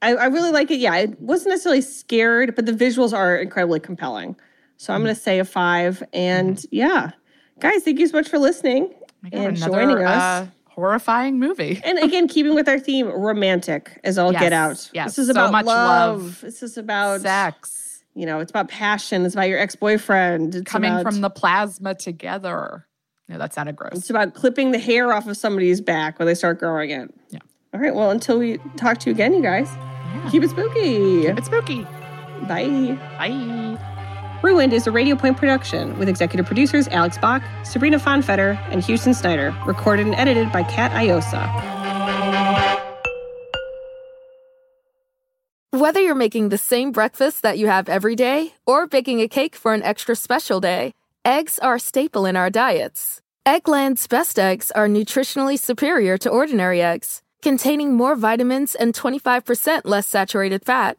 I, 0.00 0.14
I 0.14 0.26
really 0.26 0.50
like 0.52 0.70
it. 0.70 0.78
Yeah, 0.78 0.92
I 0.92 1.08
wasn't 1.18 1.50
necessarily 1.50 1.82
scared, 1.82 2.54
but 2.54 2.64
the 2.64 2.72
visuals 2.72 3.12
are 3.12 3.36
incredibly 3.36 3.80
compelling. 3.80 4.36
So 4.78 4.84
Mm-hmm. 4.86 4.92
I'm 4.96 5.02
gonna 5.02 5.14
say 5.16 5.40
a 5.40 5.44
five. 5.44 6.02
And 6.14 6.64
yeah, 6.70 7.10
guys, 7.58 7.82
thank 7.82 7.98
you 7.98 8.06
so 8.06 8.16
much 8.16 8.28
for 8.30 8.38
listening 8.38 8.94
and 9.30 9.58
another, 9.58 9.70
joining 9.72 10.04
us. 10.06 10.22
uh, 10.22 10.46
horrifying 10.80 11.38
movie 11.38 11.80
and 11.84 11.98
again, 11.98 12.26
keeping 12.34 12.54
with 12.54 12.68
our 12.68 12.78
theme, 12.78 13.06
romantic 13.08 14.00
as 14.04 14.18
all 14.18 14.32
get 14.32 14.52
out. 14.52 14.90
yes, 14.92 15.16
This 15.16 15.18
is 15.18 15.26
so 15.26 15.32
about 15.32 15.52
much 15.52 15.66
love. 15.66 16.22
love. 16.22 16.40
This 16.40 16.62
is 16.62 16.76
about 16.78 17.20
sex 17.20 18.02
You 18.14 18.26
know, 18.26 18.40
it's 18.40 18.50
about 18.50 18.68
passion. 18.68 19.24
It's 19.24 19.34
about 19.34 19.48
your 19.48 19.58
ex 19.58 19.76
boyfriend. 19.76 20.64
Coming 20.66 20.90
about, 20.92 21.02
from 21.04 21.20
the 21.20 21.30
plasma 21.30 21.94
together 21.94 22.86
no 23.28 23.38
that 23.38 23.54
sounded 23.54 23.76
gross 23.76 23.92
It's 23.94 24.10
about 24.10 24.34
clipping 24.34 24.72
the 24.72 24.78
hair 24.78 25.12
off 25.12 25.28
of 25.28 25.36
somebody's 25.36 25.80
back 25.80 26.18
when 26.18 26.26
they 26.26 26.34
start 26.34 26.58
growing 26.58 26.90
it. 26.90 27.14
Yeah. 27.30 27.38
All 27.72 27.80
right. 27.80 27.94
Well, 27.94 28.10
until 28.10 28.38
we 28.40 28.58
talk 28.76 28.98
to 29.00 29.10
you 29.10 29.14
again, 29.14 29.32
you 29.34 29.42
guys, 29.42 29.68
keep 30.32 30.42
it 30.42 30.50
spooky. 30.50 31.26
it's 31.26 31.46
spooky 31.46 31.84
Bye. 32.48 32.98
bye 33.18 33.89
Ruined 34.42 34.72
is 34.72 34.86
a 34.86 34.90
Radio 34.90 35.16
Point 35.16 35.36
production 35.36 35.98
with 35.98 36.08
executive 36.08 36.46
producers 36.46 36.88
Alex 36.88 37.18
Bach, 37.18 37.42
Sabrina 37.62 37.98
Fonfetter, 37.98 38.58
and 38.70 38.82
Houston 38.82 39.12
Snyder. 39.12 39.54
Recorded 39.66 40.06
and 40.06 40.14
edited 40.14 40.50
by 40.50 40.62
Kat 40.62 40.92
Iosa. 40.92 41.46
Whether 45.72 46.00
you're 46.00 46.14
making 46.14 46.48
the 46.48 46.58
same 46.58 46.90
breakfast 46.90 47.42
that 47.42 47.58
you 47.58 47.66
have 47.66 47.88
every 47.88 48.16
day 48.16 48.54
or 48.66 48.86
baking 48.86 49.20
a 49.20 49.28
cake 49.28 49.54
for 49.54 49.74
an 49.74 49.82
extra 49.82 50.16
special 50.16 50.58
day, 50.58 50.94
eggs 51.24 51.58
are 51.58 51.74
a 51.74 51.80
staple 51.80 52.24
in 52.24 52.34
our 52.34 52.48
diets. 52.48 53.20
Eggland's 53.46 54.06
best 54.06 54.38
eggs 54.38 54.70
are 54.70 54.88
nutritionally 54.88 55.58
superior 55.58 56.16
to 56.18 56.30
ordinary 56.30 56.80
eggs, 56.80 57.22
containing 57.42 57.92
more 57.92 58.16
vitamins 58.16 58.74
and 58.74 58.94
25% 58.94 59.82
less 59.84 60.06
saturated 60.06 60.64
fat. 60.64 60.98